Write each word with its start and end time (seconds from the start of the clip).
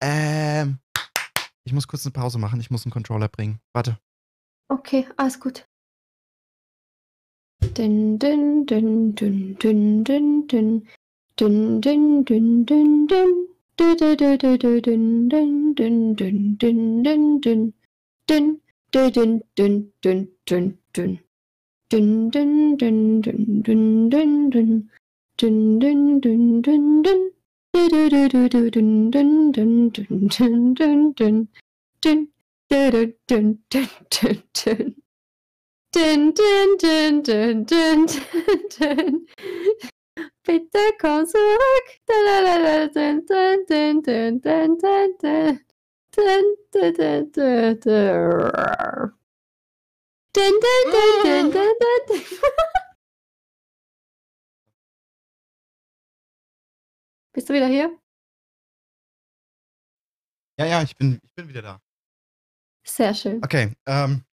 Ähm, 0.00 0.78
ich 1.64 1.72
muss 1.72 1.88
kurz 1.88 2.04
eine 2.04 2.12
Pause 2.12 2.38
machen. 2.38 2.60
Ich 2.60 2.70
muss 2.70 2.84
einen 2.84 2.92
Controller 2.92 3.28
bringen. 3.28 3.60
Warte. 3.72 3.98
Okay, 4.68 5.06
alles 5.16 5.38
gut. 5.38 5.66
Dün, 7.76 8.18
dün, 8.18 8.66
dün, 8.66 9.14
dün, 9.14 9.56
dün, 9.58 10.04
dün, 10.04 10.48
dün. 10.48 10.88
Dün, 11.38 11.80
dün, 11.80 12.24
dün, 12.24 12.66
dün, 12.66 13.08
dün. 13.08 13.48
Dü, 13.80 13.98
dü, 13.98 14.18
dü, 14.18 14.38
dü, 14.38 14.60
dü, 14.60 14.84
dün, 14.84 15.30
dün, 15.30 15.76
dün, 15.76 16.14
dün, 16.14 16.58
dün, 16.60 17.72
Bitte 40.46 40.96
komm 41.00 41.26
zurück. 41.26 42.02
Bist 57.34 57.48
du 57.48 57.54
wieder 57.54 57.66
hier? 57.66 57.98
Ja, 60.58 60.66
ja, 60.66 60.82
ich 60.82 60.96
bin, 60.96 61.18
ich 61.22 61.32
bin 61.34 61.48
wieder 61.48 61.62
da. 61.62 61.80
Sehr 62.84 63.14
schön. 63.14 63.42
Okay, 63.42 63.72
ähm. 63.86 64.24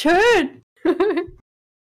Schön. 0.00 0.64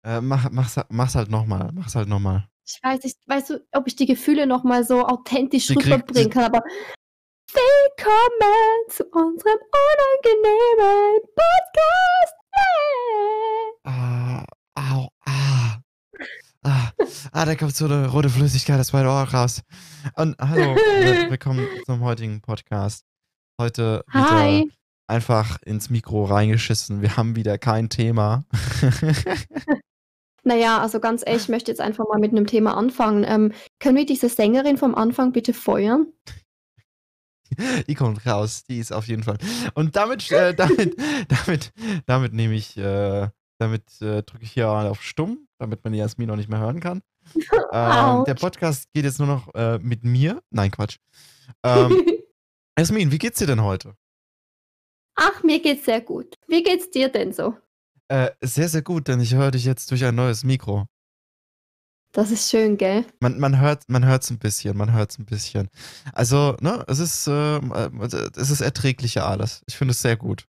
Äh, 0.06 0.22
mach, 0.22 0.50
mach's, 0.50 0.80
mach's 0.90 1.16
halt 1.16 1.30
nochmal. 1.30 1.72
Mach's 1.74 1.94
halt 1.94 2.08
nochmal. 2.08 2.48
Ich 2.66 2.80
weiß 2.82 3.04
nicht, 3.04 3.18
weißt 3.28 3.50
du, 3.50 3.68
ob 3.74 3.86
ich 3.86 3.98
die 3.98 4.06
Gefühle 4.06 4.48
noch 4.48 4.64
mal 4.64 4.86
so 4.86 5.06
authentisch 5.06 5.68
kriegt- 5.68 5.86
rüberbringen 5.86 6.30
kann, 6.30 6.46
aber 6.46 6.64
willkommen 7.52 8.90
zu 8.90 9.04
unserem 9.12 9.60
unangenehmen 10.24 11.20
Podcast. 11.36 12.34
Ah, 13.84 14.46
au, 14.76 15.10
ah. 15.26 15.80
Ah, 16.64 16.92
ah, 17.34 17.46
da 17.46 17.56
kommt 17.56 17.76
so 17.76 17.84
eine 17.86 18.08
rote 18.08 18.30
Flüssigkeit 18.30 18.80
aus 18.80 18.94
meinem 18.94 19.08
Ohr 19.10 19.24
raus. 19.34 19.62
Und 20.16 20.38
hallo, 20.40 20.76
willkommen 21.30 21.68
zum 21.86 22.00
heutigen 22.00 22.40
Podcast. 22.42 23.04
Heute 23.60 24.06
wieder 24.14 24.30
Hi. 24.32 24.72
Einfach 25.10 25.62
ins 25.64 25.90
Mikro 25.90 26.26
reingeschissen. 26.26 27.02
Wir 27.02 27.18
haben 27.18 27.36
wieder 27.36 27.58
kein 27.58 27.90
Thema. 27.90 28.46
Naja, 30.44 30.80
also 30.80 31.00
ganz 31.00 31.22
ehrlich, 31.26 31.44
ich 31.44 31.50
möchte 31.50 31.70
jetzt 31.70 31.82
einfach 31.82 32.08
mal 32.08 32.18
mit 32.18 32.32
einem 32.32 32.48
Thema 32.48 32.76
anfangen. 32.76 33.24
Ähm, 33.28 33.52
können 33.80 33.98
wir 33.98 34.06
diese 34.06 34.30
Sängerin 34.30 34.78
vom 34.78 34.96
Anfang 34.96 35.32
bitte 35.32 35.54
feuern? 35.54 36.08
Die 37.88 37.96
kommt 37.96 38.26
raus, 38.26 38.64
die 38.64 38.80
ist 38.80 38.92
auf 38.92 39.08
jeden 39.08 39.24
Fall. 39.24 39.38
Und 39.74 39.96
damit, 39.96 40.32
äh, 40.32 40.54
damit, 40.56 40.96
damit, 41.28 41.72
damit 42.06 42.34
nehme 42.34 42.56
ich, 42.56 42.78
äh, 42.78 43.28
damit 43.60 44.02
äh, 44.02 44.24
drücke 44.24 44.44
ich 44.44 44.52
hier 44.52 44.70
auf 44.70 45.04
Stumm, 45.04 45.48
damit 45.60 45.84
man 45.84 45.94
die 45.94 46.00
Jasmin 46.00 46.28
noch 46.28 46.36
nicht 46.36 46.50
mehr 46.50 46.60
hören 46.60 46.80
kann. 46.80 47.02
Ähm, 47.72 48.24
der. 48.26 48.34
Podcast 48.34 48.92
geht 48.94 49.04
jetzt 49.04 49.20
nur 49.20 49.28
noch 49.28 49.54
äh, 49.54 49.78
mit 49.78 50.04
mir. 50.04 50.42
Nein, 50.50 50.72
Quatsch. 50.72 50.98
Ähm, 51.64 52.02
Jasmin, 52.80 53.12
wie 53.12 53.20
geht's 53.20 53.38
dir 53.38 53.46
denn 53.46 53.62
heute? 53.62 53.94
Ach, 55.22 55.44
mir 55.44 55.62
geht's 55.62 55.86
sehr 55.86 56.00
gut. 56.02 56.36
Wie 56.48 56.64
geht's 56.64 56.90
dir 56.92 57.10
denn 57.10 57.34
so? 57.34 57.58
Äh, 58.08 58.32
sehr, 58.42 58.70
sehr 58.70 58.82
gut, 58.82 59.08
denn 59.10 59.20
ich 59.20 59.34
höre 59.36 59.52
dich 59.52 59.66
jetzt 59.66 59.92
durch 59.92 60.04
ein 60.06 60.16
neues 60.16 60.44
Mikro. 60.46 60.88
Das 62.14 62.32
ist 62.32 62.50
schön, 62.50 62.78
gell? 62.78 63.06
Man, 63.20 63.38
man 63.38 63.60
hört 63.60 63.88
man 63.88 64.04
hört's 64.06 64.32
ein 64.32 64.40
bisschen, 64.40 64.76
man 64.78 64.92
hört's 64.94 65.20
ein 65.20 65.26
bisschen. 65.26 65.70
Also, 66.14 66.56
ne, 66.62 66.84
es 66.88 67.00
ist, 67.00 67.28
ähm, 67.28 67.72
äh, 67.74 68.30
es 68.36 68.50
ist 68.50 68.62
erträglicher 68.62 69.28
alles. 69.28 69.62
Ich 69.68 69.78
finde 69.78 69.92
es 69.92 70.02
sehr 70.02 70.18
gut. 70.18 70.48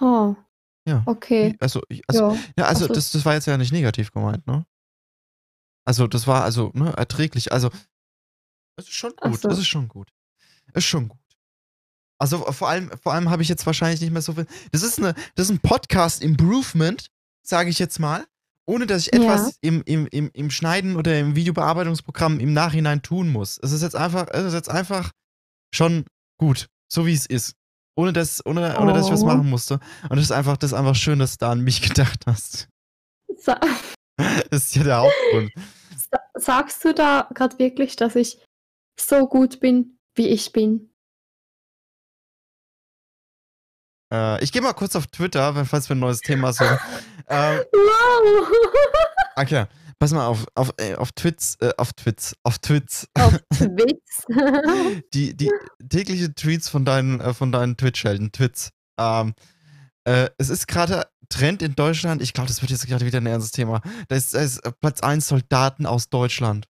Oh, 0.00 0.34
Ja. 0.86 1.02
okay. 1.06 1.56
Also, 1.60 1.80
also 2.06 2.32
ja. 2.32 2.38
Ja, 2.58 2.64
also 2.66 2.84
Also- 2.84 2.94
das, 2.94 3.12
das 3.12 3.24
war 3.24 3.34
jetzt 3.34 3.46
ja 3.46 3.56
nicht 3.56 3.72
negativ 3.72 4.12
gemeint, 4.12 4.46
ne? 4.46 4.66
Also 5.86 6.06
das 6.06 6.26
war 6.26 6.42
also, 6.44 6.70
ne, 6.74 6.92
erträglich. 6.96 7.50
Also, 7.52 7.70
es 8.76 8.86
ist 8.88 8.94
schon 8.94 9.14
gut, 9.16 9.40
so. 9.40 9.48
es 9.48 9.58
ist 9.58 9.68
schon 9.68 9.88
gut. 9.88 10.10
Ist 10.74 10.84
schon 10.84 11.08
gut. 11.08 11.18
Also 12.20 12.38
vor 12.52 12.68
allem, 12.68 12.90
vor 13.02 13.12
allem 13.14 13.30
habe 13.30 13.42
ich 13.42 13.48
jetzt 13.48 13.64
wahrscheinlich 13.66 14.00
nicht 14.00 14.12
mehr 14.12 14.22
so 14.22 14.32
viel. 14.32 14.46
Das 14.72 14.82
ist 14.82 14.98
eine, 14.98 15.14
das 15.36 15.46
ist 15.46 15.50
ein 15.50 15.60
Podcast-Improvement, 15.60 17.06
sage 17.46 17.70
ich 17.70 17.78
jetzt 17.78 17.98
mal, 18.00 18.26
ohne 18.66 18.86
dass 18.86 19.06
ich 19.06 19.14
Ja. 19.14 19.20
etwas 19.22 19.56
im, 19.60 19.82
im, 19.86 20.06
im, 20.08 20.30
im 20.32 20.50
Schneiden 20.50 20.96
oder 20.96 21.18
im 21.18 21.36
Videobearbeitungsprogramm 21.36 22.40
im 22.40 22.52
Nachhinein 22.52 23.02
tun 23.02 23.28
muss. 23.30 23.58
Es 23.62 23.72
ist 23.72 23.82
jetzt 23.82 23.96
einfach, 23.96 24.26
es 24.32 24.46
ist 24.46 24.54
jetzt 24.54 24.68
einfach 24.70 25.12
schon 25.74 26.04
gut, 26.38 26.66
so 26.92 27.06
wie 27.06 27.14
es 27.14 27.26
ist. 27.26 27.54
Ohne 27.96 28.12
dass, 28.12 28.44
ohne, 28.46 28.78
ohne 28.78 28.92
dass 28.92 29.06
ich 29.06 29.12
was 29.12 29.22
Oh. 29.22 29.26
machen 29.26 29.48
musste. 29.48 29.74
Und 30.08 30.16
das 30.16 30.24
ist 30.26 30.32
einfach, 30.32 30.56
das 30.56 30.72
ist 30.72 30.78
einfach 30.78 30.94
schön, 30.94 31.18
dass 31.18 31.32
du 31.32 31.44
da 31.46 31.52
an 31.52 31.60
mich 31.62 31.82
gedacht 31.88 32.24
hast. 32.26 32.68
Sa 33.36 33.58
Das 34.50 34.64
ist 34.66 34.74
ja 34.76 34.82
der 34.82 34.96
Hauptgrund. 34.98 35.50
sa 36.10 36.18
sagst 36.34 36.84
du 36.84 36.92
da 36.94 37.28
gerade 37.34 37.58
wirklich, 37.60 37.94
dass 37.96 38.16
ich 38.16 38.38
so 39.00 39.26
gut 39.28 39.60
bin, 39.60 39.98
wie 40.16 40.26
ich 40.28 40.52
bin? 40.52 40.90
Äh, 44.12 44.42
ich 44.42 44.52
gehe 44.52 44.62
mal 44.62 44.72
kurz 44.72 44.96
auf 44.96 45.06
Twitter, 45.06 45.64
falls 45.66 45.88
wir 45.88 45.96
ein 45.96 46.00
neues 46.00 46.20
Thema 46.20 46.52
suchen. 46.52 46.78
ähm, 47.28 47.60
Wow! 47.72 48.48
okay, 49.36 49.66
pass 49.98 50.12
mal 50.12 50.26
auf, 50.26 50.46
auf, 50.54 50.72
äh, 50.78 50.94
auf 50.94 51.12
Twits, 51.12 51.56
äh, 51.60 51.72
auf 51.76 51.92
Twits, 51.92 52.34
auf 52.42 52.58
Twits. 52.58 53.08
Auf 53.18 53.38
Twitz. 53.54 54.24
die, 55.14 55.36
die 55.36 55.50
tägliche 55.88 56.34
Tweets 56.34 56.68
von 56.68 56.84
deinen, 56.84 57.20
äh, 57.20 57.34
von 57.34 57.52
deinen 57.52 57.76
Twitch-Helden, 57.76 58.32
Twits. 58.32 58.70
Ähm, 58.98 59.34
äh, 60.04 60.30
es 60.38 60.48
ist 60.48 60.66
gerade 60.68 61.06
Trend 61.28 61.60
in 61.62 61.74
Deutschland, 61.74 62.22
ich 62.22 62.32
glaube, 62.32 62.48
das 62.48 62.62
wird 62.62 62.70
jetzt 62.70 62.86
gerade 62.86 63.04
wieder 63.04 63.18
ein 63.20 63.26
ernstes 63.26 63.52
Thema. 63.52 63.82
Da 64.08 64.16
ist, 64.16 64.34
da 64.34 64.40
ist 64.40 64.58
äh, 64.64 64.72
Platz 64.72 65.02
1 65.02 65.28
Soldaten 65.28 65.84
aus 65.86 66.08
Deutschland. 66.08 66.66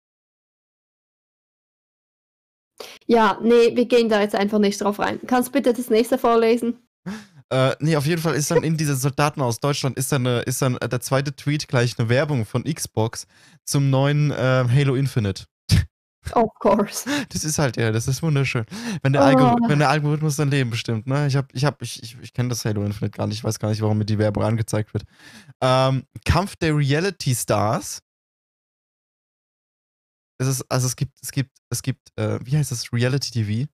ja, 3.07 3.39
nee, 3.43 3.75
wir 3.75 3.87
gehen 3.87 4.09
da 4.09 4.21
jetzt 4.21 4.35
einfach 4.35 4.59
nicht 4.59 4.81
drauf 4.81 4.99
rein. 4.99 5.21
Kannst 5.27 5.53
bitte 5.53 5.73
das 5.73 5.91
nächste 5.91 6.19
vorlesen? 6.19 6.79
Äh, 7.50 7.75
nee, 7.81 7.97
auf 7.97 8.05
jeden 8.05 8.21
Fall 8.21 8.35
ist 8.35 8.50
dann 8.50 8.62
in 8.62 8.77
diese 8.77 8.95
Soldaten 8.95 9.41
aus 9.41 9.59
Deutschland 9.61 9.97
ist 9.97 10.12
dann, 10.12 10.27
eine, 10.27 10.41
ist 10.41 10.61
dann 10.61 10.77
äh, 10.77 10.89
der 10.89 11.00
zweite 11.00 11.35
Tweet 11.35 11.67
gleich 11.67 11.99
eine 11.99 12.09
Werbung 12.09 12.45
von 12.45 12.65
Xbox 12.65 13.27
zum 13.65 13.89
neuen 13.91 14.31
äh, 14.31 14.67
Halo 14.69 14.95
Infinite. 14.95 15.45
Of 16.33 16.53
course. 16.59 17.09
Das 17.31 17.43
ist 17.45 17.59
halt, 17.59 17.79
ja, 17.79 17.91
das 17.91 18.06
ist 18.06 18.23
wunderschön. 18.23 18.67
Wenn 19.03 19.15
der, 19.15 19.23
Oh. 19.23 19.25
Algor 19.25 19.56
wenn 19.67 19.79
der 19.79 19.89
Algorithmus 19.89 20.37
dein 20.37 20.50
Leben 20.50 20.69
bestimmt, 20.69 21.06
ne? 21.06 21.27
Ich 21.27 21.37
hab, 21.37 21.55
ich 21.55 21.65
hab, 21.65 21.81
ich, 21.81 22.03
ich, 22.03 22.19
ich 22.21 22.35
kenne 22.35 22.50
das 22.50 22.67
Halo 22.67 22.85
Infinite 22.85 23.17
gar 23.17 23.27
nicht, 23.27 23.39
ich 23.39 23.45
weiß 23.45 23.59
gar 23.59 23.71
nicht, 23.71 23.81
warum 23.81 23.97
mir 23.97 24.05
die 24.05 24.19
Werbung 24.19 24.43
angezeigt 24.45 24.93
wird. 24.93 25.05
Ähm, 25.62 26.05
Kampf 26.27 26.56
der 26.56 26.77
Reality 26.77 27.35
Stars. 27.35 28.03
Es 30.39 30.47
ist, 30.47 30.71
also 30.71 30.87
es 30.87 30.97
gibt, 30.97 31.19
es 31.23 31.33
gibt, 31.33 31.50
es 31.71 31.83
gibt, 31.83 32.11
äh, 32.17 32.39
wie 32.45 32.56
heißt 32.59 32.71
das? 32.73 32.93
Reality 32.93 33.31
TV? 33.31 33.69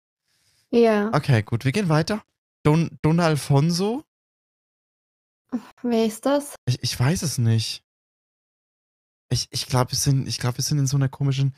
Ja. 0.70 1.10
Okay, 1.12 1.42
gut, 1.42 1.64
wir 1.64 1.72
gehen 1.72 1.88
weiter. 1.88 2.22
Don, 2.62 2.98
Don 3.02 3.20
Alfonso. 3.20 4.04
Wer 5.82 6.06
ist 6.06 6.26
das? 6.26 6.54
Ich, 6.66 6.82
ich 6.82 6.98
weiß 6.98 7.22
es 7.22 7.38
nicht. 7.38 7.82
Ich, 9.30 9.48
ich 9.50 9.66
glaube, 9.66 9.92
wir, 9.92 9.98
sind, 9.98 10.28
ich 10.28 10.38
glaub, 10.38 10.56
wir 10.56 10.64
sind 10.64 10.78
in 10.78 10.86
so 10.86 10.96
einer 10.96 11.08
komischen. 11.08 11.54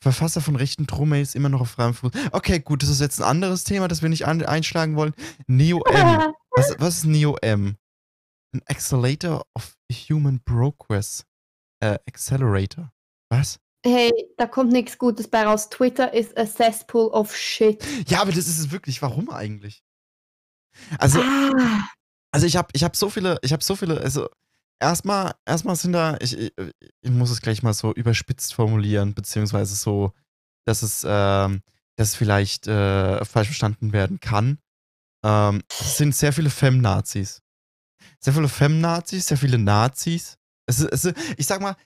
Verfasser 0.00 0.40
von 0.40 0.54
rechten 0.54 0.86
Drohmails 0.86 1.34
immer 1.34 1.48
noch 1.48 1.60
auf 1.60 1.70
freiem 1.70 1.92
Fuß. 1.92 2.12
Okay, 2.30 2.60
gut, 2.60 2.84
das 2.84 2.88
ist 2.88 3.00
jetzt 3.00 3.20
ein 3.20 3.24
anderes 3.24 3.64
Thema, 3.64 3.88
das 3.88 4.00
wir 4.00 4.08
nicht 4.08 4.26
an, 4.26 4.44
einschlagen 4.44 4.94
wollen. 4.94 5.12
Neo-M. 5.48 6.34
was, 6.52 6.76
was 6.78 6.98
ist 6.98 7.04
Neo-M? 7.06 7.76
An 8.54 8.62
Accelerator 8.66 9.44
of 9.56 9.76
Human 10.08 10.40
Progress. 10.44 11.24
Äh, 11.80 11.98
Accelerator. 12.06 12.92
Was? 13.28 13.58
Hey, 13.84 14.12
da 14.36 14.46
kommt 14.46 14.70
nichts 14.70 14.98
Gutes 14.98 15.26
bei 15.26 15.44
raus. 15.44 15.68
Twitter 15.68 16.12
ist 16.14 16.38
a 16.38 16.46
cesspool 16.46 17.08
of 17.08 17.34
shit. 17.34 17.84
Ja, 18.08 18.20
aber 18.22 18.30
das 18.30 18.46
ist 18.46 18.58
es 18.58 18.70
wirklich. 18.70 19.02
Warum 19.02 19.30
eigentlich? 19.30 19.82
Also, 20.98 21.20
Ah, 21.20 21.88
also 22.32 22.46
ich 22.46 22.56
habe 22.56 22.68
ich 22.72 22.84
hab 22.84 22.96
so 22.96 23.10
viele, 23.10 23.38
ich 23.42 23.52
habe 23.52 23.64
so 23.64 23.76
viele, 23.76 24.00
also 24.00 24.28
erstmal, 24.80 25.34
erstmal 25.46 25.76
sind 25.76 25.92
da, 25.92 26.16
ich, 26.20 26.36
ich, 26.36 26.52
ich 27.00 27.10
muss 27.10 27.30
es 27.30 27.40
gleich 27.40 27.62
mal 27.62 27.74
so 27.74 27.92
überspitzt 27.92 28.54
formulieren, 28.54 29.14
beziehungsweise 29.14 29.74
so, 29.74 30.12
dass 30.66 30.82
es, 30.82 31.04
ähm, 31.08 31.62
dass 31.96 32.14
vielleicht 32.14 32.66
äh, 32.66 33.24
falsch 33.24 33.48
verstanden 33.48 33.92
werden 33.92 34.20
kann. 34.20 34.58
Ähm, 35.24 35.62
es 35.68 35.96
sind 35.96 36.14
sehr 36.14 36.32
viele 36.32 36.50
Fem-Nazis. 36.50 37.42
Sehr 38.20 38.32
viele 38.32 38.48
Fem-Nazis, 38.48 39.26
sehr 39.26 39.38
viele 39.38 39.58
Nazis. 39.58 40.36
Es, 40.66 40.80
es, 40.80 41.12
ich 41.36 41.46
sag 41.46 41.60
mal, 41.60 41.76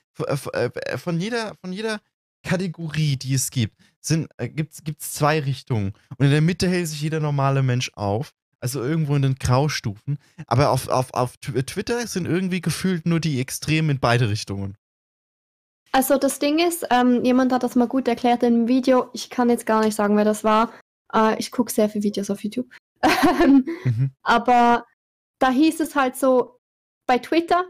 äh, 0.53 0.97
von 0.97 1.19
jeder, 1.19 1.55
von 1.61 1.71
jeder 1.71 1.99
Kategorie, 2.43 3.15
die 3.15 3.33
es 3.33 3.49
gibt, 3.49 3.77
sind, 4.01 4.29
äh, 4.37 4.49
gibt 4.49 4.73
es 4.73 5.13
zwei 5.13 5.39
Richtungen. 5.39 5.93
Und 6.17 6.25
in 6.25 6.31
der 6.31 6.41
Mitte 6.41 6.67
hält 6.67 6.87
sich 6.89 7.01
jeder 7.01 7.19
normale 7.19 7.63
Mensch 7.63 7.91
auf. 7.95 8.33
Also 8.63 8.81
irgendwo 8.81 9.13
in 9.15 9.21
den 9.21 9.35
Graustufen. 9.35 10.17
Aber 10.47 10.69
auf, 10.71 10.87
auf, 10.87 11.13
auf 11.13 11.35
Tw- 11.35 11.61
Twitter 11.65 12.07
sind 12.07 12.25
irgendwie 12.25 12.61
gefühlt 12.61 13.05
nur 13.05 13.19
die 13.19 13.41
Extremen 13.41 13.89
in 13.89 13.99
beide 13.99 14.29
Richtungen. 14.29 14.75
also 15.91 16.17
das 16.17 16.39
Ding 16.39 16.59
ist, 16.59 16.87
ähm, 16.89 17.23
jemand 17.25 17.51
hat 17.51 17.63
das 17.63 17.75
mal 17.75 17.89
gut 17.89 18.07
erklärt 18.07 18.41
in 18.41 18.53
einem 18.53 18.67
Video. 18.69 19.09
Ich 19.13 19.29
kann 19.29 19.49
jetzt 19.49 19.65
gar 19.65 19.83
nicht 19.83 19.95
sagen, 19.95 20.15
wer 20.15 20.23
das 20.25 20.43
war. 20.45 20.71
Äh, 21.13 21.37
ich 21.39 21.51
gucke 21.51 21.71
sehr 21.73 21.89
viele 21.89 22.03
Videos 22.05 22.29
auf 22.29 22.41
YouTube. 22.43 22.69
Mhm. 23.85 24.11
Aber 24.23 24.85
da 25.39 25.49
hieß 25.49 25.81
es 25.81 25.93
halt 25.95 26.15
so, 26.15 26.57
bei 27.05 27.17
Twitter, 27.19 27.65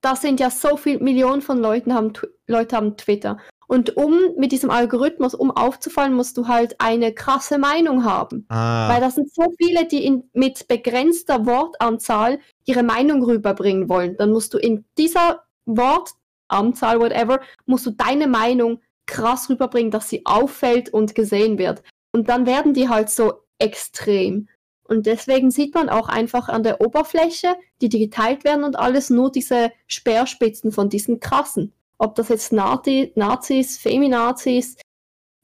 da 0.00 0.16
sind 0.16 0.40
ja 0.40 0.48
so 0.50 0.78
viele 0.78 1.00
Millionen 1.00 1.42
von 1.42 1.58
Leuten 1.58 1.92
haben, 1.92 2.12
Tw- 2.14 2.30
Leute 2.46 2.76
haben 2.76 2.96
Twitter. 2.96 3.38
Und 3.70 3.96
um 3.96 4.18
mit 4.36 4.50
diesem 4.50 4.68
Algorithmus, 4.68 5.32
um 5.32 5.52
aufzufallen, 5.52 6.12
musst 6.12 6.36
du 6.36 6.48
halt 6.48 6.80
eine 6.80 7.14
krasse 7.14 7.56
Meinung 7.56 8.04
haben. 8.04 8.44
Weil 8.48 8.56
Ah, 8.96 8.98
das 8.98 9.14
sind 9.14 9.32
so 9.32 9.44
viele, 9.58 9.86
die 9.86 10.04
in, 10.04 10.28
mit 10.32 10.66
begrenzter 10.66 11.46
Wortanzahl 11.46 12.40
ihre 12.64 12.82
Meinung 12.82 13.22
rüberbringen 13.22 13.88
wollen. 13.88 14.16
Dann 14.16 14.32
musst 14.32 14.54
du 14.54 14.58
in 14.58 14.84
dieser 14.98 15.44
Wortanzahl, 15.66 16.98
whatever, 16.98 17.38
musst 17.64 17.86
du 17.86 17.92
deine 17.92 18.26
Meinung 18.26 18.80
krass 19.06 19.48
rüberbringen, 19.48 19.92
dass 19.92 20.08
sie 20.08 20.26
auffällt 20.26 20.92
und 20.92 21.14
gesehen 21.14 21.56
wird. 21.56 21.84
Und 22.10 22.28
dann 22.28 22.46
werden 22.46 22.74
die 22.74 22.88
halt 22.88 23.08
so 23.08 23.34
extrem. 23.60 24.48
Und 24.82 25.06
deswegen 25.06 25.52
sieht 25.52 25.76
man 25.76 25.88
auch 25.90 26.08
einfach 26.08 26.48
an 26.48 26.64
der 26.64 26.80
Oberfläche, 26.80 27.54
die, 27.80 27.88
die 27.88 28.00
geteilt 28.00 28.42
werden 28.42 28.64
und 28.64 28.76
alles, 28.76 29.10
nur 29.10 29.30
diese 29.30 29.70
Speerspitzen 29.86 30.72
von 30.72 30.88
diesen 30.88 31.20
krassen. 31.20 31.72
Ob 32.00 32.14
das 32.14 32.28
jetzt 32.30 32.50
Nazi, 32.52 33.12
Nazis, 33.14 33.76
Feminazis, 33.78 34.76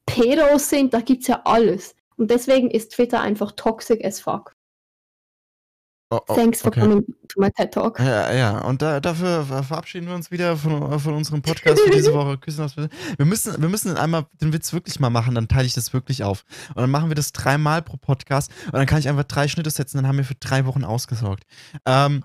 Pedos 0.07 0.69
sind, 0.69 0.93
da 0.93 1.01
gibt's 1.01 1.27
ja 1.27 1.41
alles. 1.45 1.95
Und 2.17 2.31
deswegen 2.31 2.71
ist 2.71 2.93
Twitter 2.93 3.21
einfach 3.21 3.51
toxic 3.51 4.03
as 4.03 4.19
fuck. 4.19 4.53
oh, 6.09 6.19
oh, 6.27 6.33
Thanks 6.33 6.61
for 6.61 6.69
okay. 6.69 6.79
coming 6.79 7.05
to 7.27 7.39
my 7.39 7.51
TED 7.51 7.73
Talk. 7.73 7.99
Ja, 7.99 8.33
ja, 8.33 8.61
und 8.61 8.81
da, 8.81 8.99
dafür 8.99 9.43
ver- 9.45 9.61
verabschieden 9.61 10.07
wir 10.07 10.15
uns 10.15 10.31
wieder 10.31 10.57
von, 10.57 10.99
von 10.99 11.13
unserem 11.13 11.41
Podcast 11.43 11.79
für 11.79 11.91
diese 11.91 12.13
Woche. 12.13 12.37
Küssen 12.37 12.67
Bild. 12.75 12.91
Wir 13.17 13.25
müssen, 13.25 13.61
wir 13.61 13.69
müssen 13.69 13.95
einmal 13.97 14.25
den 14.41 14.51
Witz 14.53 14.73
wirklich 14.73 14.99
mal 14.99 15.09
machen, 15.11 15.35
dann 15.35 15.47
teile 15.47 15.65
ich 15.67 15.73
das 15.73 15.93
wirklich 15.93 16.23
auf. 16.23 16.43
Und 16.69 16.77
dann 16.77 16.89
machen 16.89 17.09
wir 17.09 17.15
das 17.15 17.33
dreimal 17.33 17.81
pro 17.83 17.97
Podcast 17.97 18.51
und 18.67 18.73
dann 18.73 18.87
kann 18.87 18.99
ich 18.99 19.09
einfach 19.09 19.25
drei 19.25 19.47
Schnitte 19.47 19.69
setzen, 19.69 19.97
dann 19.97 20.07
haben 20.07 20.17
wir 20.17 20.25
für 20.25 20.35
drei 20.35 20.65
Wochen 20.65 20.83
ausgesorgt. 20.85 21.43
Ähm, 21.85 22.23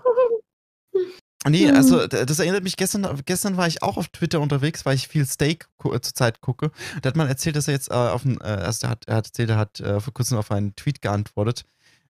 nee, 1.49 1.67
Hm. 1.67 1.75
also 1.75 2.07
das 2.07 2.39
erinnert 2.39 2.63
mich, 2.63 2.77
gestern, 2.77 3.21
gestern 3.25 3.57
war 3.57 3.67
ich 3.67 3.81
auch 3.83 3.97
auf 3.97 4.07
Twitter 4.09 4.39
unterwegs, 4.41 4.85
weil 4.85 4.95
ich 4.95 5.07
viel 5.07 5.25
Steak 5.25 5.67
äh, 5.83 5.99
zurzeit 5.99 6.41
gucke. 6.41 6.71
Da 7.01 7.09
hat 7.09 7.15
man 7.15 7.27
erzählt, 7.27 7.55
dass 7.55 7.67
er 7.67 7.73
jetzt 7.73 7.89
äh, 7.89 7.93
auf 7.93 8.25
ein, 8.25 8.39
äh, 8.41 8.43
also 8.45 8.87
er 8.87 8.91
hat, 8.91 9.05
er 9.07 9.15
hat 9.17 9.27
erzählt, 9.27 9.49
er 9.49 9.57
hat 9.57 9.79
äh, 9.79 9.99
vor 9.99 10.13
kurzem 10.13 10.37
auf 10.37 10.51
einen 10.51 10.75
Tweet 10.75 11.01
geantwortet 11.01 11.65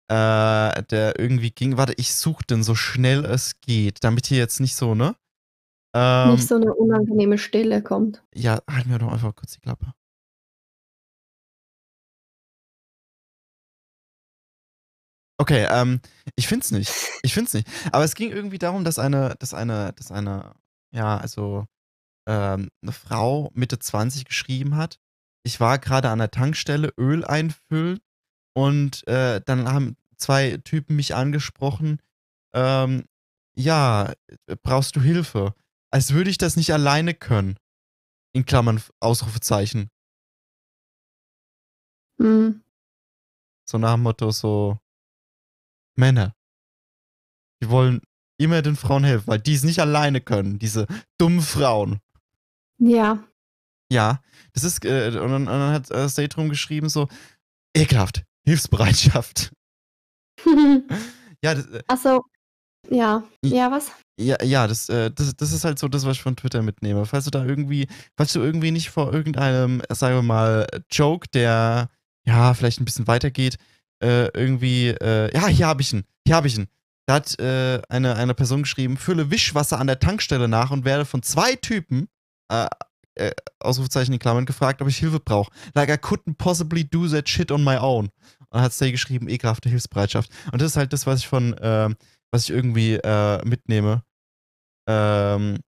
äh, 0.09 0.83
der 0.83 1.17
irgendwie 1.17 1.51
ging. 1.51 1.77
Warte, 1.77 1.93
ich 1.95 2.13
suche 2.15 2.43
den 2.45 2.63
so 2.63 2.75
schnell 2.75 3.23
es 3.23 3.61
geht, 3.61 4.03
damit 4.03 4.25
hier 4.25 4.39
jetzt 4.39 4.59
nicht 4.59 4.75
so, 4.75 4.93
ne? 4.93 5.15
Ähm, 5.95 6.31
Nicht 6.31 6.47
so 6.47 6.55
eine 6.55 6.73
unangenehme 6.73 7.37
Stille 7.37 7.81
kommt. 7.81 8.21
ja, 8.35 8.59
halt 8.69 8.87
mir 8.87 8.97
doch 8.99 9.11
einfach 9.11 9.33
kurz 9.35 9.53
die 9.53 9.61
Klappe. 9.61 9.93
Okay, 15.41 15.65
ähm, 15.71 16.01
ich 16.35 16.47
find's 16.47 16.69
nicht. 16.69 16.93
Ich 17.23 17.33
find's 17.33 17.51
nicht. 17.55 17.67
Aber 17.91 18.03
es 18.03 18.13
ging 18.13 18.29
irgendwie 18.31 18.59
darum, 18.59 18.83
dass 18.83 18.99
eine, 18.99 19.33
dass 19.39 19.55
eine, 19.55 19.91
dass 19.93 20.11
eine, 20.11 20.53
ja, 20.91 21.17
also 21.17 21.65
ähm, 22.27 22.69
eine 22.83 22.91
Frau 22.91 23.49
Mitte 23.55 23.79
20 23.79 24.25
geschrieben 24.25 24.75
hat. 24.75 24.99
Ich 25.41 25.59
war 25.59 25.79
gerade 25.79 26.09
an 26.09 26.19
der 26.19 26.29
Tankstelle 26.29 26.93
Öl 26.95 27.25
einfüllen 27.25 28.01
und 28.53 29.07
äh, 29.07 29.41
dann 29.43 29.67
haben 29.67 29.97
zwei 30.15 30.57
Typen 30.57 30.95
mich 30.95 31.15
angesprochen. 31.15 32.03
Ähm, 32.53 33.05
ja, 33.55 34.13
brauchst 34.61 34.95
du 34.95 35.01
Hilfe? 35.01 35.55
Als 35.89 36.13
würde 36.13 36.29
ich 36.29 36.37
das 36.37 36.55
nicht 36.55 36.71
alleine 36.71 37.15
können. 37.15 37.57
In 38.31 38.45
Klammern 38.45 38.79
Ausrufezeichen. 38.99 39.89
Hm. 42.19 42.63
So 43.67 43.79
nach 43.79 43.95
dem 43.95 44.03
Motto 44.03 44.29
so 44.29 44.77
Männer. 45.95 46.33
Die 47.61 47.69
wollen 47.69 48.01
immer 48.37 48.61
den 48.61 48.75
Frauen 48.75 49.03
helfen, 49.03 49.27
weil 49.27 49.39
die 49.39 49.53
es 49.53 49.63
nicht 49.63 49.79
alleine 49.79 50.21
können, 50.21 50.59
diese 50.59 50.87
dummen 51.19 51.41
Frauen. 51.41 51.99
Ja. 52.79 53.23
Ja, 53.91 54.21
das 54.53 54.63
ist, 54.63 54.83
äh, 54.85 55.07
und, 55.07 55.31
dann, 55.31 55.33
und 55.33 55.45
dann 55.47 55.73
hat 55.73 55.91
äh, 55.91 56.09
Stay 56.09 56.27
drum 56.27 56.49
geschrieben, 56.49 56.89
so, 56.89 57.07
ekelhaft, 57.75 58.23
Hilfsbereitschaft. 58.45 59.51
ja, 61.43 61.55
das, 61.55 61.65
äh, 61.67 61.83
also, 61.87 62.23
ja. 62.89 63.23
Ja, 63.43 63.69
was? 63.69 63.91
ja, 64.21 64.41
ja 64.43 64.67
das, 64.67 64.89
äh, 64.89 65.11
das, 65.11 65.35
das 65.35 65.51
ist 65.51 65.63
halt 65.63 65.79
so 65.79 65.87
das, 65.87 66.05
was 66.05 66.17
ich 66.17 66.23
von 66.23 66.35
Twitter 66.35 66.61
mitnehme. 66.61 67.05
Falls 67.05 67.25
du 67.25 67.31
da 67.31 67.43
irgendwie, 67.45 67.87
falls 68.15 68.33
du 68.33 68.39
irgendwie 68.39 68.71
nicht 68.71 68.89
vor 68.89 69.13
irgendeinem, 69.13 69.81
äh, 69.87 69.95
sagen 69.95 70.15
wir 70.15 70.21
mal, 70.21 70.67
Joke, 70.89 71.27
der, 71.33 71.89
ja, 72.25 72.53
vielleicht 72.53 72.79
ein 72.79 72.85
bisschen 72.85 73.07
weitergeht, 73.07 73.57
äh, 74.01 74.27
irgendwie, 74.37 74.89
äh, 74.89 75.33
ja, 75.33 75.47
hier 75.47 75.67
habe 75.67 75.81
ich 75.81 75.93
ihn, 75.93 76.03
hier 76.25 76.35
habe 76.35 76.47
ich 76.47 76.57
ihn. 76.57 76.67
Da 77.07 77.15
hat 77.15 77.39
äh, 77.39 77.81
eine, 77.89 78.15
eine 78.15 78.33
Person 78.33 78.63
geschrieben, 78.63 78.97
fülle 78.97 79.31
Wischwasser 79.31 79.79
an 79.79 79.87
der 79.87 79.99
Tankstelle 79.99 80.47
nach 80.47 80.71
und 80.71 80.85
werde 80.85 81.05
von 81.05 81.23
zwei 81.23 81.55
Typen, 81.55 82.07
äh, 82.51 82.67
äh, 83.15 83.31
Ausrufezeichen 83.59 84.13
in 84.13 84.19
Klammern, 84.19 84.45
gefragt, 84.45 84.81
ob 84.81 84.87
ich 84.87 84.97
Hilfe 84.97 85.19
brauche. 85.19 85.51
Like 85.73 85.89
I 85.89 85.93
couldn't 85.93 86.37
possibly 86.37 86.83
do 86.87 87.07
that 87.09 87.27
shit 87.27 87.51
on 87.51 87.63
my 87.63 87.77
own. 87.77 88.09
Und 88.49 88.61
hat 88.61 88.73
Stay 88.73 88.91
geschrieben, 88.91 89.29
ekelhafte 89.29 89.69
Hilfsbereitschaft. 89.69 90.29
Und 90.51 90.61
das 90.61 90.71
ist 90.71 90.77
halt 90.77 90.93
das, 90.93 91.07
was 91.07 91.19
ich 91.19 91.27
von, 91.27 91.55
ähm, 91.61 91.95
was 92.31 92.43
ich 92.43 92.51
irgendwie 92.51 92.95
äh, 92.95 93.43
mitnehme. 93.45 94.03
Ähm, 94.87 95.59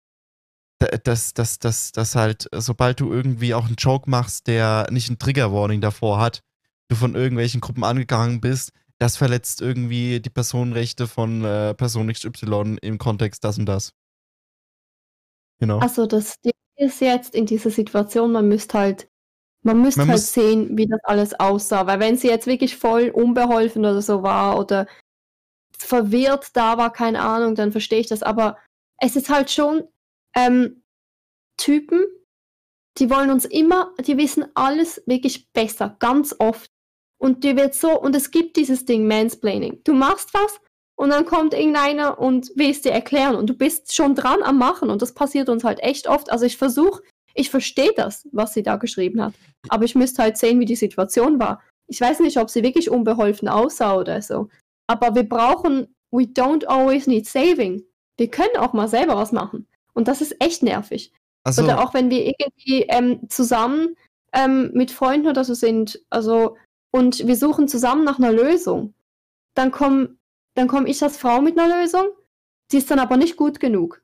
da- 0.81 0.97
dass, 1.05 1.35
dass, 1.35 1.59
dass, 1.59 1.93
dass 1.93 2.15
halt, 2.15 2.49
sobald 2.53 3.01
du 3.01 3.13
irgendwie 3.13 3.55
auch 3.55 3.67
einen 3.67 3.77
Joke 3.77 4.09
machst, 4.11 4.47
der 4.47 4.87
nicht 4.91 5.11
ein 5.11 5.19
Trigger-Warning 5.19 5.81
davor 5.81 6.21
hat, 6.21 6.43
du 6.89 6.97
von 6.97 7.15
irgendwelchen 7.15 7.61
Gruppen 7.61 7.85
angegangen 7.85 8.41
bist, 8.41 8.73
das 8.99 9.17
verletzt 9.17 9.61
irgendwie 9.61 10.21
die 10.21 10.31
Personenrechte 10.31 11.07
von 11.09 11.45
äh, 11.45 11.75
Person 11.75 12.13
XY 12.13 12.77
im 12.83 12.99
Kontext 12.99 13.43
das 13.45 13.59
und 13.59 13.67
das. 13.67 13.93
Genau. 15.61 15.79
Also, 15.79 16.07
das 16.07 16.41
Ding 16.41 16.53
ist 16.77 17.01
jetzt 17.01 17.35
in 17.35 17.47
dieser 17.47 17.71
Situation, 17.71 18.33
man 18.33 18.49
müsste 18.49 18.79
halt, 18.79 19.09
man 19.63 19.81
müsste 19.81 20.01
Man 20.01 20.09
halt 20.09 20.19
muss- 20.19 20.33
sehen, 20.33 20.77
wie 20.77 20.87
das 20.87 21.01
alles 21.05 21.39
aussah. 21.39 21.87
Weil 21.87 22.01
wenn 22.01 22.17
sie 22.17 22.29
jetzt 22.29 22.47
wirklich 22.47 22.77
voll 22.77 23.11
unbeholfen 23.11 23.83
oder 23.85 24.03
so 24.03 24.23
war 24.23 24.59
oder 24.59 24.87
verwirrt 25.77 26.51
da 26.55 26.79
war, 26.79 26.93
keine 26.93 27.21
Ahnung, 27.21 27.55
dann 27.55 27.73
verstehe 27.73 28.01
ich 28.01 28.09
das. 28.09 28.23
Aber 28.23 28.57
es 28.99 29.17
ist 29.17 29.29
halt 29.31 29.51
schon 29.51 29.85
ähm, 30.35 30.83
Typen, 31.57 32.05
die 32.99 33.09
wollen 33.11 33.31
uns 33.31 33.45
immer, 33.45 33.93
die 34.05 34.17
wissen 34.17 34.45
alles 34.55 35.03
wirklich 35.07 35.51
besser, 35.53 35.97
ganz 35.99 36.35
oft. 36.39 36.71
Und 37.23 37.45
die 37.45 37.57
wird 37.57 37.75
so, 37.75 38.01
und 38.01 38.17
es 38.17 38.33
gibt 38.33 38.57
dieses 38.57 38.85
Ding 38.85 39.07
Mansplaining. 39.07 39.81
Du 39.85 39.95
machst 39.95 40.35
was 40.35 40.61
und 40.97 41.11
dann 41.11 41.25
kommt 41.25 41.55
irgendeiner 41.55 42.19
und 42.19 42.51
will 42.57 42.71
es 42.71 42.83
dir 42.83 42.91
erklären 42.91 43.37
und 43.37 43.49
du 43.49 43.55
bist 43.55 43.95
schon 43.95 44.17
dran 44.17 44.43
am 44.43 44.59
Machen 44.59 44.91
und 44.91 45.03
das 45.03 45.15
passiert 45.15 45.49
uns 45.49 45.63
halt 45.63 45.81
echt 45.85 46.09
oft. 46.09 46.33
Also 46.33 46.47
ich 46.47 46.57
versuche, 46.57 47.01
ich 47.35 47.49
verstehe 47.49 47.93
das, 47.97 48.29
was 48.33 48.55
sie 48.55 48.65
da 48.65 48.75
geschrieben 48.75 49.23
hat, 49.23 49.35
aber 49.69 49.85
ich 49.85 49.95
müsste 49.95 50.23
halt 50.23 50.37
sehen, 50.37 50.59
wie 50.59 50.65
die 50.65 50.75
Situation 50.75 51.39
war. 51.39 51.63
Ich 51.87 52.01
weiß 52.01 52.19
nicht, 52.21 52.39
ob 52.39 52.51
sie 52.51 52.65
wirklich 52.65 52.91
unbeholfen 52.91 53.49
aussah 53.49 53.97
oder 53.97 54.21
so, 54.21 54.49
aber 54.89 55.15
wir 55.15 55.29
brauchen 55.29 55.95
we 56.11 56.25
don't 56.25 56.65
always 56.67 57.07
need 57.07 57.29
saving. 57.29 57.85
Wir 58.19 58.31
können 58.31 58.57
auch 58.59 58.73
mal 58.73 58.89
selber 58.89 59.15
was 59.15 59.31
machen. 59.31 59.69
Und 59.95 60.09
das 60.09 60.23
ist 60.23 60.35
echt 60.41 60.65
nervig. 60.65 61.13
Also, 61.45 61.63
Oder 61.63 61.83
auch 61.83 61.95
wenn 61.95 62.11
wir 62.11 62.27
irgendwie 62.27 62.83
ähm, 62.89 63.21
zusammen 63.29 63.97
ähm, 64.33 64.73
mit 64.75 64.91
Freunden 64.91 65.29
oder 65.29 65.45
so 65.45 65.55
sind, 65.55 66.01
also 66.11 66.57
und 66.93 67.27
wir 67.27 67.35
suchen 67.37 67.67
zusammen 67.67 68.05
nach 68.05 68.19
einer 68.19 68.31
Lösung, 68.33 68.95
dann 69.55 69.73
komme 69.73 70.17
dann 70.55 70.69
komm 70.69 70.87
ich 70.87 71.03
als 71.03 71.17
Frau 71.17 71.41
mit 71.41 71.59
einer 71.59 71.81
Lösung, 71.81 72.09
die 72.71 72.77
ist 72.77 72.91
dann 72.91 72.99
aber 72.99 73.17
nicht 73.17 73.37
gut 73.37 73.59
genug. 73.59 74.03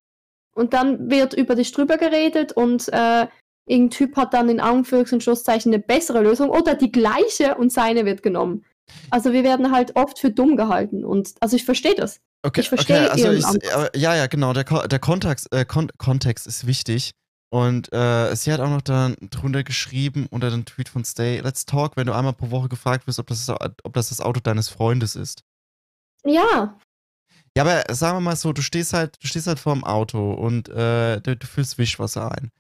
Und 0.55 0.73
dann 0.73 1.11
wird 1.11 1.35
über 1.35 1.55
dich 1.55 1.71
drüber 1.73 1.99
geredet 1.99 2.53
und 2.53 2.89
äh, 2.89 3.27
irgendein 3.67 3.91
Typ 3.91 4.17
hat 4.17 4.33
dann 4.35 4.49
in 4.49 4.61
Anführungs- 4.61 5.13
und 5.13 5.23
Schlusszeichen 5.23 5.73
eine 5.73 5.83
bessere 5.83 6.23
Lösung 6.23 6.49
oder 6.49 6.75
die 6.75 6.91
gleiche 6.91 7.55
und 7.57 7.71
seine 7.71 8.07
wird 8.07 8.23
genommen. 8.23 8.65
Also 9.11 9.35
wir 9.35 9.45
werden 9.45 9.71
halt 9.71 9.95
oft 9.95 10.19
für 10.19 10.31
dumm 10.31 10.57
gehalten 10.57 11.05
und 11.05 11.35
also 11.41 11.55
ich 11.55 11.65
verstehe 11.67 11.95
das. 11.95 12.21
okay, 12.43 12.63
ich 12.63 12.69
verstehe 12.71 13.11
okay, 13.11 13.27
also 13.27 13.33
ich, 13.33 13.45
aber- 13.45 13.95
ja, 13.97 14.17
ja, 14.17 14.27
genau, 14.27 14.55
der, 14.55 14.65
Ko- 14.65 14.87
der 14.87 14.99
Kontext, 14.99 15.53
äh, 15.53 15.67
Kon 15.67 15.91
Kontext 15.99 16.47
ist 16.47 16.67
wichtig. 16.67 17.11
Und 17.51 17.93
äh, 17.93 18.35
sie 18.37 18.53
hat 18.53 18.61
auch 18.61 18.69
noch 18.69 18.83
dann 18.83 19.17
drunter 19.31 19.65
geschrieben 19.65 20.27
unter 20.31 20.51
dem 20.51 20.67
Tweet 20.67 20.89
von 20.91 21.05
Stay, 21.05 21.41
let's 21.41 21.65
talk, 21.65 21.97
wenn 21.97 22.07
du 22.07 22.13
einmal 22.13 22.35
pro 22.35 22.51
Woche 22.51 22.69
gefragt 22.69 23.07
wirst, 23.07 23.19
ob 23.19 23.27
das, 23.29 23.49
ob 23.49 23.93
das 23.95 24.11
das 24.11 24.21
Auto 24.21 24.41
deines 24.41 24.69
Freundes 24.69 25.17
ist. 25.17 25.45
Ja, 26.25 26.79
Ja, 27.57 27.65
aber 27.65 27.93
sagen 27.95 28.19
wir 28.19 28.21
mal 28.21 28.37
so, 28.37 28.53
du 28.53 28.63
stehst 28.63 28.93
halt, 28.93 29.17
du 29.23 29.27
stehst 29.27 29.47
halt 29.47 29.59
vor 29.59 29.75
dem 29.75 29.85
Auto 29.85 30.33
und 30.33 30.69
äh, 30.69 31.21
du, 31.21 31.37
du 31.37 31.47
füllst 31.47 31.79
Wischwasser 31.79 32.33
ein. 32.33 32.51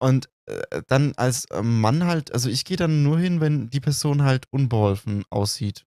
Und 0.00 0.30
äh, 0.46 0.82
dann 0.86 1.12
als 1.16 1.44
äh, 1.46 1.62
Mann 1.62 2.04
halt, 2.04 2.32
also 2.32 2.48
ich 2.48 2.64
gehe 2.64 2.76
dann 2.76 3.02
nur 3.02 3.18
hin, 3.18 3.40
wenn 3.40 3.68
die 3.70 3.80
Person 3.80 4.22
halt 4.22 4.46
unbeholfen 4.50 5.24
aussieht. 5.30 5.84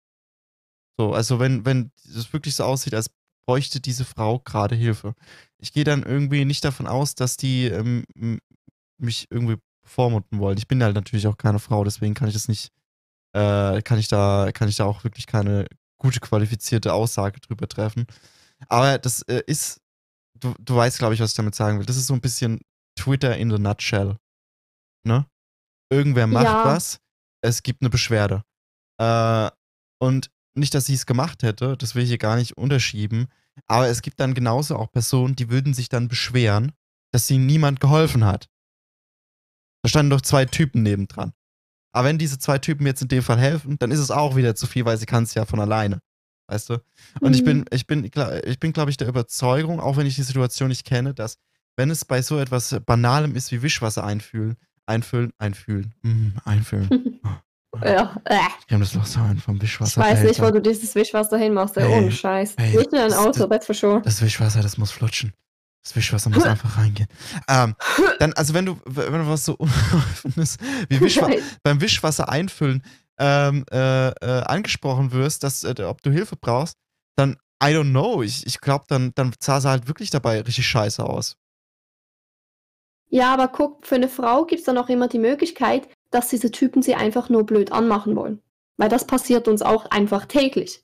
So, 0.97 1.13
also 1.13 1.39
wenn, 1.39 1.65
wenn 1.65 1.91
es 2.05 2.31
wirklich 2.31 2.55
so 2.55 2.63
aussieht, 2.63 2.93
als 2.93 3.09
bräuchte 3.45 3.79
diese 3.79 4.05
Frau 4.05 4.39
gerade 4.39 4.75
Hilfe. 4.75 5.13
Ich 5.59 5.71
gehe 5.71 5.83
dann 5.83 6.03
irgendwie 6.03 6.45
nicht 6.45 6.63
davon 6.65 6.87
aus, 6.87 7.15
dass 7.15 7.37
die 7.37 7.65
ähm, 7.65 8.05
mich 8.97 9.27
irgendwie 9.29 9.57
vormunden 9.83 10.39
wollen. 10.39 10.57
Ich 10.57 10.67
bin 10.67 10.83
halt 10.83 10.95
natürlich 10.95 11.27
auch 11.27 11.37
keine 11.37 11.59
Frau, 11.59 11.83
deswegen 11.83 12.13
kann 12.13 12.27
ich 12.27 12.33
das 12.33 12.47
nicht, 12.47 12.71
äh, 13.33 13.81
kann 13.81 13.99
ich 13.99 14.07
da, 14.07 14.51
kann 14.53 14.67
ich 14.69 14.77
da 14.77 14.85
auch 14.85 15.03
wirklich 15.03 15.27
keine 15.27 15.67
gute 15.97 16.19
qualifizierte 16.19 16.93
Aussage 16.93 17.39
drüber 17.39 17.67
treffen. 17.67 18.05
Aber 18.67 18.97
das 18.97 19.21
äh, 19.23 19.43
ist, 19.47 19.81
du, 20.39 20.53
du 20.59 20.75
weißt, 20.75 20.97
glaube 20.97 21.13
ich, 21.13 21.19
was 21.19 21.31
ich 21.31 21.35
damit 21.35 21.55
sagen 21.55 21.77
will. 21.79 21.85
Das 21.85 21.97
ist 21.97 22.07
so 22.07 22.13
ein 22.13 22.21
bisschen 22.21 22.59
Twitter 22.95 23.37
in 23.37 23.51
the 23.51 23.59
nutshell. 23.59 24.17
Ne? 25.05 25.25
Irgendwer 25.91 26.27
macht 26.27 26.45
Ja. 26.45 26.65
was, 26.65 26.99
es 27.41 27.61
gibt 27.63 27.81
eine 27.81 27.89
Beschwerde. 27.89 28.43
Äh, 28.99 29.49
und 29.99 30.31
nicht, 30.55 30.73
dass 30.73 30.85
sie 30.85 30.93
es 30.93 31.05
gemacht 31.05 31.43
hätte, 31.43 31.77
das 31.77 31.95
will 31.95 32.03
ich 32.03 32.09
hier 32.09 32.17
gar 32.17 32.37
nicht 32.37 32.57
unterschieben, 32.57 33.27
aber 33.67 33.87
es 33.87 34.01
gibt 34.01 34.19
dann 34.19 34.33
genauso 34.33 34.77
auch 34.77 34.91
Personen, 34.91 35.35
die 35.35 35.49
würden 35.49 35.73
sich 35.73 35.89
dann 35.89 36.07
beschweren, 36.07 36.71
dass 37.11 37.29
ihnen 37.29 37.45
niemand 37.45 37.79
geholfen 37.79 38.25
hat. 38.25 38.47
Da 39.85 39.89
standen 39.89 40.09
doch 40.09 40.21
zwei 40.21 40.45
Typen 40.45 40.81
nebendran. 40.81 41.31
Aber 41.91 42.07
wenn 42.07 42.17
diese 42.17 42.39
zwei 42.39 42.57
Typen 42.57 42.87
jetzt 42.87 43.03
in 43.03 43.07
dem 43.07 43.21
Fall 43.21 43.37
helfen, 43.37 43.77
dann 43.77 43.91
ist 43.91 43.99
es 43.99 44.09
auch 44.09 44.35
wieder 44.35 44.55
zu 44.55 44.65
viel, 44.65 44.83
weil 44.83 44.97
sie 44.97 45.05
kann 45.05 45.23
es 45.25 45.35
ja 45.35 45.45
von 45.45 45.59
alleine. 45.59 45.99
Weißt 46.47 46.71
du? 46.71 46.77
Und 47.21 47.35
ich 47.35 47.41
Mhm. 47.41 47.45
bin, 47.45 47.65
ich 47.69 47.85
bin, 47.85 48.03
ich 48.45 48.59
bin, 48.59 48.73
glaube 48.73 48.89
ich, 48.89 48.97
der 48.97 49.07
Überzeugung, 49.07 49.79
auch 49.79 49.95
wenn 49.95 50.07
ich 50.07 50.15
die 50.15 50.23
Situation 50.23 50.69
nicht 50.69 50.85
kenne, 50.87 51.13
dass, 51.13 51.37
wenn 51.77 51.91
es 51.91 52.03
bei 52.03 52.23
so 52.23 52.39
etwas 52.39 52.75
Banalem 52.83 53.35
ist 53.35 53.51
wie 53.51 53.61
Wischwasser 53.61 54.03
einfühlen, 54.03 54.55
einfüllen, 54.87 55.33
einfühlen, 55.37 55.93
mm, 56.01 56.29
einfüllen. 56.43 56.89
ja. 57.83 58.15
Äh. 58.25 58.37
Ich 58.65 58.73
habe 58.73 58.83
das 58.83 58.93
Loch 58.95 59.05
so 59.05 59.19
ein 59.19 59.37
vom 59.37 59.57
Ich 59.57 59.61
Wischwasser. 59.61 60.01
weiß 60.01 60.23
nicht, 60.23 60.41
wo 60.41 60.49
du 60.49 60.61
dieses 60.61 60.95
Wischwasser 60.95 61.37
hinmachst, 61.37 61.77
ey. 61.77 61.83
Hey, 61.87 61.97
Ohne 62.01 62.11
Scheiß. 62.11 62.55
hey, 62.57 62.75
nicht 62.75 62.91
in 62.91 62.97
ein 62.99 63.09
das- 63.11 63.19
Auto, 63.19 63.45
that's 63.45 63.67
for 63.67 63.75
sure. 63.75 64.01
Das 64.01 64.19
Wischwasser, 64.21 64.61
das 64.63 64.79
muss 64.79 64.89
flutschen. 64.89 65.31
Das 65.85 65.95
Wischwasser 65.95 66.31
muss 66.31 66.43
einfach 66.45 66.79
reingehen. 66.79 67.07
Ähm, 67.47 67.75
dann, 68.17 68.33
also 68.33 68.55
wenn 68.55 68.65
du, 68.65 68.79
wenn 68.85 69.13
du 69.13 69.29
was 69.29 69.45
so 69.45 69.53
Unbeholfenes 69.59 70.57
wie 70.89 70.99
Wischwa 70.99 71.29
beim 71.61 71.79
Wischwasser 71.79 72.27
einfüllen 72.27 72.83
ähm, 73.19 73.65
äh, 73.71 74.09
äh, 74.09 74.43
angesprochen 74.45 75.11
wirst, 75.11 75.43
dass, 75.43 75.63
äh, 75.63 75.75
ob 75.83 76.01
du 76.01 76.09
Hilfe 76.09 76.37
brauchst, 76.37 76.77
dann, 77.15 77.37
I 77.63 77.67
don't 77.67 77.91
know. 77.91 78.23
Ich, 78.23 78.47
ich 78.47 78.61
glaube, 78.61 78.85
dann, 78.87 79.11
dann 79.13 79.33
sah 79.39 79.61
sie 79.61 79.69
halt 79.69 79.87
wirklich 79.87 80.09
dabei 80.09 80.41
richtig 80.41 80.67
scheiße 80.67 81.03
aus. 81.03 81.37
Ja, 83.09 83.31
aber 83.31 83.47
guck, 83.47 83.85
für 83.85 83.95
eine 83.95 84.09
Frau 84.09 84.45
gibt 84.45 84.61
es 84.61 84.65
dann 84.65 84.79
auch 84.79 84.89
immer 84.89 85.07
die 85.07 85.19
Möglichkeit, 85.19 85.87
dass 86.09 86.29
diese 86.29 86.49
Typen 86.49 86.81
sie 86.81 86.95
einfach 86.95 87.29
nur 87.29 87.45
blöd 87.45 87.71
anmachen 87.71 88.15
wollen. 88.15 88.41
Weil 88.77 88.89
das 88.89 89.05
passiert 89.05 89.47
uns 89.47 89.61
auch 89.61 89.85
einfach 89.85 90.25
täglich. 90.25 90.83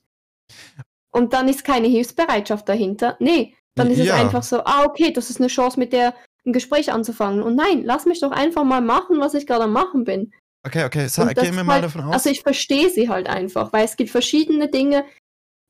Und 1.10 1.32
dann 1.32 1.48
ist 1.48 1.64
keine 1.64 1.88
Hilfsbereitschaft 1.88 2.68
dahinter. 2.68 3.16
Nee, 3.18 3.56
dann 3.74 3.90
ist 3.90 3.98
Ja. 3.98 4.04
es 4.16 4.20
einfach 4.20 4.42
so, 4.42 4.64
ah, 4.64 4.84
okay, 4.84 5.12
das 5.12 5.30
ist 5.30 5.38
eine 5.40 5.48
Chance, 5.48 5.78
mit 5.78 5.92
der 5.92 6.14
ein 6.44 6.52
Gespräch 6.52 6.92
anzufangen. 6.92 7.42
Und 7.42 7.54
nein, 7.56 7.84
lass 7.84 8.04
mich 8.06 8.20
doch 8.20 8.32
einfach 8.32 8.64
mal 8.64 8.80
machen, 8.80 9.20
was 9.20 9.34
ich 9.34 9.46
gerade 9.46 9.64
am 9.64 9.72
machen 9.72 10.04
bin. 10.04 10.32
Okay, 10.66 10.84
okay, 10.84 11.04
das 11.04 11.16
gehen 11.16 11.56
wir 11.56 11.64
mal 11.64 11.74
halt- 11.74 11.84
davon 11.84 12.02
aus. 12.02 12.12
Also 12.14 12.30
ich 12.30 12.42
verstehe 12.42 12.90
sie 12.90 13.08
halt 13.08 13.28
einfach, 13.28 13.72
weil 13.72 13.84
es 13.84 13.96
gibt 13.96 14.10
verschiedene 14.10 14.68
Dinge, 14.68 15.04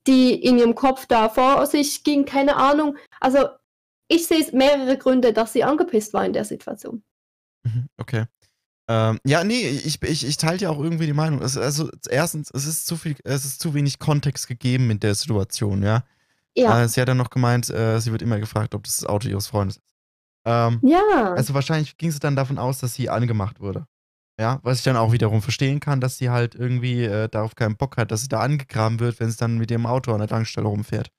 die 0.06 0.34
in 0.34 0.58
ihrem 0.58 0.74
Kopf 0.74 1.06
da 1.06 1.28
vor 1.28 1.66
sich 1.66 2.02
gingen, 2.04 2.24
keine 2.24 2.56
Ahnung. 2.56 2.96
Also 3.20 3.48
ich 4.08 4.26
sehe 4.26 4.44
mehrere 4.52 4.98
Gründe, 4.98 5.32
dass 5.32 5.52
sie 5.52 5.64
angepisst 5.64 6.12
war 6.12 6.24
in 6.26 6.32
der 6.32 6.44
Situation. 6.44 7.02
Mhm, 7.64 7.86
Okay. 7.98 8.24
Ähm, 8.88 9.18
ja, 9.24 9.44
nee, 9.44 9.68
ich, 9.68 10.02
ich, 10.02 10.26
ich 10.26 10.36
teile 10.36 10.58
ja 10.58 10.70
auch 10.70 10.80
irgendwie 10.82 11.06
die 11.06 11.12
Meinung. 11.12 11.40
Es, 11.40 11.56
also, 11.56 11.88
erstens, 12.10 12.50
es 12.52 12.66
ist 12.66 12.84
zu 12.86 12.96
viel, 12.96 13.14
es 13.22 13.44
ist 13.44 13.60
zu 13.60 13.74
wenig 13.74 14.00
Kontext 14.00 14.48
gegeben 14.48 14.90
in 14.90 14.98
der 14.98 15.14
Situation, 15.14 15.84
ja. 15.84 16.04
Ja. 16.56 16.82
Äh, 16.82 16.88
sie 16.88 17.00
hat 17.00 17.08
dann 17.08 17.16
noch 17.16 17.30
gemeint, 17.30 17.70
äh, 17.70 17.98
sie 18.00 18.12
wird 18.12 18.22
immer 18.22 18.38
gefragt, 18.38 18.74
ob 18.74 18.84
das 18.84 18.96
das 18.98 19.08
Auto 19.08 19.28
ihres 19.28 19.46
Freundes 19.46 19.76
ist. 19.76 19.82
Ähm, 20.44 20.80
Ja. 20.82 21.32
also 21.34 21.54
wahrscheinlich 21.54 21.96
ging 21.96 22.10
sie 22.10 22.18
dann 22.18 22.36
davon 22.36 22.58
aus, 22.58 22.78
dass 22.80 22.94
sie 22.94 23.08
angemacht 23.08 23.60
wurde. 23.60 23.86
Ja, 24.40 24.60
was 24.62 24.78
ich 24.78 24.84
dann 24.84 24.96
auch 24.96 25.12
wiederum 25.12 25.40
verstehen 25.42 25.78
kann, 25.78 26.00
dass 26.00 26.18
sie 26.18 26.30
halt 26.30 26.54
irgendwie 26.54 27.04
äh, 27.04 27.28
darauf 27.28 27.54
keinen 27.54 27.76
Bock 27.76 27.96
hat, 27.96 28.10
dass 28.10 28.22
sie 28.22 28.28
da 28.28 28.40
angegraben 28.40 28.98
wird, 28.98 29.20
wenn 29.20 29.30
sie 29.30 29.36
dann 29.36 29.58
mit 29.58 29.70
ihrem 29.70 29.86
Auto 29.86 30.12
an 30.12 30.18
der 30.18 30.28
Tankstelle 30.28 30.66
rumfährt. 30.66 31.10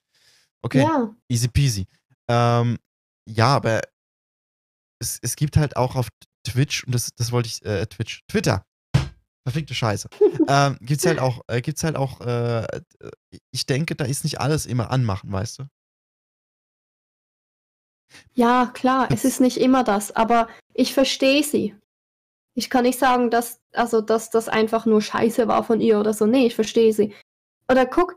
Okay, 0.62 0.82
Ja. 0.82 1.13
easy 1.30 1.48
peasy. 1.48 1.86
Ähm, 2.28 2.78
ja, 3.30 3.48
aber 3.56 3.82
es, 5.00 5.20
es 5.22 5.36
gibt 5.36 5.58
halt 5.58 5.78
auch 5.78 5.96
auf 5.96 6.08
Twitch, 6.46 6.84
und 6.86 6.94
das, 6.96 7.12
das 7.16 7.32
wollte 7.32 7.48
ich, 7.48 7.63
äh, 7.66 7.86
Twitch, 7.86 8.22
Twitter, 8.28 8.66
verfickte 9.44 9.74
Scheiße, 9.74 10.10
ähm, 10.48 10.78
gibt's 10.82 11.06
halt 11.06 11.20
auch, 11.20 11.42
äh, 11.48 11.62
gibt's 11.62 11.84
halt 11.84 11.96
auch, 11.96 12.22
äh, 12.22 12.64
äh, 12.64 12.82
ich 13.52 13.66
denke, 13.66 13.96
da 13.96 14.06
ist 14.06 14.24
nicht 14.24 14.40
alles 14.40 14.66
immer 14.66 14.92
anmachen, 14.92 15.32
weißt 15.32 15.60
du? 15.60 15.64
Ja, 18.34 18.72
klar, 18.74 19.08
es 19.12 19.26
ist 19.26 19.42
nicht 19.42 19.58
immer 19.58 19.84
das, 19.84 20.16
aber 20.16 20.48
ich 20.74 20.94
verstehe 20.94 21.44
sie. 21.44 21.76
Ich 22.56 22.70
kann 22.70 22.84
nicht 22.84 23.00
sagen, 23.00 23.32
dass, 23.32 23.60
also, 23.74 24.02
dass 24.02 24.30
das 24.30 24.48
einfach 24.50 24.86
nur 24.86 25.02
Scheiße 25.02 25.48
war 25.48 25.64
von 25.64 25.82
ihr 25.82 26.00
oder 26.00 26.14
so. 26.14 26.28
Nee, 26.28 26.46
ich 26.48 26.56
verstehe 26.56 26.94
sie. 26.94 27.14
Oder 27.70 27.88
guck, 27.88 28.16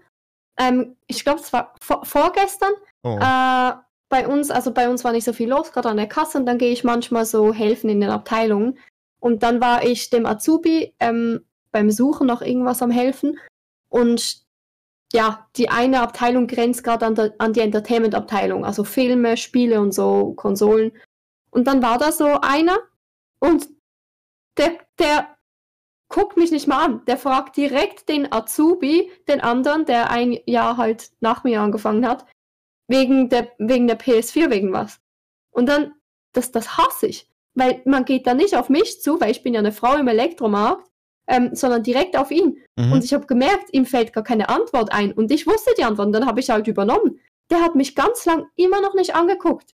ähm, 0.58 0.96
ich 1.06 1.24
glaube, 1.24 1.40
es 1.40 1.52
war 1.52 1.74
vor, 1.80 2.04
vorgestern, 2.04 2.72
Oh. 3.02 3.18
äh, 3.18 3.72
bei 4.08 4.26
uns, 4.28 4.50
also 4.50 4.72
bei 4.72 4.88
uns 4.88 5.04
war 5.04 5.12
nicht 5.12 5.24
so 5.24 5.32
viel 5.32 5.48
los, 5.48 5.72
gerade 5.72 5.88
an 5.88 5.96
der 5.96 6.08
Kasse, 6.08 6.38
und 6.38 6.46
dann 6.46 6.58
gehe 6.58 6.72
ich 6.72 6.84
manchmal 6.84 7.24
so 7.24 7.54
helfen 7.54 7.88
in 7.88 8.00
den 8.00 8.10
Abteilungen. 8.10 8.78
Und 9.26 9.42
dann 9.42 9.60
war 9.60 9.82
ich 9.82 10.08
dem 10.08 10.24
Azubi 10.24 10.94
ähm, 11.00 11.44
beim 11.72 11.90
Suchen 11.90 12.28
noch 12.28 12.42
irgendwas 12.42 12.80
am 12.80 12.92
helfen. 12.92 13.40
Und 13.88 14.46
ja, 15.12 15.48
die 15.56 15.68
eine 15.68 16.00
Abteilung 16.00 16.46
grenzt 16.46 16.84
gerade 16.84 17.06
an, 17.06 17.32
an 17.38 17.52
die 17.52 17.58
Entertainment-Abteilung, 17.58 18.64
also 18.64 18.84
Filme, 18.84 19.36
Spiele 19.36 19.80
und 19.80 19.90
so, 19.90 20.34
Konsolen. 20.34 20.92
Und 21.50 21.66
dann 21.66 21.82
war 21.82 21.98
da 21.98 22.12
so 22.12 22.38
einer 22.40 22.78
und 23.40 23.68
der, 24.58 24.78
der 25.00 25.36
guckt 26.08 26.36
mich 26.36 26.52
nicht 26.52 26.68
mal 26.68 26.84
an. 26.84 27.04
Der 27.06 27.16
fragt 27.16 27.56
direkt 27.56 28.08
den 28.08 28.32
Azubi, 28.32 29.10
den 29.26 29.40
anderen, 29.40 29.86
der 29.86 30.08
ein 30.08 30.38
Jahr 30.46 30.76
halt 30.76 31.10
nach 31.18 31.42
mir 31.42 31.60
angefangen 31.60 32.06
hat, 32.06 32.26
wegen 32.86 33.28
der, 33.28 33.50
wegen 33.58 33.88
der 33.88 33.98
PS4, 33.98 34.50
wegen 34.50 34.72
was. 34.72 35.00
Und 35.50 35.66
dann, 35.66 35.96
das, 36.32 36.52
das 36.52 36.78
hasse 36.78 37.08
ich. 37.08 37.28
Weil 37.56 37.82
man 37.86 38.04
geht 38.04 38.26
da 38.26 38.34
nicht 38.34 38.54
auf 38.54 38.68
mich 38.68 39.00
zu, 39.00 39.20
weil 39.20 39.32
ich 39.32 39.42
bin 39.42 39.54
ja 39.54 39.60
eine 39.60 39.72
Frau 39.72 39.96
im 39.96 40.06
Elektromarkt, 40.06 40.88
ähm, 41.26 41.50
sondern 41.54 41.82
direkt 41.82 42.16
auf 42.16 42.30
ihn. 42.30 42.58
Mhm. 42.76 42.92
Und 42.92 43.02
ich 43.04 43.12
habe 43.12 43.26
gemerkt, 43.26 43.72
ihm 43.72 43.86
fällt 43.86 44.12
gar 44.12 44.22
keine 44.22 44.48
Antwort 44.48 44.92
ein. 44.92 45.12
Und 45.12 45.30
ich 45.32 45.46
wusste 45.46 45.72
die 45.76 45.84
Antwort 45.84 46.06
und 46.06 46.12
dann 46.12 46.26
habe 46.26 46.38
ich 46.38 46.50
halt 46.50 46.68
übernommen. 46.68 47.18
Der 47.50 47.62
hat 47.62 47.74
mich 47.74 47.94
ganz 47.94 48.24
lang 48.26 48.44
immer 48.56 48.80
noch 48.80 48.94
nicht 48.94 49.14
angeguckt. 49.14 49.74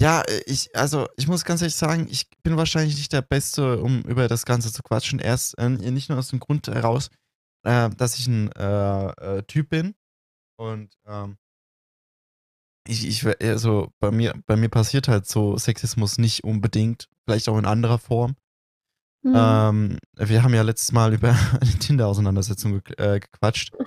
Ja, 0.00 0.20
äh, 0.22 0.42
ich, 0.46 0.74
also 0.76 1.06
ich 1.16 1.26
muss 1.26 1.44
ganz 1.44 1.62
ehrlich 1.62 1.74
sagen, 1.74 2.06
ich 2.10 2.28
bin 2.42 2.56
wahrscheinlich 2.56 2.96
nicht 2.96 3.12
der 3.12 3.22
Beste, 3.22 3.80
um 3.80 4.02
über 4.02 4.28
das 4.28 4.44
Ganze 4.44 4.72
zu 4.72 4.82
quatschen. 4.82 5.18
Erst 5.18 5.58
äh, 5.58 5.68
nicht 5.68 6.08
nur 6.08 6.18
aus 6.18 6.28
dem 6.28 6.38
Grund 6.38 6.68
heraus, 6.68 7.10
äh, 7.64 7.90
dass 7.96 8.18
ich 8.18 8.26
ein 8.26 8.52
äh, 8.52 9.38
äh, 9.38 9.42
Typ 9.44 9.70
bin 9.70 9.94
und 10.56 10.90
ähm, 11.06 11.36
ich, 12.88 13.06
ich, 13.06 13.42
also 13.42 13.92
bei 14.00 14.10
mir, 14.10 14.34
bei 14.46 14.56
mir 14.56 14.68
passiert 14.68 15.08
halt 15.08 15.26
so 15.26 15.56
Sexismus 15.56 16.18
nicht 16.18 16.44
unbedingt, 16.44 17.08
vielleicht 17.24 17.48
auch 17.48 17.58
in 17.58 17.66
anderer 17.66 17.98
Form. 17.98 18.36
Hm. 19.24 19.32
Ähm, 19.34 19.98
wir 20.16 20.42
haben 20.42 20.54
ja 20.54 20.62
letztes 20.62 20.92
Mal 20.92 21.14
über 21.14 21.30
eine 21.60 21.78
Tinder-Auseinandersetzung 21.78 22.82
ge 22.82 22.96
äh, 22.96 23.20
gequatscht. 23.20 23.72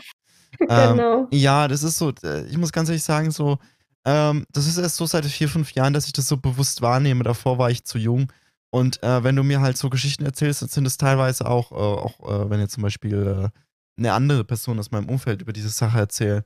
Ähm, 0.67 0.97
Genau. 0.97 1.27
ja, 1.31 1.69
das 1.69 1.81
ist 1.81 1.97
so, 1.97 2.11
ich 2.49 2.57
muss 2.57 2.73
ganz 2.73 2.89
ehrlich 2.89 3.05
sagen, 3.05 3.31
so, 3.31 3.57
ähm, 4.05 4.45
das 4.51 4.67
ist 4.67 4.77
erst 4.77 4.97
so 4.97 5.05
seit 5.05 5.25
4, 5.25 5.47
5 5.47 5.71
Jahren, 5.71 5.93
dass 5.93 6.07
ich 6.07 6.13
das 6.13 6.27
so 6.27 6.35
bewusst 6.35 6.81
wahrnehme. 6.81 7.23
Davor 7.23 7.57
war 7.57 7.71
ich 7.71 7.85
zu 7.85 7.97
jung. 7.97 8.31
Und 8.69 9.01
äh, 9.01 9.23
wenn 9.23 9.37
du 9.37 9.43
mir 9.43 9.61
halt 9.61 9.77
so 9.77 9.89
Geschichten 9.89 10.25
erzählst, 10.25 10.61
dann 10.61 10.67
sind 10.69 10.85
es 10.85 10.97
teilweise 10.97 11.45
auch, 11.45 11.71
äh, 11.71 11.75
auch 11.75 12.19
äh, 12.29 12.49
wenn 12.49 12.59
jetzt 12.59 12.73
zum 12.73 12.83
Beispiel 12.83 13.49
äh, 13.49 13.49
eine 13.97 14.13
andere 14.13 14.43
Person 14.43 14.77
aus 14.77 14.91
meinem 14.91 15.07
Umfeld 15.09 15.41
über 15.41 15.53
diese 15.53 15.69
Sache 15.69 15.99
erzählt, 15.99 16.45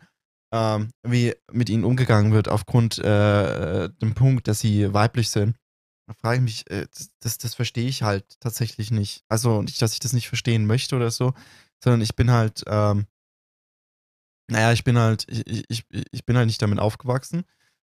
ähm, 0.55 0.91
wie 1.03 1.35
mit 1.51 1.69
ihnen 1.69 1.83
umgegangen 1.83 2.31
wird 2.31 2.47
aufgrund 2.47 2.97
äh, 2.99 3.89
dem 4.01 4.13
Punkt, 4.13 4.47
dass 4.47 4.61
sie 4.61 4.93
weiblich 4.93 5.29
sind. 5.29 5.57
Da 6.07 6.13
frage 6.13 6.37
ich 6.37 6.43
mich, 6.43 6.71
äh, 6.71 6.87
das, 6.93 7.09
das, 7.19 7.37
das 7.37 7.55
verstehe 7.55 7.87
ich 7.89 8.03
halt 8.03 8.39
tatsächlich 8.39 8.89
nicht. 8.89 9.23
Also 9.27 9.61
nicht, 9.61 9.81
dass 9.81 9.93
ich 9.93 9.99
das 9.99 10.13
nicht 10.13 10.29
verstehen 10.29 10.65
möchte 10.65 10.95
oder 10.95 11.11
so, 11.11 11.33
sondern 11.83 11.99
ich 11.99 12.15
bin 12.15 12.31
halt, 12.31 12.63
ähm, 12.67 13.05
naja, 14.49 14.71
ich 14.71 14.85
bin 14.85 14.97
halt, 14.97 15.25
ich, 15.27 15.65
ich, 15.67 15.85
ich 16.11 16.25
bin 16.25 16.37
halt 16.37 16.47
nicht 16.47 16.61
damit 16.61 16.79
aufgewachsen. 16.79 17.43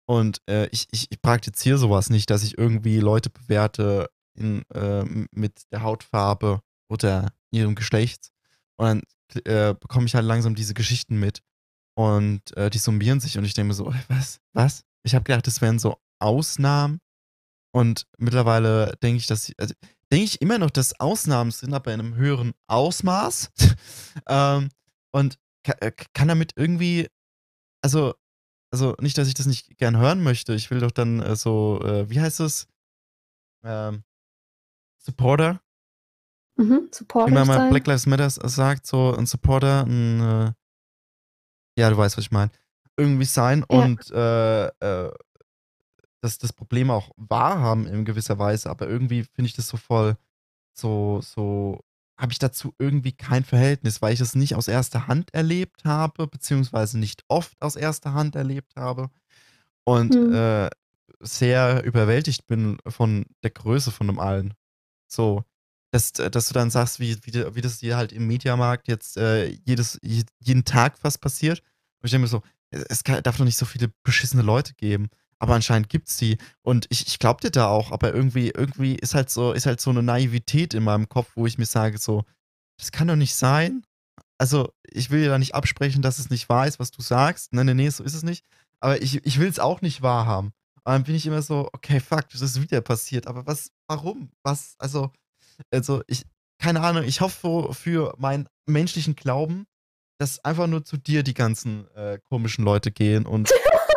Und 0.08 0.42
äh, 0.48 0.68
ich, 0.68 0.88
ich, 0.92 1.08
ich 1.10 1.22
praktiziere 1.22 1.78
sowas 1.78 2.10
nicht, 2.10 2.30
dass 2.30 2.44
ich 2.44 2.58
irgendwie 2.58 3.00
Leute 3.00 3.30
bewerte 3.30 4.10
in, 4.38 4.64
äh, 4.74 5.04
mit 5.32 5.64
der 5.72 5.82
Hautfarbe 5.82 6.62
oder 6.90 7.34
ihrem 7.52 7.74
Geschlecht. 7.74 8.30
Und 8.78 8.86
dann 9.34 9.44
äh, 9.46 9.74
bekomme 9.74 10.06
ich 10.06 10.14
halt 10.14 10.26
langsam 10.26 10.54
diese 10.54 10.74
Geschichten 10.74 11.20
mit. 11.20 11.42
Und 11.98 12.56
äh, 12.58 12.70
die 12.70 12.78
summieren 12.78 13.20
sich 13.20 13.38
und 13.38 13.46
ich 13.46 13.54
denke 13.54 13.70
mir 13.70 13.74
so, 13.74 13.94
was? 14.08 14.40
Was? 14.54 14.84
Ich 15.04 15.16
habe 15.16 15.24
gedacht, 15.24 15.48
das 15.48 15.62
wären 15.62 15.80
so 15.80 15.98
Ausnahmen. 16.20 17.00
Und 17.74 18.08
mittlerweile 18.18 18.98
denke 19.02 19.18
ich, 19.18 19.28
dass 19.28 19.52
also, 19.58 19.74
denke 20.12 20.26
ich 20.26 20.42
immer 20.42 20.58
noch, 20.58 20.72
dass 20.72 21.00
Ausnahmen 21.00 21.52
sind, 21.52 21.74
aber 21.74 21.94
in 21.94 22.00
einem 22.00 22.16
höheren 22.16 22.54
Ausmaß. 22.68 23.52
ähm, 24.28 24.70
und 25.12 25.38
äh, 25.64 25.92
kann 26.14 26.28
damit 26.28 26.54
irgendwie, 26.56 27.08
also, 27.82 28.14
also 28.72 28.96
nicht, 29.00 29.18
dass 29.18 29.28
ich 29.28 29.34
das 29.34 29.46
nicht 29.46 29.78
gern 29.78 29.98
hören 29.98 30.24
möchte. 30.24 30.54
Ich 30.54 30.70
will 30.72 30.80
doch 30.80 30.92
dann 30.92 31.22
äh, 31.22 31.36
so, 31.36 31.82
äh, 31.84 32.10
wie 32.10 32.22
heißt 32.22 32.40
es? 32.42 32.68
Ähm, 33.64 34.04
Supporter. 35.00 35.62
Mhm, 36.58 36.90
Wie 36.90 36.96
supportive 36.96 37.34
man 37.34 37.48
mal. 37.48 37.70
Black 37.70 37.88
Lives 37.88 38.06
Matter 38.06 38.30
sagt, 38.30 38.86
so 38.86 39.16
ein 39.16 39.26
Supporter, 39.26 39.86
ein, 39.86 40.20
äh, 40.20 40.54
ja, 41.82 41.90
du 41.90 41.98
weißt, 41.98 42.18
was 42.18 42.26
ich 42.26 42.32
meine. 42.32 42.52
Irgendwie 42.98 43.26
sein 43.26 43.64
Ja. 43.70 43.80
und 43.80 44.10
äh, 44.12 44.68
äh, 44.68 45.12
das, 46.22 46.38
das 46.38 46.54
Problem 46.54 46.92
auch 46.92 47.12
wahrhaben 47.18 47.88
in 47.88 48.06
gewisser 48.06 48.38
Weise, 48.38 48.70
aber 48.70 48.88
irgendwie 48.88 49.24
finde 49.24 49.48
ich 49.48 49.56
das 49.56 49.68
so 49.68 49.78
voll, 49.78 50.18
so, 50.74 51.20
so, 51.22 51.82
habe 52.20 52.32
ich 52.32 52.40
dazu 52.40 52.74
irgendwie 52.78 53.14
kein 53.14 53.44
Verhältnis, 53.44 54.02
weil 54.02 54.14
ich 54.14 54.20
das 54.20 54.36
nicht 54.36 54.54
aus 54.56 54.68
erster 54.68 55.08
Hand 55.08 55.34
erlebt 55.34 55.86
habe, 55.86 56.28
beziehungsweise 56.28 57.00
nicht 57.00 57.24
oft 57.28 57.60
aus 57.62 57.76
erster 57.76 58.14
Hand 58.14 58.36
erlebt 58.36 58.76
habe 58.76 59.10
und 59.84 60.14
Mhm. 60.16 60.34
äh, 60.34 60.70
sehr 61.20 61.84
überwältigt 61.84 62.48
bin 62.48 62.78
von 62.88 63.26
der 63.44 63.52
Größe 63.52 63.92
von 63.92 64.08
dem 64.08 64.20
allen. 64.20 64.54
So, 65.08 65.44
dass, 65.92 66.14
dass 66.14 66.48
du 66.48 66.54
dann 66.54 66.70
sagst, 66.70 67.00
wie, 67.00 67.18
wie, 67.24 67.56
wie 67.56 67.62
das 67.62 67.80
dir 67.80 67.98
halt 67.98 68.12
im 68.14 68.28
Mediamarkt 68.28 68.88
jetzt 68.88 69.18
äh, 69.18 69.48
jedes, 69.66 70.00
je- 70.04 70.24
jeden 70.40 70.64
Tag 70.66 70.98
fast 71.00 71.22
passiert. 71.22 71.64
Und 72.02 72.08
ich 72.08 72.12
denke 72.12 72.24
mir 72.24 72.28
so, 72.28 72.42
es 72.72 73.04
kann, 73.04 73.22
darf 73.24 73.38
doch 73.38 73.46
nicht 73.46 73.58
so 73.58 73.66
viele 73.66 73.92
beschissene 74.04 74.42
Leute 74.42 74.74
geben. 74.74 75.10
Aber 75.40 75.56
anscheinend 75.56 75.90
gibt's 75.90 76.18
die. 76.18 76.38
Und 76.62 76.86
ich, 76.90 77.08
ich 77.08 77.18
glaub 77.18 77.42
dir 77.42 77.50
da 77.50 77.68
auch, 77.68 77.92
aber 77.92 78.14
irgendwie, 78.14 78.50
irgendwie 78.50 78.96
ist 78.96 79.16
halt 79.16 79.30
so, 79.30 79.54
ist 79.54 79.66
halt 79.66 79.82
so 79.82 79.90
eine 79.90 80.04
Naivität 80.04 80.74
in 80.74 80.84
meinem 80.84 81.10
Kopf, 81.10 81.32
wo 81.36 81.48
ich 81.48 81.58
mir 81.58 81.66
sage, 81.66 81.98
so, 81.98 82.26
das 82.78 82.92
kann 82.92 83.08
doch 83.08 83.16
nicht 83.16 83.36
sein. 83.36 83.84
Also, 84.38 84.72
ich 84.84 85.10
will 85.10 85.22
dir 85.22 85.30
da 85.30 85.40
nicht 85.40 85.56
absprechen, 85.56 86.02
dass 86.02 86.20
es 86.20 86.30
nicht 86.30 86.50
wahr 86.50 86.68
ist, 86.68 86.80
was 86.80 86.92
du 86.92 87.02
sagst. 87.02 87.54
Nee, 87.54 87.64
nee, 87.64 87.74
nee, 87.74 87.90
so 87.90 88.04
ist 88.04 88.14
es 88.14 88.24
nicht. 88.24 88.46
Aber 88.80 89.02
ich, 89.02 89.26
ich 89.26 89.40
will 89.40 89.48
es 89.48 89.60
auch 89.60 89.82
nicht 89.82 90.02
wahrhaben. 90.02 90.54
Und 90.84 90.94
dann 90.94 91.04
bin 91.04 91.16
ich 91.16 91.26
immer 91.26 91.42
so, 91.42 91.70
okay, 91.74 92.00
fuck, 92.00 92.30
das 92.30 92.42
ist 92.42 92.62
wieder 92.62 92.82
passiert. 92.82 93.28
Aber 93.28 93.46
was, 93.46 93.72
warum? 93.88 94.32
Was, 94.44 94.76
also, 94.78 95.12
also 95.72 96.04
ich, 96.08 96.26
keine 96.60 96.82
Ahnung, 96.82 97.04
ich 97.04 97.22
hoffe 97.22 97.74
für 97.74 98.14
meinen 98.18 98.48
menschlichen 98.68 99.16
Glauben, 99.16 99.66
dass 100.22 100.46
einfach 100.46 100.68
nur 100.68 100.86
zu 100.86 100.98
dir 100.98 101.24
die 101.24 101.34
ganzen 101.34 101.88
äh, 101.96 102.20
komischen 102.30 102.64
Leute 102.64 102.92
gehen 102.92 103.26
und, 103.26 103.52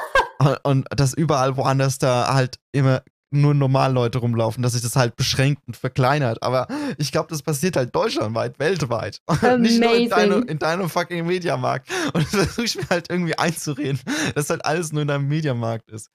und 0.62 0.86
dass 0.90 1.12
überall 1.12 1.58
woanders 1.58 1.98
da 1.98 2.32
halt 2.32 2.58
immer 2.72 3.02
nur 3.30 3.52
normal 3.52 3.92
Leute 3.92 4.18
rumlaufen, 4.18 4.62
dass 4.62 4.72
sich 4.72 4.80
das 4.80 4.96
halt 4.96 5.16
beschränkt 5.16 5.62
und 5.66 5.76
verkleinert. 5.76 6.42
Aber 6.42 6.66
ich 6.96 7.12
glaube, 7.12 7.28
das 7.28 7.42
passiert 7.42 7.76
halt 7.76 7.94
deutschlandweit, 7.94 8.58
weltweit. 8.58 9.20
Und 9.42 9.62
nicht 9.62 9.80
nur 9.80 9.94
in, 9.94 10.08
deine, 10.08 10.36
in 10.36 10.58
deinem 10.60 10.88
fucking 10.88 11.26
Mediamarkt. 11.26 11.90
Und 12.12 12.22
das 12.32 12.34
versuche 12.34 12.64
ich 12.64 12.76
mir 12.76 12.88
halt 12.88 13.10
irgendwie 13.10 13.36
einzureden, 13.36 14.00
dass 14.36 14.50
halt 14.50 14.64
alles 14.64 14.92
nur 14.92 15.02
in 15.02 15.08
deinem 15.08 15.26
Mediamarkt 15.26 15.90
ist. 15.90 16.10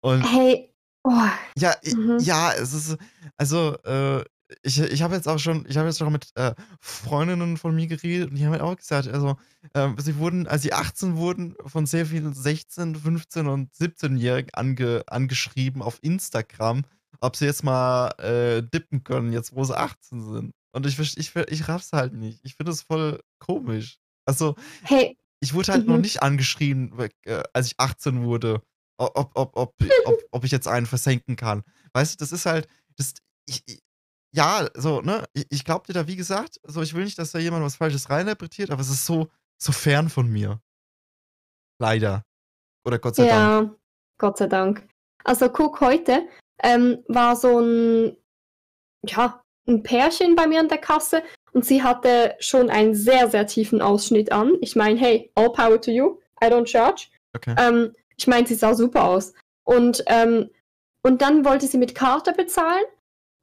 Und 0.00 0.22
Hey, 0.22 0.72
oh, 1.02 1.10
ja, 1.58 1.74
mhm. 1.84 2.18
ja, 2.20 2.52
es 2.52 2.72
ist, 2.72 2.96
also, 3.36 3.76
äh, 3.82 4.24
ich, 4.62 4.80
ich 4.80 5.02
habe 5.02 5.14
jetzt 5.14 5.28
auch 5.28 5.38
schon, 5.38 5.64
ich 5.68 5.76
habe 5.76 5.88
jetzt 5.88 5.98
schon 5.98 6.12
mit 6.12 6.30
äh, 6.34 6.54
Freundinnen 6.80 7.56
von 7.56 7.74
mir 7.74 7.86
geredet 7.86 8.30
und 8.30 8.36
die 8.36 8.44
haben 8.44 8.52
halt 8.52 8.62
auch 8.62 8.76
gesagt, 8.76 9.08
also, 9.08 9.36
ähm, 9.74 9.96
sie 9.98 10.16
wurden, 10.16 10.46
als 10.46 10.62
sie 10.62 10.72
18 10.72 11.16
wurden, 11.16 11.54
von 11.66 11.86
sehr 11.86 12.06
vielen 12.06 12.34
16, 12.34 12.96
15 12.96 13.46
und 13.46 13.72
17-Jährigen 13.74 14.50
ange, 14.54 15.02
angeschrieben 15.06 15.82
auf 15.82 15.98
Instagram, 16.02 16.82
ob 17.20 17.36
sie 17.36 17.46
jetzt 17.46 17.64
mal 17.64 18.08
äh, 18.18 18.62
dippen 18.62 19.04
können, 19.04 19.32
jetzt 19.32 19.54
wo 19.54 19.64
sie 19.64 19.76
18 19.76 20.32
sind. 20.32 20.54
Und 20.72 20.86
ich, 20.86 20.98
ich, 20.98 21.34
ich 21.36 21.68
raff's 21.68 21.92
halt 21.92 22.14
nicht. 22.14 22.40
Ich 22.44 22.54
finde 22.54 22.70
das 22.70 22.82
voll 22.82 23.20
komisch. 23.38 23.98
Also, 24.24 24.54
hey, 24.82 25.16
ich 25.40 25.54
wurde 25.54 25.72
halt 25.72 25.86
noch 25.86 25.96
mhm. 25.96 26.02
nicht 26.02 26.22
angeschrieben, 26.22 26.92
äh, 27.24 27.42
als 27.52 27.66
ich 27.68 27.74
18 27.78 28.22
wurde, 28.22 28.62
o- 28.98 29.10
ob, 29.14 29.32
ob, 29.34 29.56
ob, 29.56 29.74
ob, 30.04 30.22
ob 30.30 30.44
ich 30.44 30.52
jetzt 30.52 30.68
einen 30.68 30.86
versenken 30.86 31.36
kann. 31.36 31.62
Weißt 31.92 32.14
du, 32.14 32.18
das 32.18 32.32
ist 32.32 32.46
halt, 32.46 32.68
das, 32.96 33.14
ich, 33.46 33.62
ich, 33.66 33.82
ja, 34.32 34.68
so, 34.74 35.00
ne, 35.00 35.24
ich, 35.32 35.64
glaube 35.64 35.86
dir 35.86 35.92
da, 35.92 36.06
wie 36.06 36.16
gesagt, 36.16 36.60
so, 36.62 36.82
ich 36.82 36.94
will 36.94 37.04
nicht, 37.04 37.18
dass 37.18 37.32
da 37.32 37.38
jemand 37.38 37.64
was 37.64 37.76
Falsches 37.76 38.10
reininterpretiert, 38.10 38.70
aber 38.70 38.80
es 38.80 38.90
ist 38.90 39.06
so, 39.06 39.28
so 39.58 39.72
fern 39.72 40.08
von 40.08 40.28
mir. 40.28 40.60
Leider. 41.80 42.24
Oder 42.84 42.98
Gott 42.98 43.16
sei 43.16 43.28
Dank. 43.28 43.70
Ja, 43.70 43.76
Gott 44.18 44.38
sei 44.38 44.46
Dank. 44.46 44.86
Also 45.24 45.48
guck, 45.48 45.80
heute 45.80 46.28
ähm, 46.62 47.02
war 47.08 47.36
so 47.36 47.58
ein, 47.58 48.16
ja, 49.04 49.42
ein 49.66 49.82
Pärchen 49.82 50.36
bei 50.36 50.46
mir 50.46 50.60
an 50.60 50.68
der 50.68 50.78
Kasse 50.78 51.22
und 51.52 51.64
sie 51.64 51.82
hatte 51.82 52.36
schon 52.38 52.70
einen 52.70 52.94
sehr, 52.94 53.28
sehr 53.28 53.46
tiefen 53.46 53.82
Ausschnitt 53.82 54.32
an. 54.32 54.56
Ich 54.60 54.76
meine, 54.76 54.98
hey, 54.98 55.30
all 55.34 55.52
power 55.52 55.80
to 55.80 55.90
you. 55.90 56.20
I 56.42 56.46
don't 56.46 56.70
judge. 56.70 57.08
Okay. 57.34 57.54
Ähm, 57.58 57.94
ich 58.16 58.26
meine, 58.26 58.46
sie 58.46 58.54
sah 58.54 58.74
super 58.74 59.04
aus. 59.04 59.34
Und, 59.64 60.02
ähm, 60.06 60.50
und 61.02 61.20
dann 61.20 61.44
wollte 61.44 61.66
sie 61.66 61.78
mit 61.78 61.94
Karte 61.94 62.32
bezahlen 62.32 62.84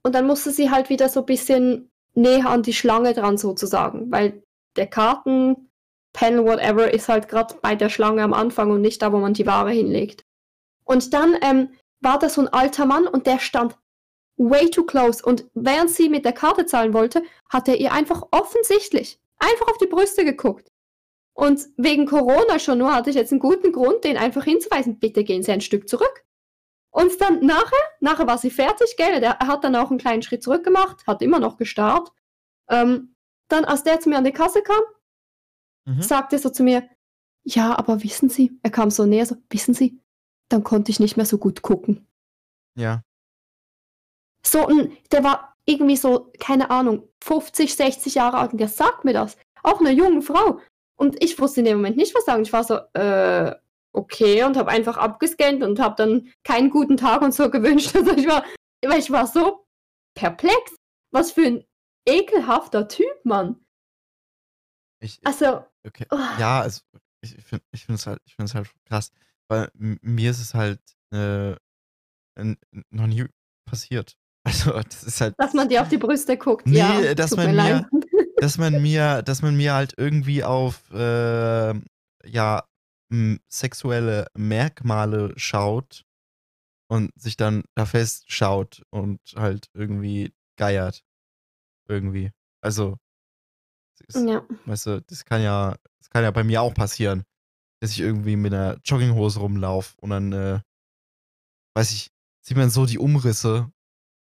und 0.08 0.14
dann 0.14 0.26
musste 0.26 0.52
sie 0.52 0.72
halt 0.72 0.90
wieder 0.90 1.10
so 1.10 1.20
ein 1.20 1.26
bisschen 1.26 1.92
näher 2.16 2.50
an 2.50 2.64
die 2.64 2.74
Schlange 2.74 3.14
dran 3.14 3.38
sozusagen, 3.38 4.10
weil 4.10 4.42
der 4.78 4.88
Kartenpanel, 4.88 6.46
whatever, 6.46 6.94
ist 6.94 7.10
halt 7.10 7.28
gerade 7.28 7.56
bei 7.62 7.76
der 7.76 7.90
Schlange 7.90 8.24
am 8.24 8.34
Anfang 8.34 8.72
und 8.72 8.80
nicht 8.80 9.02
da, 9.02 9.12
wo 9.12 9.18
man 9.18 9.34
die 9.34 9.46
Ware 9.46 9.72
hinlegt. 9.72 10.24
Und 10.86 11.14
dann 11.14 11.36
ähm, 11.42 11.72
war 12.00 12.20
da 12.20 12.30
so 12.30 12.40
ein 12.40 12.48
alter 12.48 12.86
Mann 12.86 13.06
und 13.06 13.28
der 13.28 13.40
stand 13.40 13.78
way 14.38 14.70
too 14.70 14.86
close. 14.86 15.22
Und 15.22 15.46
während 15.54 15.90
sie 15.90 16.08
mit 16.08 16.24
der 16.24 16.32
Karte 16.32 16.66
zahlen 16.66 16.94
wollte, 16.94 17.22
hat 17.50 17.68
er 17.68 17.76
ihr 17.76 17.92
einfach 17.92 18.24
offensichtlich 18.32 19.20
einfach 19.40 19.68
auf 19.68 19.78
die 19.78 19.88
Brüste 19.88 20.24
geguckt. 20.24 20.72
Und 21.34 21.68
wegen 21.76 22.06
Corona 22.06 22.60
schon 22.60 22.78
nur 22.78 22.96
hatte 22.96 23.10
ich 23.10 23.18
jetzt 23.18 23.34
einen 23.34 23.42
guten 23.42 23.74
Grund, 23.74 24.06
den 24.06 24.16
einfach 24.16 24.46
hinzuweisen. 24.46 25.00
Bitte 25.00 25.26
gehen 25.26 25.44
Sie 25.44 25.52
ein 25.52 25.62
Stück 25.62 25.90
zurück. 25.90 26.24
Und 26.98 27.22
dann 27.22 27.46
nachher, 27.46 27.78
nachher 28.00 28.26
war 28.26 28.40
sie 28.40 28.50
fertig, 28.50 28.96
gell? 28.98 29.20
Der 29.20 29.38
hat 29.38 29.64
dann 29.64 29.76
auch 29.76 29.92
einen 29.92 30.00
kleinen 30.00 30.24
Schritt 30.24 30.42
zurück 30.42 30.64
gemacht, 30.64 31.06
hat 31.06 31.22
immer 31.22 31.40
noch 31.40 31.58
gestarrt. 31.58 32.12
Ähm, 32.70 33.14
dann, 33.50 33.66
als 33.66 33.84
der 33.84 34.00
zu 34.00 34.10
mir 34.10 34.18
an 34.18 34.24
die 34.24 34.32
Kasse 34.32 34.64
kam, 34.64 34.82
Mhm. 35.86 36.02
sagte 36.02 36.36
er 36.38 36.40
so 36.40 36.50
zu 36.50 36.64
mir, 36.64 36.90
ja, 37.46 37.78
aber 37.78 38.04
wissen 38.04 38.30
Sie, 38.30 38.60
er 38.64 38.72
kam 38.72 38.90
so 38.90 39.06
näher, 39.06 39.26
so, 39.28 39.36
wissen 39.52 39.74
Sie, 39.76 40.02
dann 40.50 40.64
konnte 40.64 40.90
ich 40.92 41.00
nicht 41.00 41.18
mehr 41.18 41.26
so 41.28 41.38
gut 41.38 41.62
gucken. 41.62 42.08
Ja. 42.76 43.04
So 44.44 44.66
ein, 44.66 44.98
der 45.12 45.24
war 45.24 45.56
irgendwie 45.66 45.98
so, 45.98 46.32
keine 46.40 46.72
Ahnung, 46.72 47.08
50, 47.24 47.76
60 47.76 48.16
Jahre 48.16 48.38
alt 48.38 48.54
und 48.54 48.58
der 48.58 48.70
sagt 48.70 49.06
mir 49.06 49.14
das. 49.14 49.38
Auch 49.64 49.80
eine 49.80 49.92
junge 49.92 50.22
Frau. 50.24 50.60
Und 50.98 51.22
ich 51.24 51.40
wusste 51.40 51.62
in 51.62 51.66
dem 51.66 51.78
Moment 51.78 51.96
nicht, 51.96 52.16
was 52.16 52.26
sagen. 52.26 52.42
Ich 52.42 52.52
war 52.54 52.64
so, 52.64 52.76
äh, 52.94 53.56
okay, 53.98 54.44
und 54.44 54.56
habe 54.56 54.70
einfach 54.70 54.98
abgescannt 54.98 55.64
und 55.64 55.80
habe 55.80 55.96
dann 55.96 56.32
keinen 56.44 56.70
guten 56.70 56.98
Tag 56.98 57.22
und 57.22 57.34
so 57.34 57.50
gewünscht. 57.52 57.96
Also 57.96 58.16
ich 58.16 58.28
war, 58.28 58.46
ich 58.82 59.12
war 59.12 59.28
so 59.28 59.66
perplex. 60.16 60.76
Was 61.12 61.32
für 61.32 61.46
ein 61.46 61.64
ekelhafter 62.08 62.88
Typ, 62.88 63.24
Mann. 63.24 63.66
Ich, 65.02 65.20
Also, 65.24 65.66
okay. 65.86 66.06
oh, 66.12 66.18
Ja, 66.38 66.62
also, 66.62 66.82
ich 67.22 67.36
finde 67.44 67.66
ich 67.72 67.88
es 67.90 68.06
halt, 68.06 68.20
ich 68.26 68.36
finde 68.36 68.50
es 68.50 68.56
halt 68.56 68.70
krass, 68.86 69.12
weil 69.50 69.70
mir 69.74 70.32
ist 70.32 70.42
es 70.42 70.54
halt 70.54 70.82
äh, 71.12 71.56
noch 72.92 73.08
nie 73.08 73.26
passiert. 73.66 74.16
Also, 74.48 74.72
das 74.72 75.04
ist 75.04 75.20
halt, 75.20 75.36
dass 75.38 75.54
man 75.54 75.68
dir 75.68 75.82
auf 75.82 75.90
die 75.90 75.98
Brüste 75.98 76.38
guckt. 76.38 76.66
Nee, 76.68 76.78
ja, 76.78 77.14
dass 77.16 77.36
man 77.36 77.48
mir 77.48 77.54
leid. 77.54 77.86
dass 78.38 78.58
man 78.58 78.82
mir, 78.82 79.22
dass 79.22 79.42
man 79.42 79.58
mir 79.58 79.74
halt 79.74 79.94
irgendwie 79.98 80.42
auf, 80.46 80.90
äh, 80.92 81.74
ja 82.24 82.64
sexuelle 83.48 84.28
Merkmale 84.36 85.34
schaut 85.38 86.04
und 86.90 87.12
sich 87.20 87.38
dann 87.38 87.64
da 87.76 87.86
festschaut 87.86 88.84
und 88.90 89.20
halt 89.36 89.70
irgendwie 89.74 90.34
geiert. 90.58 91.04
Irgendwie. 91.88 92.32
Also, 92.62 92.98
ist, 94.08 94.16
Ja. 94.28 94.46
weißt 94.66 94.86
du, 94.88 95.02
das 95.02 95.26
kann 95.26 95.42
ja, 95.42 95.76
das 96.00 96.10
kann 96.10 96.24
ja 96.24 96.32
bei 96.32 96.44
mir 96.44 96.62
auch 96.62 96.74
passieren, 96.74 97.24
dass 97.82 97.92
ich 97.92 98.00
irgendwie 98.00 98.36
mit 98.36 98.54
einer 98.54 98.78
Jogginghose 98.84 99.40
rumlaufe 99.40 99.96
und 100.02 100.10
dann, 100.10 100.34
äh, 100.34 100.60
weiß 101.76 101.92
ich, 101.92 102.12
sieht 102.42 102.58
man 102.58 102.70
so 102.70 102.86
die 102.86 103.00
Umrisse. 103.00 103.72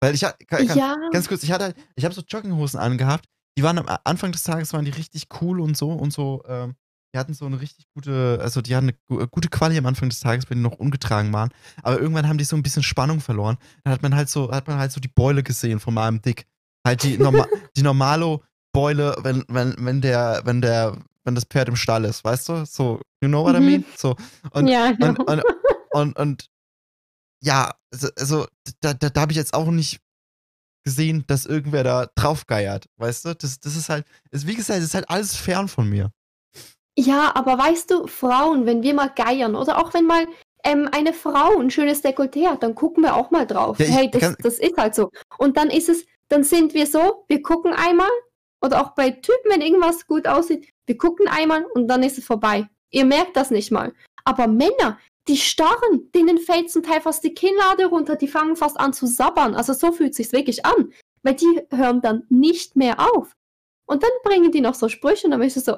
Weil 0.02 0.14
ich 0.14 0.22
kann, 0.22 0.34
kann, 0.68 0.78
Ja. 0.78 0.96
ganz 1.12 1.28
kurz, 1.28 1.44
ich 1.44 1.52
hatte, 1.52 1.74
ich 1.96 2.04
habe 2.06 2.14
so 2.14 2.22
Jogginghosen 2.22 2.80
angehabt. 2.80 3.26
Die 3.58 3.64
waren 3.64 3.78
am 3.80 3.88
Anfang 4.04 4.32
des 4.34 4.44
Tages 4.44 4.74
waren 4.74 4.84
die 4.86 4.92
richtig 4.92 5.28
cool 5.42 5.62
und 5.62 5.78
so 5.78 5.92
und 5.92 6.12
so. 6.12 6.44
Ähm, 6.48 6.76
die 7.16 7.20
hatten 7.20 7.34
so 7.34 7.46
eine 7.46 7.62
richtig 7.62 7.86
gute, 7.94 8.40
also 8.42 8.62
die 8.62 8.76
hatten 8.76 8.90
eine 8.90 8.98
gu- 9.08 9.26
gute 9.28 9.48
Quali 9.48 9.78
am 9.78 9.86
Anfang 9.86 10.10
des 10.10 10.20
Tages, 10.20 10.50
wenn 10.50 10.58
die 10.58 10.64
noch 10.64 10.74
ungetragen 10.80 11.32
waren. 11.32 11.50
Aber 11.82 11.98
irgendwann 11.98 12.28
haben 12.28 12.38
die 12.38 12.44
so 12.44 12.58
ein 12.58 12.62
bisschen 12.64 12.84
Spannung 12.84 13.22
verloren. 13.22 13.58
Dann 13.86 13.94
hat 13.94 14.02
man 14.02 14.14
halt 14.16 14.28
so, 14.30 14.52
hat 14.52 14.68
man 14.68 14.78
halt 14.78 14.92
so 14.92 15.00
die 15.00 15.08
Beule 15.08 15.42
gesehen 15.42 15.80
von 15.80 15.94
meinem 15.94 16.22
Dick. 16.22 16.46
Halt 16.86 17.04
die, 17.04 17.18
norma 17.18 17.48
die 17.78 17.84
normale 17.84 18.42
Beule, 18.74 19.16
wenn, 19.22 19.46
wenn, 19.48 19.76
wenn 19.80 20.02
der, 20.02 20.42
wenn 20.44 20.60
der, 20.62 20.98
wenn 21.24 21.36
das 21.36 21.46
Pferd 21.46 21.70
im 21.70 21.78
Stall 21.78 22.04
ist, 22.04 22.26
weißt 22.26 22.50
du? 22.50 22.66
So, 22.66 23.00
you 23.22 23.30
know 23.30 23.46
what 23.46 23.56
I 23.56 23.60
Mhm. 23.62 23.66
mean? 23.66 23.86
So. 23.96 24.18
Und, 24.52 24.68
ja, 24.68 24.88
und, 24.90 25.00
genau. 25.00 25.24
und, 25.26 25.44
und, 25.94 26.20
und 26.20 26.46
ja, 27.42 27.74
also, 27.94 28.10
also 28.20 28.48
da, 28.82 28.94
da, 28.94 29.10
da 29.10 29.22
habe 29.22 29.32
ich 29.32 29.38
jetzt 29.38 29.54
auch 29.54 29.72
nicht 29.72 30.02
gesehen, 30.84 31.24
dass 31.28 31.46
irgendwer 31.46 31.84
da 31.86 32.08
draufgeiert, 32.16 32.88
weißt 32.98 33.24
du? 33.26 33.36
Das, 33.36 33.60
das 33.60 33.76
ist 33.78 33.88
halt, 33.90 34.06
ist, 34.32 34.46
wie 34.46 34.56
gesagt, 34.56 34.80
das 34.80 34.86
ist 34.90 34.94
halt 34.94 35.10
alles 35.10 35.36
fern 35.36 35.68
von 35.70 35.90
mir. 35.90 36.12
Ja, 36.98 37.32
aber 37.36 37.58
weißt 37.58 37.92
du, 37.92 38.08
Frauen, 38.08 38.66
wenn 38.66 38.82
wir 38.82 38.94
mal 38.94 39.12
geiern 39.14 39.56
oder 39.56 39.78
auch 39.78 39.94
wenn 39.94 40.06
mal 40.06 40.28
ähm, 40.64 40.90
eine 40.92 41.14
Frau 41.14 41.60
ein 41.60 41.70
schönes 41.70 42.04
Dekolleté 42.04 42.48
hat, 42.48 42.64
dann 42.64 42.74
gucken 42.74 43.04
wir 43.04 43.16
auch 43.16 43.32
mal 43.32 43.46
drauf. 43.46 43.80
Ja, 43.80 43.86
hey, 43.86 44.10
das, 44.10 44.36
das 44.38 44.60
ist 44.60 44.78
halt 44.78 44.96
so. 44.96 45.12
Und 45.38 45.58
dann 45.58 45.70
ist 45.70 45.90
es, 45.90 46.06
dann 46.30 46.44
sind 46.44 46.74
wir 46.74 46.88
so, 46.88 47.26
wir 47.28 47.42
gucken 47.42 47.74
einmal 47.74 48.10
oder 48.62 48.82
auch 48.82 48.92
bei 48.96 49.12
Typen, 49.12 49.52
wenn 49.52 49.62
irgendwas 49.62 50.08
gut 50.08 50.28
aussieht, 50.28 50.70
wir 50.86 50.98
gucken 50.98 51.28
einmal 51.28 51.66
und 51.74 51.88
dann 51.88 52.02
ist 52.02 52.18
es 52.18 52.26
vorbei. 52.26 52.68
Ihr 52.92 53.06
merkt 53.06 53.36
das 53.36 53.52
nicht 53.52 53.72
mal. 53.72 53.94
Aber 54.24 54.48
Männer, 54.48 54.98
die 55.28 55.38
starren, 55.38 56.12
denen 56.14 56.38
fällt 56.38 56.72
zum 56.72 56.84
Teil 56.84 57.02
fast 57.02 57.24
die 57.24 57.34
Kinnlade 57.34 57.86
runter, 57.88 58.16
die 58.16 58.28
fangen 58.28 58.56
fast 58.56 58.80
an 58.80 58.94
zu 58.94 59.06
sabbern. 59.06 59.56
Also 59.56 59.74
so 59.74 59.92
fühlt 59.92 60.16
sich's 60.16 60.32
wirklich 60.32 60.66
an, 60.66 60.94
weil 61.24 61.36
die 61.36 61.62
hören 61.72 62.02
dann 62.02 62.24
nicht 62.30 62.76
mehr 62.76 63.00
auf. 63.00 63.36
Und 63.86 64.02
dann 64.02 64.12
bringen 64.24 64.52
die 64.52 64.62
noch 64.62 64.76
so 64.76 64.90
Sprüche 64.90 65.28
und 65.28 65.32
dann 65.32 65.42
ist 65.42 65.58
es 65.58 65.66
so, 65.66 65.78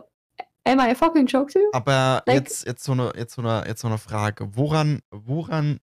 am 0.71 0.79
I 0.79 0.91
a 0.91 0.95
fucking 0.95 1.27
joke 1.27 1.51
to 1.53 1.59
you? 1.59 1.69
Aber 1.73 2.23
Like- 2.25 2.35
jetzt, 2.35 2.65
jetzt, 2.65 2.83
so 2.83 2.91
eine, 2.93 3.13
jetzt, 3.15 3.35
so 3.35 3.41
eine, 3.41 3.65
jetzt 3.67 3.81
so 3.81 3.87
eine 3.87 3.97
Frage. 3.97 4.55
Woran, 4.55 4.99
woran, 5.11 5.79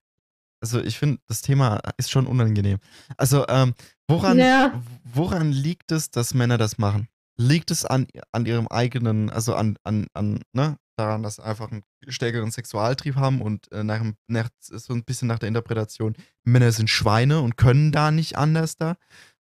also 0.61 0.81
ich 0.81 0.99
finde, 0.99 1.21
das 1.27 1.43
Thema 1.43 1.81
ist 1.97 2.11
schon 2.11 2.27
unangenehm. 2.27 2.79
Also, 3.17 3.47
ähm, 3.49 3.75
woran, 4.09 4.39
Ja. 4.39 4.81
woran 5.05 5.53
liegt 5.53 5.93
es, 5.93 6.11
dass 6.11 6.35
Männer 6.35 6.59
das 6.59 6.79
machen? 6.79 7.09
Liegt 7.37 7.71
es 7.71 7.85
an, 7.85 8.07
an 8.33 8.47
ihrem 8.47 8.69
eigenen, 8.69 9.29
also 9.31 9.55
an, 9.57 9.77
an, 9.83 10.07
an, 10.15 10.41
ne, 10.53 10.77
daran, 10.97 11.25
dass 11.25 11.37
sie 11.37 11.45
einfach 11.45 11.73
einen 11.73 11.83
stärkeren 12.07 12.53
Sexualtrieb 12.53 13.17
haben 13.17 13.43
und 13.43 13.71
äh, 13.73 13.83
nach, 13.83 14.01
nach, 14.29 14.49
so 14.61 14.95
ein 14.95 15.03
bisschen 15.05 15.27
nach 15.27 15.41
der 15.41 15.49
Interpretation, 15.49 16.15
Männer 16.45 16.71
sind 16.71 16.89
Schweine 16.89 17.41
und 17.41 17.57
können 17.57 17.91
da 17.91 18.13
nicht 18.13 18.39
anders 18.39 18.77
da? 18.77 18.95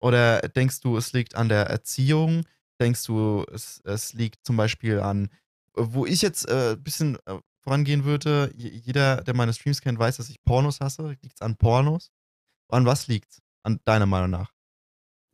Oder 0.01 0.39
denkst 0.41 0.81
du, 0.81 0.97
es 0.97 1.13
liegt 1.13 1.35
an 1.35 1.47
der 1.49 1.67
Erziehung? 1.67 2.43
Denkst 2.79 3.05
du, 3.05 3.43
es, 3.51 3.81
es 3.83 4.13
liegt 4.13 4.45
zum 4.45 4.57
Beispiel 4.57 4.99
an, 4.99 5.29
wo 5.75 6.05
ich 6.05 6.21
jetzt 6.21 6.47
äh, 6.49 6.73
ein 6.73 6.83
bisschen 6.83 7.17
äh, 7.25 7.39
vorangehen 7.63 8.05
würde, 8.05 8.51
jeder, 8.55 9.17
der 9.23 9.35
meine 9.35 9.53
Streams 9.53 9.81
kennt, 9.81 9.99
weiß, 9.99 10.17
dass 10.17 10.29
ich 10.29 10.43
Pornos 10.43 10.79
hasse. 10.79 11.07
Liegt 11.21 11.35
es 11.35 11.41
an 11.41 11.55
Pornos? 11.57 12.11
An 12.69 12.85
was 12.85 13.07
liegt's? 13.07 13.41
An 13.63 13.79
deiner 13.85 14.05
Meinung 14.05 14.29
nach? 14.29 14.51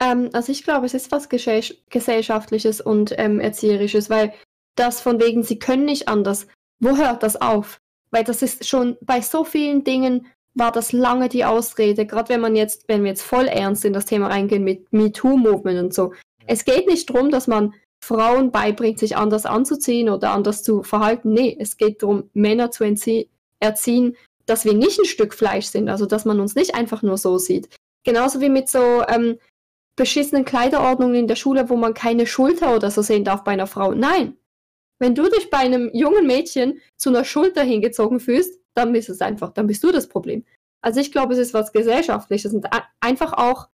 Ähm, 0.02 0.30
also 0.34 0.52
ich 0.52 0.64
glaube, 0.64 0.86
es 0.86 0.94
ist 0.94 1.12
was 1.12 1.30
Gesell- 1.30 1.78
Gesellschaftliches 1.90 2.82
und 2.82 3.14
ähm, 3.18 3.40
Erzieherisches, 3.40 4.10
weil 4.10 4.34
das 4.76 5.02
von 5.02 5.20
wegen, 5.22 5.44
sie 5.44 5.60
können 5.60 5.86
nicht 5.86 6.08
anders. 6.08 6.48
Wo 6.80 6.98
hört 6.98 7.24
das 7.24 7.40
auf? 7.40 7.80
Weil 8.12 8.24
das 8.24 8.42
ist 8.42 8.68
schon 8.68 8.98
bei 9.02 9.22
so 9.22 9.44
vielen 9.44 9.84
Dingen 9.84 10.28
war 10.56 10.72
das 10.72 10.92
lange 10.92 11.30
die 11.30 11.46
Ausrede, 11.46 12.06
gerade 12.06 12.30
wenn 12.30 12.42
man 12.42 12.56
jetzt, 12.56 12.88
wenn 12.88 13.04
wir 13.04 13.10
jetzt 13.10 13.24
voll 13.24 13.48
ernst 13.48 13.86
in 13.86 13.94
das 13.94 14.06
Thema 14.06 14.28
reingehen 14.28 14.64
mit 14.64 14.92
MeToo-Movement 14.94 15.80
und 15.80 15.94
so. 15.94 16.14
Es 16.48 16.66
geht 16.66 16.88
nicht 16.88 17.10
darum, 17.10 17.32
dass 17.32 17.48
man 17.48 17.74
Frauen 18.04 18.52
beibringt, 18.52 19.00
sich 19.00 19.16
anders 19.16 19.46
anzuziehen 19.46 20.10
oder 20.10 20.32
anders 20.32 20.64
zu 20.64 20.84
verhalten. 20.84 21.34
Nee, 21.34 21.56
es 21.60 21.78
geht 21.78 22.04
darum, 22.04 22.30
Männer 22.34 22.70
zu 22.72 22.84
erziehen, 23.60 24.18
dass 24.46 24.66
wir 24.66 24.74
nicht 24.74 25.00
ein 25.00 25.06
Stück 25.06 25.34
Fleisch 25.34 25.68
sind, 25.68 25.90
also 25.90 26.06
dass 26.06 26.26
man 26.26 26.40
uns 26.40 26.56
nicht 26.56 26.76
einfach 26.76 27.02
nur 27.02 27.18
so 27.18 27.38
sieht. 27.38 27.70
Genauso 28.04 28.42
wie 28.42 28.50
mit 28.50 28.68
so 28.68 29.04
ähm, 29.08 29.40
beschissenen 29.96 30.44
Kleiderordnungen 30.44 31.16
in 31.16 31.28
der 31.28 31.36
Schule, 31.36 31.70
wo 31.70 31.78
man 31.78 31.94
keine 31.94 32.28
Schulter 32.28 32.76
oder 32.76 32.92
so 32.92 33.02
sehen 33.02 33.24
darf 33.24 33.44
bei 33.44 33.52
einer 33.52 33.68
Frau. 33.68 33.94
Nein. 33.94 34.38
Wenn 35.00 35.16
du 35.16 35.30
dich 35.30 35.50
bei 35.50 35.58
einem 35.58 35.90
jungen 35.94 36.28
Mädchen 36.28 36.82
zu 36.98 37.10
einer 37.10 37.24
Schulter 37.24 37.64
hingezogen 37.64 38.20
fühlst, 38.20 38.60
dann 38.74 38.94
ist 38.96 39.10
es 39.10 39.22
einfach, 39.22 39.52
dann 39.54 39.68
bist 39.68 39.84
du 39.84 39.92
das 39.92 40.08
Problem. 40.08 40.46
Also 40.82 41.00
ich 41.00 41.12
glaube, 41.12 41.34
es 41.34 41.40
ist 41.40 41.54
was 41.54 41.72
Gesellschaftliches 41.72 42.54
und 42.54 42.68
einfach 43.00 43.34
auch, 43.34 43.70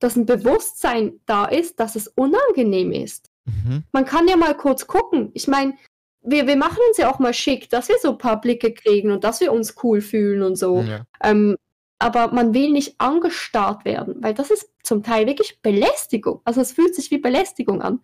dass 0.00 0.16
ein 0.16 0.26
Bewusstsein 0.26 1.20
da 1.26 1.44
ist, 1.44 1.78
dass 1.78 1.94
es 1.94 2.08
unangenehm 2.08 2.90
ist. 2.92 3.30
Mhm. 3.44 3.84
Man 3.92 4.04
kann 4.04 4.26
ja 4.26 4.36
mal 4.36 4.56
kurz 4.56 4.86
gucken. 4.86 5.30
Ich 5.34 5.46
meine, 5.46 5.74
wir, 6.22 6.46
wir 6.46 6.56
machen 6.56 6.78
uns 6.88 6.98
ja 6.98 7.10
auch 7.10 7.18
mal 7.18 7.34
schick, 7.34 7.70
dass 7.70 7.88
wir 7.88 7.96
so 8.00 8.10
ein 8.10 8.18
paar 8.18 8.40
Blicke 8.40 8.74
kriegen 8.74 9.10
und 9.10 9.24
dass 9.24 9.40
wir 9.40 9.52
uns 9.52 9.76
cool 9.82 10.00
fühlen 10.00 10.42
und 10.42 10.56
so. 10.56 10.80
Ja. 10.82 11.04
Ähm, 11.22 11.56
aber 11.98 12.32
man 12.32 12.54
will 12.54 12.70
nicht 12.70 12.94
angestarrt 12.98 13.84
werden, 13.84 14.22
weil 14.22 14.32
das 14.32 14.50
ist 14.50 14.70
zum 14.82 15.02
Teil 15.02 15.26
wirklich 15.26 15.60
Belästigung. 15.60 16.40
Also 16.44 16.62
es 16.62 16.72
fühlt 16.72 16.94
sich 16.94 17.10
wie 17.10 17.18
Belästigung 17.18 17.82
an. 17.82 18.00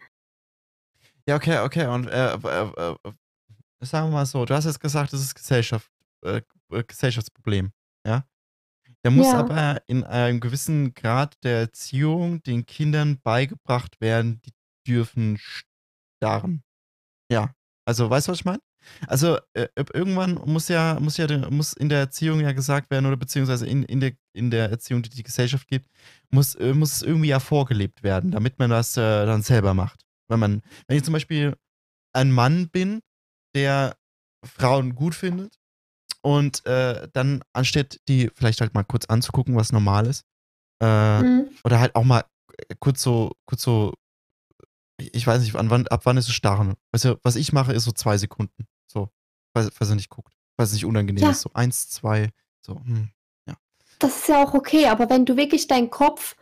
ja, 1.26 1.36
okay, 1.36 1.60
okay. 1.60 1.86
Und 1.86 2.06
äh, 2.08 2.34
äh, 2.34 2.36
äh, 2.36 2.94
sagen 3.80 4.08
wir 4.08 4.12
mal 4.12 4.26
so, 4.26 4.44
du 4.44 4.54
hast 4.54 4.66
jetzt 4.66 4.80
gesagt, 4.80 5.12
das 5.12 5.20
ist 5.20 5.34
Gesellschaft, 5.34 5.90
äh, 6.22 6.42
Gesellschaftsproblem. 6.68 7.72
Ja. 8.06 8.24
Da 9.06 9.10
muss 9.12 9.28
Ja. 9.28 9.38
aber 9.38 9.82
in 9.86 10.02
einem 10.02 10.40
gewissen 10.40 10.92
Grad 10.92 11.36
der 11.44 11.60
Erziehung 11.60 12.42
den 12.42 12.66
Kindern 12.66 13.20
beigebracht 13.22 14.00
werden, 14.00 14.40
die 14.44 14.50
dürfen 14.84 15.38
starren. 15.38 16.64
Ja. 17.30 17.54
Also, 17.86 18.10
weißt 18.10 18.26
du, 18.26 18.32
was 18.32 18.40
ich 18.40 18.44
meine? 18.44 18.58
Also, 19.06 19.38
äh, 19.54 19.68
irgendwann 19.94 20.34
muss 20.44 20.66
ja, 20.66 20.98
muss 20.98 21.18
ja, 21.18 21.28
muss 21.50 21.72
in 21.72 21.88
der 21.88 22.00
Erziehung 22.00 22.40
ja 22.40 22.50
gesagt 22.50 22.90
werden, 22.90 23.06
oder 23.06 23.16
beziehungsweise 23.16 23.68
in, 23.68 23.84
in, 23.84 24.00
der, 24.00 24.14
in 24.32 24.50
der 24.50 24.70
Erziehung, 24.70 25.02
die 25.02 25.10
die 25.10 25.22
Gesellschaft 25.22 25.68
gibt, 25.68 25.86
muss, 26.30 26.56
äh, 26.56 26.74
muss 26.74 26.94
es 26.94 27.02
irgendwie 27.02 27.28
ja 27.28 27.38
vorgelebt 27.38 28.02
werden, 28.02 28.32
damit 28.32 28.58
man 28.58 28.70
das 28.70 28.96
äh, 28.96 29.24
dann 29.24 29.42
selber 29.42 29.72
macht. 29.72 30.04
Wenn 30.28 30.40
man, 30.40 30.62
wenn 30.88 30.96
ich 30.96 31.04
zum 31.04 31.12
Beispiel 31.12 31.54
ein 32.12 32.32
Mann 32.32 32.70
bin, 32.70 33.02
der 33.54 33.96
Frauen 34.44 34.96
gut 34.96 35.14
findet 35.14 35.60
und 36.26 36.66
äh, 36.66 37.06
dann 37.12 37.44
anstatt 37.52 38.00
die 38.08 38.30
vielleicht 38.34 38.60
halt 38.60 38.74
mal 38.74 38.82
kurz 38.82 39.04
anzugucken, 39.06 39.54
was 39.54 39.70
normal 39.70 40.06
ist, 40.08 40.24
äh, 40.82 41.22
Mhm. 41.22 41.50
oder 41.62 41.78
halt 41.78 41.94
auch 41.94 42.02
mal 42.02 42.24
äh, 42.68 42.74
kurz 42.80 43.00
so, 43.00 43.30
kurz 43.46 43.62
so, 43.62 43.94
ich 44.98 45.24
weiß 45.24 45.40
nicht, 45.40 45.54
an 45.54 45.70
wann, 45.70 45.86
ab 45.86 46.00
wann 46.04 46.16
ist 46.16 46.28
es 46.28 46.34
starren? 46.34 46.74
Also, 46.90 47.16
was 47.22 47.36
ich 47.36 47.52
mache, 47.52 47.72
ist 47.72 47.84
so 47.84 47.92
zwei 47.92 48.18
Sekunden. 48.18 48.66
So, 48.90 49.08
falls, 49.54 49.70
falls 49.72 49.90
er 49.90 49.94
nicht 49.96 50.10
guckt. 50.10 50.34
Falls 50.56 50.70
es 50.70 50.74
nicht 50.74 50.84
unangenehm 50.86 51.22
Ja. 51.22 51.30
ist. 51.30 51.42
So 51.42 51.50
eins, 51.54 51.88
zwei, 51.90 52.30
so, 52.60 52.74
hm. 52.74 53.10
Das 54.00 54.14
ist 54.16 54.28
ja 54.28 54.42
auch 54.44 54.52
okay, 54.52 54.86
aber 54.88 55.08
wenn 55.08 55.24
du 55.24 55.36
wirklich 55.38 55.68
deinen 55.68 55.88
Kopf 55.90 56.36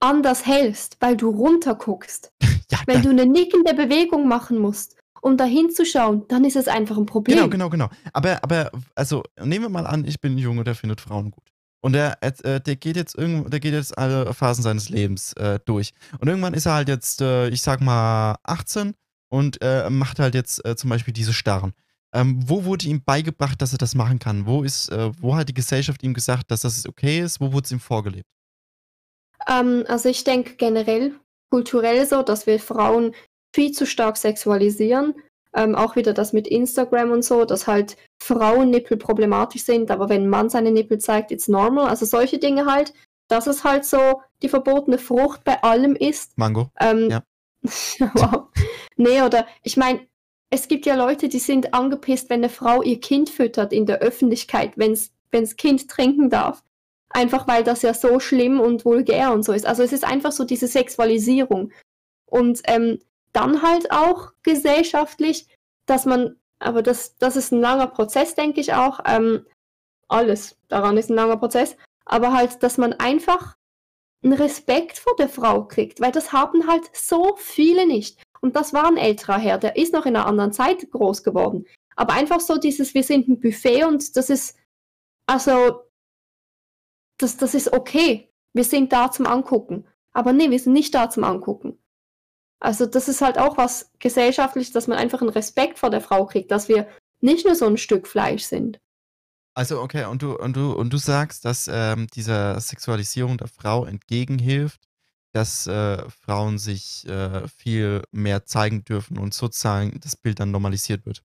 anders 0.00 0.46
hältst, 0.46 0.96
weil 1.00 1.16
du 1.16 1.28
runterguckst, 1.28 2.32
Ja, 2.70 2.78
wenn 2.86 3.02
du 3.02 3.10
eine 3.10 3.26
nickende 3.26 3.74
Bewegung 3.74 4.28
machen 4.28 4.58
musst, 4.58 4.96
um 5.22 5.36
da 5.36 5.44
hinzuschauen, 5.44 6.26
dann 6.28 6.44
ist 6.44 6.56
es 6.56 6.68
einfach 6.68 6.96
ein 6.96 7.06
Problem. 7.06 7.36
genau, 7.36 7.48
genau, 7.48 7.68
genau. 7.70 7.88
Aber, 8.12 8.42
aber, 8.42 8.70
also, 8.94 9.22
nehmen 9.42 9.66
wir 9.66 9.68
mal 9.68 9.86
an, 9.86 10.04
ich 10.04 10.20
bin 10.20 10.34
ein 10.34 10.38
Junge, 10.38 10.64
der 10.64 10.74
findet 10.74 11.00
Frauen 11.00 11.30
gut. 11.30 11.44
Und 11.80 11.92
der, 11.92 12.18
äh, 12.22 12.60
der 12.60 12.76
geht 12.76 12.96
jetzt 12.96 13.16
irgend, 13.16 13.52
der 13.52 13.60
geht 13.60 13.72
jetzt 13.72 13.96
alle 13.96 14.34
Phasen 14.34 14.62
seines 14.62 14.88
Lebens 14.88 15.32
äh, 15.34 15.60
durch. 15.64 15.92
Und 16.18 16.28
irgendwann 16.28 16.54
ist 16.54 16.66
er 16.66 16.74
halt 16.74 16.88
jetzt, 16.88 17.20
äh, 17.20 17.48
ich 17.48 17.62
sag 17.62 17.80
mal, 17.80 18.36
18 18.42 18.94
und 19.28 19.62
äh, 19.62 19.88
macht 19.88 20.18
halt 20.18 20.34
jetzt 20.34 20.64
äh, 20.64 20.74
zum 20.74 20.90
Beispiel 20.90 21.14
diese 21.14 21.32
Starren. 21.32 21.72
Ähm, 22.12 22.40
wo 22.48 22.64
wurde 22.64 22.86
ihm 22.86 23.04
beigebracht, 23.04 23.60
dass 23.60 23.72
er 23.72 23.78
das 23.78 23.94
machen 23.94 24.18
kann? 24.18 24.46
Wo 24.46 24.62
ist, 24.62 24.88
äh, 24.88 25.10
wo 25.20 25.36
hat 25.36 25.48
die 25.48 25.54
Gesellschaft 25.54 26.02
ihm 26.02 26.14
gesagt, 26.14 26.50
dass 26.50 26.62
das 26.62 26.86
okay 26.86 27.20
ist? 27.20 27.40
Wo 27.40 27.52
wurde 27.52 27.66
es 27.66 27.72
ihm 27.72 27.80
vorgelebt? 27.80 28.28
Ähm, 29.46 29.84
also 29.88 30.08
ich 30.08 30.24
denke 30.24 30.56
generell 30.56 31.14
kulturell 31.50 32.06
so, 32.06 32.22
dass 32.22 32.46
wir 32.46 32.58
Frauen 32.58 33.14
viel 33.54 33.72
zu 33.72 33.86
stark 33.86 34.16
sexualisieren. 34.16 35.14
Ähm, 35.54 35.74
auch 35.74 35.96
wieder 35.96 36.12
das 36.12 36.32
mit 36.32 36.46
Instagram 36.46 37.10
und 37.10 37.24
so, 37.24 37.44
dass 37.44 37.66
halt 37.66 37.96
Frauennippel 38.22 38.98
problematisch 38.98 39.64
sind, 39.64 39.90
aber 39.90 40.08
wenn 40.08 40.24
ein 40.24 40.28
Mann 40.28 40.50
seine 40.50 40.70
Nippel 40.70 40.98
zeigt, 40.98 41.30
it's 41.30 41.48
normal. 41.48 41.88
Also 41.88 42.04
solche 42.04 42.38
Dinge 42.38 42.66
halt, 42.66 42.92
dass 43.28 43.46
es 43.46 43.64
halt 43.64 43.84
so 43.84 44.20
die 44.42 44.48
verbotene 44.48 44.98
Frucht 44.98 45.44
bei 45.44 45.62
allem 45.62 45.96
ist. 45.96 46.36
Mango? 46.36 46.70
Ähm, 46.78 47.08
Ja. 47.10 47.22
wow. 48.14 48.48
Nee, 48.96 49.22
oder 49.22 49.46
ich 49.62 49.76
meine, 49.76 50.06
es 50.50 50.68
gibt 50.68 50.86
ja 50.86 50.94
Leute, 50.94 51.28
die 51.28 51.38
sind 51.38 51.74
angepisst, 51.74 52.30
wenn 52.30 52.40
eine 52.40 52.48
Frau 52.48 52.82
ihr 52.82 53.00
Kind 53.00 53.30
füttert 53.30 53.72
in 53.72 53.86
der 53.86 53.98
Öffentlichkeit, 53.98 54.72
wenn's 54.76 55.12
wenn's 55.30 55.56
Kind 55.56 55.88
trinken 55.88 56.30
darf. 56.30 56.62
Einfach 57.10 57.48
weil 57.48 57.64
das 57.64 57.82
ja 57.82 57.94
so 57.94 58.20
schlimm 58.20 58.60
und 58.60 58.84
vulgär 58.84 59.32
und 59.32 59.42
so 59.42 59.52
ist. 59.52 59.66
Also 59.66 59.82
es 59.82 59.92
ist 59.92 60.04
einfach 60.04 60.32
so 60.32 60.44
diese 60.44 60.66
Sexualisierung. 60.66 61.72
Und 62.26 62.60
ähm, 62.64 62.98
dann 63.32 63.62
halt 63.62 63.90
auch 63.90 64.32
gesellschaftlich, 64.42 65.46
dass 65.86 66.06
man, 66.06 66.36
aber 66.58 66.82
das, 66.82 67.16
das 67.16 67.36
ist 67.36 67.52
ein 67.52 67.60
langer 67.60 67.86
Prozess, 67.86 68.34
denke 68.34 68.60
ich 68.60 68.74
auch. 68.74 69.00
Ähm, 69.04 69.46
alles 70.08 70.56
daran 70.68 70.96
ist 70.96 71.10
ein 71.10 71.16
langer 71.16 71.36
Prozess. 71.36 71.76
Aber 72.04 72.32
halt, 72.32 72.62
dass 72.62 72.78
man 72.78 72.94
einfach 72.94 73.56
einen 74.22 74.32
Respekt 74.32 74.98
vor 74.98 75.14
der 75.16 75.28
Frau 75.28 75.64
kriegt, 75.64 76.00
weil 76.00 76.10
das 76.10 76.32
haben 76.32 76.66
halt 76.66 76.84
so 76.92 77.36
viele 77.36 77.86
nicht. 77.86 78.20
Und 78.40 78.56
das 78.56 78.72
war 78.72 78.86
ein 78.86 78.96
älterer 78.96 79.38
Herr, 79.38 79.58
der 79.58 79.76
ist 79.76 79.92
noch 79.92 80.06
in 80.06 80.16
einer 80.16 80.26
anderen 80.26 80.52
Zeit 80.52 80.90
groß 80.90 81.22
geworden. 81.22 81.66
Aber 81.96 82.14
einfach 82.14 82.40
so 82.40 82.56
dieses, 82.58 82.94
wir 82.94 83.02
sind 83.02 83.28
ein 83.28 83.40
Buffet 83.40 83.84
und 83.84 84.16
das 84.16 84.30
ist, 84.30 84.56
also, 85.26 85.82
das, 87.18 87.36
das 87.36 87.54
ist 87.54 87.72
okay. 87.72 88.32
Wir 88.54 88.64
sind 88.64 88.92
da 88.92 89.10
zum 89.10 89.26
Angucken. 89.26 89.86
Aber 90.12 90.32
nee, 90.32 90.50
wir 90.50 90.58
sind 90.58 90.72
nicht 90.72 90.94
da 90.94 91.10
zum 91.10 91.24
Angucken. 91.24 91.77
Also 92.60 92.86
das 92.86 93.08
ist 93.08 93.20
halt 93.20 93.38
auch 93.38 93.56
was 93.56 93.90
gesellschaftlich, 93.98 94.72
dass 94.72 94.88
man 94.88 94.98
einfach 94.98 95.20
einen 95.20 95.30
Respekt 95.30 95.78
vor 95.78 95.90
der 95.90 96.00
Frau 96.00 96.26
kriegt, 96.26 96.50
dass 96.50 96.68
wir 96.68 96.88
nicht 97.20 97.46
nur 97.46 97.54
so 97.54 97.66
ein 97.66 97.76
Stück 97.76 98.06
Fleisch 98.06 98.44
sind. 98.44 98.80
Also, 99.54 99.80
okay, 99.80 100.04
und 100.04 100.22
du, 100.22 100.36
und 100.36 100.54
du, 100.54 100.72
und 100.72 100.92
du 100.92 100.98
sagst, 100.98 101.44
dass 101.44 101.68
ähm, 101.68 102.06
dieser 102.14 102.60
Sexualisierung 102.60 103.38
der 103.38 103.48
Frau 103.48 103.84
entgegenhilft, 103.84 104.80
dass 105.32 105.66
äh, 105.66 106.08
Frauen 106.08 106.58
sich 106.58 107.06
äh, 107.08 107.46
viel 107.48 108.02
mehr 108.12 108.44
zeigen 108.44 108.84
dürfen 108.84 109.18
und 109.18 109.34
sozusagen 109.34 109.98
das 110.00 110.14
Bild 110.14 110.38
dann 110.38 110.52
normalisiert 110.52 111.06
wird. 111.06 111.24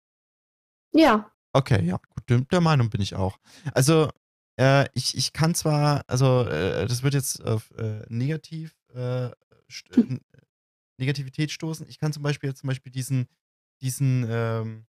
Ja. 0.93 1.31
Okay, 1.53 1.83
ja, 1.83 1.99
gut, 2.09 2.51
der 2.51 2.61
Meinung 2.61 2.91
bin 2.91 3.01
ich 3.01 3.15
auch. 3.15 3.39
Also, 3.73 4.09
äh, 4.59 4.87
ich, 4.93 5.17
ich 5.17 5.33
kann 5.33 5.55
zwar, 5.55 6.03
also, 6.07 6.43
äh, 6.43 6.85
das 6.85 7.01
wird 7.01 7.15
jetzt 7.15 7.43
auf 7.43 7.71
äh, 7.77 8.05
negativ, 8.09 8.75
äh, 8.93 9.29
hm. 9.93 10.21
Negativität 10.99 11.51
stoßen. 11.51 11.87
Ich 11.87 11.99
kann 11.99 12.13
zum 12.13 12.23
Beispiel 12.23 12.49
jetzt 12.49 12.59
zum 12.59 12.67
Beispiel 12.67 12.91
diesen, 12.91 13.27
diesen, 13.81 14.25
ähm, 14.29 14.85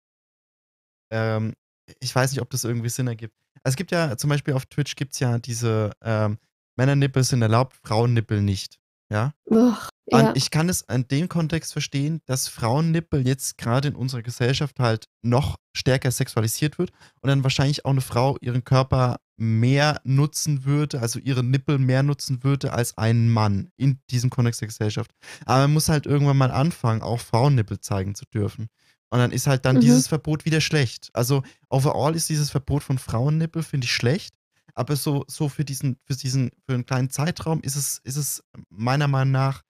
ähm, 1.11 1.55
ich 2.01 2.15
weiß 2.15 2.33
nicht, 2.33 2.41
ob 2.41 2.51
das 2.51 2.65
irgendwie 2.65 2.89
Sinn 2.89 3.07
ergibt. 3.07 3.35
Also 3.63 3.75
es 3.75 3.77
gibt 3.77 3.91
ja, 3.91 4.17
zum 4.17 4.31
Beispiel 4.31 4.55
auf 4.55 4.67
Twitch 4.67 4.97
gibt 4.97 5.15
es 5.15 5.21
ja 5.21 5.39
diese 5.39 5.93
ähm, 6.03 6.39
Männernippel 6.77 7.25
sind 7.25 7.43
erlaubt, 7.43 7.77
Frauennippel 7.83 8.41
nicht. 8.41 8.79
Ja? 9.11 9.33
Uch, 9.47 9.89
ja. 10.07 10.29
Und 10.31 10.37
ich 10.37 10.51
kann 10.51 10.69
es 10.69 10.83
in 10.83 11.09
dem 11.09 11.29
Kontext 11.29 11.73
verstehen, 11.73 12.21
dass 12.27 12.49
Frauennippel 12.49 13.27
jetzt 13.27 13.59
gerade 13.59 13.89
in 13.89 13.95
unserer 13.95 14.23
Gesellschaft 14.23 14.79
halt 14.81 15.07
noch 15.23 15.57
stärker 15.75 16.11
sexualisiert 16.11 16.79
wird 16.79 16.91
und 17.21 17.29
dann 17.29 17.43
wahrscheinlich 17.43 17.85
auch 17.85 17.91
eine 17.91 18.01
Frau 18.01 18.37
ihren 18.41 18.65
Körper 18.65 19.17
mehr 19.37 20.01
nutzen 20.05 20.65
würde, 20.65 21.01
also 21.01 21.19
ihre 21.19 21.45
Nippel 21.45 21.79
mehr 21.79 22.03
nutzen 22.03 22.43
würde 22.43 22.73
als 22.73 22.99
ein 22.99 23.31
Mann 23.31 23.71
in 23.77 24.01
diesem 24.11 24.31
Kontext 24.31 24.61
der 24.61 24.69
Gesellschaft. 24.69 25.13
Aber 25.47 25.63
man 25.63 25.75
muss 25.75 25.89
halt 25.89 26.07
irgendwann 26.07 26.37
mal 26.37 26.51
anfangen, 26.51 27.03
auch 27.03 27.21
Frauennippel 27.21 27.81
zeigen 27.81 28.15
zu 28.15 28.25
dürfen. 28.27 28.69
Und 29.11 29.21
dann 29.21 29.33
ist 29.33 29.47
halt 29.47 29.65
dann 29.65 29.77
mhm. 29.77 29.81
dieses 29.81 30.09
Verbot 30.09 30.45
wieder 30.45 30.61
schlecht. 30.61 31.09
Also 31.15 31.43
overall 31.71 32.15
ist 32.15 32.29
dieses 32.29 32.51
Verbot 32.51 32.83
von 32.83 32.99
Frauennippel, 32.99 33.63
finde 33.63 33.87
ich, 33.87 33.93
schlecht 33.93 34.35
aber 34.79 34.95
so, 34.97 35.25
so 35.27 35.49
für 35.49 35.65
diesen, 35.65 35.99
für 36.05 36.15
diesen, 36.15 36.51
für 36.65 36.75
einen 36.75 36.87
kleinen 36.87 37.11
Zeitraum 37.11 37.61
ist 37.63 37.77
es, 37.77 38.01
ist 38.05 38.17
es 38.17 38.45
meiner 38.71 39.09
Meinung 39.09 39.33
nach 39.33 39.63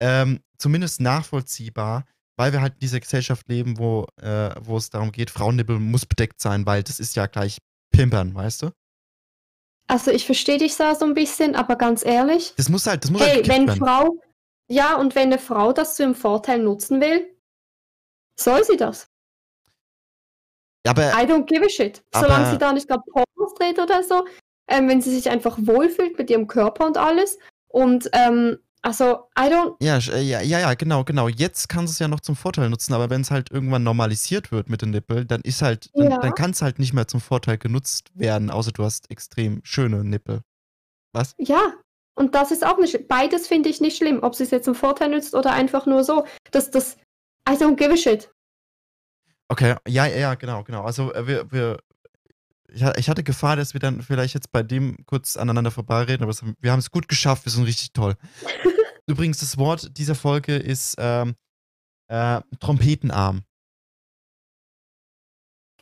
ähm, 0.00 0.40
zumindest 0.58 1.00
nachvollziehbar, 1.00 2.06
weil 2.36 2.52
wir 2.52 2.62
halt 2.62 2.74
in 2.74 2.80
dieser 2.80 3.00
Gesellschaft 3.00 3.46
leben, 3.48 3.78
wo, 3.78 4.06
äh, 4.20 4.54
wo 4.60 4.78
es 4.78 4.88
darum 4.88 5.12
geht, 5.12 5.30
Frauennippel 5.30 5.78
muss 5.78 6.06
bedeckt 6.06 6.40
sein, 6.40 6.64
weil 6.64 6.82
das 6.82 6.98
ist 6.98 7.14
ja 7.14 7.26
gleich 7.26 7.58
Pimpern, 7.92 8.34
weißt 8.34 8.62
du? 8.62 8.70
Also 9.86 10.10
ich 10.10 10.24
verstehe 10.24 10.56
dich 10.56 10.76
da 10.76 10.94
so 10.94 11.04
ein 11.04 11.14
bisschen, 11.14 11.54
aber 11.54 11.76
ganz 11.76 12.04
ehrlich. 12.04 12.54
Das 12.56 12.70
muss 12.70 12.86
halt, 12.86 13.04
das 13.04 13.10
muss 13.10 13.20
hey, 13.20 13.34
halt 13.36 13.48
wenn 13.48 13.66
werden. 13.66 13.78
Frau, 13.78 14.18
ja, 14.68 14.96
und 14.96 15.14
wenn 15.14 15.26
eine 15.26 15.38
Frau 15.38 15.74
das 15.74 15.96
zu 15.96 16.04
ihrem 16.04 16.14
Vorteil 16.14 16.58
nutzen 16.58 17.02
will, 17.02 17.36
soll 18.40 18.64
sie 18.64 18.78
das. 18.78 19.08
Aber, 20.86 21.12
I 21.12 21.26
don't 21.26 21.44
give 21.44 21.64
a 21.64 21.68
shit. 21.68 22.02
Solange 22.14 22.50
sie 22.50 22.58
da 22.58 22.72
nicht 22.72 22.88
gerade 22.88 23.02
Pornos 23.10 23.54
dreht 23.54 23.78
oder 23.78 24.02
so, 24.02 24.26
ähm, 24.68 24.88
wenn 24.88 25.00
sie 25.00 25.14
sich 25.14 25.30
einfach 25.30 25.58
wohlfühlt 25.60 26.18
mit 26.18 26.30
ihrem 26.30 26.46
Körper 26.46 26.86
und 26.86 26.96
alles. 26.96 27.38
Und 27.68 28.08
ähm, 28.12 28.58
also, 28.82 29.28
I 29.38 29.44
don't. 29.44 29.76
Ja, 29.80 29.96
äh, 29.96 30.20
ja, 30.20 30.42
ja, 30.42 30.60
ja, 30.60 30.74
genau, 30.74 31.04
genau. 31.04 31.28
Jetzt 31.28 31.70
kannst 31.70 31.92
du 31.92 31.94
es 31.94 31.98
ja 32.00 32.08
noch 32.08 32.20
zum 32.20 32.36
Vorteil 32.36 32.68
nutzen, 32.68 32.92
aber 32.92 33.08
wenn 33.08 33.22
es 33.22 33.30
halt 33.30 33.50
irgendwann 33.50 33.82
normalisiert 33.82 34.52
wird 34.52 34.68
mit 34.68 34.82
den 34.82 34.90
Nippel, 34.90 35.24
dann 35.24 35.40
ist 35.40 35.62
halt, 35.62 35.88
dann, 35.94 36.10
ja. 36.10 36.18
dann 36.18 36.34
kann 36.34 36.50
es 36.50 36.60
halt 36.60 36.78
nicht 36.78 36.92
mehr 36.92 37.08
zum 37.08 37.20
Vorteil 37.20 37.56
genutzt 37.56 38.10
werden, 38.14 38.50
außer 38.50 38.72
du 38.72 38.84
hast 38.84 39.10
extrem 39.10 39.60
schöne 39.64 40.04
Nippel. 40.04 40.42
Was? 41.14 41.34
Ja, 41.38 41.72
und 42.14 42.34
das 42.34 42.50
ist 42.50 42.64
auch 42.64 42.78
nicht. 42.78 43.08
Beides 43.08 43.46
finde 43.46 43.70
ich 43.70 43.80
nicht 43.80 43.96
schlimm, 43.96 44.22
ob 44.22 44.34
sie 44.34 44.44
es 44.44 44.50
jetzt 44.50 44.66
zum 44.66 44.74
Vorteil 44.74 45.08
nützt 45.08 45.34
oder 45.34 45.52
einfach 45.52 45.86
nur 45.86 46.04
so. 46.04 46.26
Das, 46.50 46.70
das, 46.70 46.98
I 47.48 47.52
don't 47.52 47.76
give 47.76 47.90
a 47.90 47.96
shit. 47.96 48.30
Okay, 49.48 49.76
ja, 49.88 50.06
ja, 50.06 50.34
genau, 50.34 50.62
genau. 50.62 50.82
Also 50.82 51.12
äh, 51.14 51.26
wir, 51.26 51.50
wir, 51.50 51.78
ich 52.74 53.08
hatte 53.08 53.22
Gefahr, 53.22 53.56
dass 53.56 53.74
wir 53.74 53.80
dann 53.80 54.02
vielleicht 54.02 54.34
jetzt 54.34 54.52
bei 54.52 54.62
dem 54.62 54.96
kurz 55.06 55.36
aneinander 55.36 55.70
vorbeireden, 55.70 56.24
aber 56.24 56.34
wir 56.60 56.72
haben 56.72 56.80
es 56.80 56.90
gut 56.90 57.08
geschafft, 57.08 57.44
wir 57.44 57.52
sind 57.52 57.64
richtig 57.64 57.92
toll. 57.92 58.16
Übrigens, 59.06 59.38
das 59.38 59.58
Wort 59.58 59.96
dieser 59.98 60.14
Folge 60.14 60.56
ist 60.56 60.96
ähm, 60.98 61.34
äh, 62.08 62.40
Trompetenarm. 62.60 63.42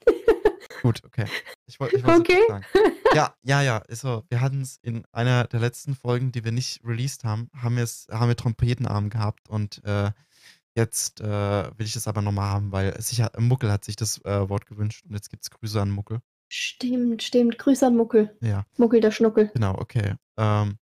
Gut, 0.83 1.03
okay. 1.05 1.27
Ich 1.67 1.79
wollte 1.79 1.97
ich 1.97 2.05
wollt 2.05 2.21
okay. 2.21 2.41
sagen. 2.49 2.65
Ja, 3.15 3.35
ja, 3.43 3.61
ja. 3.61 3.83
Also, 3.91 4.25
wir 4.31 4.41
hatten 4.41 4.63
es 4.63 4.79
in 4.81 5.05
einer 5.13 5.45
der 5.45 5.61
letzten 5.61 5.95
Folgen, 5.95 6.33
die 6.33 6.45
wir 6.45 6.53
nicht 6.53 6.83
released 6.83 7.25
haben, 7.25 7.51
haben, 7.55 7.77
haben 7.77 8.29
wir 8.29 8.37
Trompetenarm 8.37 9.11
gehabt 9.11 9.51
und 9.51 9.85
äh, 9.85 10.13
jetzt 10.75 11.21
äh, 11.21 11.79
will 11.79 11.85
ich 11.85 11.93
das 11.93 12.09
aber 12.09 12.23
nochmal 12.23 12.51
haben, 12.51 12.73
weil 12.73 12.99
sicher, 13.03 13.31
Muckel 13.39 13.71
hat 13.71 13.85
sich 13.85 13.97
das 13.97 14.25
äh, 14.25 14.49
Wort 14.49 14.65
gewünscht 14.65 15.05
und 15.07 15.15
jetzt 15.15 15.29
gibt 15.29 15.43
es 15.43 15.51
Grüße 15.51 15.79
an 15.79 15.91
Muckel. 15.91 16.23
Stimmt, 16.55 17.23
stimmt. 17.23 17.57
Grüße 17.57 17.87
an 17.87 17.97
Muckel. 17.97 18.37
Ja. 18.43 18.67
Muckel 18.77 19.01
der 19.01 19.11
Schnuckel. 19.11 19.51
Genau, 19.55 19.75
okay. 19.79 20.17
Ähm, 20.37 20.77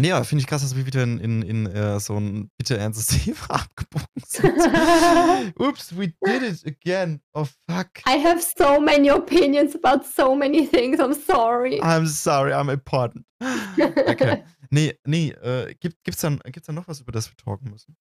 ja, 0.00 0.22
finde 0.22 0.42
ich 0.42 0.46
krass, 0.46 0.62
dass 0.62 0.76
wir 0.76 0.86
wieder 0.86 1.02
in, 1.02 1.18
in, 1.18 1.42
in 1.42 1.66
uh, 1.66 1.98
so 1.98 2.16
ein 2.16 2.48
bitte 2.56 2.78
ernstes 2.78 3.06
Thema 3.24 3.50
abgebogen 3.50 4.06
sind. 4.24 4.56
Oops, 5.58 5.96
we 5.98 6.14
did 6.24 6.42
it 6.44 6.64
again. 6.64 7.20
Oh 7.34 7.44
fuck. 7.68 7.88
I 8.06 8.22
have 8.24 8.40
so 8.40 8.80
many 8.80 9.10
opinions 9.10 9.74
about 9.74 10.04
so 10.06 10.36
many 10.36 10.64
things. 10.64 11.00
I'm 11.00 11.12
sorry. 11.12 11.80
I'm 11.82 12.06
sorry, 12.06 12.52
I'm 12.52 12.70
important. 12.70 13.26
Okay. 13.42 14.44
nee, 14.70 14.96
nee, 15.04 15.30
äh, 15.30 15.74
gibt, 15.80 16.04
gibt's, 16.04 16.20
dann, 16.20 16.38
gibt's 16.44 16.66
dann 16.66 16.76
noch 16.76 16.86
was, 16.86 17.00
über 17.00 17.10
das 17.10 17.28
wir 17.28 17.36
talken 17.36 17.70
müssen? 17.70 17.96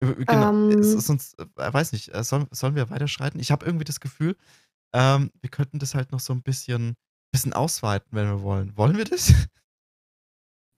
Genau, 0.00 0.50
um, 0.50 0.70
ähm. 0.70 0.82
sonst, 0.84 1.36
äh, 1.40 1.46
weiß 1.56 1.90
nicht, 1.90 2.14
äh, 2.14 2.22
sollen, 2.22 2.46
sollen 2.52 2.76
wir 2.76 2.88
weiterschreiten? 2.90 3.40
Ich 3.40 3.50
habe 3.50 3.66
irgendwie 3.66 3.84
das 3.84 3.98
Gefühl, 3.98 4.36
ähm, 4.92 5.30
wir 5.40 5.50
könnten 5.50 5.78
das 5.78 5.94
halt 5.94 6.12
noch 6.12 6.20
so 6.20 6.32
ein 6.32 6.42
bisschen, 6.42 6.94
bisschen 7.32 7.52
ausweiten, 7.52 8.08
wenn 8.12 8.26
wir 8.26 8.42
wollen. 8.42 8.76
Wollen 8.76 8.96
wir 8.96 9.04
das? 9.04 9.32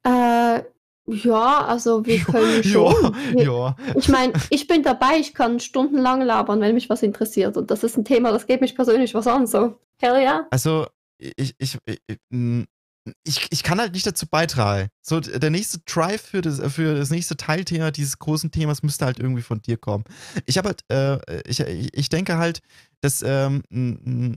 Äh, 0.04 0.62
ja, 1.06 1.64
also 1.66 2.04
wir 2.06 2.18
können 2.20 2.62
schon. 2.64 3.16
Ja, 3.36 3.42
ja. 3.42 3.76
Ich 3.96 4.08
meine, 4.08 4.32
ich 4.50 4.66
bin 4.66 4.82
dabei, 4.82 5.18
ich 5.18 5.34
kann 5.34 5.60
stundenlang 5.60 6.22
labern, 6.22 6.60
wenn 6.60 6.74
mich 6.74 6.90
was 6.90 7.02
interessiert. 7.02 7.56
Und 7.56 7.70
das 7.70 7.84
ist 7.84 7.96
ein 7.96 8.04
Thema, 8.04 8.32
das 8.32 8.46
geht 8.46 8.60
mich 8.60 8.74
persönlich 8.74 9.14
was 9.14 9.26
an. 9.26 9.46
So, 9.46 9.78
hell 9.98 10.22
ja. 10.22 10.46
Also, 10.50 10.86
ich, 11.18 11.54
ich, 11.58 11.78
ich, 11.84 12.18
ich, 13.24 13.46
ich 13.50 13.62
kann 13.62 13.80
halt 13.80 13.92
nicht 13.92 14.06
dazu 14.06 14.26
beitragen. 14.26 14.88
So, 15.00 15.20
der 15.20 15.50
nächste 15.50 15.78
Drive 15.80 16.20
für 16.20 16.42
das, 16.42 16.60
für 16.72 16.94
das 16.94 17.10
nächste 17.10 17.36
Teilthema 17.36 17.90
dieses 17.90 18.18
großen 18.18 18.50
Themas 18.50 18.82
müsste 18.82 19.06
halt 19.06 19.18
irgendwie 19.18 19.42
von 19.42 19.62
dir 19.62 19.78
kommen. 19.78 20.04
Ich 20.46 20.58
habe 20.58 20.68
halt, 20.68 20.84
äh, 20.90 21.40
ich, 21.48 21.60
ich 21.60 22.08
denke 22.08 22.36
halt, 22.36 22.60
dass, 23.00 23.22
ähm, 23.22 23.62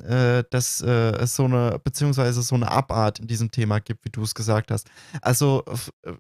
äh, 0.06 0.44
dass 0.50 0.82
äh, 0.82 1.12
es 1.18 1.36
so 1.36 1.46
eine, 1.46 1.80
beziehungsweise 1.84 2.42
so 2.42 2.56
eine 2.56 2.72
Abart 2.72 3.20
in 3.20 3.28
diesem 3.28 3.52
Thema 3.52 3.80
gibt, 3.80 4.06
wie 4.06 4.10
du 4.10 4.24
es 4.24 4.34
gesagt 4.34 4.72
hast. 4.72 4.90
Also, 5.22 5.64
äh, 6.04 6.14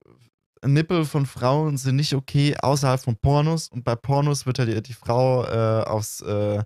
Nippel 0.65 1.03
von 1.05 1.25
Frauen 1.25 1.77
sind 1.77 1.97
nicht 1.97 2.13
okay 2.13 2.55
außerhalb 2.57 3.01
von 3.01 3.17
Pornos 3.17 3.67
und 3.67 3.83
bei 3.83 3.95
Pornos 3.95 4.45
wird 4.45 4.59
ja 4.59 4.65
die, 4.65 4.93
Frau 4.93 5.45
äh, 5.45 5.83
aufs, 5.83 6.21
äh, 6.21 6.63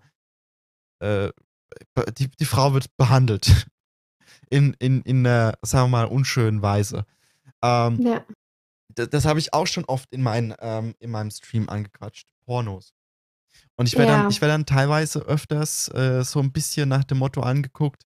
die, 1.02 2.30
die 2.40 2.46
Frau 2.46 2.74
wird 2.74 2.96
behandelt 2.98 3.68
in, 4.50 4.74
in, 4.80 5.02
in 5.02 5.26
einer, 5.26 5.58
sagen 5.62 5.86
wir 5.86 6.00
mal, 6.00 6.06
unschönen 6.06 6.62
Weise. 6.62 7.06
Ähm, 7.62 8.02
ja. 8.02 8.26
Das, 8.90 9.10
das 9.10 9.26
habe 9.26 9.40
ich 9.40 9.54
auch 9.54 9.68
schon 9.68 9.86
oft 9.86 10.12
in, 10.12 10.24
mein, 10.24 10.56
ähm, 10.60 10.96
in 11.00 11.12
meinem 11.12 11.32
Stream 11.32 11.70
angequatscht. 11.70 12.28
Pornos. 12.46 12.94
Und 13.76 13.88
ich 13.88 13.98
werde 13.98 14.12
ja. 14.12 14.24
dann, 14.24 14.32
werd 14.32 14.52
dann 14.52 14.66
teilweise 14.66 15.20
öfters 15.20 15.90
äh, 15.90 16.24
so 16.24 16.40
ein 16.40 16.52
bisschen 16.52 16.90
nach 16.90 17.04
dem 17.04 17.20
Motto 17.20 17.42
angeguckt, 17.42 18.04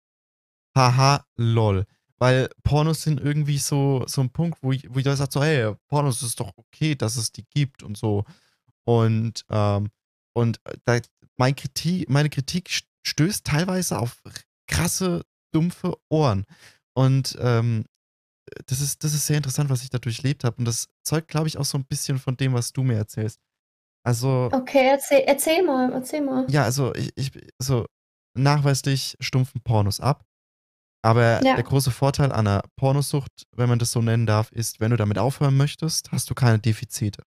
haha, 0.76 1.26
lol. 1.38 1.86
Weil 2.18 2.50
Pornos 2.64 3.04
sind 3.04 3.20
irgendwie 3.20 3.58
so, 3.58 4.04
so 4.08 4.22
ein 4.22 4.30
Punkt, 4.30 4.60
wo 4.62 4.72
ich, 4.72 4.94
wo 4.94 5.00
ich 5.00 5.06
da 5.06 5.16
sage, 5.16 5.32
so, 5.32 5.44
hey, 5.44 5.74
Pornos 5.88 6.22
ist 6.22 6.40
doch 6.40 6.52
okay, 6.56 6.96
dass 6.96 7.16
es 7.16 7.32
die 7.32 7.46
gibt 7.46 7.84
und 7.84 7.98
so. 7.98 8.26
Und, 8.84 9.46
ähm, 9.50 9.90
und 10.34 10.60
da, 10.86 11.00
mein 11.38 11.56
Kritik, 11.56 12.10
meine 12.10 12.30
Kritik 12.30 12.70
stößt 13.04 13.46
teilweise 13.46 13.98
auf 13.98 14.22
krasse, 14.68 15.26
dumpfe 15.52 15.96
Ohren. 16.10 16.46
Und 16.94 17.38
ähm, 17.40 17.86
das, 18.68 18.82
ist, 18.82 19.04
das 19.04 19.14
ist 19.14 19.28
sehr 19.28 19.38
interessant, 19.38 19.70
was 19.70 19.84
ich 19.84 19.90
da 19.90 19.98
durchlebt 20.00 20.44
habe. 20.44 20.58
Und 20.58 20.66
das 20.66 20.88
zeugt, 21.04 21.28
glaube 21.30 21.48
ich, 21.48 21.58
auch 21.58 21.66
so 21.66 21.78
ein 21.78 21.86
bisschen 21.86 22.20
von 22.20 22.36
dem, 22.38 22.54
was 22.54 22.74
du 22.74 22.84
mir 22.84 22.98
erzählst. 22.98 23.40
Also. 24.04 24.50
Okay, 24.52 24.90
erzähl, 24.90 25.24
erzähl 25.28 25.64
mal, 25.64 25.92
erzähl 25.94 26.22
mal. 26.22 26.46
Ja, 26.50 26.64
also 26.64 26.94
ich, 26.96 27.12
ich 27.16 27.32
so 27.60 27.86
nachweislich 28.38 29.16
stumpfen 29.20 29.62
Pornos 29.62 30.00
ab. 30.00 30.26
Aber 31.04 31.44
Ja. 31.44 31.56
der 31.56 31.64
große 31.64 31.92
Vorteil 31.92 32.32
einer 32.32 32.62
Pornosucht, 32.76 33.48
wenn 33.56 33.70
man 33.70 33.80
das 33.80 33.92
so 33.92 34.02
nennen 34.02 34.26
darf, 34.28 34.52
ist, 34.52 34.80
wenn 34.80 34.92
du 34.92 34.98
damit 34.98 35.18
aufhören 35.18 35.58
möchtest, 35.58 36.12
hast 36.12 36.30
du 36.30 36.36
keine 36.36 36.60
Defizite. 36.60 37.24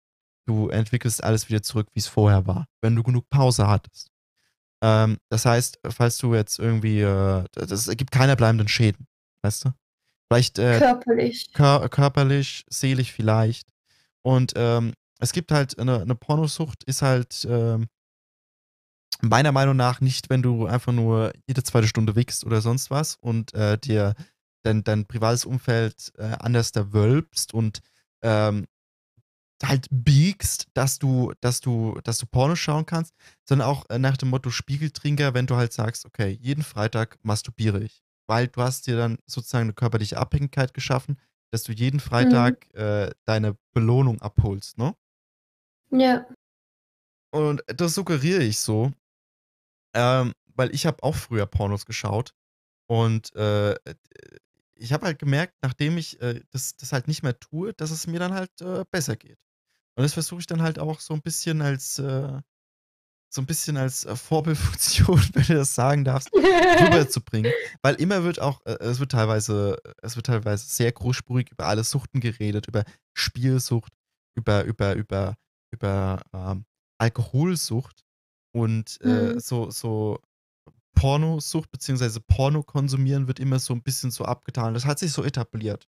Du 0.47 0.69
entwickelst 0.69 1.23
alles 1.23 1.49
wieder 1.49 1.63
zurück, 1.63 1.87
wie 1.95 2.01
es 2.01 2.09
vorher 2.09 2.47
war, 2.47 2.67
wenn 2.83 2.97
du 2.97 3.03
genug 3.05 3.29
Pause 3.31 3.69
hattest. 3.69 4.10
Ähm, 4.83 5.19
das 5.29 5.45
heißt, 5.45 5.81
falls 5.91 6.19
du 6.19 6.35
jetzt 6.35 6.59
irgendwie, 6.59 7.01
äh, 7.01 7.45
das 7.53 7.89
ergibt 7.89 8.11
keine 8.11 8.37
bleibenden 8.37 8.69
Schäden, 8.69 9.07
weißt 9.43 9.67
du? 9.67 9.73
Vielleicht 10.31 10.59
äh, 10.59 10.79
Körperlich. 10.79 11.53
kör 11.53 11.89
körperlich, 11.89 12.65
seelisch 12.69 13.13
vielleicht. 13.13 13.69
Und 14.23 14.53
ähm, 14.57 14.93
es 15.19 15.33
gibt 15.33 15.53
halt 15.53 15.79
eine, 15.79 16.01
eine 16.01 16.15
Pornosucht, 16.15 16.85
ist 16.85 17.03
halt 17.03 17.47
ähm, 17.51 17.89
meiner 19.23 19.53
Meinung 19.53 19.77
nach 19.77 20.01
nicht, 20.01 20.31
wenn 20.31 20.43
du 20.43 20.67
einfach 20.67 20.93
nur 20.93 21.33
jede 21.47 21.63
zweite 21.63 21.89
Stunde 21.89 22.17
wickst 22.17 22.45
oder 22.45 22.61
sonst 22.61 22.91
was 22.91 23.17
und 23.21 23.53
äh, 23.55 23.77
dir 23.77 24.15
dein, 24.63 24.85
dein 24.85 25.07
privates 25.07 25.45
Umfeld 25.45 26.13
äh, 26.17 26.37
anders 26.39 26.71
erwölbst 26.71 27.53
und 27.53 27.81
ähm, 28.23 28.67
halt 29.65 29.87
biegst, 29.91 30.69
dass 30.75 30.99
du, 30.99 31.33
dass 31.41 31.61
du, 31.61 31.99
dass 32.05 32.19
du 32.19 32.27
Porno 32.27 32.57
schauen 32.57 32.87
kannst, 32.87 33.15
sondern 33.49 33.69
auch 33.69 33.85
äh, 33.91 33.99
nach 33.99 34.17
dem 34.17 34.31
Motto 34.31 34.51
Spiegeltrinker, 34.51 35.35
wenn 35.35 35.47
du 35.47 35.57
halt 35.57 35.73
sagst, 35.73 36.07
okay, 36.07 36.29
jeden 36.41 36.63
Freitag 36.65 37.19
masturbiere 37.23 37.83
ich. 37.83 38.03
Weil 38.27 38.49
du 38.49 38.63
hast 38.63 38.87
dir 38.87 38.97
dann 38.97 39.19
sozusagen 39.27 39.65
eine 39.65 39.73
körperliche 39.75 40.17
Abhängigkeit 40.19 40.73
geschaffen, 40.73 41.19
dass 41.53 41.65
du 41.65 41.73
jeden 41.73 42.01
Freitag 42.01 42.67
Mhm. 42.75 42.81
äh, 42.81 43.11
deine 43.27 43.57
Belohnung 43.75 44.21
abholst, 44.23 44.79
ne? 44.79 44.95
Ja. 45.91 46.27
Und 47.33 47.63
das 47.67 47.95
suggeriere 47.95 48.43
ich 48.43 48.59
so, 48.59 48.93
ähm, 49.95 50.33
weil 50.55 50.75
ich 50.75 50.87
habe 50.87 51.03
auch 51.03 51.15
früher 51.15 51.47
Pornos 51.47 51.87
geschaut 51.87 52.33
und 52.89 53.35
äh, 53.37 53.77
ich 54.75 54.93
habe 54.93 55.07
halt 55.07 55.19
gemerkt, 55.19 55.55
nachdem 55.63 55.99
ich 55.99 56.21
äh, 56.23 56.43
das, 56.51 56.77
das 56.77 56.93
halt 56.93 57.09
nicht 57.09 57.23
mehr 57.23 57.39
tue, 57.39 57.75
dass 57.75 57.91
es 57.91 58.07
mir 58.07 58.19
dann 58.19 58.35
halt 58.35 58.61
äh, 58.61 58.85
besser 58.91 59.17
geht. 59.17 59.39
Und 60.01 60.05
das 60.05 60.15
versuche 60.15 60.41
ich 60.41 60.47
dann 60.47 60.63
halt 60.63 60.79
auch 60.79 60.99
so 60.99 61.13
ein 61.13 61.21
bisschen 61.21 61.61
als 61.61 61.99
äh, 61.99 62.41
so 63.29 63.43
ein 63.43 63.47
bisschen 63.47 63.77
als 63.77 64.07
äh, 64.07 64.17
Vorbildfunktion, 64.17 65.21
wenn 65.35 65.43
du 65.43 65.55
das 65.57 65.75
sagen 65.75 66.05
darfst, 66.07 66.31
rüberzubringen. 66.33 67.53
Weil 67.83 67.97
immer 67.97 68.25
wird 68.25 68.41
auch, 68.41 68.65
äh, 68.65 68.79
es 68.81 68.99
wird 68.99 69.13
teilweise, 69.13 69.77
es 70.01 70.17
wird 70.17 70.25
teilweise 70.25 70.67
sehr 70.67 70.91
großspurig 70.91 71.51
über 71.51 71.67
alle 71.67 71.85
Suchten 71.85 72.21
geredet, 72.21 72.67
über 72.67 72.83
Spielsucht, 73.13 73.93
über, 74.39 74.65
über, 74.65 74.95
über, 74.95 75.35
über 75.71 76.23
ähm, 76.33 76.65
Alkoholsucht 76.99 78.01
und 78.53 78.99
äh, 79.03 79.35
Mhm. 79.35 79.39
so, 79.39 79.71
so 79.71 80.19
Pornosucht 80.95 81.71
beziehungsweise 81.71 82.23
Porno 82.23 82.63
konsumieren 82.63 83.29
wird 83.29 83.39
immer 83.39 83.59
so 83.59 83.75
ein 83.75 83.83
bisschen 83.83 84.11
so 84.11 84.25
abgetan. 84.25 84.73
Das 84.73 84.87
hat 84.87 84.99
sich 84.99 85.13
so 85.13 85.23
etabliert. 85.25 85.87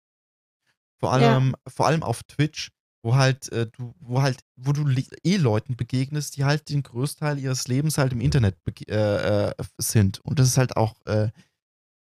Vor 1.01 1.19
Ja. 1.19 1.33
allem, 1.33 1.57
vor 1.67 1.87
allem 1.87 2.03
auf 2.03 2.23
Twitch, 2.25 2.69
wo 3.03 3.17
halt, 3.17 3.51
äh, 3.53 3.67
du, 3.67 3.95
wo 4.01 4.23
halt, 4.23 4.45
wo 4.57 4.73
du 4.73 4.87
eh 5.25 5.37
Leuten 5.37 5.77
begegnest, 5.77 6.37
die 6.37 6.45
halt 6.45 6.69
den 6.69 6.83
Großteil 6.83 7.39
ihres 7.39 7.67
Lebens 7.69 7.99
halt 7.99 8.13
im 8.13 8.21
Internet 8.21 8.57
äh, 8.89 9.49
äh, 9.49 9.55
sind. 9.79 10.21
Und 10.21 10.39
das 10.39 10.49
ist 10.49 10.59
halt 10.59 10.77
auch 10.77 10.95
äh, 11.07 11.31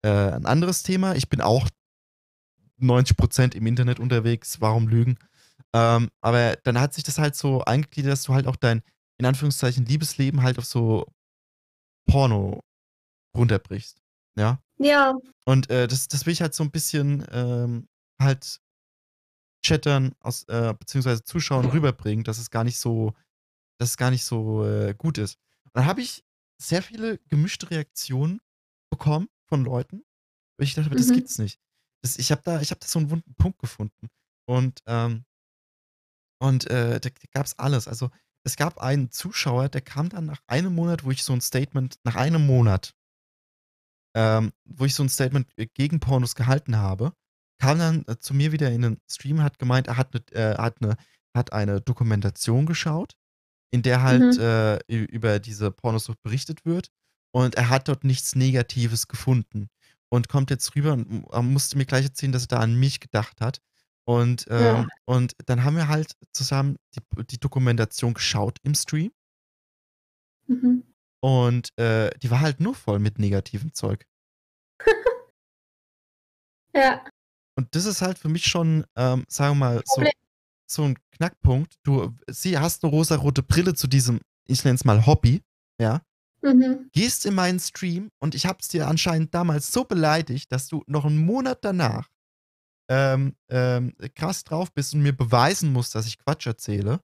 äh, 0.04 0.10
ein 0.10 0.46
anderes 0.46 0.84
Thema. 0.84 1.16
Ich 1.16 1.30
bin 1.30 1.42
auch 1.42 1.70
90% 2.82 3.56
im 3.56 3.68
Internet 3.68 4.00
unterwegs, 4.00 4.60
warum 4.62 4.88
lügen? 4.88 5.18
Ähm, 5.74 6.10
aber 6.22 6.58
dann 6.64 6.80
hat 6.80 6.94
sich 6.94 7.04
das 7.04 7.18
halt 7.18 7.36
so 7.36 7.64
eingegliedert, 7.64 8.12
dass 8.12 8.24
du 8.24 8.34
halt 8.34 8.48
auch 8.48 8.56
dein, 8.56 8.82
in 9.18 9.26
Anführungszeichen, 9.26 9.86
Liebesleben 9.86 10.44
halt 10.44 10.58
auf 10.58 10.66
so 10.66 11.06
Porno 12.10 12.62
runterbrichst. 13.38 14.02
Ja. 14.38 14.62
Ja. 14.78 15.14
Und 15.46 15.70
äh, 15.70 15.88
das, 15.88 16.08
das 16.08 16.26
will 16.26 16.34
ich 16.34 16.42
halt 16.42 16.54
so 16.54 16.64
ein 16.64 16.72
bisschen 16.72 17.26
ähm, 17.32 17.88
halt 18.22 18.60
Chattern 19.66 20.14
aus, 20.20 20.44
äh, 20.46 20.74
beziehungsweise 20.78 21.24
Zuschauern 21.24 21.66
rüberbringen, 21.66 22.24
dass 22.24 22.38
es 22.38 22.50
gar 22.50 22.64
nicht 22.64 22.80
so, 22.80 23.14
dass 23.80 23.92
es 23.92 23.98
gar 23.98 24.12
nicht 24.12 24.24
so 24.24 24.66
äh, 24.66 24.94
gut 24.98 25.18
ist. 25.18 25.38
Und 25.66 25.76
dann 25.76 25.86
habe 25.86 26.02
ich 26.02 26.24
sehr 26.62 26.82
viele 26.84 27.20
gemischte 27.30 27.70
Reaktionen 27.72 28.40
bekommen 28.92 29.30
von 29.48 29.64
Leuten. 29.64 29.98
Und 30.58 30.64
ich 30.64 30.74
dachte, 30.76 30.88
aber 30.88 30.96
das 30.98 31.10
Mhm. 31.10 31.14
gibt's 31.16 31.38
nicht. 31.40 31.60
Das, 32.04 32.18
ich 32.18 32.32
habe 32.32 32.42
da, 32.44 32.62
ich 32.62 32.72
habe 32.72 32.80
da 32.80 32.88
so 32.88 33.00
einen 33.00 33.10
wunden 33.10 33.34
Punkt 33.36 33.60
gefunden. 33.60 34.10
Und, 34.48 34.82
ähm, 34.88 35.26
und 36.42 36.68
äh, 36.70 37.00
da, 37.00 37.10
da 37.10 37.28
gab 37.32 37.46
es 37.46 37.58
alles. 37.60 37.88
Also 37.88 38.10
es 38.46 38.56
gab 38.56 38.78
einen 38.80 39.12
Zuschauer, 39.12 39.70
der 39.70 39.82
kam 39.82 40.10
dann 40.10 40.26
nach 40.26 40.42
einem 40.48 40.74
Monat, 40.74 41.04
wo 41.04 41.12
ich 41.12 41.24
so 41.24 41.34
ein 41.34 41.42
Statement, 41.42 42.00
nach 42.04 42.16
einem 42.16 42.46
Monat, 42.46 42.96
ähm, 44.16 44.54
wo 44.66 44.86
ich 44.86 44.96
so 44.96 45.04
ein 45.04 45.10
Statement 45.10 45.48
äh, 45.58 45.68
gegen 45.68 46.00
Pornos 46.00 46.36
gehalten 46.36 46.78
habe, 46.78 47.14
kam 47.60 47.80
dann 47.80 48.04
äh, 48.08 48.18
zu 48.20 48.34
mir 48.34 48.52
wieder 48.52 48.72
in 48.72 48.82
den 48.82 48.98
Stream 49.10 49.42
hat 49.44 49.60
gemeint, 49.60 49.88
er 49.88 49.98
hat, 49.98 50.14
ne, 50.14 50.22
äh, 50.32 50.58
hat, 50.58 50.82
eine, 50.82 50.96
hat 51.36 51.54
eine 51.54 51.82
Dokumentation 51.82 52.66
geschaut, 52.66 53.14
in 53.72 53.82
der 53.84 54.02
halt 54.02 54.38
Mhm. 54.38 54.42
äh, 54.42 54.78
über 55.06 55.40
diese 55.40 55.72
Pornosucht 55.72 56.22
berichtet 56.24 56.66
wird. 56.66 56.88
Und 57.32 57.56
er 57.56 57.70
hat 57.70 57.88
dort 57.88 58.04
nichts 58.04 58.36
Negatives 58.36 59.08
gefunden. 59.08 59.70
Und 60.12 60.28
kommt 60.30 60.50
jetzt 60.50 60.76
rüber 60.76 60.94
und 60.94 61.52
musste 61.54 61.78
mir 61.78 61.86
gleich 61.86 62.06
erzählen, 62.06 62.32
dass 62.32 62.46
er 62.46 62.48
da 62.48 62.60
an 62.62 62.74
mich 62.76 63.00
gedacht 63.00 63.42
hat. 63.42 63.60
Und, 64.08 64.48
Ja. 64.50 64.80
ähm, 64.80 64.90
und 65.06 65.34
dann 65.46 65.64
haben 65.64 65.76
wir 65.76 65.88
halt 65.88 66.14
zusammen 66.34 66.78
die, 66.96 67.02
die 67.26 67.40
Dokumentation 67.40 68.16
geschaut 68.16 68.58
im 68.64 68.74
Stream. 68.74 69.12
Mhm. 70.48 70.84
Und 71.22 71.78
äh, 71.78 72.10
die 72.24 72.32
war 72.32 72.40
halt 72.40 72.60
nur 72.60 72.74
voll 72.74 72.98
mit 72.98 73.20
negativem 73.20 73.74
Zeug. 73.76 74.08
Ja. 76.74 77.04
Und 77.60 77.76
das 77.76 77.84
ist 77.84 78.02
halt 78.02 78.18
für 78.18 78.30
mich 78.30 78.46
schon, 78.46 78.86
ähm, 78.96 79.26
sagen 79.28 79.56
wir 79.60 79.66
mal, 79.66 79.82
so, 79.86 80.02
so 80.66 80.84
ein 80.84 80.98
Knackpunkt. 81.12 81.76
Du 81.84 82.16
sie 82.30 82.58
hast 82.58 82.84
eine 82.86 82.92
rosarote 82.92 83.44
Brille 83.44 83.74
zu 83.74 83.88
diesem, 83.88 84.22
ich 84.48 84.64
nenne 84.64 84.76
es 84.76 84.86
mal 84.86 85.06
Hobby, 85.06 85.42
ja. 85.82 86.02
Mhm. 86.42 86.90
Gehst 86.94 87.26
in 87.26 87.34
meinen 87.36 87.60
Stream 87.60 88.10
und 88.22 88.34
ich 88.34 88.46
hab's 88.46 88.70
dir 88.70 88.88
anscheinend 88.88 89.34
damals 89.34 89.74
so 89.74 89.84
beleidigt, 89.84 90.50
dass 90.54 90.70
du 90.70 90.84
noch 90.88 91.04
einen 91.04 91.18
Monat 91.26 91.60
danach 91.66 92.08
ähm, 92.90 93.36
ähm, 93.50 93.94
krass 94.16 94.46
drauf 94.46 94.72
bist 94.74 94.94
und 94.94 95.02
mir 95.02 95.12
beweisen 95.12 95.74
musst, 95.74 95.96
dass 95.96 96.08
ich 96.08 96.18
Quatsch 96.18 96.48
erzähle. 96.48 97.02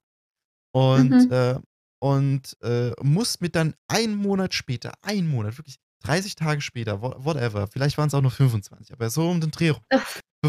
Und, 0.74 1.10
Mhm. 1.10 1.32
äh, 1.32 1.60
und 2.00 2.58
äh, 2.62 2.91
musst 3.04 3.41
mir 3.41 3.50
dann 3.50 3.76
einen 3.89 4.15
Monat 4.15 4.54
später, 4.54 4.94
einen 5.02 5.28
Monat, 5.28 5.58
wirklich 5.58 5.76
30 6.04 6.36
Tage 6.36 6.62
später, 6.62 7.02
wha- 7.02 7.15
whatever, 7.24 7.68
vielleicht 7.68 7.98
waren 7.98 8.08
es 8.08 8.13
auch 8.13 8.22
nur 8.22 8.32
25, 8.32 8.94
aber 8.94 9.10
so 9.10 9.30
um 9.30 9.41
den 9.41 9.52
Dreh 9.52 9.70
rum, 9.72 9.84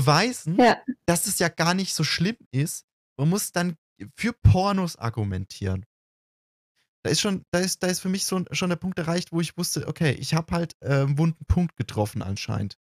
beweisen, 0.00 0.56
Ja. 0.58 0.76
dass 1.06 1.26
es 1.26 1.38
ja 1.38 1.48
gar 1.48 1.74
nicht 1.74 1.94
so 1.94 2.04
schlimm 2.04 2.36
ist. 2.50 2.84
Man 3.18 3.28
muss 3.28 3.52
dann 3.52 3.76
für 4.16 4.32
Pornos 4.32 4.96
argumentieren. 4.96 5.86
Da 7.04 7.10
ist 7.10 7.20
schon, 7.20 7.44
da 7.52 7.60
ist, 7.60 7.82
da 7.82 7.86
ist 7.86 8.00
für 8.00 8.08
mich 8.08 8.24
so 8.26 8.44
schon 8.50 8.68
der 8.68 8.76
Punkt 8.76 8.98
erreicht, 8.98 9.32
wo 9.32 9.40
ich 9.40 9.56
wusste, 9.56 9.86
okay, 9.86 10.12
ich 10.12 10.34
habe 10.34 10.52
halt 10.54 10.76
äh, 10.80 11.02
einen 11.02 11.18
wunden 11.18 11.44
Punkt 11.46 11.76
getroffen 11.76 12.22
anscheinend. 12.22 12.76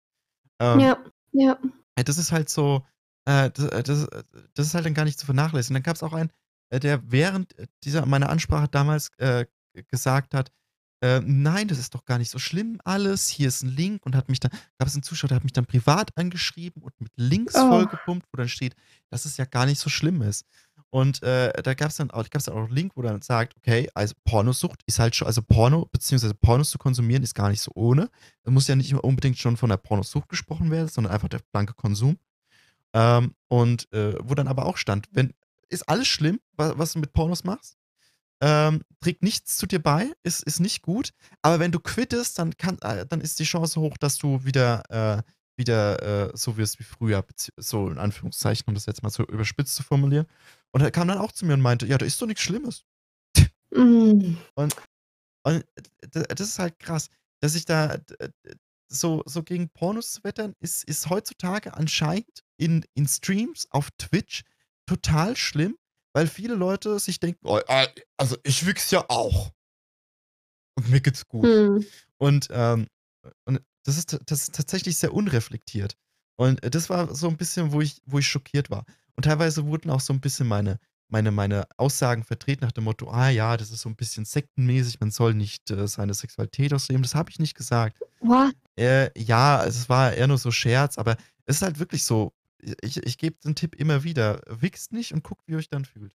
Ähm, 0.61 0.81
Ja. 0.81 1.05
Ja. 1.33 1.59
äh, 1.96 2.05
Das 2.05 2.16
ist 2.18 2.33
halt 2.33 2.48
so, 2.48 2.85
äh, 3.27 3.50
das, 3.50 3.66
äh, 3.66 3.83
das, 3.83 4.07
das 4.55 4.66
ist 4.66 4.74
halt 4.74 4.87
dann 4.87 4.94
gar 4.94 5.05
nicht 5.05 5.18
zu 5.18 5.27
vernachlässigen. 5.27 5.74
Dann 5.74 5.83
gab 5.83 5.96
es 5.96 6.03
auch 6.03 6.12
einen, 6.14 6.31
äh, 6.70 6.81
der 6.81 7.11
während 7.11 7.57
äh, 7.59 7.66
dieser 7.85 8.07
meiner 8.07 8.31
Ansprache 8.31 8.69
damals 8.69 9.10
äh, 9.19 9.46
gesagt 9.88 10.35
hat, 10.35 10.50
äh, 11.05 11.21
nein, 11.25 11.69
das 11.69 11.79
ist 11.79 11.94
doch 11.94 12.05
gar 12.07 12.17
nicht 12.19 12.31
so 12.31 12.38
schlimm 12.38 12.79
alles. 12.85 13.29
Hier 13.29 13.48
ist 13.48 13.63
ein 13.63 13.69
Link 13.69 14.07
und 14.07 14.17
hat 14.17 14.31
mich 14.31 14.40
dann, 14.40 14.50
gab 14.79 14.88
es 14.88 14.94
einen 14.94 15.02
Zuschauer, 15.02 15.29
der 15.29 15.37
hat 15.37 15.44
mich 15.44 15.52
dann 15.52 15.67
privat 15.67 16.17
angeschrieben 16.17 16.83
und 16.83 16.98
mit 16.98 17.13
Links 17.17 17.55
Oh. 17.57 17.69
vollgepumpt, 17.69 18.27
wo 18.33 18.37
dann 18.38 18.48
steht, 18.48 18.75
dass 19.11 19.27
es 19.27 19.37
ja 19.37 19.44
gar 19.44 19.67
nicht 19.67 19.79
so 19.81 19.90
schlimm 19.90 20.23
ist. 20.23 20.46
Und 20.88 21.23
äh, 21.23 21.52
da 21.63 21.75
gab 21.75 21.90
es 21.90 21.96
dann 21.96 22.11
auch, 22.11 22.29
gab's 22.31 22.44
dann 22.44 22.55
auch 22.55 22.65
einen 22.67 22.75
Link, 22.75 22.92
wo 22.94 23.02
dann 23.02 23.21
sagt, 23.21 23.55
okay, 23.57 23.90
also 23.94 24.15
Pornosucht 24.25 24.81
ist 24.87 24.98
halt 24.98 25.15
schon, 25.17 25.27
also 25.27 25.42
Porno, 25.42 25.87
beziehungsweise 25.92 26.35
Pornos 26.35 26.71
zu 26.71 26.79
konsumieren 26.79 27.23
ist 27.23 27.35
gar 27.35 27.50
nicht 27.50 27.61
so 27.61 27.73
ohne. 27.75 28.09
Es 28.44 28.50
muss 28.52 28.69
ja 28.69 28.77
nicht 28.77 28.94
unbedingt 28.94 29.37
schon 29.37 29.57
von 29.57 29.69
der 29.71 29.77
Pornosucht 29.77 30.29
gesprochen 30.29 30.71
werden, 30.71 30.88
sondern 30.88 31.13
einfach 31.13 31.29
der 31.29 31.40
blanke 31.52 31.75
Konsum. 31.75 32.17
Ähm, 32.94 33.35
und 33.48 33.92
äh, 33.92 34.15
wo 34.23 34.35
dann 34.35 34.48
aber 34.48 34.67
auch 34.67 34.77
stand, 34.77 35.09
wenn, 35.11 35.35
ist 35.69 35.88
alles 35.88 36.07
schlimm, 36.09 36.38
was, 36.57 36.79
was 36.79 36.92
du 36.92 37.00
mit 37.00 37.13
Pornos 37.13 37.42
machst? 37.44 37.77
Ähm, 38.47 38.83
trägt 39.01 39.23
nichts 39.23 39.57
zu 39.57 39.67
dir 39.67 39.83
bei, 39.83 40.13
ist, 40.23 40.42
ist 40.42 40.61
nicht 40.61 40.83
gut, 40.83 41.13
aber 41.40 41.61
wenn 41.61 41.73
du 41.73 41.81
quittest, 41.81 42.38
dann, 42.38 42.55
kann, 42.59 42.79
äh, 42.83 43.07
dann 43.07 43.23
ist 43.23 43.38
die 43.38 43.45
Chance 43.45 43.81
hoch, 43.81 43.97
dass 43.97 44.19
du 44.19 44.45
wieder, 44.45 44.83
äh, 44.90 45.23
wieder 45.57 46.29
äh, 46.29 46.37
so 46.37 46.59
wirst 46.59 46.79
wie 46.79 46.85
früher, 46.85 47.25
so 47.57 47.88
in 47.88 47.99
Anführungszeichen, 47.99 48.67
um 48.67 48.75
das 48.75 48.87
jetzt 48.87 49.03
mal 49.03 49.11
so 49.11 49.25
überspitzt 49.25 49.77
zu 49.77 49.83
formulieren. 49.83 50.27
Und 50.73 50.83
er 50.83 50.90
kam 50.90 51.09
dann 51.09 51.19
auch 51.19 51.33
zu 51.33 51.47
mir 51.47 51.55
und 51.55 51.63
meinte, 51.63 51.87
ja, 51.87 51.97
da 51.97 52.05
ist 52.05 52.21
doch 52.21 52.27
nichts 52.27 52.42
Schlimmes. 52.42 52.85
Mhm. 53.75 54.37
Und 54.55 54.75
Und 55.47 55.65
das 56.11 56.49
ist 56.49 56.59
halt 56.59 56.79
krass, 56.79 57.09
dass 57.40 57.55
ich 57.55 57.65
da 57.65 57.99
so, 58.88 59.23
so 59.27 59.42
gegen 59.42 59.69
Pornos 59.71 60.13
zu 60.13 60.25
wettern, 60.25 60.55
ist, 60.61 60.85
ist 60.85 61.11
heutzutage 61.11 61.75
anscheinend 61.75 62.45
in, 62.57 62.85
in 62.95 63.07
Streams 63.07 63.67
auf 63.71 63.90
Twitch 63.99 64.45
total 64.87 65.37
schlimm, 65.37 65.77
weil 66.15 66.27
viele 66.29 66.54
Leute 66.54 66.98
sich 66.98 67.21
denken, 67.21 67.46
oh, 67.46 67.58
äh, 67.67 67.88
also 68.17 68.37
ich 68.44 68.65
wichs 68.67 68.90
ja 68.90 69.04
auch. 69.08 69.52
Und 70.77 70.88
mir 70.90 71.00
geht's 71.00 71.29
gut. 71.29 71.44
Hm. 71.44 71.85
Und, 72.19 72.48
ähm, 72.50 72.87
und 73.44 73.60
das 73.85 73.98
ist, 73.98 74.19
das 74.27 74.42
ist 74.42 74.54
tatsächlich 74.54 74.96
sehr 74.96 75.12
unreflektiert. 75.12 75.96
Und 76.37 76.60
das 76.75 76.88
war 76.88 77.15
so 77.15 77.29
ein 77.29 77.37
bisschen, 77.37 77.73
wo 77.73 77.81
ich, 77.81 78.00
wo 78.06 78.19
ich 78.19 78.27
schockiert 78.27 78.71
war. 78.71 78.85
Und 79.17 79.25
teilweise 79.25 79.67
wurden 79.67 79.90
auch 79.90 80.00
so 80.00 80.12
ein 80.12 80.21
bisschen 80.21 80.48
meine, 80.48 80.79
meine, 81.08 81.31
meine 81.31 81.67
Aussagen 81.77 82.25
vertreten 82.25 82.65
nach 82.65 82.73
dem 82.73 82.85
Motto, 82.85 83.08
ah 83.10 83.29
ja, 83.29 83.56
das 83.56 83.71
ist 83.71 83.83
so 83.83 83.88
ein 83.88 83.96
bisschen 83.96 84.25
sektenmäßig, 84.25 85.00
man 85.00 85.10
soll 85.10 85.35
nicht 85.35 85.71
äh, 85.71 85.87
seine 85.87 86.15
Sexualität 86.15 86.73
ausleben. 86.73 87.02
Das 87.02 87.15
habe 87.15 87.31
ich 87.31 87.38
nicht 87.38 87.54
gesagt. 87.54 87.98
What? 88.21 88.54
Äh, 88.77 89.10
ja, 89.21 89.65
es 89.65 89.88
war 89.88 90.12
eher 90.12 90.27
nur 90.27 90.38
so 90.38 90.50
Scherz, 90.50 90.98
aber 90.98 91.17
es 91.46 91.56
ist 91.56 91.62
halt 91.62 91.79
wirklich 91.79 92.04
so, 92.04 92.33
ich, 92.83 92.96
ich 92.98 93.19
gebe 93.19 93.37
den 93.44 93.54
Tipp 93.54 93.75
immer 93.75 94.04
wieder, 94.04 94.40
wichst 94.46 94.92
nicht 94.92 95.12
und 95.12 95.23
guckt, 95.25 95.42
wie 95.46 95.52
ihr 95.52 95.58
euch 95.58 95.69
dann 95.69 95.85
fühlt. 95.85 96.15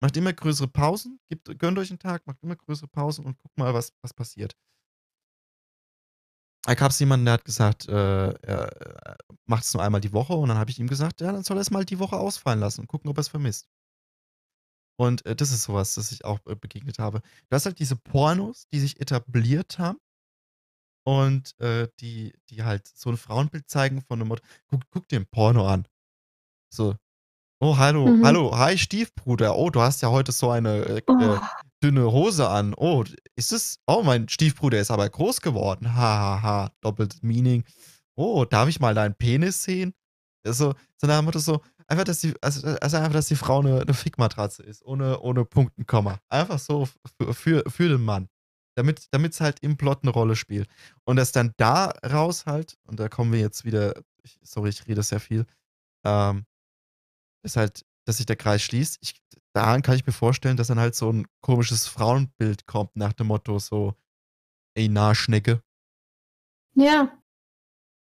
Macht 0.00 0.16
immer 0.16 0.32
größere 0.32 0.68
Pausen, 0.68 1.18
gebt, 1.28 1.58
gönnt 1.58 1.78
euch 1.78 1.90
einen 1.90 1.98
Tag, 1.98 2.26
macht 2.26 2.42
immer 2.42 2.56
größere 2.56 2.88
Pausen 2.88 3.24
und 3.24 3.38
guckt 3.38 3.56
mal, 3.58 3.74
was, 3.74 3.92
was 4.02 4.14
passiert. 4.14 4.56
Da 6.62 6.74
gab 6.74 6.90
es 6.90 6.98
jemanden, 6.98 7.24
der 7.24 7.34
hat 7.34 7.44
gesagt, 7.44 7.88
äh, 7.88 8.32
er 8.32 9.16
macht 9.46 9.64
es 9.64 9.74
nur 9.74 9.82
einmal 9.82 10.00
die 10.00 10.12
Woche 10.12 10.34
und 10.34 10.48
dann 10.48 10.58
habe 10.58 10.70
ich 10.70 10.78
ihm 10.78 10.86
gesagt, 10.86 11.20
ja, 11.20 11.32
dann 11.32 11.42
soll 11.42 11.56
er 11.56 11.62
es 11.62 11.70
mal 11.70 11.84
die 11.84 11.98
Woche 11.98 12.16
ausfallen 12.16 12.60
lassen 12.60 12.82
und 12.82 12.88
gucken, 12.88 13.10
ob 13.10 13.16
er 13.18 13.22
es 13.22 13.28
vermisst. 13.28 13.68
Und 14.96 15.24
äh, 15.26 15.34
das 15.34 15.50
ist 15.50 15.62
sowas, 15.62 15.94
das 15.94 16.12
ich 16.12 16.24
auch 16.24 16.40
äh, 16.46 16.54
begegnet 16.54 16.98
habe. 16.98 17.22
Du 17.48 17.54
hast 17.54 17.66
halt 17.66 17.78
diese 17.78 17.96
Pornos, 17.96 18.68
die 18.72 18.80
sich 18.80 19.00
etabliert 19.00 19.78
haben 19.78 19.98
und 21.08 21.58
äh, 21.58 21.88
die, 22.00 22.34
die 22.50 22.64
halt 22.64 22.86
so 22.86 23.08
ein 23.08 23.16
Frauenbild 23.16 23.70
zeigen 23.70 24.02
von 24.02 24.20
einem 24.20 24.28
Motto, 24.28 24.42
guck, 24.66 24.82
guck 24.90 25.08
dir 25.08 25.18
ein 25.20 25.24
Porno 25.24 25.66
an. 25.66 25.88
So. 26.68 26.96
Oh, 27.60 27.78
hallo, 27.78 28.06
mhm. 28.08 28.26
hallo, 28.26 28.54
hi 28.54 28.76
Stiefbruder. 28.76 29.56
Oh, 29.56 29.70
du 29.70 29.80
hast 29.80 30.02
ja 30.02 30.10
heute 30.10 30.32
so 30.32 30.50
eine 30.50 30.76
äh, 30.84 31.02
oh. 31.06 31.18
Äh, 31.18 31.40
dünne 31.82 32.12
Hose 32.12 32.46
an. 32.46 32.74
Oh, 32.76 33.04
ist 33.36 33.52
es? 33.52 33.80
Oh, 33.86 34.02
mein 34.02 34.28
Stiefbruder 34.28 34.80
ist 34.80 34.90
aber 34.90 35.08
groß 35.08 35.40
geworden. 35.40 35.94
Hahaha, 35.94 36.42
ha, 36.42 36.66
ha. 36.66 36.70
doppeltes 36.82 37.22
Meaning. 37.22 37.64
Oh, 38.14 38.44
darf 38.44 38.68
ich 38.68 38.78
mal 38.78 38.94
deinen 38.94 39.14
Penis 39.14 39.62
sehen? 39.62 39.94
Also, 40.46 40.74
so 40.98 41.06
nach 41.06 41.20
dem 41.20 41.24
Motto 41.24 41.38
so, 41.38 41.62
Einfach, 41.86 42.04
dass 42.04 42.20
die, 42.20 42.34
also, 42.42 42.68
also 42.68 42.96
einfach, 42.98 43.12
dass 43.12 43.28
die 43.28 43.34
Frau 43.34 43.60
eine, 43.60 43.80
eine 43.80 43.94
Fickmatratze 43.94 44.62
ist, 44.62 44.84
ohne, 44.84 45.20
ohne 45.20 45.46
Punkt 45.46 45.72
und 45.78 45.88
Komma. 45.88 46.18
Einfach 46.28 46.58
so 46.58 46.86
für, 47.16 47.32
für, 47.32 47.64
für 47.66 47.88
den 47.88 48.02
Mann. 48.02 48.28
Damit 48.78 49.32
es 49.32 49.40
halt 49.40 49.60
im 49.60 49.76
Plot 49.76 50.00
eine 50.02 50.12
Rolle 50.12 50.36
spielt. 50.36 50.68
Und 51.04 51.16
dass 51.16 51.32
dann 51.32 51.52
da 51.56 51.92
raus 52.04 52.46
halt, 52.46 52.78
und 52.84 53.00
da 53.00 53.08
kommen 53.08 53.32
wir 53.32 53.40
jetzt 53.40 53.64
wieder, 53.64 53.94
ich, 54.22 54.38
sorry, 54.42 54.70
ich 54.70 54.86
rede 54.86 55.02
sehr 55.02 55.20
viel, 55.20 55.46
ähm, 56.04 56.44
ist 57.42 57.56
halt, 57.56 57.84
dass 58.04 58.18
sich 58.18 58.26
der 58.26 58.36
Kreis 58.36 58.62
schließt. 58.62 58.98
Ich, 59.00 59.20
daran 59.52 59.82
kann 59.82 59.96
ich 59.96 60.06
mir 60.06 60.12
vorstellen, 60.12 60.56
dass 60.56 60.68
dann 60.68 60.80
halt 60.80 60.94
so 60.94 61.12
ein 61.12 61.26
komisches 61.40 61.86
Frauenbild 61.86 62.66
kommt, 62.66 62.96
nach 62.96 63.12
dem 63.12 63.28
Motto 63.28 63.58
so, 63.58 63.94
ey, 64.74 64.88
na, 64.88 65.14
Schnecke. 65.14 65.62
Ja. 66.74 67.18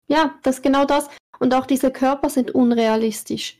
Ja, 0.07 0.39
das 0.43 0.57
ist 0.57 0.63
genau 0.63 0.85
das. 0.85 1.09
Und 1.39 1.53
auch 1.53 1.65
diese 1.65 1.91
Körper 1.91 2.29
sind 2.29 2.51
unrealistisch. 2.51 3.59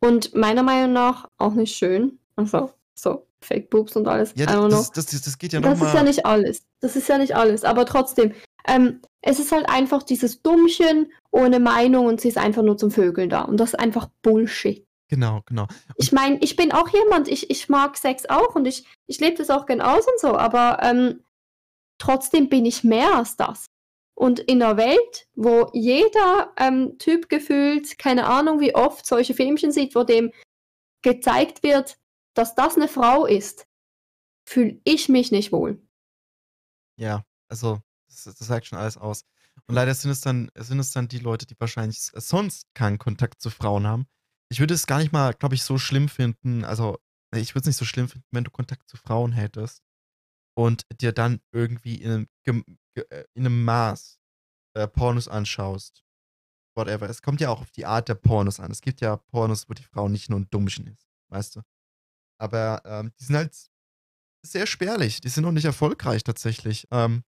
Und 0.00 0.34
meiner 0.34 0.62
Meinung 0.62 0.92
nach 0.92 1.30
auch 1.38 1.54
nicht 1.54 1.76
schön. 1.76 2.18
Also, 2.36 2.74
so 2.94 3.26
Fake 3.44 3.70
Boobs 3.70 3.96
und 3.96 4.08
alles. 4.08 4.32
Ja, 4.36 4.46
das, 4.46 4.90
das, 4.92 5.06
das, 5.06 5.22
das, 5.22 5.38
geht 5.38 5.52
ja 5.52 5.60
Das 5.60 5.80
ist 5.80 5.94
ja 5.94 6.02
nicht 6.02 6.26
alles. 6.26 6.62
Das 6.80 6.96
ist 6.96 7.08
ja 7.08 7.18
nicht 7.18 7.36
alles. 7.36 7.64
Aber 7.64 7.86
trotzdem, 7.86 8.32
ähm, 8.66 9.00
es 9.20 9.38
ist 9.38 9.52
halt 9.52 9.68
einfach 9.68 10.02
dieses 10.02 10.42
Dummchen 10.42 11.12
ohne 11.30 11.60
Meinung 11.60 12.06
und 12.06 12.20
sie 12.20 12.28
ist 12.28 12.38
einfach 12.38 12.62
nur 12.62 12.76
zum 12.76 12.90
Vögeln 12.90 13.30
da. 13.30 13.42
Und 13.42 13.58
das 13.58 13.70
ist 13.70 13.80
einfach 13.80 14.08
Bullshit. 14.22 14.86
Genau, 15.08 15.42
genau. 15.46 15.62
Und 15.64 15.94
ich 15.98 16.12
meine, 16.12 16.38
ich 16.40 16.56
bin 16.56 16.72
auch 16.72 16.88
jemand, 16.88 17.28
ich, 17.28 17.50
ich 17.50 17.68
mag 17.68 17.96
Sex 17.96 18.28
auch 18.28 18.54
und 18.54 18.66
ich, 18.66 18.86
ich 19.06 19.20
lebe 19.20 19.36
das 19.36 19.50
auch 19.50 19.66
gern 19.66 19.80
aus 19.80 20.06
und 20.06 20.18
so, 20.18 20.36
aber 20.36 20.78
ähm, 20.82 21.22
trotzdem 21.98 22.48
bin 22.48 22.64
ich 22.64 22.84
mehr 22.84 23.14
als 23.14 23.36
das. 23.36 23.66
Und 24.14 24.38
in 24.38 24.62
einer 24.62 24.76
Welt, 24.76 25.26
wo 25.34 25.70
jeder 25.72 26.52
ähm, 26.56 26.98
Typ 26.98 27.28
gefühlt, 27.28 27.98
keine 27.98 28.26
Ahnung 28.26 28.60
wie 28.60 28.74
oft, 28.74 29.04
solche 29.04 29.34
Filmchen 29.34 29.72
sieht, 29.72 29.94
wo 29.94 30.04
dem 30.04 30.32
gezeigt 31.02 31.62
wird, 31.62 31.96
dass 32.34 32.54
das 32.54 32.76
eine 32.76 32.88
Frau 32.88 33.26
ist, 33.26 33.66
fühle 34.46 34.80
ich 34.84 35.08
mich 35.08 35.30
nicht 35.32 35.52
wohl. 35.52 35.80
Ja, 36.96 37.24
also 37.48 37.80
das, 38.08 38.24
das, 38.24 38.38
sagt 38.38 38.66
schon 38.66 38.78
alles 38.78 38.96
aus. 38.96 39.24
Und 39.66 39.74
leider 39.74 39.94
sind 39.94 40.10
es 40.10 40.20
dann, 40.20 40.50
sind 40.56 40.78
es 40.78 40.92
dann 40.92 41.08
die 41.08 41.18
Leute, 41.18 41.46
die 41.46 41.58
wahrscheinlich 41.58 41.98
sonst 42.14 42.66
keinen 42.74 42.98
Kontakt 42.98 43.40
zu 43.40 43.50
Frauen 43.50 43.86
haben. 43.86 44.06
Ich 44.50 44.60
würde 44.60 44.74
es 44.74 44.86
gar 44.86 44.98
nicht 44.98 45.12
mal, 45.12 45.32
glaube 45.32 45.54
ich, 45.54 45.62
so 45.62 45.78
schlimm 45.78 46.08
finden. 46.08 46.64
Also, 46.64 46.98
ich 47.34 47.54
würde 47.54 47.62
es 47.62 47.66
nicht 47.66 47.76
so 47.76 47.84
schlimm 47.84 48.08
finden, 48.08 48.26
wenn 48.30 48.44
du 48.44 48.50
Kontakt 48.50 48.88
zu 48.88 48.96
Frauen 48.96 49.32
hättest 49.32 49.82
und 50.56 50.86
dir 51.00 51.12
dann 51.12 51.40
irgendwie 51.52 51.96
in 51.96 52.28
einem, 52.46 52.64
äh, 52.94 53.24
in 53.34 53.46
einem 53.46 53.64
Maß 53.64 54.20
äh, 54.74 54.86
Pornos 54.86 55.28
anschaust. 55.28 56.04
Whatever. 56.76 57.08
Es 57.08 57.22
kommt 57.22 57.40
ja 57.40 57.50
auch 57.50 57.60
auf 57.60 57.70
die 57.70 57.86
Art 57.86 58.08
der 58.08 58.16
Pornos 58.16 58.60
an. 58.60 58.70
Es 58.70 58.80
gibt 58.80 59.00
ja 59.00 59.16
Pornos, 59.16 59.68
wo 59.68 59.74
die 59.74 59.84
Frau 59.84 60.08
nicht 60.08 60.28
nur 60.28 60.40
ein 60.40 60.50
Dummchen 60.50 60.88
ist, 60.88 61.06
weißt 61.28 61.56
du? 61.56 61.62
Aber 62.38 62.82
ähm, 62.84 63.12
die 63.18 63.24
sind 63.24 63.36
halt 63.36 63.54
sehr 64.42 64.66
spärlich. 64.66 65.20
Die 65.20 65.28
sind 65.28 65.44
noch 65.44 65.52
nicht 65.52 65.64
erfolgreich 65.64 66.24
tatsächlich. 66.24 66.86
Ähm, 66.90 67.24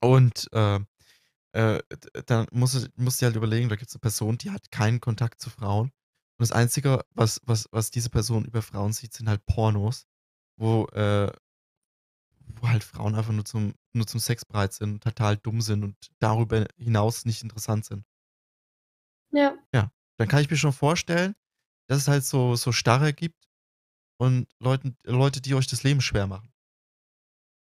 und 0.00 0.48
äh, 0.52 0.80
äh, 1.52 1.82
dann 2.26 2.46
musst 2.52 2.74
du, 2.74 2.88
musst 2.96 3.20
du 3.20 3.26
halt 3.26 3.36
überlegen, 3.36 3.68
da 3.68 3.76
gibt 3.76 3.88
es 3.88 3.94
eine 3.94 4.00
Person, 4.00 4.38
die 4.38 4.50
hat 4.50 4.70
keinen 4.70 5.00
Kontakt 5.00 5.40
zu 5.40 5.50
Frauen. 5.50 5.86
Und 6.38 6.42
das 6.42 6.52
Einzige, 6.52 7.04
was, 7.14 7.40
was, 7.44 7.66
was 7.72 7.90
diese 7.90 8.10
Person 8.10 8.44
über 8.44 8.60
Frauen 8.60 8.92
sieht, 8.92 9.14
sind 9.14 9.28
halt 9.28 9.44
Pornos, 9.46 10.06
wo, 10.58 10.84
äh, 10.88 11.32
wo 12.60 12.68
halt 12.68 12.84
Frauen 12.84 13.14
einfach 13.14 13.32
nur 13.32 13.44
zum, 13.46 13.74
nur 13.94 14.06
zum 14.06 14.20
Sex 14.20 14.44
bereit 14.44 14.74
sind, 14.74 15.02
total 15.02 15.38
dumm 15.38 15.62
sind 15.62 15.82
und 15.82 15.96
darüber 16.18 16.66
hinaus 16.76 17.24
nicht 17.24 17.42
interessant 17.42 17.86
sind. 17.86 18.04
Ja. 19.32 19.56
Ja, 19.72 19.90
dann 20.18 20.28
kann 20.28 20.42
ich 20.42 20.50
mir 20.50 20.56
schon 20.56 20.72
vorstellen, 20.72 21.34
dass 21.88 21.98
es 21.98 22.08
halt 22.08 22.24
so, 22.24 22.54
so 22.54 22.72
Starre 22.72 23.12
gibt 23.12 23.45
und 24.18 24.46
Leuten, 24.58 24.96
Leute, 25.04 25.40
die 25.40 25.54
euch 25.54 25.66
das 25.66 25.82
Leben 25.82 26.00
schwer 26.00 26.26
machen. 26.26 26.52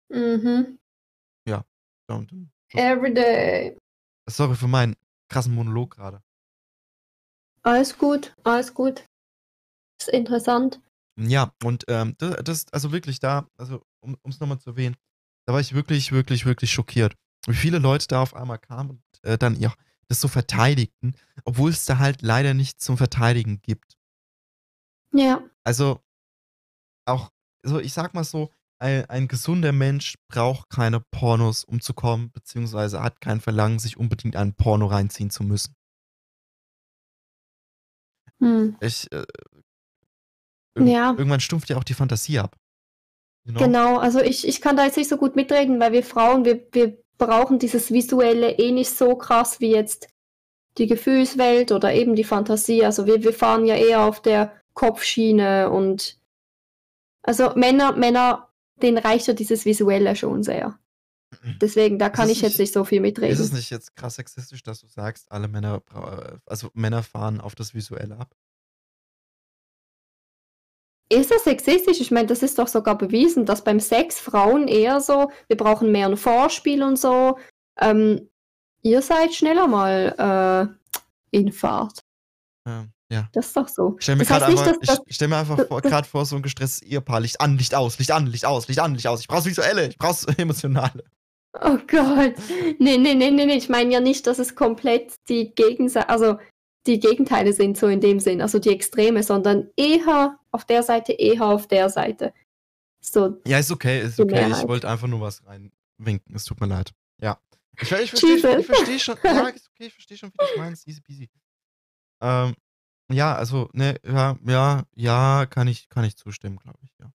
Mhm. 0.09 0.79
Ja. 1.47 1.65
Every 2.73 3.13
day. 3.13 3.77
Sorry 4.29 4.55
für 4.55 4.67
meinen 4.67 4.95
krassen 5.29 5.53
Monolog 5.53 5.95
gerade. 5.95 6.21
Alles 7.63 7.97
gut, 7.97 8.35
alles 8.43 8.73
gut. 8.73 9.05
Ist 9.99 10.09
interessant. 10.09 10.81
Ja, 11.15 11.53
und 11.63 11.85
ähm, 11.87 12.15
das, 12.17 12.35
das, 12.43 12.65
also 12.73 12.91
wirklich 12.91 13.19
da, 13.19 13.47
also 13.57 13.85
um 14.01 14.17
es 14.25 14.39
nochmal 14.39 14.59
zu 14.59 14.71
erwähnen, 14.71 14.95
da 15.45 15.53
war 15.53 15.59
ich 15.59 15.73
wirklich, 15.73 16.11
wirklich, 16.11 16.45
wirklich 16.45 16.71
schockiert. 16.71 17.15
Wie 17.47 17.55
viele 17.55 17.79
Leute 17.79 18.07
da 18.07 18.21
auf 18.21 18.35
einmal 18.35 18.57
kamen 18.59 18.91
und 18.91 19.03
äh, 19.23 19.37
dann 19.37 19.55
ja, 19.59 19.73
das 20.07 20.21
so 20.21 20.27
verteidigten, 20.27 21.15
obwohl 21.45 21.71
es 21.71 21.85
da 21.85 21.99
halt 21.99 22.21
leider 22.21 22.53
nichts 22.53 22.83
zum 22.83 22.97
Verteidigen 22.97 23.61
gibt. 23.61 23.97
Ja. 25.11 25.43
Also, 25.63 26.01
auch, 27.05 27.29
so 27.63 27.79
ich 27.79 27.93
sag 27.93 28.13
mal 28.13 28.23
so, 28.23 28.51
ein, 28.79 29.05
ein 29.09 29.27
gesunder 29.27 29.71
Mensch 29.71 30.15
braucht 30.27 30.69
keine 30.69 30.99
Pornos, 30.99 31.63
um 31.63 31.79
zu 31.79 31.93
kommen, 31.93 32.31
beziehungsweise 32.31 33.01
hat 33.01 33.21
kein 33.21 33.39
Verlangen, 33.39 33.79
sich 33.79 33.97
unbedingt 33.97 34.35
einen 34.35 34.55
Porno 34.55 34.87
reinziehen 34.87 35.29
zu 35.29 35.43
müssen. 35.43 35.75
Hm. 38.39 38.75
Ich, 38.81 39.09
äh, 39.11 39.23
irg 40.75 40.87
ja. 40.87 41.11
irgendwann 41.11 41.39
stumpft 41.39 41.69
ja 41.69 41.77
auch 41.77 41.83
die 41.83 41.93
Fantasie 41.93 42.39
ab. 42.39 42.57
You 43.45 43.53
know? 43.53 43.61
Genau, 43.61 43.97
also 43.97 44.19
ich, 44.19 44.47
ich 44.47 44.59
kann 44.59 44.75
da 44.75 44.85
jetzt 44.85 44.97
nicht 44.97 45.09
so 45.09 45.17
gut 45.17 45.35
mitreden, 45.35 45.79
weil 45.79 45.93
wir 45.93 46.03
Frauen, 46.03 46.43
wir, 46.43 46.67
wir 46.71 46.97
brauchen 47.17 47.59
dieses 47.59 47.91
Visuelle 47.91 48.57
eh 48.57 48.71
nicht 48.71 48.89
so 48.89 49.15
krass 49.15 49.59
wie 49.61 49.71
jetzt 49.71 50.09
die 50.77 50.87
Gefühlswelt 50.87 51.71
oder 51.71 51.93
eben 51.93 52.15
die 52.15 52.23
Fantasie. 52.23 52.83
Also 52.83 53.05
wir, 53.05 53.23
wir 53.23 53.33
fahren 53.33 53.65
ja 53.65 53.75
eher 53.75 54.01
auf 54.01 54.21
der 54.21 54.53
Kopfschiene 54.73 55.69
und 55.69 56.19
also 57.23 57.53
Männer, 57.55 57.93
Männer, 57.93 58.49
denen 58.75 58.97
reicht 58.97 59.27
ja 59.27 59.33
dieses 59.33 59.65
Visuelle 59.65 60.15
schon 60.15 60.43
sehr. 60.43 60.77
Deswegen, 61.59 61.97
da 61.97 62.09
kann 62.09 62.29
ich 62.29 62.35
nicht, 62.35 62.43
jetzt 62.43 62.59
nicht 62.59 62.73
so 62.73 62.83
viel 62.83 63.01
mitreden. 63.01 63.33
Ist 63.33 63.39
es 63.39 63.51
nicht 63.51 63.69
jetzt 63.69 63.95
krass 63.95 64.15
sexistisch, 64.15 64.61
dass 64.61 64.81
du 64.81 64.87
sagst, 64.87 65.31
alle 65.31 65.47
Männer, 65.47 65.81
also 66.45 66.69
Männer 66.73 67.01
fahren 67.01 67.41
auf 67.41 67.55
das 67.55 67.73
Visuelle 67.73 68.17
ab? 68.17 68.35
Ist 71.09 71.31
das 71.31 71.43
sexistisch? 71.43 72.01
Ich 72.01 72.11
meine, 72.11 72.27
das 72.27 72.43
ist 72.43 72.59
doch 72.59 72.67
sogar 72.67 72.97
bewiesen, 72.97 73.45
dass 73.45 73.63
beim 73.63 73.79
Sex 73.79 74.19
Frauen 74.19 74.67
eher 74.67 74.99
so, 74.99 75.31
wir 75.47 75.57
brauchen 75.57 75.91
mehr 75.91 76.07
ein 76.07 76.17
Vorspiel 76.17 76.81
und 76.81 76.97
so. 76.97 77.37
Ähm, 77.79 78.29
ihr 78.81 79.01
seid 79.01 79.33
schneller 79.33 79.67
mal 79.67 80.77
äh, 81.31 81.37
in 81.37 81.51
Fahrt. 81.51 82.03
Ja, 82.67 82.87
Ja. 83.13 83.29
Das 83.33 83.47
ist 83.47 83.55
doch 83.57 83.67
so. 83.67 83.95
Ich 83.99 84.03
stell 84.03 84.15
mir 84.15 84.23
Das 84.25 84.29
heißt 84.31 84.39
gerade 84.41 84.51
nicht, 84.53 84.61
einfach, 84.67 84.79
dass 84.81 84.95
das. 84.97 85.05
ich 85.05 85.15
stell 85.15 85.27
mir 85.27 85.37
einfach 85.37 85.57
gerade 85.81 86.07
vor 86.07 86.25
so 86.25 86.35
ein 86.35 86.41
gestresstes 86.41 86.81
Ehepaar, 86.81 87.19
Licht 87.19 87.39
an, 87.39 87.57
Licht 87.57 87.75
aus, 87.75 87.99
Licht 87.99 88.11
an, 88.11 88.25
Licht 88.25 88.45
aus, 88.45 88.67
Licht 88.67 88.79
an, 88.79 88.95
Licht 88.95 89.07
aus. 89.07 89.21
Ich 89.21 89.27
brauch's 89.27 89.45
visuelle, 89.45 89.87
ich 89.87 89.97
brauch's 89.97 90.25
emotionale. 90.37 91.03
Oh 91.61 91.77
Gott. 91.87 92.33
Nee, 92.79 92.97
nee, 92.97 93.13
nee, 93.13 93.29
nee, 93.29 93.45
nee. 93.45 93.55
Ich 93.57 93.69
meine 93.69 93.93
ja 93.93 93.99
nicht, 93.99 94.25
dass 94.25 94.39
es 94.39 94.55
komplett 94.55 95.13
die 95.29 95.53
Gegenseite, 95.53 96.09
also 96.09 96.39
die 96.87 96.99
Gegenteile 96.99 97.53
sind, 97.53 97.77
so 97.77 97.87
in 97.87 98.01
dem 98.01 98.19
Sinn, 98.19 98.41
also 98.41 98.57
die 98.59 98.69
Extreme, 98.71 99.21
sondern 99.23 99.69
eher 99.77 100.39
auf 100.51 100.65
der 100.65 100.81
Seite, 100.83 101.13
eher 101.13 101.43
auf 101.45 101.67
der 101.67 101.89
Seite. 101.89 102.33
So, 103.01 103.39
Ja, 103.45 103.59
ist 103.59 103.71
okay, 103.71 104.01
ist 104.01 104.19
okay. 104.19 104.41
Ich 104.41 104.47
Mehrheit. 104.47 104.67
wollte 104.67 104.89
einfach 104.89 105.07
nur 105.07 105.21
was 105.21 105.43
reinwinken. 105.45 106.35
Es 106.35 106.45
tut 106.45 106.59
mir 106.59 106.67
leid. 106.67 106.91
Ja. 107.21 107.37
Ich, 107.79 107.91
ich 107.91 108.09
verstehe 108.09 108.57
ich 108.59 108.65
versteh 108.65 108.99
schon. 108.99 109.15
Ja, 109.23 109.47
ist 109.49 109.69
okay, 109.73 109.87
ich 109.87 109.93
verstehe 109.93 110.17
schon, 110.17 110.29
wie 110.29 110.37
du 110.55 110.59
meinst. 110.59 110.87
Easy 110.87 111.01
peasy. 111.01 111.29
Ähm, 112.21 112.53
ja, 113.11 113.35
also, 113.35 113.69
ne, 113.73 113.99
ja, 114.05 114.37
ja, 114.45 114.83
ja, 114.95 115.45
kann 115.45 115.67
ich, 115.67 115.89
kann 115.89 116.03
ich 116.03 116.17
zustimmen, 116.17 116.57
glaube 116.57 116.79
ich, 116.83 116.91
ja. 116.99 117.11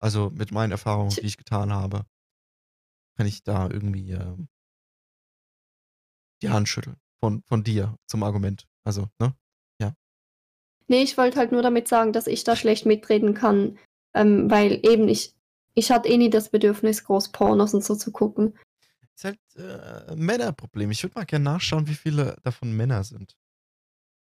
Also 0.00 0.30
mit 0.30 0.52
meinen 0.52 0.72
Erfahrungen, 0.72 1.10
die 1.10 1.26
ich 1.26 1.38
getan 1.38 1.72
habe, 1.72 2.04
kann 3.16 3.26
ich 3.26 3.42
da 3.42 3.70
irgendwie 3.70 4.12
ähm, 4.12 4.48
die 6.42 6.50
Hand 6.50 6.68
schütteln. 6.68 6.96
Von, 7.20 7.42
von 7.46 7.64
dir 7.64 7.96
zum 8.06 8.22
Argument. 8.22 8.68
Also, 8.84 9.08
ne? 9.18 9.34
nee, 10.88 11.02
ich 11.02 11.16
wollte 11.16 11.38
halt 11.38 11.52
nur 11.52 11.62
damit 11.62 11.88
sagen, 11.88 12.12
dass 12.12 12.26
ich 12.26 12.44
da 12.44 12.56
schlecht 12.56 12.86
mitreden 12.86 13.34
kann, 13.34 13.78
ähm, 14.14 14.50
weil 14.50 14.80
eben 14.82 15.08
ich, 15.08 15.34
ich 15.74 15.90
hatte 15.90 16.08
eh 16.08 16.16
nie 16.16 16.30
das 16.30 16.50
Bedürfnis, 16.50 17.04
groß 17.04 17.32
Pornos 17.32 17.74
und 17.74 17.84
so 17.84 17.94
zu 17.94 18.12
gucken. 18.12 18.56
Ist 19.14 19.24
halt 19.24 19.38
äh, 19.56 20.12
ein 20.12 20.18
Männerproblem. 20.18 20.90
Ich 20.90 21.02
würde 21.02 21.18
mal 21.18 21.24
gerne 21.24 21.44
nachschauen, 21.44 21.86
wie 21.86 21.94
viele 21.94 22.36
davon 22.42 22.76
Männer 22.76 23.04
sind. 23.04 23.36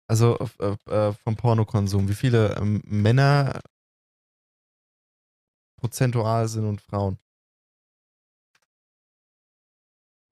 Also 0.09 0.39
auf, 0.39 0.59
äh, 0.59 1.13
vom 1.13 1.37
Pornokonsum. 1.37 2.09
Wie 2.09 2.15
viele 2.15 2.57
ähm, 2.57 2.83
Männer 2.85 3.61
prozentual 5.79 6.49
sind 6.49 6.67
und 6.67 6.81
Frauen. 6.81 7.19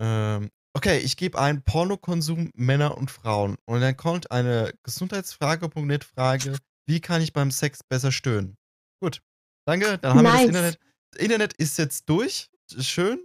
Ähm, 0.01 0.51
okay, 0.75 0.99
ich 0.99 1.17
gebe 1.17 1.39
ein 1.39 1.63
Pornokonsum 1.63 2.51
Männer 2.55 2.97
und 2.97 3.11
Frauen. 3.11 3.57
Und 3.65 3.81
dann 3.81 3.97
kommt 3.97 4.31
eine 4.31 4.75
Gesundheitsfrage.net 4.83 6.05
Frage, 6.05 6.59
wie 6.87 7.01
kann 7.01 7.23
ich 7.23 7.33
beim 7.33 7.51
Sex 7.51 7.83
besser 7.83 8.13
stöhnen? 8.13 8.57
Gut. 9.01 9.23
Danke, 9.67 9.99
dann 9.99 10.15
haben 10.15 10.23
wir 10.23 10.31
das 10.31 10.33
Nice. 10.33 10.47
Internet. 10.47 10.81
Das 11.13 11.23
Internet 11.23 11.53
ist 11.55 11.79
jetzt 11.79 12.09
durch. 12.09 12.51
Schön. 12.79 13.21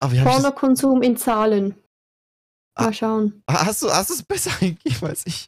Pornokonsum 0.00 1.02
in 1.02 1.16
Zahlen. 1.16 1.74
Ah. 2.78 2.84
Mal 2.84 2.94
schauen. 2.94 3.42
Hast 3.50 3.82
du 3.82 3.90
hast 3.90 4.10
du 4.10 4.14
es 4.14 4.22
besser 4.22 4.50
eingegeben 4.60 5.08
als 5.08 5.26
ich? 5.26 5.46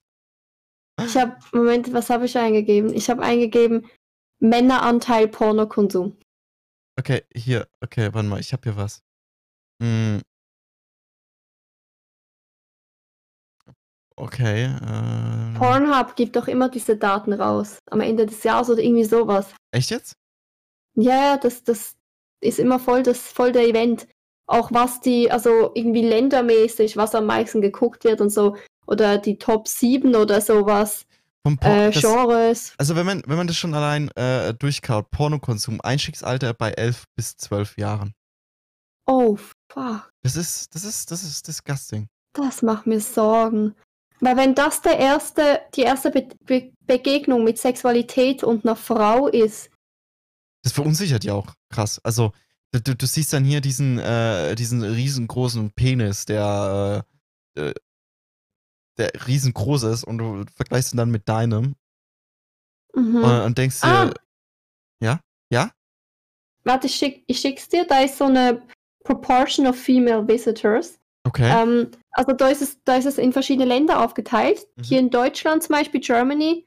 Ich 1.03 1.17
habe, 1.17 1.37
Moment, 1.53 1.93
was 1.95 2.11
habe 2.11 2.27
ich 2.27 2.37
eingegeben? 2.37 2.93
Ich 2.93 3.09
habe 3.09 3.23
eingegeben 3.23 3.89
Männeranteil 4.41 5.29
Pornokonsum. 5.29 6.19
Okay, 6.99 7.23
hier. 7.35 7.69
Okay, 7.81 8.13
warte 8.13 8.29
mal, 8.29 8.41
ich 8.41 8.53
habe 8.53 8.63
hier 8.65 8.77
was. 8.77 9.03
Hm. 9.83 10.21
Okay. 14.17 14.65
Äh, 14.65 15.59
Pornhub 15.59 16.15
gibt 16.17 16.37
doch 16.37 16.47
immer 16.47 16.69
diese 16.69 16.97
Daten 16.97 17.33
raus. 17.33 17.79
Am 17.91 18.01
Ende 18.01 18.27
des 18.27 18.43
Jahres 18.43 18.69
oder 18.69 18.83
irgendwie 18.83 19.05
sowas. 19.05 19.55
echt 19.73 19.91
jetzt? 19.91 20.15
Ja, 20.95 21.15
ja, 21.15 21.37
das, 21.39 21.65
das 21.65 21.97
ist 22.43 22.59
immer 22.59 22.79
voll, 22.79 23.03
das, 23.03 23.21
voll 23.21 23.53
der 23.53 23.67
Event. 23.67 24.07
Auch 24.51 24.73
was 24.73 25.01
die, 25.01 25.31
also 25.31 25.71
irgendwie 25.75 26.03
ländermäßig, 26.03 26.97
was 26.97 27.15
am 27.15 27.27
meisten 27.27 27.61
geguckt 27.61 28.03
wird 28.03 28.21
und 28.21 28.31
so. 28.31 28.57
Oder 28.87 29.19
die 29.19 29.39
Top 29.39 29.69
7 29.69 30.17
oder 30.17 30.41
sowas. 30.41 31.07
Äh, 31.45 31.91
das, 31.91 32.01
Genres. 32.01 32.75
also 32.77 32.97
wenn 32.97 33.07
man, 33.07 33.23
wenn 33.27 33.37
man 33.37 33.47
das 33.47 33.57
schon 33.57 33.75
allein 33.75 34.11
äh, 34.17 34.53
durchkaut, 34.53 35.11
Pornokonsum, 35.11 35.81
Einstiegsalter 35.81 36.53
bei 36.53 36.73
11 36.73 37.05
bis 37.17 37.37
12 37.37 37.79
Jahren. 37.79 38.13
Oh, 39.07 39.37
fuck. 39.73 40.11
Das 40.23 40.37
ist, 40.37 40.75
das 40.75 40.85
ist, 40.85 41.11
das 41.11 41.23
ist 41.23 41.47
disgusting. 41.47 42.09
Das 42.35 42.63
macht 42.63 42.87
mir 42.87 43.01
Sorgen. 43.01 43.75
Weil 44.21 44.37
wenn 44.37 44.55
das 44.55 44.83
der 44.83 44.99
erste, 44.99 45.61
die 45.75 45.83
erste 45.83 46.11
Be 46.11 46.29
Be 46.45 46.73
Begegnung 46.87 47.45
mit 47.45 47.57
Sexualität 47.57 48.43
und 48.43 48.65
einer 48.65 48.77
Frau 48.77 49.29
ist, 49.29 49.71
Das 50.63 50.73
verunsichert 50.73 51.23
ja 51.25 51.35
auch 51.35 51.55
krass. 51.71 52.01
Also, 52.03 52.33
du, 52.73 52.95
du, 52.95 53.07
siehst 53.07 53.33
dann 53.33 53.45
hier 53.45 53.61
diesen, 53.61 53.99
äh, 53.99 54.55
diesen 54.55 54.83
riesengroßen 54.83 55.73
Penis, 55.73 56.25
der, 56.25 57.05
äh, 57.57 57.61
äh, 57.61 57.75
der 58.99 59.13
riesengroß 59.27 59.85
ist 59.85 60.05
und 60.05 60.19
du 60.19 60.45
vergleichst 60.55 60.95
ihn 60.95 60.99
dann 60.99 61.11
mit 61.11 61.29
deinem 61.29 61.75
mhm. 62.95 63.17
und, 63.17 63.41
und 63.41 63.59
denkst 63.59 63.81
dir, 63.81 63.89
Ah. 63.89 64.15
ja, 65.03 65.21
ja, 65.51 65.71
warte, 66.65 66.87
ich, 66.87 66.95
schick, 66.95 67.25
ich 67.27 67.41
schick's 67.41 67.69
dir, 67.69 67.87
da 67.87 68.01
ist 68.01 68.19
so 68.19 68.25
eine 68.25 68.63
Proportion 69.05 69.67
of 69.67 69.77
Female 69.77 70.27
Visitors. 70.27 70.99
okay. 71.25 71.51
Ähm, 71.51 71.91
also 72.13 72.33
da 72.33 72.49
ist, 72.49 72.63
es, 72.63 72.83
da 72.85 72.97
ist 72.97 73.07
es 73.07 73.19
in 73.19 73.33
verschiedene 73.33 73.67
Länder 73.67 74.03
aufgeteilt. 74.03 74.67
Mhm. 74.77 74.83
Hier 74.83 74.99
in 74.99 75.11
Deutschland 75.11 75.63
zum 75.63 75.75
Beispiel, 75.75 76.01
Germany, 76.01 76.67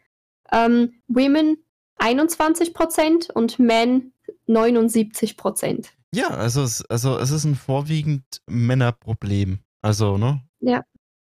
ähm, 0.51 1.01
Women 1.07 1.57
21% 1.99 3.31
und 3.31 3.59
Men 3.59 4.12
79%. 4.47 5.87
ja, 6.13 6.27
also 6.29 6.63
es, 6.63 6.85
also 6.85 7.17
es 7.17 7.31
ist 7.31 7.45
ein 7.45 7.55
vorwiegend 7.55 8.23
Männerproblem. 8.47 9.59
Also, 9.81 10.17
ne? 10.17 10.41
Ja. 10.59 10.83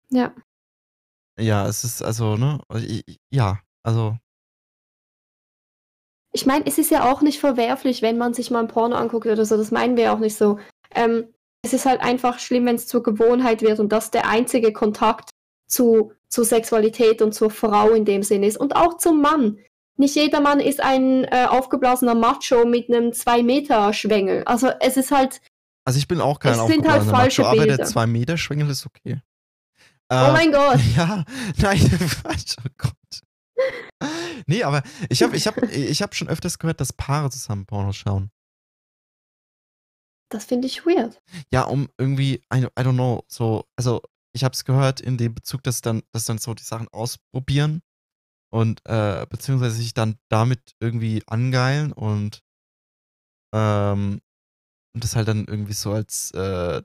Ja. 0.09 0.33
Ja, 1.39 1.67
es 1.67 1.83
ist 1.83 2.03
also, 2.03 2.37
ne? 2.37 2.59
Ja, 3.31 3.59
also, 3.83 4.17
Ich 6.35 6.45
meine, 6.45 6.65
es 6.65 6.77
ist 6.77 6.89
ja 6.91 7.11
auch 7.11 7.21
nicht 7.21 7.39
verwerflich, 7.39 8.01
wenn 8.01 8.17
man 8.17 8.33
sich 8.33 8.49
mal 8.51 8.59
ein 8.59 8.67
Porno 8.67 8.95
anguckt 8.95 9.27
oder 9.27 9.45
so. 9.45 9.55
Das 9.55 9.71
meinen 9.71 9.97
wir 9.97 10.13
auch 10.13 10.19
nicht 10.19 10.35
so. 10.35 10.59
Ähm, 10.95 11.33
es 11.63 11.73
ist 11.73 11.85
halt 11.85 12.01
einfach 12.01 12.39
schlimm, 12.39 12.65
wenn 12.65 12.75
es 12.75 12.87
zur 12.87 13.03
Gewohnheit 13.03 13.61
wird 13.61 13.79
und 13.79 13.89
das 13.89 14.11
der 14.11 14.27
einzige 14.27 14.73
Kontakt 14.73 15.29
zu, 15.67 16.11
zu 16.27 16.43
Sexualität 16.43 17.21
und 17.21 17.33
zur 17.33 17.49
Frau 17.49 17.91
in 17.91 18.05
dem 18.05 18.23
Sinn 18.23 18.43
ist. 18.43 18.57
Und 18.57 18.75
auch 18.75 18.97
zum 18.97 19.21
Mann. 19.21 19.59
Nicht 19.95 20.15
jeder 20.15 20.41
Mann 20.41 20.59
ist 20.59 20.81
ein 20.81 21.23
äh, 21.25 21.45
aufgeblasener 21.47 22.15
Macho 22.15 22.65
mit 22.65 22.89
einem 22.89 23.11
2-Meter-Schwengel. 23.11 24.43
Also 24.45 24.69
es 24.79 24.97
ist 24.97 25.11
halt, 25.11 25.39
also 25.85 25.99
ich 25.99 26.07
bin 26.07 26.21
auch 26.21 26.39
kein 26.39 26.53
Es 26.53 26.57
sind 26.59 26.87
halt 26.87 27.01
aufgeblasener 27.01 27.11
falsche 27.17 27.41
Macho, 27.41 27.51
aber 27.51 27.65
der 27.67 27.77
Bilder. 27.77 27.89
2-Meter-Schwengel 27.91 28.69
ist 28.69 28.85
okay. 28.85 29.21
oh 30.09 30.15
Äh, 30.15 30.31
mein 30.31 30.51
Gott. 30.51 30.79
Ja, 30.95 31.23
nein, 31.57 31.77
falsch, 32.23 32.55
oh 32.59 32.69
Gott. 32.77 34.09
Nee, 34.47 34.63
aber 34.63 34.83
ich 35.09 35.21
habe 35.23 35.35
ich 35.37 35.47
hab, 35.47 35.61
ich 35.61 36.01
hab 36.01 36.15
schon 36.15 36.27
öfters 36.27 36.57
gehört, 36.57 36.81
dass 36.81 36.91
Paare 36.93 37.29
zusammen 37.29 37.65
Pornos 37.65 37.95
schauen. 37.95 38.31
Das 40.29 40.45
finde 40.45 40.67
ich 40.67 40.85
weird. 40.85 41.21
Ja, 41.51 41.61
um 41.63 41.89
irgendwie, 41.97 42.43
I, 42.53 42.63
I 42.63 42.67
don't 42.77 42.93
know, 42.93 43.23
so, 43.27 43.65
also 43.77 44.01
ich 44.33 44.43
habe 44.43 44.53
es 44.53 44.65
gehört 44.65 44.99
in 44.99 45.17
dem 45.17 45.35
Bezug, 45.35 45.61
dass 45.63 45.81
dann, 45.81 46.01
dass 46.11 46.25
dann 46.25 46.39
so 46.39 46.55
die 46.55 46.63
Sachen 46.63 46.87
ausprobieren 46.89 47.81
und 48.53 48.81
äh, 48.85 49.25
beziehungsweise 49.27 49.77
sich 49.77 49.95
dann 49.95 50.19
damit 50.29 50.75
irgendwie 50.79 51.23
angeilen 51.25 51.91
und 51.91 52.43
ähm, 53.51 54.21
das 54.93 55.15
halt 55.15 55.27
dann 55.27 55.45
irgendwie 55.47 55.73
so 55.73 55.91
als 55.91 56.29
äh, 56.35 56.83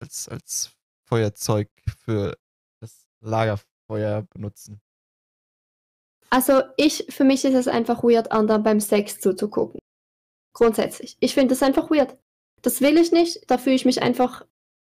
als 0.00 0.28
als 0.28 0.72
Feuerzeug 1.06 1.68
für 1.98 2.38
das 2.80 3.06
Lagerfeuer 3.20 4.22
benutzen. 4.22 4.80
Also 6.30 6.62
ich, 6.78 7.06
für 7.10 7.24
mich 7.24 7.44
ist 7.44 7.54
es 7.54 7.68
einfach 7.68 8.02
weird, 8.02 8.32
anderen 8.32 8.62
beim 8.62 8.80
Sex 8.80 9.20
zuzugucken. 9.20 9.78
Grundsätzlich. 10.54 11.16
Ich 11.20 11.34
finde 11.34 11.54
das 11.54 11.62
einfach 11.62 11.90
weird. 11.90 12.16
Das 12.62 12.80
will 12.80 12.96
ich 12.96 13.12
nicht. 13.12 13.48
Da 13.50 13.58
fühle 13.58 13.76
ich 13.76 13.84
mich 13.84 14.00
einfach 14.02 14.46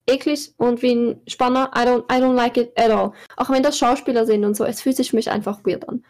eklig 0.09 0.53
und 0.57 0.81
wie 0.81 0.93
ein 0.95 1.21
Spanner. 1.27 1.71
I 1.75 1.79
don't, 1.79 2.03
I 2.11 2.21
don't 2.21 2.33
like 2.35 2.57
it 2.57 2.71
at 2.77 2.89
all. 2.91 3.13
Auch 3.37 3.49
wenn 3.49 3.63
das 3.63 3.77
Schauspieler 3.77 4.25
sind 4.25 4.43
und 4.45 4.55
so. 4.55 4.65
Es 4.65 4.81
fühlt 4.81 4.97
sich 4.97 5.13
mich 5.13 5.29
einfach 5.29 5.59
weird 5.65 5.87
an. 5.87 6.03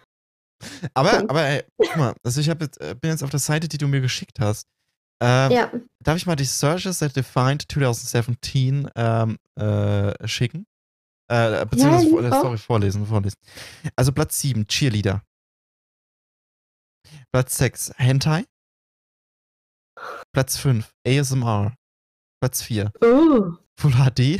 Aber, 0.93 1.11
Punkt. 1.11 1.29
aber 1.29 1.43
ey, 1.45 1.63
guck 1.77 1.95
mal, 1.95 2.13
also 2.23 2.41
ich 2.41 2.49
hab 2.49 2.61
jetzt, 2.61 2.81
äh, 2.81 2.95
bin 2.99 3.11
jetzt 3.11 3.23
auf 3.23 3.29
der 3.29 3.39
Seite, 3.39 3.67
die 3.69 3.77
du 3.77 3.87
mir 3.87 4.01
geschickt 4.01 4.39
hast. 4.39 4.65
Ähm, 5.21 5.51
Ja. 5.51 5.71
Darf 6.03 6.17
ich 6.17 6.25
mal 6.25 6.35
die 6.35 6.45
Searches 6.45 6.99
that 6.99 7.15
defined 7.15 7.65
2017 7.71 8.89
ähm, 8.95 9.37
äh, 9.55 10.27
schicken? 10.27 10.65
Äh, 11.31 11.65
beziehungsweise, 11.65 12.05
Ja, 12.05 12.09
vor- 12.09 12.23
äh, 12.23 12.29
sorry, 12.29 12.57
vorlesen, 12.57 13.05
vorlesen. 13.05 13.37
Also 13.95 14.11
Platz 14.11 14.39
7, 14.39 14.65
Cheerleader. 14.67 15.21
Platz 17.31 17.57
6, 17.57 17.93
Hentai. 17.97 18.45
Platz 20.33 20.57
5, 20.57 20.89
ASMR. 21.05 21.75
Platz 22.39 22.61
4, 22.61 22.91
Oh. 23.01 23.53
Full 23.77 23.91
HD. 23.91 24.39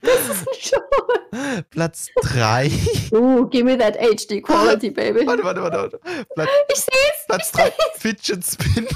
das 0.00 0.28
ist 0.28 0.46
ein 0.48 0.54
Show. 0.60 1.62
Platz 1.70 2.08
3. 2.22 2.70
Oh, 3.12 3.44
give 3.46 3.64
me 3.64 3.76
that 3.78 3.96
HD 3.98 4.42
quality, 4.42 4.90
baby. 4.90 5.26
warte, 5.26 5.42
warte, 5.44 5.62
warte, 5.62 5.76
warte. 5.78 5.98
Platz, 6.34 6.48
Ich 6.70 6.76
seh's. 6.76 7.26
Platz 7.26 7.52
3, 7.52 7.72
Fidget 7.96 8.44
Spin. 8.44 8.86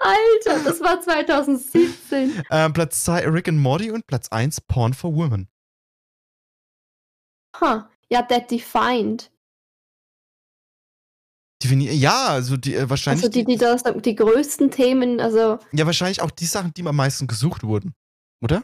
Alter, 0.00 0.62
das 0.64 0.80
war 0.80 1.00
2017. 1.00 2.42
Ähm, 2.50 2.72
Platz 2.72 3.04
2 3.04 3.26
Rick 3.28 3.48
and 3.48 3.58
Morty 3.58 3.90
und 3.90 4.06
Platz 4.06 4.28
1 4.28 4.60
Porn 4.62 4.94
for 4.94 5.14
Women. 5.14 5.48
Huh. 7.60 7.82
Ja, 8.10 8.22
That 8.22 8.50
Defined. 8.50 9.30
Defini 11.62 11.90
ja, 11.92 12.28
also 12.28 12.56
die 12.56 12.74
äh, 12.74 12.88
wahrscheinlich. 12.88 13.24
Also 13.24 13.32
die, 13.32 13.44
die, 13.44 13.56
das, 13.56 13.82
die 13.82 14.14
größten 14.14 14.70
Themen, 14.70 15.20
also. 15.20 15.58
Ja, 15.72 15.86
wahrscheinlich 15.86 16.22
auch 16.22 16.30
die 16.30 16.46
Sachen, 16.46 16.72
die 16.74 16.86
am 16.86 16.94
meisten 16.96 17.26
gesucht 17.26 17.62
wurden. 17.64 17.94
Oder? 18.42 18.62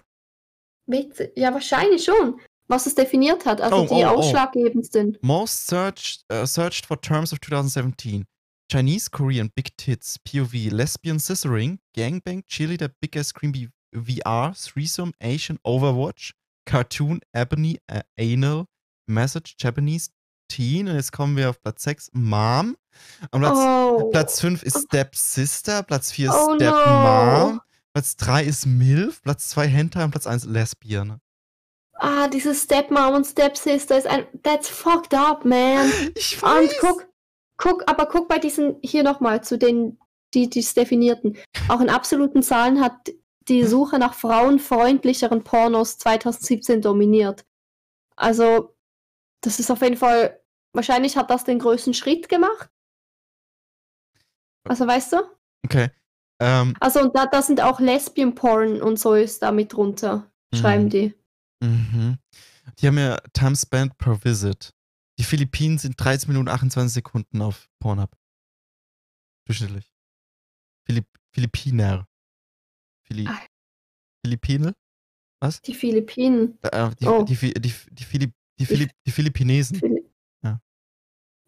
Witzig. 0.86 1.32
Ja, 1.36 1.52
wahrscheinlich 1.52 2.04
schon. 2.04 2.40
Was 2.68 2.86
es 2.86 2.94
definiert 2.94 3.44
hat, 3.44 3.60
also 3.60 3.76
Oh, 3.76 3.86
die 3.86 4.04
oh, 4.04 4.08
oh. 4.08 4.18
ausschlaggebendsten. 4.18 5.18
Most 5.22 5.66
searched, 5.66 6.24
uh, 6.32 6.46
searched 6.46 6.86
for 6.86 6.98
terms 7.00 7.32
of 7.32 7.40
2017. 7.40 8.24
Chinese, 8.72 9.10
Korean, 9.10 9.50
Big 9.54 9.76
Tits, 9.76 10.18
POV, 10.20 10.70
Lesbian, 10.70 11.18
Scissoring, 11.18 11.78
Gangbang, 11.94 12.42
Cheerleader, 12.48 12.90
Big 13.00 13.16
Ass 13.16 13.28
Scream 13.28 13.52
B- 13.52 13.68
VR, 13.94 14.54
Threesome, 14.54 15.12
Asian, 15.20 15.58
Overwatch, 15.64 16.32
Cartoon, 16.66 17.20
Ebony, 17.34 17.78
äh, 17.88 18.02
Anal, 18.18 18.64
Message, 19.06 19.54
Japanese, 19.58 20.08
Teen. 20.48 20.88
Und 20.88 20.94
jetzt 20.96 21.12
kommen 21.12 21.36
wir 21.36 21.50
auf 21.50 21.60
Platz 21.60 21.82
6, 21.84 22.10
Mom. 22.12 22.76
Und 23.30 23.40
Platz, 23.40 23.58
Oh. 23.58 24.10
Platz 24.10 24.40
5 24.40 24.62
ist 24.62 24.84
Step 24.86 25.14
Sister, 25.16 25.82
Platz 25.82 26.12
4 26.12 26.28
ist 26.28 26.34
Oh 26.36 26.54
Step 26.54 26.72
no. 26.72 26.86
Mom, 26.86 27.60
Platz 27.92 28.16
3 28.16 28.44
ist 28.44 28.66
MILF, 28.66 29.22
Platz 29.22 29.48
2 29.48 29.66
Hentai 29.66 30.04
und 30.04 30.10
Platz 30.10 30.26
1 30.26 30.44
Lesbian. 30.46 31.20
Ah, 31.96 32.28
dieses 32.28 32.64
Stepmom 32.64 33.14
und 33.14 33.24
Stepsister 33.24 33.96
ist 33.96 34.06
ein. 34.06 34.26
That's 34.42 34.68
fucked 34.68 35.14
up, 35.14 35.44
man. 35.44 35.90
Ich 36.16 36.42
Und 36.42 36.70
guck, 36.80 37.06
guck, 37.56 37.84
aber 37.88 38.06
guck 38.06 38.28
bei 38.28 38.38
diesen 38.38 38.76
hier 38.82 39.04
nochmal 39.04 39.42
zu 39.44 39.56
den, 39.58 39.98
die 40.34 40.50
es 40.58 40.74
definierten. 40.74 41.36
Auch 41.68 41.80
in 41.80 41.88
absoluten 41.88 42.42
Zahlen 42.42 42.80
hat 42.80 43.12
die 43.48 43.64
Suche 43.64 43.98
nach 43.98 44.14
frauenfreundlicheren 44.14 45.44
Pornos 45.44 45.98
2017 45.98 46.82
dominiert. 46.82 47.44
Also, 48.16 48.73
das 49.46 49.58
ist 49.60 49.70
auf 49.70 49.82
jeden 49.82 49.96
Fall, 49.96 50.40
wahrscheinlich 50.72 51.16
hat 51.16 51.30
das 51.30 51.44
den 51.44 51.58
größten 51.58 51.94
Schritt 51.94 52.28
gemacht. 52.28 52.70
Also, 54.66 54.86
weißt 54.86 55.12
du? 55.12 55.16
Okay. 55.64 55.90
Ähm, 56.40 56.74
Also, 56.80 57.00
und 57.00 57.14
da, 57.16 57.26
da 57.26 57.42
sind 57.42 57.60
auch 57.60 57.80
Lesbian-Porn 57.80 58.80
und 58.82 58.98
so 58.98 59.14
ist 59.14 59.42
da 59.42 59.52
mit 59.52 59.72
drunter, 59.72 60.30
schreiben 60.54 60.84
Mhm. 60.84 60.90
die. 60.90 61.14
Mhm. 61.62 62.18
Die 62.78 62.86
haben 62.86 62.98
ja 62.98 63.18
Time 63.32 63.54
Spent 63.56 63.96
per 63.98 64.24
Visit. 64.24 64.74
Die 65.18 65.24
Philippinen 65.24 65.78
sind 65.78 65.94
13 66.02 66.28
Minuten 66.28 66.48
28 66.48 66.92
Sekunden 66.94 67.40
auf 67.42 67.68
Pornhub. 67.78 68.10
Durchschnittlich. 69.46 69.92
Philipp 70.86 71.06
Philippiner. 71.32 72.06
Phili 73.06 73.26
Ah. 73.28 73.38
Philippine? 74.24 74.74
Die 75.66 75.74
Philippinen. 75.74 76.58
Äh, 76.62 76.90
die, 76.96 77.06
Oh. 77.06 77.22
die, 77.22 77.36
die, 77.36 77.52
die, 77.54 77.74
die, 77.90 78.04
Philipp, 78.04 78.32
die, 78.58 78.66
Philipp, 78.66 78.90
die 79.06 79.10
Philippinesen. 79.12 79.78
Phili- 79.78 80.04
Ja. 80.42 80.60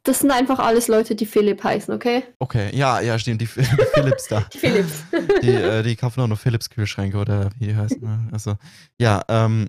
Das 0.02 0.20
sind 0.20 0.30
einfach 0.30 0.58
alles 0.58 0.88
Leute, 0.88 1.14
die 1.16 1.26
Philipp 1.26 1.62
heißen, 1.64 1.92
okay? 1.94 2.22
Okay, 2.38 2.74
ja, 2.76 3.00
ja, 3.00 3.18
stimmt. 3.18 3.40
Die, 3.40 3.46
die 3.56 3.86
Philips 3.94 4.28
da. 4.28 4.40
Die 4.52 4.58
Philips. 4.58 4.92
Die, 5.42 5.48
äh, 5.50 5.82
die 5.82 5.96
kaufen 5.96 6.20
auch 6.20 6.26
nur 6.28 6.36
Philips 6.36 6.70
Kühlschränke 6.70 7.18
oder 7.18 7.50
wie 7.58 7.66
die 7.66 7.76
heißen. 7.76 8.00
Ne? 8.00 8.28
Also, 8.32 8.56
ja, 8.98 9.22
ähm, 9.28 9.68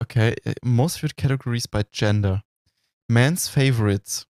okay. 0.00 0.34
äh, 0.44 0.54
Most 0.62 0.98
viewed 1.00 1.16
categories 1.16 1.66
by 1.68 1.82
gender. 1.92 2.42
Man's 3.08 3.48
favorites. 3.48 4.26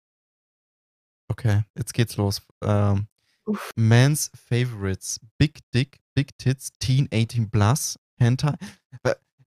Okay, 1.29 1.63
jetzt 1.77 1.95
geht's 1.95 2.17
los. 2.17 2.43
Ähm, 2.63 3.07
Uff. 3.47 3.71
Man's 3.77 4.31
favorites. 4.49 5.21
Big 5.39 5.59
Dick, 5.75 5.99
Big 6.15 6.37
Tits, 6.39 6.71
Teen 6.79 7.09
18 7.13 7.51
Plus, 7.51 7.99
Hentai. 8.19 8.55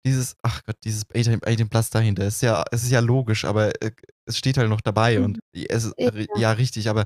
Dieses, 0.06 0.36
ach 0.42 0.64
Gott, 0.66 0.76
dieses 0.84 1.06
18, 1.10 1.40
18 1.46 1.70
Plus 1.70 1.90
dahinter, 1.90 2.26
ist 2.28 2.42
ja, 2.42 2.64
es 2.72 2.84
ist 2.84 2.92
ja 2.92 3.00
logisch, 3.00 3.46
aber 3.46 3.70
äh, 3.82 3.92
es 4.26 4.38
steht 4.38 4.58
halt 4.58 4.70
noch 4.70 4.82
dabei 4.82 5.22
und 5.22 5.40
es 5.54 5.86
ist, 5.86 5.94
Ja. 5.98 6.12
ja, 6.38 6.52
richtig, 6.52 6.90
aber 6.90 7.06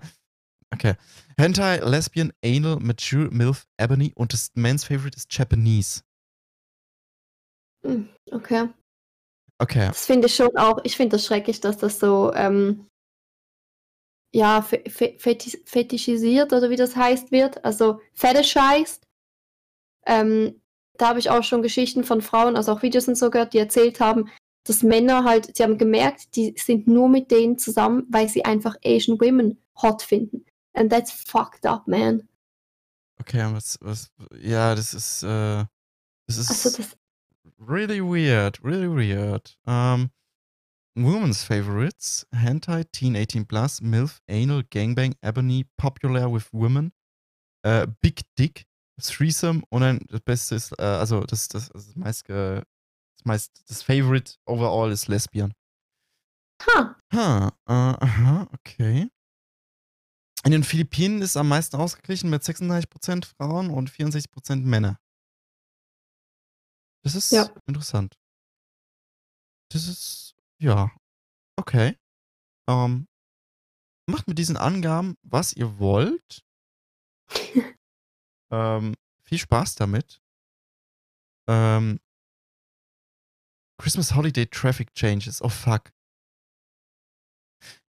okay. 0.73 0.95
Hentai, 1.37 1.77
Lesbian, 1.77 2.33
Anal, 2.43 2.77
Mature, 2.79 3.29
MILF, 3.31 3.67
Ebony 3.77 4.13
und 4.15 4.33
das 4.33 4.51
Man's 4.55 4.83
Favorite 4.83 5.15
ist 5.15 5.31
Japanese. 5.31 6.01
Hm, 7.85 8.09
Okay. 8.31 8.69
Okay. 9.59 9.87
Das 9.87 10.05
finde 10.05 10.27
ich 10.27 10.35
schon 10.35 10.55
auch, 10.55 10.79
ich 10.83 10.95
finde 10.95 11.15
das 11.17 11.25
schrecklich, 11.25 11.59
dass 11.61 11.77
das 11.77 11.99
so, 11.99 12.31
ähm, 12.33 12.87
ja, 14.33 14.61
fe 14.61 14.83
fe 14.87 15.15
fetisch 15.17 15.57
fetischisiert 15.65 16.53
oder 16.53 16.69
wie 16.69 16.75
das 16.75 16.95
heißt 16.95 17.31
wird, 17.31 17.63
also 17.65 17.99
fetishized. 18.13 19.03
Ähm, 20.05 20.61
da 20.97 21.09
habe 21.09 21.19
ich 21.19 21.29
auch 21.29 21.43
schon 21.43 21.61
Geschichten 21.61 22.03
von 22.03 22.21
Frauen, 22.21 22.55
also 22.55 22.71
auch 22.71 22.81
Videos 22.81 23.07
und 23.07 23.15
so 23.15 23.29
gehört, 23.29 23.53
die 23.53 23.59
erzählt 23.59 23.99
haben, 23.99 24.29
dass 24.63 24.83
Männer 24.83 25.23
halt, 25.23 25.55
sie 25.55 25.63
haben 25.63 25.77
gemerkt, 25.77 26.35
die 26.35 26.53
sind 26.57 26.87
nur 26.87 27.09
mit 27.09 27.31
denen 27.31 27.57
zusammen, 27.57 28.05
weil 28.09 28.27
sie 28.27 28.43
einfach 28.43 28.75
Asian 28.83 29.19
Women 29.19 29.61
hot 29.81 30.01
finden. 30.01 30.45
And 30.73 30.91
that's 30.91 31.11
fucked 31.11 31.65
up, 31.65 31.87
man. 31.87 32.27
Okay, 33.19 33.43
was, 33.51 33.77
was, 33.81 34.11
ja, 34.39 34.75
das 34.75 34.93
ist, 34.93 35.23
äh, 35.23 35.65
das 36.27 36.37
ist 36.37 36.49
Also 36.49 36.77
das, 36.77 36.97
really 37.57 37.99
weird, 37.99 38.63
really 38.63 38.87
weird. 38.87 39.57
Um, 39.65 40.11
women's 40.95 41.43
favorites, 41.43 42.27
Hentai, 42.31 42.83
Teen 42.91 43.15
18 43.15 43.47
Plus, 43.47 43.81
MILF, 43.81 44.21
Anal, 44.29 44.63
Gangbang, 44.63 45.15
Ebony, 45.21 45.65
Popular 45.77 46.31
with 46.31 46.49
Women, 46.51 46.91
äh, 47.63 47.87
Big 48.01 48.21
Dick, 48.37 48.66
Threesome 48.97 49.61
und 49.69 49.81
dann 49.81 49.99
das 50.09 50.21
Beste 50.21 50.55
ist, 50.55 50.71
äh, 50.79 50.83
also 50.83 51.21
das, 51.21 51.47
das, 51.47 51.69
das 51.69 51.95
meist, 51.95 52.27
äh, 52.29 52.55
das 53.17 53.25
meist, 53.25 53.63
das 53.69 53.83
Favorite 53.83 54.33
overall 54.45 54.91
ist 54.91 55.07
Lesbian. 55.07 55.53
ha, 56.65 56.95
Ha, 57.13 57.47
äh, 57.67 57.71
aha, 57.73 58.47
okay. 58.53 59.09
In 60.43 60.51
den 60.51 60.63
Philippinen 60.63 61.21
ist 61.21 61.35
am 61.37 61.47
meisten 61.49 61.75
ausgeglichen 61.75 62.29
mit 62.29 62.43
36% 62.43 63.25
Frauen 63.25 63.69
und 63.69 63.89
64% 63.89 64.65
Männer. 64.65 64.99
Das 67.03 67.15
ist 67.15 67.31
Ja. 67.31 67.49
interessant. 67.67 68.15
Das 69.71 69.87
ist, 69.87 70.35
ja, 70.59 70.91
okay. 71.57 71.97
Ähm, 72.69 73.07
macht 74.09 74.27
mit 74.27 74.37
diesen 74.39 74.57
Angaben, 74.57 75.15
was 75.23 75.53
ihr 75.53 75.79
wollt. 75.79 76.43
ähm, 78.51 78.95
viel 79.23 79.37
Spaß 79.37 79.75
damit. 79.75 80.21
Ähm, 81.47 81.99
Christmas 83.77 84.15
Holiday 84.15 84.45
Traffic 84.47 84.93
Changes. 84.93 85.41
Oh 85.41 85.49
fuck. 85.49 85.91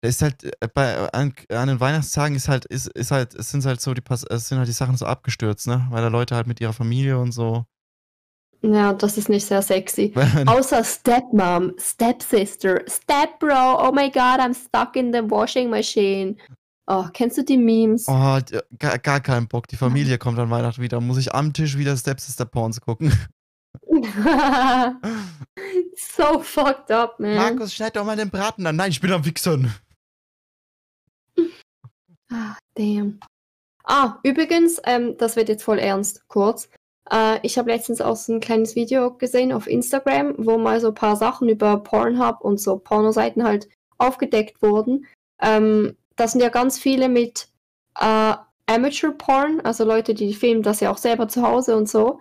Da 0.02 0.10
ist 0.10 0.22
halt 0.22 0.44
äh, 0.44 0.68
bei 0.74 1.12
an, 1.12 1.34
an 1.50 1.68
den 1.68 1.80
Weihnachtstagen 1.80 2.36
ist 2.36 2.48
halt 2.48 2.66
ist, 2.66 2.88
ist 2.88 3.12
halt 3.12 3.34
es 3.36 3.52
sind 3.52 3.66
halt 3.66 3.82
so 3.82 3.94
die 3.94 4.04
es 4.30 4.48
sind 4.48 4.58
halt 4.58 4.68
die 4.68 4.74
Sachen 4.74 4.98
so 4.98 5.06
abgestürzt, 5.06 5.68
ne? 5.68 5.88
Weil 5.90 6.02
da 6.02 6.08
Leute 6.08 6.36
halt 6.36 6.48
mit 6.48 6.62
ihrer 6.62 6.74
Familie 6.74 7.20
und 7.20 7.32
so. 7.32 7.66
ja, 8.62 8.94
das 8.94 9.18
ist 9.18 9.30
nicht 9.30 9.46
sehr 9.46 9.62
sexy. 9.62 10.14
Außer 10.46 10.84
Stepmom, 10.84 11.74
Stepsister, 11.80 12.82
Stepbro, 12.88 13.88
oh 13.88 13.92
my 13.92 14.10
god, 14.10 14.40
I'm 14.40 14.54
stuck 14.54 14.96
in 14.96 15.12
the 15.14 15.22
washing 15.30 15.70
machine. 15.70 16.38
Oh, 16.90 17.06
kennst 17.14 17.38
du 17.38 17.44
die 17.44 17.58
Memes? 17.58 18.06
Oh, 18.08 18.40
d- 18.40 18.62
gar, 18.80 18.98
gar 18.98 19.20
keinen 19.20 19.48
Bock. 19.50 19.68
Die 19.68 19.76
Familie 19.76 20.18
kommt 20.18 20.40
an 20.40 20.50
Weihnachten 20.50 20.82
wieder. 20.82 21.02
Muss 21.02 21.18
ich 21.18 21.36
am 21.36 21.52
Tisch 21.52 21.78
wieder 21.78 21.98
Stepsister 21.98 22.46
Porns 22.46 22.80
gucken. 22.80 23.12
so 25.98 26.40
fucked 26.40 26.90
up, 26.92 27.20
man. 27.20 27.36
Markus, 27.36 27.74
schneid 27.74 27.96
doch 27.96 28.06
mal 28.06 28.16
den 28.16 28.30
Braten 28.30 28.66
an. 28.66 28.76
Nein, 28.78 28.92
ich 28.92 29.02
bin 29.02 29.12
am 29.12 29.26
Wichsern. 29.26 29.74
Ah, 32.32 32.58
damn. 32.76 33.20
Ah, 33.84 34.20
übrigens, 34.24 34.82
ähm, 34.86 35.18
das 35.18 35.36
wird 35.36 35.50
jetzt 35.50 35.64
voll 35.64 35.80
ernst, 35.80 36.28
kurz. 36.28 36.70
Äh, 37.10 37.40
ich 37.46 37.58
habe 37.58 37.72
letztens 37.72 38.02
auch 38.02 38.16
so 38.16 38.34
ein 38.34 38.40
kleines 38.40 38.76
Video 38.76 39.14
gesehen 39.14 39.54
auf 39.54 39.68
Instagram, 39.68 40.36
wo 40.38 40.58
mal 40.58 40.80
so 40.82 40.90
ein 40.90 40.94
paar 40.94 41.16
Sachen 41.16 41.48
über 41.50 41.78
Pornhub 41.84 42.42
und 42.42 42.60
so 42.60 42.78
Pornoseiten 42.78 43.44
halt 43.44 43.70
aufgedeckt 43.98 44.62
wurden. 44.62 45.06
Ähm, 45.42 45.96
da 46.18 46.28
sind 46.28 46.42
ja 46.42 46.50
ganz 46.50 46.78
viele 46.78 47.08
mit 47.10 47.48
äh, 48.00 48.34
Amateur 48.66 49.12
Porn, 49.12 49.62
also 49.62 49.86
Leute, 49.86 50.14
die 50.14 50.34
filmen 50.34 50.62
das 50.64 50.82
ja 50.82 50.92
auch 50.92 50.98
selber 50.98 51.30
zu 51.30 51.42
Hause 51.42 51.78
und 51.78 51.88
so. 51.88 52.20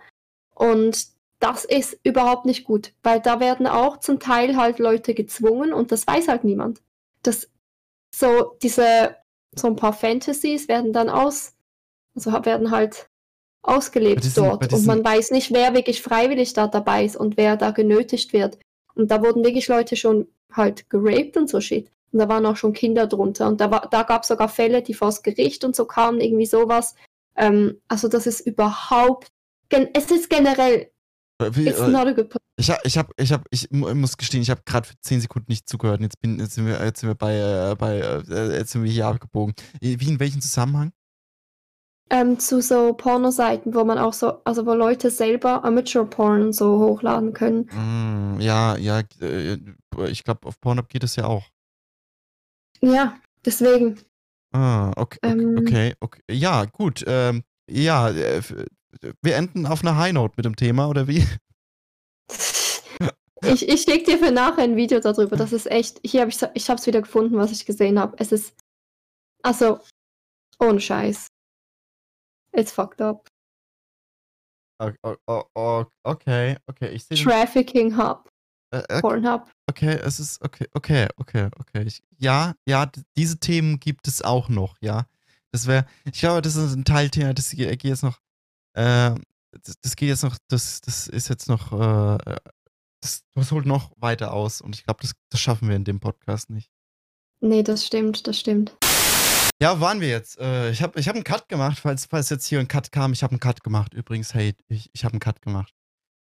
Und 0.55 1.07
das 1.39 1.65
ist 1.65 1.99
überhaupt 2.03 2.45
nicht 2.45 2.63
gut, 2.63 2.93
weil 3.03 3.19
da 3.19 3.39
werden 3.39 3.67
auch 3.67 3.97
zum 3.97 4.19
Teil 4.19 4.55
halt 4.55 4.79
Leute 4.79 5.13
gezwungen 5.13 5.73
und 5.73 5.91
das 5.91 6.07
weiß 6.07 6.29
halt 6.29 6.43
niemand. 6.43 6.81
Das 7.21 7.49
so 8.15 8.55
diese 8.63 9.17
so 9.55 9.67
ein 9.67 9.75
paar 9.75 9.93
Fantasies 9.93 10.67
werden 10.67 10.93
dann 10.93 11.09
aus, 11.09 11.53
also 12.15 12.31
werden 12.45 12.71
halt 12.71 13.09
ausgelebt 13.61 14.23
diesen- 14.23 14.43
dort 14.45 14.71
und 14.73 14.85
man 14.85 15.03
weiß 15.03 15.31
nicht, 15.31 15.53
wer 15.53 15.73
wirklich 15.73 16.01
freiwillig 16.01 16.53
da 16.53 16.67
dabei 16.67 17.03
ist 17.05 17.17
und 17.17 17.37
wer 17.37 17.57
da 17.57 17.71
genötigt 17.71 18.33
wird. 18.33 18.57
Und 18.95 19.11
da 19.11 19.21
wurden 19.21 19.43
wirklich 19.43 19.67
Leute 19.67 19.95
schon 19.95 20.27
halt 20.51 20.89
geraped 20.89 21.37
und 21.37 21.49
so 21.49 21.59
shit. 21.61 21.91
Und 22.11 22.19
da 22.19 22.29
waren 22.29 22.45
auch 22.45 22.55
schon 22.55 22.73
Kinder 22.73 23.07
drunter. 23.07 23.47
Und 23.47 23.59
da, 23.61 23.69
war, 23.71 23.87
da 23.89 24.03
gab 24.03 24.21
es 24.23 24.29
sogar 24.29 24.49
Fälle, 24.49 24.81
die 24.81 24.93
vors 24.93 25.23
Gericht 25.23 25.63
und 25.63 25.75
so 25.75 25.85
kamen, 25.85 26.21
irgendwie 26.21 26.45
sowas. 26.45 26.95
Ähm, 27.35 27.81
also 27.87 28.07
das 28.07 28.27
ist 28.27 28.39
überhaupt, 28.41 29.27
es 29.69 30.09
ist 30.11 30.29
generell, 30.29 30.89
Äh, 31.41 31.49
Wie, 31.51 31.67
it's 31.67 31.79
äh, 31.79 31.87
not 31.89 32.07
a 32.07 32.11
good 32.13 32.33
ich 32.59 32.71
hab, 32.71 32.79
ich 32.83 32.97
hab, 32.97 33.11
ich 33.17 33.31
hab, 33.31 33.45
ich 33.51 33.69
mu- 33.69 33.93
muss 33.93 34.17
gestehen, 34.17 34.41
ich 34.41 34.49
habe 34.49 34.61
gerade 34.65 34.87
für 34.87 34.95
10 35.01 35.21
Sekunden 35.21 35.51
nicht 35.51 35.69
zugehört. 35.69 36.01
Jetzt, 36.01 36.19
bin, 36.19 36.39
jetzt, 36.39 36.55
sind, 36.55 36.65
wir, 36.65 36.83
jetzt 36.83 37.01
sind 37.01 37.09
wir 37.09 37.15
bei, 37.15 37.35
äh, 37.35 37.75
bei 37.77 37.99
äh, 37.99 38.57
jetzt 38.57 38.71
sind 38.71 38.83
wir 38.83 38.91
hier 38.91 39.05
abgebogen. 39.05 39.53
Wie 39.79 40.09
in 40.09 40.19
welchem 40.19 40.41
Zusammenhang? 40.41 40.91
Ähm, 42.09 42.39
zu 42.39 42.61
so 42.61 42.93
Pornoseiten, 42.93 43.75
wo 43.75 43.83
man 43.83 43.97
auch 43.97 44.13
so, 44.13 44.41
also 44.45 44.65
wo 44.65 44.73
Leute 44.73 45.11
selber 45.11 45.65
Amateur-Porn 45.65 46.53
so 46.53 46.79
hochladen 46.79 47.33
können. 47.33 47.65
Mm, 47.65 48.39
ja, 48.39 48.77
ja, 48.77 49.03
ich 50.07 50.23
glaube, 50.23 50.47
auf 50.47 50.59
Pornhub 50.61 50.87
geht 50.87 51.03
es 51.03 51.17
ja 51.17 51.25
auch. 51.25 51.43
Ja, 52.81 53.19
deswegen. 53.45 53.99
Ah, 54.53 54.91
okay, 54.95 55.17
okay, 55.23 55.31
Ähm. 55.31 55.55
okay, 55.59 55.95
okay. 55.99 56.21
Ja, 56.31 56.65
gut. 56.65 57.03
Ähm, 57.07 57.43
ja, 57.69 58.09
äh, 58.09 58.41
wir 59.21 59.35
enden 59.35 59.65
auf 59.65 59.81
einer 59.81 59.97
High 59.97 60.13
Note 60.13 60.33
mit 60.37 60.45
dem 60.45 60.55
Thema, 60.55 60.87
oder 60.89 61.07
wie? 61.07 61.25
Ich, 63.43 63.69
ich 63.69 63.83
schicke 63.83 64.03
dir 64.03 64.17
für 64.17 64.31
nachher 64.31 64.63
ein 64.63 64.75
Video 64.75 64.99
darüber. 64.99 65.37
Das 65.37 65.53
ist 65.53 65.67
echt. 65.67 65.99
Hier 66.03 66.21
habe 66.21 66.31
ich 66.31 66.41
ich 66.55 66.69
habe 66.71 66.79
es 66.79 66.87
wieder 66.87 67.01
gefunden, 67.03 67.37
was 67.37 67.51
ich 67.51 67.67
gesehen 67.67 67.99
habe. 67.99 68.15
Es 68.17 68.31
ist 68.31 68.55
also 69.43 69.79
ohne 70.59 70.81
Scheiß. 70.81 71.27
It's 72.53 72.71
fucked 72.71 72.99
up. 72.99 73.27
O- 74.81 74.91
o- 75.03 75.15
o- 75.27 75.43
o- 75.55 75.85
Okay, 76.03 76.57
okay, 76.65 76.89
ich 76.89 77.05
sehe. 77.05 77.15
Trafficking 77.23 77.95
Hub, 77.95 78.27
äh, 78.71 78.83
äh, 78.89 79.01
Pornhub. 79.01 79.51
Okay, 79.69 79.99
es 80.03 80.19
ist 80.19 80.41
okay, 80.43 80.67
okay, 80.73 81.07
okay, 81.17 81.49
okay. 81.59 81.83
Ich, 81.83 82.01
ja, 82.17 82.55
ja, 82.67 82.89
diese 83.15 83.39
Themen 83.39 83.79
gibt 83.79 84.07
es 84.07 84.21
auch 84.21 84.49
noch, 84.49 84.77
ja. 84.81 85.05
Das 85.51 85.67
wäre, 85.67 85.85
ich 86.05 86.19
glaube, 86.19 86.41
das 86.41 86.55
ist 86.55 86.73
ein 86.73 86.85
Teilthema, 86.85 87.33
das 87.33 87.51
ge- 87.51 87.69
geht 87.69 87.83
jetzt 87.83 88.03
noch, 88.03 88.19
äh, 88.73 89.15
das, 89.63 89.79
das 89.81 89.95
geht 89.95 90.09
jetzt 90.09 90.23
noch, 90.23 90.37
das, 90.49 90.81
das 90.81 91.07
ist 91.07 91.29
jetzt 91.29 91.47
noch, 91.47 91.71
äh, 91.71 92.17
das, 93.01 93.23
das 93.33 93.51
holt 93.51 93.65
noch 93.65 93.91
weiter 93.97 94.33
aus 94.33 94.61
und 94.61 94.75
ich 94.75 94.83
glaube, 94.83 95.01
das, 95.01 95.13
das 95.29 95.39
schaffen 95.39 95.69
wir 95.69 95.75
in 95.75 95.83
dem 95.85 95.99
Podcast 95.99 96.49
nicht. 96.49 96.69
Nee, 97.39 97.63
das 97.63 97.85
stimmt, 97.85 98.27
das 98.27 98.39
stimmt. 98.39 98.75
Ja, 99.59 99.77
wo 99.77 99.81
waren 99.81 100.01
wir 100.01 100.09
jetzt? 100.09 100.37
Äh, 100.39 100.69
ich 100.71 100.83
habe 100.83 100.99
ich 100.99 101.07
hab 101.07 101.15
einen 101.15 101.23
Cut 101.23 101.49
gemacht, 101.49 101.79
falls, 101.79 102.05
falls 102.05 102.29
jetzt 102.29 102.45
hier 102.45 102.59
ein 102.59 102.67
Cut 102.67 102.91
kam. 102.91 103.13
Ich 103.13 103.23
habe 103.23 103.31
einen 103.31 103.39
Cut 103.39 103.63
gemacht. 103.63 103.93
Übrigens, 103.93 104.33
hey, 104.35 104.55
ich, 104.67 104.89
ich 104.93 105.03
habe 105.03 105.13
einen 105.13 105.19
Cut 105.19 105.41
gemacht. 105.41 105.73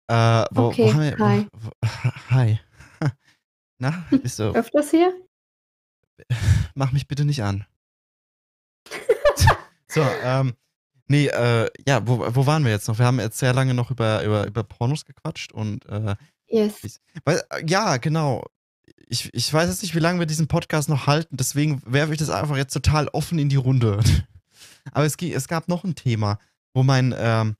Äh, 0.10 0.46
wo, 0.52 0.68
Okay, 0.70 0.92
wo 0.94 1.00
wir, 1.00 1.18
hi. 1.20 1.48
Wo, 1.54 1.70
hi. 2.32 2.60
Na, 3.78 4.06
bist 4.10 4.40
du, 4.40 4.52
Öfters 4.56 4.90
hier? 4.90 5.14
mach 6.76 6.92
mich 6.92 7.08
bitte 7.08 7.26
nicht 7.26 7.44
an. 7.44 7.66
so, 9.88 10.02
ähm, 10.24 10.54
nee, 11.08 11.28
äh, 11.28 11.70
ja, 11.88 12.06
wo, 12.08 12.26
wo 12.36 12.46
waren 12.48 12.64
wir 12.66 12.72
jetzt 12.72 12.88
noch? 12.88 12.98
Wir 12.98 13.06
haben 13.06 13.20
jetzt 13.20 13.38
sehr 13.38 13.54
lange 13.54 13.74
noch 13.74 13.92
über, 13.92 14.24
über, 14.24 14.48
über 14.48 14.64
Pornos 14.64 15.06
gequatscht 15.06 15.52
und, 15.54 15.86
äh, 15.86 16.16
Yes. 16.52 17.00
weil, 17.26 17.44
äh, 17.52 17.64
ja, 17.68 17.98
genau. 17.98 18.44
Ich, 19.08 19.32
ich 19.34 19.54
weiß 19.54 19.70
jetzt 19.70 19.84
nicht, 19.84 19.94
wie 19.94 20.00
lange 20.00 20.18
wir 20.20 20.26
diesen 20.26 20.48
Podcast 20.48 20.90
noch 20.90 21.06
halten, 21.06 21.38
deswegen 21.38 21.82
werfe 21.86 22.14
ich 22.14 22.20
das 22.20 22.32
einfach 22.32 22.58
jetzt 22.58 22.74
total 22.74 23.08
offen 23.10 23.38
in 23.38 23.50
die 23.50 23.56
Runde. 23.56 24.00
Aber 24.92 25.06
es, 25.06 25.16
es 25.16 25.48
gab 25.48 25.68
noch 25.68 25.84
ein 25.84 25.94
Thema, 25.96 26.40
wo 26.74 26.82
mein, 26.82 27.14
ähm, 27.18 27.56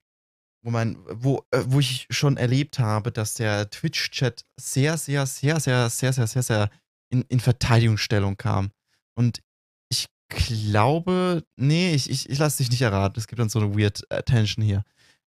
wo 0.62 0.72
mein, 0.72 0.98
wo, 1.10 1.46
äh, 1.52 1.64
wo 1.68 1.80
ich 1.80 2.08
schon 2.10 2.38
erlebt 2.38 2.80
habe, 2.80 3.12
dass 3.12 3.34
der 3.36 3.70
Twitch-Chat 3.70 4.46
sehr, 4.60 4.98
sehr, 4.98 5.26
sehr, 5.26 5.60
sehr, 5.60 5.90
sehr, 5.90 6.14
sehr, 6.14 6.28
sehr, 6.28 6.44
sehr 6.44 6.70
in, 7.12 7.22
in 7.24 7.40
Verteidigungsstellung 7.40 8.38
kam. 8.38 8.72
Und 9.16 9.42
ich 9.90 10.08
glaube, 10.30 11.44
nee, 11.56 11.94
ich, 11.96 12.10
ich, 12.10 12.30
ich 12.30 12.38
lasse 12.38 12.58
dich 12.58 12.70
nicht 12.70 12.82
erraten. 12.82 13.20
Es 13.20 13.28
gibt 13.28 13.40
dann 13.40 13.50
so 13.50 13.60
eine 13.60 13.76
weird 13.78 14.04
Attention 14.12 14.64
hier. 14.64 14.84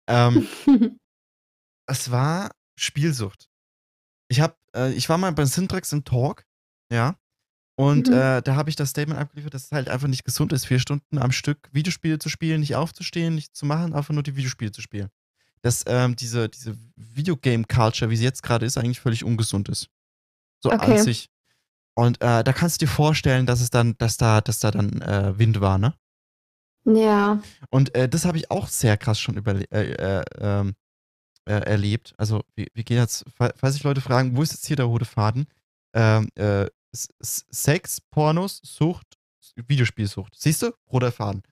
Ähm, 0.07 0.47
es 1.87 2.11
war 2.11 2.51
Spielsucht. 2.77 3.49
Ich 4.29 4.41
hab, 4.41 4.57
äh, 4.75 4.91
ich 4.93 5.09
war 5.09 5.17
mal 5.17 5.31
bei 5.31 5.45
Syntrax 5.45 5.91
im 5.93 6.03
Talk, 6.03 6.45
ja. 6.91 7.15
Und 7.79 8.09
Mhm. 8.09 8.13
äh, 8.13 8.41
da 8.41 8.55
habe 8.55 8.69
ich 8.69 8.75
das 8.75 8.89
Statement 8.91 9.19
abgeliefert, 9.19 9.53
dass 9.53 9.65
es 9.65 9.71
halt 9.71 9.89
einfach 9.89 10.07
nicht 10.07 10.25
gesund 10.25 10.53
ist, 10.53 10.65
vier 10.65 10.79
Stunden 10.79 11.17
am 11.17 11.31
Stück 11.31 11.69
Videospiele 11.71 12.19
zu 12.19 12.29
spielen, 12.29 12.59
nicht 12.59 12.75
aufzustehen, 12.75 13.33
nichts 13.33 13.57
zu 13.57 13.65
machen, 13.65 13.93
einfach 13.93 14.13
nur 14.13 14.23
die 14.23 14.35
Videospiele 14.35 14.71
zu 14.71 14.81
spielen. 14.81 15.09
Dass 15.63 15.83
ähm, 15.87 16.15
diese, 16.15 16.49
diese 16.49 16.75
Videogame-Culture, 16.95 18.09
wie 18.09 18.15
sie 18.17 18.23
jetzt 18.23 18.41
gerade 18.43 18.65
ist, 18.65 18.77
eigentlich 18.77 18.99
völlig 18.99 19.23
ungesund 19.23 19.69
ist. 19.69 19.89
So 20.63 20.71
Okay. 20.71 20.97
an 20.97 21.03
sich. 21.03 21.29
Und 21.95 22.21
äh, 22.21 22.43
da 22.43 22.53
kannst 22.53 22.81
du 22.81 22.85
dir 22.85 22.91
vorstellen, 22.91 23.45
dass 23.45 23.61
es 23.61 23.69
dann, 23.69 23.95
dass 23.97 24.17
da, 24.17 24.41
dass 24.41 24.59
da 24.59 24.71
dann 24.71 25.01
äh, 25.01 25.37
Wind 25.37 25.59
war, 25.61 25.77
ne? 25.77 25.93
ja. 26.85 27.41
Und 27.69 27.93
äh, 27.95 28.09
das 28.09 28.25
habe 28.25 28.37
ich 28.37 28.49
auch 28.49 28.67
sehr 28.67 28.97
krass 28.97 29.19
schon 29.19 29.35
überle 29.37 29.65
äh, 29.71 30.19
äh, 30.19 30.23
ähm, 30.39 30.73
äh, 31.45 31.53
erlebt. 31.53 32.13
Also, 32.17 32.41
wir, 32.55 32.67
wir 32.73 32.83
gehen 32.83 32.97
jetzt, 32.97 33.25
fa- 33.35 33.53
falls 33.55 33.73
sich 33.75 33.83
Leute 33.83 34.01
fragen, 34.01 34.35
wo 34.35 34.41
ist 34.41 34.51
jetzt 34.53 34.65
hier 34.65 34.77
der 34.77 34.85
rote 34.85 35.05
Faden? 35.05 35.45
Ähm, 35.93 36.29
äh, 36.35 36.65
Sex, 37.21 38.01
Pornos, 38.09 38.61
Sucht, 38.63 39.05
Videospielsucht. 39.55 40.33
Siehst 40.35 40.61
du? 40.63 40.71
Roter 40.91 41.11
Faden. 41.11 41.43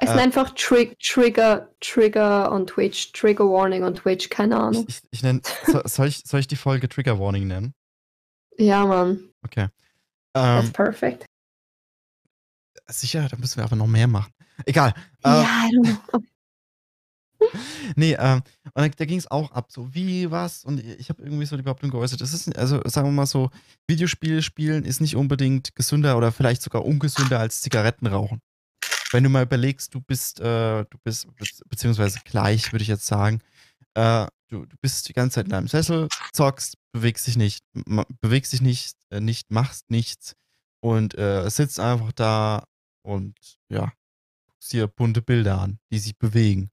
Es 0.00 0.10
sind 0.10 0.18
Äh. 0.18 0.22
einfach 0.22 0.50
Tri 0.54 0.94
Trigger, 1.02 1.68
Trigger 1.80 2.52
on 2.52 2.66
Twitch, 2.66 3.12
Trigger 3.12 3.44
Warning 3.50 3.82
on 3.82 3.94
Twitch, 3.94 4.28
keine 4.30 4.56
Ahnung. 4.56 4.84
ich, 4.88 5.00
ich 5.10 5.22
nenn, 5.22 5.42
so, 5.66 5.80
soll, 5.84 6.06
ich, 6.08 6.22
soll 6.24 6.40
ich 6.40 6.46
die 6.46 6.56
Folge 6.56 6.88
Trigger 6.88 7.18
Warning 7.18 7.46
nennen? 7.48 7.74
Ja, 8.56 8.86
Mann. 8.86 9.28
Okay. 9.44 9.68
That's 10.34 10.66
Ähm, 10.66 10.72
perfect. 10.72 11.26
sicher, 12.88 13.28
da 13.28 13.36
müssen 13.36 13.56
wir 13.56 13.64
aber 13.64 13.76
noch 13.76 13.86
mehr 13.86 14.06
machen. 14.06 14.32
Egal. 14.66 14.94
Äh, 15.24 15.28
ja, 15.28 15.66
I 15.66 15.70
don't 15.76 16.10
know. 16.10 16.20
Nee, 17.94 18.16
ähm, 18.18 18.42
und 18.74 18.82
da, 18.82 18.88
da 18.88 19.04
ging 19.04 19.18
es 19.18 19.30
auch 19.30 19.52
ab, 19.52 19.70
so 19.70 19.94
wie, 19.94 20.28
was, 20.30 20.64
und 20.64 20.80
ich 20.84 21.08
habe 21.08 21.22
irgendwie 21.22 21.46
so 21.46 21.56
die 21.56 21.62
Behauptung 21.62 21.88
geäußert, 21.90 22.20
das 22.20 22.34
ist, 22.34 22.58
also 22.58 22.80
sagen 22.84 23.06
wir 23.06 23.12
mal 23.12 23.26
so, 23.26 23.50
Videospiele 23.86 24.42
spielen 24.42 24.84
ist 24.84 25.00
nicht 25.00 25.14
unbedingt 25.14 25.74
gesünder 25.76 26.16
oder 26.16 26.32
vielleicht 26.32 26.62
sogar 26.62 26.84
ungesünder 26.84 27.38
als 27.38 27.60
Zigaretten 27.60 28.08
rauchen. 28.08 28.40
Wenn 29.10 29.24
du 29.24 29.30
mal 29.30 29.42
überlegst, 29.44 29.94
du 29.94 30.00
bist, 30.00 30.40
äh, 30.40 30.84
du 30.84 30.98
bist, 31.02 31.26
be- 31.36 31.46
beziehungsweise 31.68 32.20
gleich, 32.24 32.72
würde 32.72 32.82
ich 32.82 32.88
jetzt 32.88 33.06
sagen, 33.06 33.40
äh, 33.94 34.26
du, 34.48 34.66
du 34.66 34.76
bist 34.80 35.08
die 35.08 35.12
ganze 35.14 35.36
Zeit 35.36 35.46
in 35.46 35.50
deinem 35.52 35.68
Sessel, 35.68 36.08
zockst, 36.32 36.76
bewegst 36.92 37.26
dich 37.26 37.36
nicht, 37.36 37.64
bewegst 38.20 38.52
dich 38.52 38.60
nicht, 38.60 38.96
äh, 39.10 39.20
nicht, 39.20 39.50
machst 39.50 39.90
nichts 39.90 40.36
und 40.80 41.16
äh, 41.16 41.48
sitzt 41.48 41.80
einfach 41.80 42.12
da 42.12 42.64
und 43.02 43.34
ja, 43.70 43.92
guckst 44.46 44.72
dir 44.72 44.86
bunte 44.88 45.22
Bilder 45.22 45.60
an, 45.60 45.78
die 45.90 45.98
sich 45.98 46.16
bewegen 46.18 46.70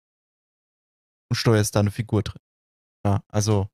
und 1.29 1.35
steuerst 1.37 1.75
da 1.75 1.79
eine 1.79 1.91
Figur 1.91 2.21
drin. 2.23 2.41
Ja, 3.05 3.23
also, 3.29 3.69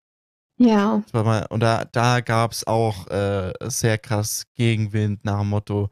Ja. 0.57 1.03
mal, 1.13 1.47
und 1.47 1.61
da, 1.61 1.85
da 1.85 2.21
gab 2.21 2.51
es 2.51 2.67
auch 2.67 3.07
äh, 3.07 3.53
sehr 3.63 3.97
krass 3.97 4.43
Gegenwind 4.53 5.25
nach 5.25 5.39
dem 5.39 5.49
Motto, 5.49 5.89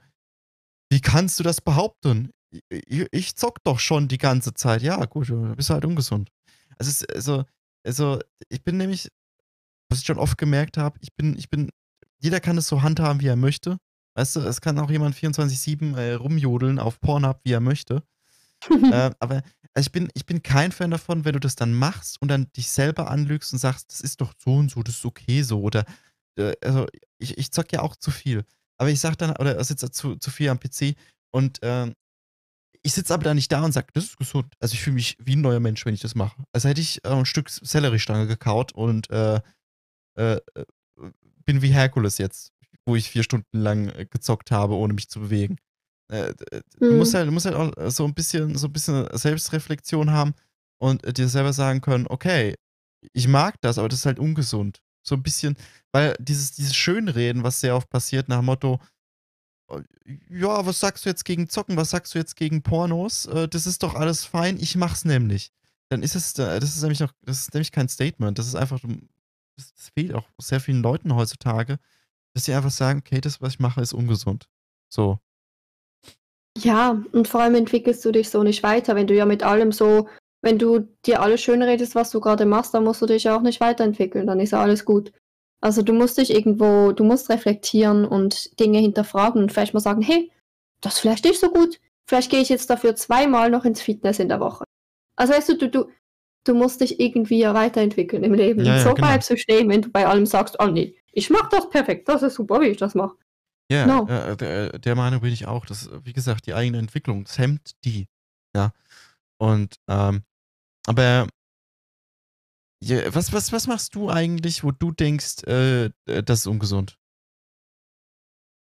wie 0.92 1.02
kannst 1.02 1.40
du 1.40 1.44
das 1.44 1.62
behaupten? 1.62 2.32
Ich, 2.70 3.08
ich 3.12 3.36
zock 3.36 3.64
doch 3.64 3.80
schon 3.80 4.08
die 4.08 4.18
ganze 4.18 4.54
Zeit. 4.54 4.82
Ja, 4.82 5.04
gut, 5.06 5.30
du 5.30 5.56
bist 5.56 5.70
halt 5.70 5.86
ungesund. 5.86 6.30
Also, 6.78 6.90
es 6.90 7.02
ist, 7.02 7.14
also, 7.16 7.46
also, 7.84 8.20
ich 8.50 8.64
bin 8.64 8.78
nämlich, 8.78 9.10
was 9.90 10.00
ich 10.00 10.06
schon 10.06 10.18
oft 10.18 10.38
gemerkt 10.38 10.78
habe, 10.78 10.98
ich 11.02 11.14
bin, 11.16 11.38
ich 11.38 11.50
bin, 11.50 11.70
jeder 12.20 12.40
kann 12.40 12.58
es 12.58 12.68
so 12.68 12.82
handhaben, 12.82 13.22
wie 13.22 13.28
er 13.28 13.36
möchte. 13.36 13.78
Weißt 14.16 14.36
du, 14.36 14.42
es 14.42 14.62
kann 14.62 14.80
auch 14.80 14.90
jemand 14.90 15.16
24-7 15.16 15.96
äh, 15.96 16.14
rumjodeln 16.14 16.80
auf 16.80 17.00
Pornhub, 17.00 17.40
wie 17.44 17.54
er 17.54 17.62
möchte. 17.62 18.04
äh, 18.92 19.12
aber 19.20 19.44
also 19.74 19.88
ich, 19.88 19.92
bin, 19.92 20.10
ich 20.14 20.26
bin 20.26 20.44
kein 20.44 20.72
Fan 20.72 20.92
davon, 20.92 21.26
wenn 21.26 21.34
du 21.34 21.40
das 21.40 21.56
dann 21.56 21.74
machst 21.74 22.22
und 22.22 22.28
dann 22.28 22.52
dich 22.54 22.70
selber 22.70 23.10
anlügst 23.10 23.54
und 23.54 23.60
sagst, 23.60 23.92
das 23.92 24.02
ist 24.02 24.20
doch 24.20 24.34
so 24.38 24.56
und 24.56 24.72
so, 24.72 24.84
das 24.84 24.96
ist 24.96 25.06
okay 25.06 25.42
so. 25.44 25.62
Oder 25.62 25.86
äh, 26.38 26.54
also 26.62 26.88
ich, 27.18 27.38
ich 27.38 27.52
zock 27.52 27.72
ja 27.72 27.82
auch 27.82 27.96
zu 27.96 28.12
viel. 28.12 28.44
Aber 28.78 28.90
ich 28.90 29.00
sag 29.00 29.18
dann, 29.18 29.36
oder 29.38 29.64
sitze 29.64 29.92
zu, 29.92 30.16
zu 30.16 30.32
viel 30.32 30.50
am 30.50 30.60
PC 30.60 30.96
und 31.32 31.60
ähm, 31.62 31.94
ich 32.82 32.94
sitze 32.94 33.14
aber 33.14 33.24
da 33.24 33.34
nicht 33.34 33.52
da 33.52 33.64
und 33.64 33.72
sage, 33.74 33.88
das 33.94 34.06
ist 34.06 34.18
gesund. 34.18 34.54
Also 34.60 34.74
ich 34.74 34.82
fühle 34.82 34.96
mich 34.96 35.18
wie 35.20 35.36
ein 35.36 35.42
neuer 35.42 35.60
Mensch, 35.60 35.86
wenn 35.86 35.94
ich 35.94 36.02
das 36.02 36.16
mache. 36.16 36.44
Also 36.54 36.70
hätte 36.70 36.82
ich 36.82 37.04
äh, 37.06 37.10
ein 37.10 37.26
Stück 37.26 37.50
Selleriestange 37.50 38.28
gekaut 38.28 38.72
und 38.74 39.10
äh, 39.10 39.42
äh, 40.18 40.36
äh, 40.56 40.66
bin 41.46 41.62
wie 41.62 41.70
Herkules 41.74 42.18
jetzt, 42.18 42.52
wo 42.86 42.96
ich 42.96 43.10
vier 43.10 43.24
Stunden 43.24 43.60
lang 43.60 43.90
äh, 43.90 44.06
gezockt 44.06 44.52
habe, 44.52 44.76
ohne 44.76 44.94
mich 44.94 45.10
zu 45.10 45.20
bewegen. 45.20 45.58
Äh, 46.12 46.34
d- 46.36 46.62
du, 46.80 46.86
Mhm. 46.92 46.98
musst 46.98 47.14
halt, 47.14 47.28
du 47.28 47.32
musst 47.32 47.46
halt 47.46 47.56
auch 47.56 47.90
so 47.92 48.06
ein 48.06 48.14
bisschen, 48.14 48.56
so 48.58 48.68
ein 48.68 48.74
bisschen 48.74 49.08
Selbstreflexion 49.18 50.12
haben 50.12 50.34
und 50.82 51.18
dir 51.18 51.28
selber 51.30 51.54
sagen 51.54 51.82
können, 51.82 52.08
okay, 52.08 52.56
ich 53.14 53.28
mag 53.28 53.56
das, 53.62 53.78
aber 53.78 53.90
das 53.90 54.00
ist 54.00 54.06
halt 54.06 54.20
ungesund. 54.20 54.82
So 55.06 55.16
ein 55.16 55.24
bisschen, 55.24 55.56
weil 55.94 56.16
dieses, 56.20 56.52
dieses 56.54 56.76
Schönreden, 56.76 57.44
was 57.44 57.62
sehr 57.62 57.76
oft 57.76 57.90
passiert, 57.90 58.28
nach 58.30 58.40
dem 58.40 58.46
Motto, 58.46 58.80
ja, 60.30 60.66
was 60.66 60.80
sagst 60.80 61.06
du 61.06 61.10
jetzt 61.10 61.26
gegen 61.26 61.50
Zocken, 61.50 61.78
was 61.78 61.92
sagst 61.92 62.14
du 62.14 62.20
jetzt 62.20 62.36
gegen 62.36 62.62
Pornos? 62.62 63.26
Äh, 63.28 63.48
das 63.48 63.68
ist 63.68 63.84
doch 63.84 63.96
alles 63.96 64.26
fein, 64.26 64.58
ich 64.60 64.76
mach's 64.76 65.06
nämlich. 65.06 65.52
Dann 65.90 66.04
ist 66.04 66.16
es, 66.16 66.38
äh, 66.40 66.60
das 66.60 66.76
ist 66.76 66.82
nämlich 66.82 67.00
noch, 67.00 67.12
das 67.24 67.40
ist 67.40 67.54
nämlich 67.54 67.72
kein 67.72 67.90
Statement, 67.90 68.38
das 68.38 68.48
ist 68.48 68.56
einfach, 68.56 68.80
das 69.56 69.90
fehlt 69.94 70.14
auch 70.14 70.26
sehr 70.40 70.60
vielen 70.60 70.82
Leuten 70.82 71.16
heutzutage, 71.16 71.80
dass 72.34 72.46
sie 72.46 72.54
einfach 72.54 72.72
sagen, 72.72 73.00
okay, 73.06 73.22
das, 73.22 73.42
was 73.42 73.54
ich 73.54 73.60
mache, 73.60 73.82
ist 73.82 73.94
ungesund. 73.94 74.48
So. 74.90 75.20
Ja, 76.58 77.02
und 77.12 77.28
vor 77.28 77.42
allem 77.42 77.56
entwickelst 77.56 78.04
du 78.06 78.12
dich 78.12 78.30
so 78.30 78.44
nicht 78.44 78.64
weiter, 78.64 78.96
wenn 78.96 79.08
du 79.08 79.16
ja 79.16 79.26
mit 79.26 79.44
allem 79.44 79.72
so, 79.72 80.08
wenn 80.42 80.58
du 80.60 80.88
dir 81.06 81.22
alles 81.22 81.42
schön 81.42 81.62
redest, 81.62 81.96
was 81.96 82.12
du 82.12 82.20
gerade 82.20 82.46
machst, 82.46 82.74
dann 82.74 82.84
musst 82.84 83.02
du 83.02 83.06
dich 83.06 83.24
ja 83.24 83.36
auch 83.36 83.42
nicht 83.42 83.62
weiterentwickeln, 83.62 84.28
dann 84.28 84.40
ist 84.40 84.52
ja 84.52 84.62
alles 84.62 84.86
gut. 84.86 85.12
Also 85.62 85.82
du 85.82 85.94
musst 85.94 86.18
dich 86.18 86.32
irgendwo, 86.34 86.92
du 86.92 87.04
musst 87.04 87.30
reflektieren 87.30 88.06
und 88.06 88.60
Dinge 88.60 88.80
hinterfragen 88.80 89.42
und 89.42 89.52
vielleicht 89.52 89.74
mal 89.74 89.80
sagen, 89.80 90.02
hey, 90.02 90.32
das 90.82 90.96
ist 90.96 91.00
vielleicht 91.00 91.26
nicht 91.26 91.40
so 91.40 91.52
gut. 91.52 91.80
Vielleicht 92.08 92.32
gehe 92.32 92.42
ich 92.42 92.50
jetzt 92.50 92.70
dafür 92.70 92.96
zweimal 92.96 93.50
noch 93.50 93.66
ins 93.66 93.82
Fitness 93.82 94.20
in 94.20 94.30
der 94.30 94.40
Woche. 94.40 94.64
Also 95.16 95.34
weißt 95.34 95.50
du, 95.50 95.58
du, 95.58 95.70
du, 95.70 95.92
du 96.46 96.56
musst 96.56 96.82
dich 96.82 97.00
irgendwie 97.00 97.40
ja 97.40 97.54
weiterentwickeln 97.54 98.24
im 98.24 98.34
Leben. 98.34 98.64
Ja, 98.64 98.78
ja, 98.78 98.80
so 98.82 98.94
genau. 98.94 99.08
bleibst 99.08 99.30
du 99.30 99.38
stehen, 99.38 99.70
wenn 99.70 99.82
du 99.82 99.90
bei 99.90 100.08
allem 100.08 100.26
sagst, 100.26 100.56
oh 100.60 100.68
nee, 100.68 100.96
ich 101.12 101.30
mach 101.30 101.50
das 101.50 101.70
perfekt, 101.70 102.08
das 102.08 102.24
ist 102.24 102.36
super, 102.36 102.62
wie 102.62 102.68
ich 102.68 102.78
das 102.78 102.96
mache. 102.96 103.16
Ja, 103.72 103.86
No. 103.86 104.08
äh, 104.08 104.36
der, 104.36 104.80
der 104.80 104.96
Meinung 104.96 105.22
bin 105.22 105.32
ich 105.32 105.46
auch. 105.46 105.66
Das, 105.66 105.90
wie 106.04 106.14
gesagt, 106.14 106.48
die 106.48 106.56
eigene 106.56 106.80
Entwicklung, 106.80 107.26
das 107.26 107.38
hemmt 107.38 107.76
die. 107.86 108.08
Ja. 108.56 108.72
Und, 109.38 109.76
ähm, 109.88 110.24
aber 110.88 111.28
ja, 112.82 113.14
was, 113.14 113.34
was, 113.34 113.52
was 113.52 113.68
machst 113.68 113.96
du 113.96 114.10
eigentlich, 114.10 114.64
wo 114.64 114.72
du 114.72 114.92
denkst, 114.92 115.44
äh, 115.48 115.86
äh, 115.86 116.24
das 116.24 116.40
ist 116.40 116.48
ungesund? 116.48 116.98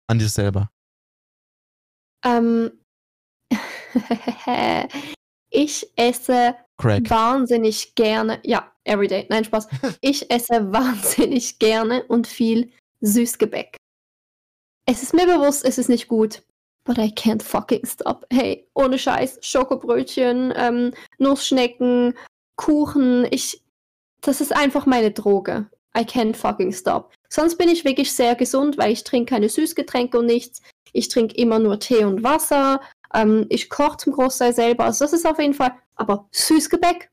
An 0.07 0.20
dir 0.20 0.28
selber. 0.28 0.70
Ähm, 2.24 2.72
ich 5.49 5.88
esse 5.95 6.55
Crack. 6.78 7.09
wahnsinnig 7.09 7.95
gerne, 7.95 8.39
ja, 8.43 8.72
everyday, 8.84 9.26
nein, 9.30 9.45
Spaß. 9.45 9.68
Ich 10.01 10.30
esse 10.30 10.72
wahnsinnig 10.72 11.59
gerne 11.59 12.03
und 12.03 12.28
viel 12.28 12.72
Süßgebäck. 13.01 13.78
Es 14.86 15.03
ist 15.03 15.14
mir 15.14 15.26
bewusst, 15.26 15.64
es 15.64 15.78
ist 15.78 15.89
nicht 15.89 16.07
gut, 16.07 16.43
but 16.84 16.97
I 16.97 17.07
can't 17.07 17.41
fucking 17.41 17.86
stop. 17.86 18.26
Hey, 18.32 18.68
ohne 18.74 18.99
Scheiß, 18.99 19.39
Schokobrötchen, 19.41 20.53
ähm, 20.55 20.93
Nussschnecken, 21.18 22.14
Kuchen, 22.57 23.26
ich, 23.32 23.61
das 24.22 24.41
ist 24.41 24.55
einfach 24.55 24.86
meine 24.86 25.11
Droge. 25.11 25.69
I 25.97 26.01
can't 26.01 26.36
fucking 26.36 26.72
stop. 26.72 27.13
Sonst 27.30 27.57
bin 27.57 27.67
ich 27.67 27.84
wirklich 27.84 28.13
sehr 28.13 28.36
gesund, 28.36 28.78
weil 28.78 28.91
ich 28.91 29.03
trinke 29.03 29.32
keine 29.34 29.49
Süßgetränke 29.49 30.19
und 30.19 30.26
nichts. 30.26 30.61
Ich 30.93 31.09
trinke 31.09 31.36
immer 31.36 31.59
nur 31.59 31.80
Tee 31.80 32.05
und 32.05 32.24
Wasser. 32.24 32.82
Ähm, 33.13 33.45
ich 33.49 33.69
koche 33.69 33.97
zum 33.97 34.13
Großteil 34.13 34.53
selber. 34.53 34.86
Also 34.86 35.03
das 35.03 35.13
ist 35.13 35.26
auf 35.26 35.39
jeden 35.39 35.53
Fall. 35.53 35.74
Aber 35.95 36.28
Süßgebäck? 36.32 37.11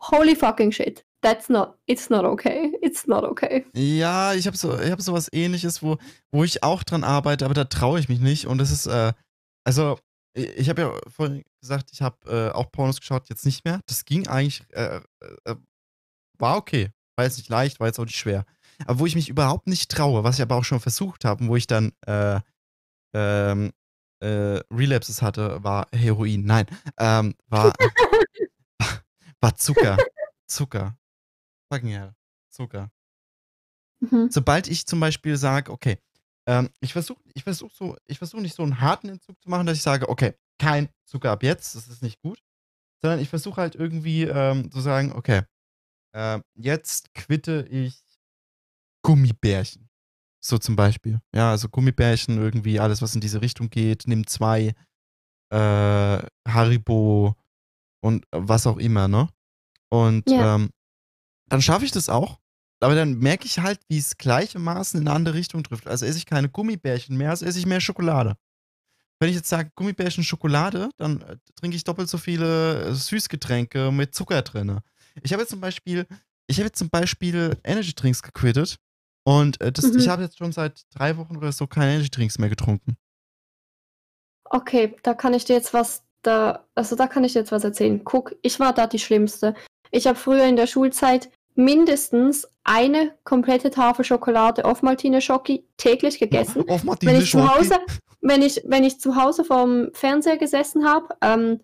Holy 0.00 0.36
fucking 0.36 0.72
shit. 0.72 1.04
That's 1.22 1.50
not, 1.50 1.74
it's 1.86 2.08
not 2.08 2.24
okay. 2.24 2.72
It's 2.80 3.06
not 3.06 3.24
okay. 3.24 3.66
Ja, 3.74 4.32
ich 4.34 4.46
habe 4.46 4.56
so, 4.56 4.78
ich 4.78 4.90
hab 4.90 5.02
sowas 5.02 5.28
ähnliches, 5.32 5.82
wo, 5.82 5.98
wo 6.32 6.44
ich 6.44 6.62
auch 6.62 6.82
dran 6.82 7.04
arbeite, 7.04 7.44
aber 7.44 7.54
da 7.54 7.64
traue 7.64 8.00
ich 8.00 8.08
mich 8.08 8.20
nicht. 8.20 8.46
Und 8.46 8.58
das 8.58 8.70
ist, 8.70 8.86
äh, 8.86 9.12
also, 9.64 9.98
ich, 10.34 10.48
ich 10.56 10.68
habe 10.70 10.82
ja 10.82 10.94
vorhin 11.08 11.44
gesagt, 11.60 11.90
ich 11.92 12.00
habe 12.00 12.16
äh, 12.26 12.56
auch 12.56 12.72
Pornos 12.72 13.00
geschaut, 13.00 13.28
jetzt 13.28 13.44
nicht 13.44 13.66
mehr. 13.66 13.80
Das 13.86 14.06
ging 14.06 14.28
eigentlich, 14.28 14.62
äh, 14.70 15.00
äh, 15.44 15.54
war 16.40 16.56
okay. 16.56 16.90
War 17.16 17.24
jetzt 17.24 17.36
nicht 17.36 17.48
leicht, 17.48 17.80
war 17.80 17.86
jetzt 17.86 17.98
auch 17.98 18.04
nicht 18.04 18.16
schwer. 18.16 18.44
Aber 18.86 18.98
wo 18.98 19.06
ich 19.06 19.14
mich 19.14 19.28
überhaupt 19.28 19.66
nicht 19.66 19.90
traue, 19.90 20.24
was 20.24 20.36
ich 20.36 20.42
aber 20.42 20.56
auch 20.56 20.64
schon 20.64 20.80
versucht 20.80 21.24
habe, 21.24 21.44
und 21.44 21.50
wo 21.50 21.56
ich 21.56 21.66
dann 21.66 21.92
äh, 22.06 22.40
ähm, 23.14 23.72
äh, 24.20 24.60
Relapses 24.70 25.22
hatte, 25.22 25.62
war 25.62 25.86
Heroin. 25.92 26.44
Nein, 26.44 26.66
ähm, 26.98 27.34
war, 27.46 27.72
war 29.40 29.56
Zucker. 29.56 29.98
Zucker. 30.46 30.96
Fucking 31.70 31.90
hell. 31.90 32.14
Zucker. 32.50 32.90
Mhm. 34.00 34.30
sobald 34.30 34.66
ich 34.66 34.86
zum 34.86 34.98
Beispiel 34.98 35.36
sage, 35.36 35.70
okay, 35.70 35.98
ähm, 36.46 36.70
ich 36.80 36.92
versuche 36.92 37.20
ich 37.34 37.44
versuch 37.44 37.70
so, 37.72 37.96
ich 38.06 38.18
versuche 38.18 38.40
nicht 38.40 38.56
so 38.56 38.62
einen 38.62 38.80
harten 38.80 39.10
Entzug 39.10 39.40
zu 39.42 39.50
machen, 39.50 39.66
dass 39.66 39.76
ich 39.76 39.82
sage, 39.82 40.08
okay, 40.08 40.34
kein 40.58 40.88
Zucker 41.04 41.30
ab 41.30 41.42
jetzt, 41.42 41.74
das 41.74 41.86
ist 41.86 42.02
nicht 42.02 42.20
gut, 42.22 42.40
sondern 43.02 43.20
ich 43.20 43.28
versuche 43.28 43.60
halt 43.60 43.74
irgendwie 43.74 44.24
ähm, 44.24 44.70
zu 44.70 44.80
sagen, 44.80 45.12
okay, 45.12 45.42
ähm, 46.14 46.42
jetzt 46.54 47.12
quitte 47.14 47.66
ich 47.70 48.02
Gummibärchen. 49.02 49.88
So 50.42 50.58
zum 50.58 50.76
Beispiel. 50.76 51.20
Ja, 51.34 51.50
also 51.50 51.68
Gummibärchen, 51.68 52.38
irgendwie 52.38 52.80
alles, 52.80 53.02
was 53.02 53.14
in 53.14 53.20
diese 53.20 53.42
Richtung 53.42 53.68
geht, 53.70 54.04
nimm 54.06 54.26
zwei, 54.26 54.74
äh, 55.52 56.22
Haribo 56.48 57.34
und 58.02 58.24
was 58.30 58.66
auch 58.66 58.78
immer, 58.78 59.08
ne? 59.08 59.28
Und 59.90 60.28
Ja. 60.30 60.54
ähm, 60.56 60.70
dann 61.48 61.60
schaffe 61.62 61.84
ich 61.84 61.92
das 61.92 62.08
auch. 62.08 62.38
Aber 62.82 62.94
dann 62.94 63.18
merke 63.18 63.44
ich 63.44 63.58
halt, 63.58 63.80
wie 63.88 63.98
es 63.98 64.16
gleichermaßen 64.16 64.98
in 65.00 65.06
eine 65.06 65.14
andere 65.14 65.34
Richtung 65.34 65.62
trifft. 65.62 65.86
Also 65.86 66.06
esse 66.06 66.16
ich 66.16 66.24
keine 66.24 66.48
Gummibärchen 66.48 67.16
mehr, 67.16 67.30
also 67.30 67.44
esse 67.44 67.58
ich 67.58 67.66
mehr 67.66 67.80
Schokolade. 67.80 68.36
Wenn 69.18 69.28
ich 69.28 69.36
jetzt 69.36 69.50
sage 69.50 69.70
Gummibärchen 69.74 70.24
Schokolade, 70.24 70.88
dann 70.96 71.20
äh, 71.20 71.36
trinke 71.56 71.76
ich 71.76 71.84
doppelt 71.84 72.08
so 72.08 72.16
viele 72.16 72.86
äh, 72.86 72.94
Süßgetränke 72.94 73.92
mit 73.92 74.14
Zucker 74.14 74.40
drin. 74.40 74.80
Ich 75.22 75.32
habe 75.32 75.42
jetzt 75.42 75.50
zum 75.50 75.60
Beispiel, 75.60 76.06
ich 76.46 76.58
habe 76.58 76.66
jetzt 76.66 76.78
zum 76.78 76.90
Beispiel 76.90 77.56
Energy 77.64 77.94
Drinks 77.94 78.22
gequittet 78.22 78.76
und 79.24 79.60
äh, 79.60 79.70
das, 79.72 79.86
Mhm. 79.92 79.98
ich 79.98 80.08
habe 80.08 80.22
jetzt 80.22 80.38
schon 80.38 80.52
seit 80.52 80.82
drei 80.94 81.16
Wochen 81.16 81.36
oder 81.36 81.52
so 81.52 81.66
keine 81.66 81.92
Energy 81.94 82.10
Drinks 82.10 82.38
mehr 82.38 82.48
getrunken. 82.48 82.96
Okay, 84.44 84.96
da 85.02 85.14
kann 85.14 85.34
ich 85.34 85.44
dir 85.44 85.54
jetzt 85.54 85.72
was 85.74 86.02
da, 86.22 86.66
also 86.74 86.96
da 86.96 87.06
kann 87.06 87.24
ich 87.24 87.32
dir 87.32 87.40
jetzt 87.40 87.52
was 87.52 87.64
erzählen. 87.64 88.02
Guck, 88.04 88.34
ich 88.42 88.58
war 88.60 88.72
da 88.72 88.86
die 88.86 88.98
Schlimmste. 88.98 89.54
Ich 89.90 90.06
habe 90.06 90.18
früher 90.18 90.44
in 90.44 90.56
der 90.56 90.66
Schulzeit 90.66 91.30
mindestens 91.54 92.48
eine 92.64 93.16
komplette 93.24 93.70
Tafel 93.70 94.04
Schokolade 94.04 94.64
auf 94.64 94.82
Maltine 94.82 95.20
Schoki 95.20 95.64
täglich 95.76 96.18
gegessen. 96.18 96.68
Auf 96.68 96.80
wenn 96.80 96.86
Martine 96.86 97.18
ich 97.18 97.30
zu 97.30 97.38
Schoki. 97.38 97.48
Hause, 97.48 97.78
wenn 98.20 98.42
ich, 98.42 98.62
wenn 98.66 98.84
ich 98.84 99.00
zu 99.00 99.16
Hause 99.16 99.44
vorm 99.44 99.88
Fernseher 99.94 100.36
gesessen 100.36 100.84
habe, 100.84 101.16
ähm, 101.22 101.60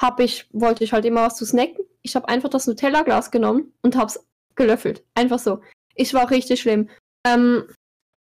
hab 0.00 0.20
ich, 0.20 0.48
wollte 0.52 0.82
ich 0.84 0.92
halt 0.92 1.04
immer 1.04 1.26
was 1.26 1.36
zu 1.36 1.44
snacken. 1.44 1.84
Ich 2.02 2.16
habe 2.16 2.28
einfach 2.28 2.48
das 2.48 2.66
Nutella-Glas 2.66 3.30
genommen 3.30 3.72
und 3.82 3.96
hab's 3.96 4.24
gelöffelt. 4.56 5.04
Einfach 5.14 5.38
so. 5.38 5.60
Ich 5.94 6.14
war 6.14 6.30
richtig 6.30 6.60
schlimm. 6.60 6.88
Ähm, 7.26 7.64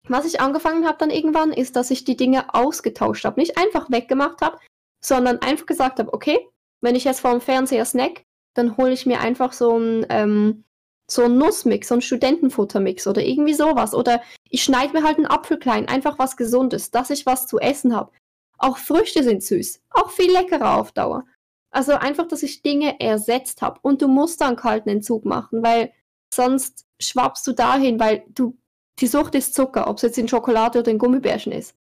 was 0.07 0.26
ich 0.26 0.41
angefangen 0.41 0.86
habe 0.86 0.97
dann 0.97 1.09
irgendwann, 1.09 1.53
ist, 1.53 1.76
dass 1.76 1.91
ich 1.91 2.03
die 2.03 2.18
Dinge 2.18 2.53
ausgetauscht 2.53 3.24
habe. 3.24 3.39
Nicht 3.39 3.57
einfach 3.57 3.89
weggemacht 3.89 4.41
habe, 4.41 4.59
sondern 5.03 5.39
einfach 5.39 5.66
gesagt 5.66 5.99
habe, 5.99 6.14
okay, 6.14 6.49
wenn 6.82 6.95
ich 6.95 7.05
jetzt 7.05 7.22
vorm 7.22 7.39
Fernseher 7.39 7.86
snack, 7.86 8.24
dann 8.55 8.76
hole 8.76 8.91
ich 8.91 9.05
mir 9.05 9.22
einfach 9.22 9.53
so 9.53 9.78
ein 9.78 10.05
ähm, 10.09 10.66
so 11.09 11.24
ein 11.24 11.38
Nussmix, 11.38 11.89
so 11.89 11.95
ein 11.95 12.01
Studentenfuttermix 12.01 13.07
oder 13.07 13.22
irgendwie 13.22 13.53
sowas. 13.53 13.93
Oder 13.93 14.22
ich 14.49 14.64
schneide 14.64 14.93
mir 14.93 15.03
halt 15.03 15.18
einen 15.18 15.28
Apfel 15.28 15.57
klein, 15.57 15.88
einfach 15.88 16.20
was 16.20 16.38
Gesundes, 16.38 16.91
dass 16.91 17.09
ich 17.09 17.26
was 17.26 17.47
zu 17.47 17.59
essen 17.59 17.95
habe. 17.95 18.11
Auch 18.57 18.78
Früchte 18.78 19.24
sind 19.24 19.43
süß, 19.43 19.82
auch 19.91 20.11
viel 20.11 20.32
leckerer 20.32 20.78
auf 20.78 20.91
Dauer. 20.91 21.26
Also 21.74 21.93
einfach, 21.93 22.28
dass 22.28 22.43
ich 22.43 22.61
Dinge 22.61 22.99
ersetzt 22.99 23.61
habe. 23.63 23.80
Und 23.82 24.01
du 24.01 24.07
musst 24.07 24.41
dann 24.41 24.55
kalten 24.55 24.89
Entzug 24.89 25.26
machen, 25.26 25.63
weil 25.63 25.91
sonst 26.34 26.86
schwappst 27.01 27.45
du 27.47 27.53
dahin, 27.53 27.99
weil 27.99 28.24
du 28.30 28.57
die 28.99 29.07
Sucht 29.07 29.34
ist 29.34 29.55
Zucker, 29.55 29.88
ob 29.88 29.97
es 29.97 30.03
jetzt 30.03 30.19
in 30.19 30.28
Schokolade 30.28 30.80
oder 30.80 30.91
in 30.91 30.99
Gummibärchen 30.99 31.51
ist. 31.51 31.76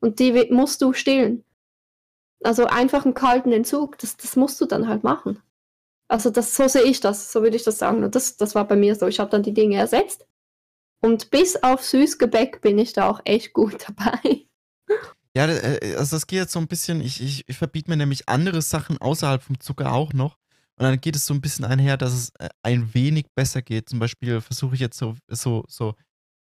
Und 0.00 0.18
die 0.18 0.32
musst 0.50 0.80
du 0.80 0.94
stillen. 0.94 1.44
Also 2.42 2.64
einfach 2.64 3.04
einen 3.04 3.14
kalten 3.14 3.52
Entzug, 3.52 3.98
das, 3.98 4.16
das 4.16 4.36
musst 4.36 4.60
du 4.62 4.66
dann 4.66 4.88
halt 4.88 5.04
machen. 5.04 5.42
Also 6.08 6.30
das, 6.30 6.56
so 6.56 6.66
sehe 6.66 6.84
ich 6.84 7.00
das, 7.00 7.30
so 7.30 7.42
würde 7.42 7.56
ich 7.56 7.64
das 7.64 7.78
sagen. 7.78 8.02
Und 8.02 8.14
das, 8.14 8.38
das 8.38 8.54
war 8.54 8.66
bei 8.66 8.76
mir 8.76 8.94
so. 8.94 9.06
Ich 9.06 9.20
habe 9.20 9.30
dann 9.30 9.42
die 9.42 9.54
Dinge 9.54 9.76
ersetzt. 9.76 10.26
Und 11.02 11.30
bis 11.30 11.62
auf 11.62 11.84
Süßgebäck 11.84 12.62
bin 12.62 12.78
ich 12.78 12.94
da 12.94 13.10
auch 13.10 13.20
echt 13.26 13.52
gut 13.52 13.86
dabei. 13.88 14.46
Ja, 15.36 15.46
äh, 15.46 15.96
also 15.96 16.16
das 16.16 16.26
geht 16.26 16.38
jetzt 16.38 16.52
so 16.52 16.58
ein 16.60 16.68
bisschen, 16.68 17.00
ich, 17.00 17.20
ich, 17.20 17.48
ich 17.48 17.56
verbiete 17.56 17.90
mir 17.90 17.96
nämlich 17.96 18.28
andere 18.28 18.62
Sachen 18.62 18.98
außerhalb 18.98 19.42
vom 19.42 19.58
Zucker 19.60 19.92
auch 19.92 20.12
noch. 20.12 20.38
Und 20.76 20.84
dann 20.84 21.00
geht 21.00 21.16
es 21.16 21.26
so 21.26 21.34
ein 21.34 21.40
bisschen 21.40 21.64
einher, 21.64 21.96
dass 21.96 22.12
es 22.12 22.30
äh, 22.38 22.48
ein 22.62 22.94
wenig 22.94 23.26
besser 23.34 23.62
geht. 23.62 23.88
Zum 23.88 23.98
Beispiel 23.98 24.40
versuche 24.40 24.74
ich 24.74 24.80
jetzt 24.80 24.98
so, 24.98 25.16
so, 25.28 25.64
so, 25.68 25.94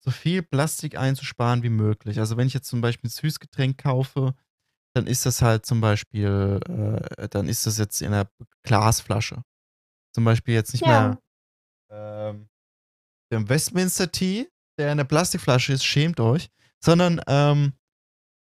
so 0.03 0.11
viel 0.11 0.43
Plastik 0.43 0.97
einzusparen 0.97 1.63
wie 1.63 1.69
möglich. 1.69 2.19
Also 2.19 2.37
wenn 2.37 2.47
ich 2.47 2.53
jetzt 2.53 2.67
zum 2.67 2.81
Beispiel 2.81 3.07
ein 3.07 3.11
Süßgetränk 3.11 3.77
kaufe, 3.77 4.35
dann 4.95 5.07
ist 5.07 5.25
das 5.25 5.41
halt 5.41 5.65
zum 5.65 5.81
Beispiel, 5.81 6.59
äh, 7.17 7.27
dann 7.29 7.47
ist 7.47 7.65
das 7.65 7.77
jetzt 7.77 8.01
in 8.01 8.13
einer 8.13 8.29
Glasflasche. 8.63 9.43
Zum 10.13 10.25
Beispiel 10.25 10.55
jetzt 10.55 10.73
nicht 10.73 10.85
Ja. 10.85 11.09
mehr 11.09 11.19
ähm, 11.91 12.49
der 13.31 13.47
Westminster 13.49 14.11
Tea, 14.11 14.47
der 14.79 14.91
in 14.91 14.97
der 14.97 15.05
Plastikflasche 15.05 15.73
ist, 15.73 15.85
schämt 15.85 16.19
euch, 16.19 16.49
sondern 16.83 17.21
ähm, 17.27 17.73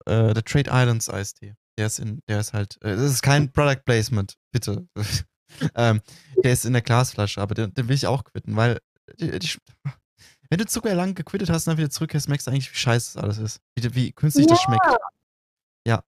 äh, 0.06 0.34
der 0.34 0.44
Trade 0.44 0.70
Islands 0.72 1.10
Eistee. 1.10 1.56
Der 1.78 1.88
ist 1.88 2.00
in, 2.00 2.22
der 2.28 2.40
ist 2.40 2.54
halt, 2.54 2.78
äh, 2.82 2.96
das 2.96 3.12
ist 3.12 3.22
kein 3.22 3.52
Product 3.52 3.82
Placement, 3.86 4.38
bitte. 4.52 4.88
ähm, 5.76 6.02
der 6.44 6.54
ist 6.54 6.66
in 6.66 6.74
der 6.74 6.82
Glasflasche, 6.82 7.42
aber 7.42 7.56
den, 7.56 7.74
den 7.74 7.88
will 7.88 7.96
ich 7.96 8.08
auch 8.08 8.24
quitten, 8.24 8.56
weil 8.56 8.80
die, 9.20 9.40
die, 9.40 9.58
wenn 10.50 10.60
du 10.60 10.66
Zucker 10.66 10.94
lang 10.94 11.16
gequittet 11.16 11.50
hast 11.50 11.68
und 11.68 11.72
dann 11.72 11.78
wieder 11.80 11.90
zurückkehrst, 11.90 12.30
merkst 12.30 12.48
du 12.48 12.52
eigentlich, 12.52 12.72
wie 12.72 12.78
scheiße 12.78 13.16
das 13.16 13.24
alles 13.24 13.38
ist. 13.40 13.62
Wie, 13.76 13.96
wie 13.96 14.12
künstlich 14.12 14.48
das 14.48 14.62
schmeckt. 14.62 14.86
Ja. 15.88 16.04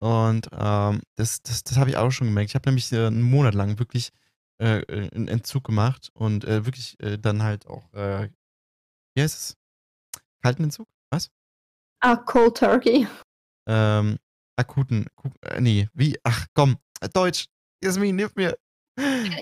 Und 0.00 0.48
ähm, 0.52 1.00
das, 1.16 1.42
das, 1.42 1.64
das 1.64 1.76
habe 1.76 1.90
ich 1.90 1.96
auch 1.96 2.10
schon 2.10 2.26
gemerkt. 2.28 2.50
Ich 2.50 2.54
habe 2.54 2.68
nämlich 2.68 2.92
äh, 2.92 3.06
einen 3.06 3.22
Monat 3.22 3.54
lang 3.54 3.78
wirklich 3.78 4.12
äh, 4.58 4.84
einen 5.14 5.28
Entzug 5.28 5.64
gemacht 5.64 6.10
und 6.14 6.44
äh, 6.44 6.64
wirklich 6.66 6.98
äh, 7.00 7.18
dann 7.18 7.42
halt 7.42 7.66
auch, 7.66 7.92
äh, 7.94 8.28
wie 9.14 9.22
heißt 9.22 9.36
es? 9.36 9.56
Kalten 10.42 10.64
Entzug? 10.64 10.88
Was? 11.10 11.30
Ah, 12.00 12.16
Cold 12.16 12.56
Turkey. 12.56 13.06
Ähm, 13.66 14.18
akuten, 14.56 15.06
äh, 15.42 15.60
nee, 15.60 15.88
wie, 15.94 16.18
ach 16.24 16.46
komm, 16.54 16.76
Deutsch, 17.12 17.46
Jasmin, 17.82 18.18
hilf 18.18 18.34
mir. 18.36 18.56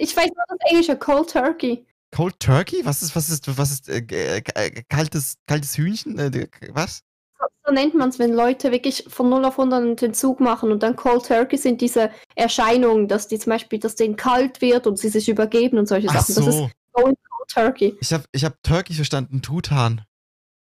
Ich 0.01 0.17
weiß 0.17 0.27
nur 0.27 0.45
das 0.49 0.71
Englische, 0.71 0.97
Cold 0.97 1.31
Turkey. 1.31 1.87
Cold 2.15 2.39
Turkey? 2.41 2.85
Was 2.85 3.03
ist, 3.03 3.15
was 3.15 3.29
ist, 3.29 3.59
was 3.59 3.71
ist, 3.71 3.89
äh, 3.89 3.99
äh, 3.99 4.83
kaltes, 4.89 5.37
kaltes 5.47 5.77
Hühnchen? 5.77 6.19
Äh, 6.19 6.49
was? 6.73 7.03
So, 7.39 7.47
so 7.67 7.73
nennt 7.73 7.95
man 7.95 8.09
es, 8.09 8.19
wenn 8.19 8.33
Leute 8.33 8.73
wirklich 8.73 9.05
von 9.09 9.29
0 9.29 9.45
auf 9.45 9.59
100 9.59 10.01
den 10.01 10.15
Zug 10.15 10.41
machen 10.41 10.73
und 10.73 10.83
dann 10.83 10.97
Cold 10.97 11.27
Turkey 11.27 11.57
sind 11.57 11.81
diese 11.81 12.11
Erscheinungen, 12.35 13.09
dass 13.09 13.29
die 13.29 13.39
zum 13.39 13.51
Beispiel, 13.51 13.79
dass 13.79 13.95
denen 13.95 14.17
kalt 14.17 14.61
wird 14.61 14.87
und 14.87 14.99
sie 14.99 15.09
sich 15.09 15.29
übergeben 15.29 15.79
und 15.79 15.87
solche 15.87 16.09
Ach 16.09 16.21
Sachen. 16.21 16.35
Das 16.35 16.47
ist 16.47 16.55
so. 16.55 16.71
Cold 16.93 17.19
Turkey. 17.49 17.97
Ich 18.01 18.13
habe 18.13 18.25
ich 18.33 18.45
hab 18.45 18.63
Turkey 18.63 18.95
verstanden, 18.95 19.43
Tutan. 19.43 20.05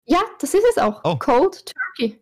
Ja, 0.08 0.20
das 0.40 0.54
ist 0.54 0.64
es 0.70 0.78
auch. 0.78 1.00
Oh. 1.04 1.16
Cold 1.16 1.64
Turkey. 1.66 2.18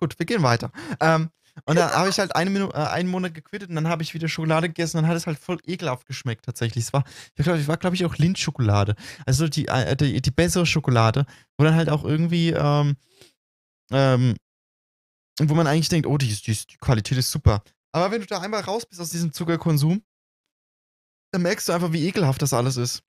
Gut, 0.00 0.18
wir 0.18 0.26
gehen 0.26 0.42
weiter. 0.42 0.72
Ähm, 1.00 1.30
und 1.66 1.76
dann 1.76 1.90
habe 1.92 2.08
ich 2.08 2.18
halt 2.18 2.34
eine 2.34 2.50
Minu 2.50 2.68
äh, 2.70 2.76
einen 2.76 3.10
Monat 3.10 3.34
gequittet 3.34 3.68
und 3.68 3.74
dann 3.74 3.88
habe 3.88 4.02
ich 4.02 4.14
wieder 4.14 4.28
Schokolade 4.28 4.68
gegessen 4.68 4.96
und 4.96 5.02
dann 5.02 5.10
hat 5.10 5.16
es 5.16 5.26
halt 5.26 5.38
voll 5.38 5.58
ekelhaft 5.66 6.06
geschmeckt 6.06 6.46
tatsächlich. 6.46 6.84
Es 6.84 6.92
war, 6.92 7.04
ich 7.36 7.44
glaube, 7.44 7.60
ich 7.60 7.68
war, 7.68 7.76
glaube 7.76 7.94
ich, 7.94 8.04
auch 8.06 8.16
Lindschokolade. 8.16 8.94
Also 9.26 9.48
die, 9.48 9.68
äh, 9.68 9.96
die, 9.96 10.22
die 10.22 10.30
bessere 10.30 10.66
Schokolade, 10.66 11.26
wo 11.58 11.64
dann 11.64 11.74
halt 11.74 11.90
auch 11.90 12.04
irgendwie, 12.04 12.50
ähm, 12.50 12.96
ähm, 13.90 14.36
wo 15.40 15.54
man 15.54 15.66
eigentlich 15.66 15.90
denkt, 15.90 16.06
oh, 16.06 16.16
die, 16.16 16.28
die, 16.28 16.52
die 16.52 16.76
Qualität 16.78 17.18
ist 17.18 17.30
super. 17.30 17.62
Aber 17.92 18.10
wenn 18.10 18.20
du 18.20 18.26
da 18.26 18.40
einmal 18.40 18.62
raus 18.62 18.86
bist 18.86 19.00
aus 19.00 19.10
diesem 19.10 19.32
Zuckerkonsum, 19.32 20.02
dann 21.32 21.42
merkst 21.42 21.68
du 21.68 21.72
einfach, 21.72 21.92
wie 21.92 22.06
ekelhaft 22.06 22.40
das 22.40 22.54
alles 22.54 22.76
ist. 22.76 23.02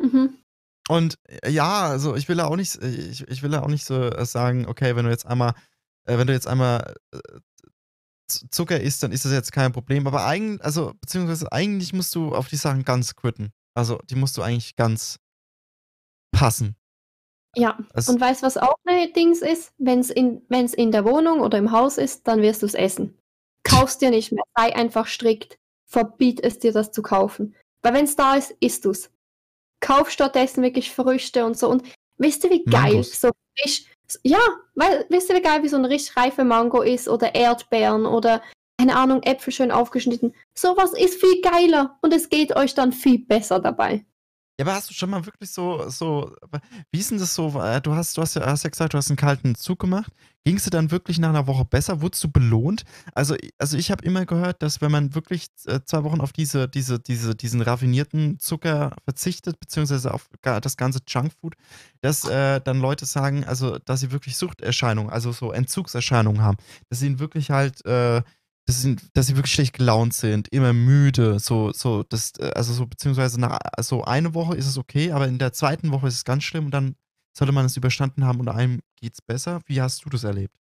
Mhm. 0.00 0.38
Und 0.88 1.16
äh, 1.28 1.50
ja, 1.50 1.86
also 1.86 2.16
ich 2.16 2.28
will 2.28 2.38
ja 2.38 2.46
auch 2.46 2.56
nicht, 2.56 2.82
ich, 2.82 3.26
ich 3.28 3.42
will 3.42 3.52
ja 3.52 3.62
auch 3.62 3.68
nicht 3.68 3.84
so 3.84 4.02
äh, 4.02 4.24
sagen, 4.26 4.66
okay, 4.66 4.96
wenn 4.96 5.04
du 5.04 5.10
jetzt 5.10 5.26
einmal, 5.26 5.54
äh, 6.06 6.18
wenn 6.18 6.26
du 6.26 6.32
jetzt 6.32 6.48
einmal 6.48 6.94
äh, 7.12 7.18
Zucker 8.50 8.80
isst, 8.80 9.02
dann 9.02 9.12
ist 9.12 9.24
das 9.24 9.32
jetzt 9.32 9.52
kein 9.52 9.72
Problem. 9.72 10.06
Aber 10.06 10.26
eigentlich, 10.26 10.62
also, 10.64 10.92
beziehungsweise 11.00 11.50
eigentlich 11.52 11.92
musst 11.92 12.14
du 12.14 12.34
auf 12.34 12.48
die 12.48 12.56
Sachen 12.56 12.84
ganz 12.84 13.14
quitten. 13.14 13.52
Also, 13.74 13.98
die 14.10 14.16
musst 14.16 14.36
du 14.36 14.42
eigentlich 14.42 14.76
ganz 14.76 15.18
passen. 16.32 16.76
Ja, 17.56 17.78
Es, 17.94 18.08
und 18.08 18.20
weißt 18.20 18.42
du, 18.42 18.46
was 18.46 18.56
auch 18.56 18.74
ein 18.84 19.12
Dings 19.14 19.40
ist? 19.40 19.72
Wenn 19.78 20.00
es 20.00 20.10
in, 20.10 20.42
wenn's 20.48 20.74
in 20.74 20.92
der 20.92 21.04
Wohnung 21.04 21.40
oder 21.40 21.58
im 21.58 21.72
Haus 21.72 21.98
ist, 21.98 22.28
dann 22.28 22.42
wirst 22.42 22.62
du 22.62 22.66
es 22.66 22.74
essen. 22.74 23.18
Kauf's 23.64 23.98
dir 23.98 24.10
nicht 24.10 24.32
mehr. 24.32 24.44
Sei 24.56 24.74
einfach 24.76 25.06
strikt. 25.06 25.58
Verbiet 25.86 26.40
es 26.42 26.58
dir, 26.58 26.72
das 26.72 26.92
zu 26.92 27.02
kaufen. 27.02 27.54
Weil 27.82 27.94
wenn 27.94 28.04
es 28.04 28.16
da 28.16 28.34
ist, 28.34 28.54
isst 28.60 28.84
du 28.84 28.90
es. 28.90 29.10
Kauf 29.80 30.10
stattdessen 30.10 30.62
wirklich 30.62 30.92
Früchte 30.92 31.44
und 31.44 31.56
so. 31.56 31.68
Und 31.68 31.82
wisst 32.18 32.44
ihr, 32.44 32.50
wie 32.50 32.64
geil 32.64 32.92
Mangos. 32.92 33.20
so 33.20 33.30
frisch. 33.58 33.84
Ja, 34.22 34.40
weil, 34.74 35.06
wisst 35.08 35.30
ihr, 35.30 35.36
wie 35.36 35.42
geil 35.42 35.62
wie 35.62 35.68
so 35.68 35.76
eine 35.76 35.88
richtig 35.88 36.16
reife 36.16 36.44
Mango 36.44 36.82
ist 36.82 37.08
oder 37.08 37.34
Erdbeeren 37.34 38.06
oder, 38.06 38.42
keine 38.78 38.96
Ahnung, 38.96 39.22
Äpfel 39.22 39.52
schön 39.52 39.70
aufgeschnitten. 39.70 40.34
Sowas 40.56 40.92
ist 40.92 41.20
viel 41.20 41.40
geiler 41.42 41.98
und 42.00 42.14
es 42.14 42.28
geht 42.28 42.56
euch 42.56 42.74
dann 42.74 42.92
viel 42.92 43.18
besser 43.18 43.60
dabei. 43.60 44.04
Ja, 44.60 44.64
aber 44.66 44.74
hast 44.74 44.90
du 44.90 44.94
schon 44.94 45.10
mal 45.10 45.24
wirklich 45.24 45.50
so, 45.52 45.88
so, 45.88 46.34
wie 46.90 46.98
ist 46.98 47.12
denn 47.12 47.18
das 47.18 47.32
so? 47.34 47.60
äh, 47.62 47.80
Du 47.80 47.94
hast, 47.94 48.16
du 48.16 48.22
hast 48.22 48.34
ja, 48.34 48.44
hast 48.44 48.64
ja 48.64 48.70
gesagt, 48.70 48.92
du 48.92 48.98
hast 48.98 49.08
einen 49.08 49.16
kalten 49.16 49.54
Zug 49.54 49.78
gemacht. 49.78 50.12
Ging 50.44 50.56
es 50.56 50.64
dir 50.64 50.70
dann 50.70 50.90
wirklich 50.90 51.18
nach 51.20 51.28
einer 51.28 51.46
Woche 51.46 51.64
besser? 51.64 52.00
Wurdest 52.00 52.24
du 52.24 52.28
belohnt? 52.28 52.82
Also, 53.14 53.36
also 53.58 53.76
ich 53.76 53.92
habe 53.92 54.04
immer 54.04 54.26
gehört, 54.26 54.62
dass 54.62 54.80
wenn 54.80 54.90
man 54.90 55.14
wirklich 55.14 55.46
äh, 55.66 55.78
zwei 55.84 56.02
Wochen 56.02 56.20
auf 56.20 56.32
diese, 56.32 56.68
diese, 56.68 56.98
diese, 56.98 57.36
diesen 57.36 57.60
raffinierten 57.60 58.40
Zucker 58.40 58.96
verzichtet, 59.04 59.60
beziehungsweise 59.60 60.12
auf 60.12 60.28
das 60.42 60.76
ganze 60.76 61.00
Junkfood, 61.06 61.54
dass 62.00 62.24
äh, 62.24 62.60
dann 62.60 62.80
Leute 62.80 63.06
sagen, 63.06 63.44
also, 63.44 63.78
dass 63.78 64.00
sie 64.00 64.10
wirklich 64.10 64.36
Suchterscheinungen, 64.36 65.12
also 65.12 65.30
so 65.30 65.52
Entzugserscheinungen 65.52 66.42
haben. 66.42 66.56
Dass 66.88 67.02
ihnen 67.02 67.20
wirklich 67.20 67.50
halt, 67.50 67.84
äh, 67.86 68.22
dass 68.68 68.82
sie, 68.82 68.96
dass 69.14 69.26
sie 69.26 69.36
wirklich 69.36 69.54
schlecht 69.54 69.78
gelaunt 69.78 70.12
sind, 70.12 70.48
immer 70.52 70.74
müde, 70.74 71.38
so, 71.38 71.72
so, 71.72 72.02
das, 72.02 72.32
äh, 72.38 72.50
also 72.54 72.74
so, 72.74 72.86
beziehungsweise 72.86 73.40
nach 73.40 73.58
so 73.80 74.04
eine 74.04 74.34
Woche 74.34 74.56
ist 74.56 74.66
es 74.66 74.76
okay, 74.76 75.10
aber 75.10 75.26
in 75.26 75.38
der 75.38 75.54
zweiten 75.54 75.90
Woche 75.90 76.08
ist 76.08 76.16
es 76.16 76.24
ganz 76.24 76.44
schlimm 76.44 76.66
und 76.66 76.72
dann 76.72 76.94
sollte 77.36 77.52
man 77.52 77.64
es 77.64 77.78
überstanden 77.78 78.26
haben 78.26 78.40
und 78.40 78.48
einem 78.48 78.80
geht's 78.96 79.22
besser. 79.22 79.60
Wie 79.64 79.80
hast 79.80 80.04
du 80.04 80.10
das 80.10 80.24
erlebt? 80.24 80.54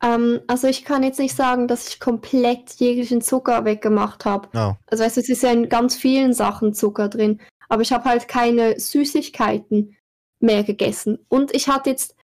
Ähm, 0.00 0.42
also 0.46 0.68
ich 0.68 0.84
kann 0.84 1.02
jetzt 1.02 1.18
nicht 1.18 1.34
sagen, 1.34 1.66
dass 1.66 1.88
ich 1.88 1.98
komplett 1.98 2.74
jeglichen 2.74 3.20
Zucker 3.20 3.64
weggemacht 3.64 4.24
habe. 4.24 4.48
Ja. 4.52 4.78
Also 4.86 5.02
weißt 5.02 5.16
du, 5.16 5.22
es 5.22 5.28
ist 5.28 5.42
ja 5.42 5.50
in 5.50 5.68
ganz 5.68 5.96
vielen 5.96 6.32
Sachen 6.32 6.72
Zucker 6.72 7.08
drin, 7.08 7.40
aber 7.68 7.82
ich 7.82 7.90
habe 7.90 8.04
halt 8.04 8.28
keine 8.28 8.78
Süßigkeiten 8.78 9.96
mehr 10.38 10.62
gegessen. 10.62 11.18
Und 11.28 11.52
ich 11.52 11.66
hatte 11.66 11.90
jetzt, 11.90 12.14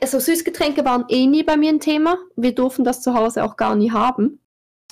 also 0.00 0.18
Süßgetränke 0.18 0.84
waren 0.84 1.04
eh 1.08 1.26
nie 1.26 1.42
bei 1.42 1.56
mir 1.56 1.70
ein 1.70 1.80
Thema. 1.80 2.18
Wir 2.36 2.54
durften 2.54 2.84
das 2.84 3.02
zu 3.02 3.14
Hause 3.14 3.44
auch 3.44 3.56
gar 3.56 3.74
nie 3.74 3.90
haben. 3.90 4.40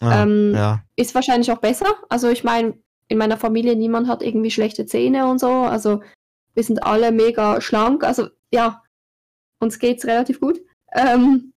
Ah, 0.00 0.22
Ähm, 0.22 0.54
ja. 0.54 0.82
Ist 0.96 1.14
wahrscheinlich 1.14 1.52
auch 1.52 1.58
besser. 1.58 1.86
Also 2.08 2.28
ich 2.28 2.44
meine, 2.44 2.78
in 3.08 3.18
meiner 3.18 3.36
Familie 3.36 3.76
niemand 3.76 4.08
hat 4.08 4.22
irgendwie 4.22 4.50
schlechte 4.50 4.86
Zähne 4.86 5.26
und 5.26 5.38
so. 5.38 5.50
Also 5.50 6.02
wir 6.54 6.62
sind 6.62 6.82
alle 6.82 7.12
mega 7.12 7.60
schlank. 7.60 8.02
Also 8.04 8.28
ja, 8.50 8.82
uns 9.60 9.78
geht's 9.78 10.06
relativ 10.06 10.40
gut. 10.40 10.60
Ähm, 10.92 11.52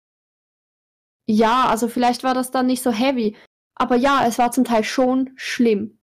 ja, 1.27 1.67
also 1.69 1.89
vielleicht 1.89 2.25
war 2.25 2.35
das 2.35 2.51
dann 2.51 2.67
nicht 2.67 2.83
so 2.83 2.91
heavy. 2.91 3.37
Aber 3.75 3.97
ja, 3.97 4.25
es 4.27 4.39
war 4.39 4.53
zum 4.53 4.65
Teil 4.65 4.85
schon 4.85 5.31
schlimm. 5.37 5.99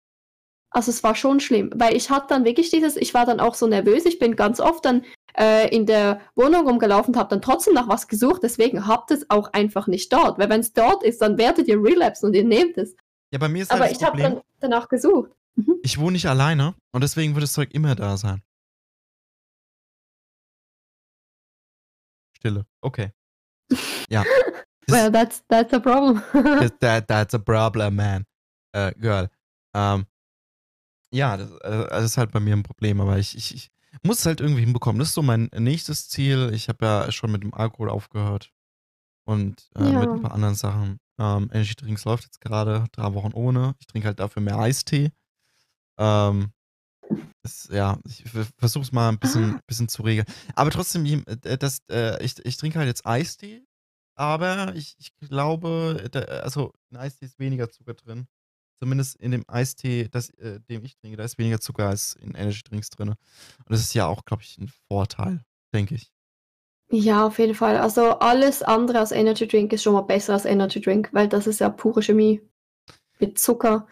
Also 0.74 0.90
es 0.90 1.04
war 1.04 1.16
schon 1.16 1.42
schlimm, 1.42 1.70
weil 1.76 1.96
ich 1.96 2.10
hatte 2.10 2.28
dann 2.30 2.46
wirklich 2.46 2.70
dieses, 2.70 2.96
ich 2.96 3.14
war 3.14 3.26
dann 3.26 3.42
auch 3.42 3.56
so 3.56 3.68
nervös, 3.68 4.06
ich 4.06 4.20
bin 4.20 4.38
ganz 4.38 4.62
oft 4.62 4.86
dann 4.86 5.04
äh, 5.38 5.74
in 5.76 5.86
der 5.86 6.22
Wohnung 6.36 6.66
rumgelaufen, 6.66 7.18
habe 7.18 7.30
dann 7.30 7.42
trotzdem 7.42 7.74
nach 7.74 7.90
was 7.90 8.08
gesucht, 8.08 8.42
deswegen 8.44 8.88
habt 8.88 9.12
es 9.12 9.30
auch 9.30 9.52
einfach 9.52 9.88
nicht 9.88 10.14
dort, 10.14 10.40
weil 10.40 10.50
wenn 10.50 10.62
es 10.62 10.72
dort 10.72 11.04
ist, 11.04 11.22
dann 11.22 11.38
werdet 11.38 11.68
ihr 11.68 11.82
relapsen 11.82 12.28
und 12.28 12.36
ihr 12.36 12.46
nehmt 12.46 12.78
es. 12.78 12.96
Ja, 13.34 13.40
bei 13.40 13.50
mir 13.50 13.64
ist 13.64 13.72
halt 13.72 13.82
Aber 13.82 13.90
das 13.90 13.98
ich 13.98 14.06
habe 14.06 14.22
dann 14.22 14.42
danach 14.60 14.88
gesucht. 14.88 15.32
Mhm. 15.56 15.76
ich 15.84 16.00
wohne 16.00 16.14
nicht 16.14 16.28
alleine 16.28 16.76
und 16.94 17.04
deswegen 17.04 17.36
wird 17.36 17.44
das 17.44 17.52
Zeug 17.52 17.74
immer 17.74 17.94
da 17.96 18.16
sein. 18.16 18.42
Stille. 22.38 22.66
Okay. 22.82 23.12
Ja. 24.10 24.24
Well, 24.88 25.10
that's, 25.10 25.42
that's 25.48 25.74
a 25.74 25.80
problem. 25.80 26.22
That, 26.34 26.80
that, 26.82 27.08
that's 27.08 27.34
a 27.34 27.40
problem, 27.40 27.96
man. 27.96 28.26
Äh, 28.74 28.92
girl. 29.00 29.30
Ähm, 29.74 30.06
ja, 31.14 31.38
das, 31.38 31.52
äh, 31.62 31.88
das 31.90 32.06
ist 32.06 32.18
halt 32.18 32.32
bei 32.32 32.40
mir 32.40 32.56
ein 32.56 32.64
Problem, 32.64 33.02
aber 33.02 33.18
ich, 33.18 33.36
ich, 33.38 33.54
ich 33.56 33.70
muss 34.04 34.20
es 34.20 34.26
halt 34.26 34.42
irgendwie 34.42 34.62
hinbekommen. 34.62 35.00
Das 35.00 35.10
ist 35.10 35.14
so 35.16 35.22
mein 35.22 35.50
nächstes 35.58 36.10
Ziel. 36.10 36.52
Ich 36.54 36.70
habe 36.70 36.86
ja 36.86 37.12
schon 37.12 37.32
mit 37.32 37.44
dem 37.44 37.54
Alkohol 37.54 37.90
aufgehört 37.90 38.52
und 39.26 39.70
äh, 39.76 39.92
mit 39.94 39.94
Ja. 39.94 40.14
ein 40.14 40.22
paar 40.22 40.32
anderen 40.34 40.56
Sachen. 40.56 41.00
Ähm, 41.20 41.50
Energy 41.54 41.76
Drinks 41.76 42.06
läuft 42.06 42.24
jetzt 42.26 42.42
gerade 42.42 42.86
drei 42.94 43.14
Wochen 43.14 43.34
ohne. 43.34 43.76
Ich 43.80 43.88
trinke 43.88 44.08
halt 44.08 44.20
dafür 44.20 44.42
mehr 44.42 44.58
Eistee. 44.60 45.12
Ähm, 46.00 46.52
das, 47.44 47.70
ja, 47.72 47.98
ich 48.06 48.24
versuche 48.58 48.84
es 48.84 48.92
mal 48.92 49.10
ein 49.10 49.20
bisschen, 49.20 49.60
bisschen 49.68 49.88
zu 49.90 50.04
regeln. 50.04 50.28
Aber 50.56 50.70
trotzdem, 50.72 51.06
äh, 51.26 51.58
das, 51.58 51.80
äh, 51.90 52.24
ich, 52.24 52.44
ich 52.46 52.58
trinke 52.58 52.78
halt 52.80 52.88
jetzt 52.88 53.06
Eistee, 53.06 53.64
aber 54.16 54.76
ich, 54.76 54.96
ich 55.00 55.12
glaube, 55.20 56.08
da, 56.12 56.20
also 56.22 56.74
in 56.92 56.98
Eistee 56.98 57.26
ist 57.26 57.40
weniger 57.40 57.70
Zucker 57.70 57.96
drin. 57.96 58.28
Zumindest 58.82 59.16
in 59.18 59.30
dem 59.30 59.44
Eistee, 59.48 60.08
das, 60.10 60.32
äh, 60.32 60.60
dem 60.68 60.84
ich 60.84 60.96
trinke, 60.98 61.16
da 61.16 61.24
ist 61.24 61.38
weniger 61.38 61.60
Zucker 61.60 61.88
als 61.88 62.16
in 62.16 62.34
Energy 62.34 62.64
Drinks 62.64 62.90
drin. 62.90 63.10
Und 63.10 63.18
das 63.70 63.80
ist 63.80 63.94
ja 63.94 64.08
auch, 64.08 64.26
glaube 64.26 64.42
ich, 64.42 64.58
ein 64.58 64.72
Vorteil, 64.88 65.44
denke 65.72 65.94
ich. 65.94 66.12
ja, 66.92 67.28
auf 67.28 67.38
jeden 67.38 67.54
Fall. 67.54 67.78
Also 67.78 68.18
alles 68.20 68.64
andere 68.64 68.98
als 69.00 69.12
Energy 69.12 69.48
Drink 69.48 69.72
ist 69.72 69.84
schon 69.84 69.94
mal 69.94 70.02
besser 70.02 70.34
als 70.34 70.46
Energy 70.46 70.82
Drink, 70.82 71.10
weil 71.14 71.28
das 71.28 71.46
ist 71.46 71.60
ja 71.60 71.70
pure 71.70 72.02
Chemie 72.02 72.42
mit 73.20 73.38
Zucker. 73.38 73.88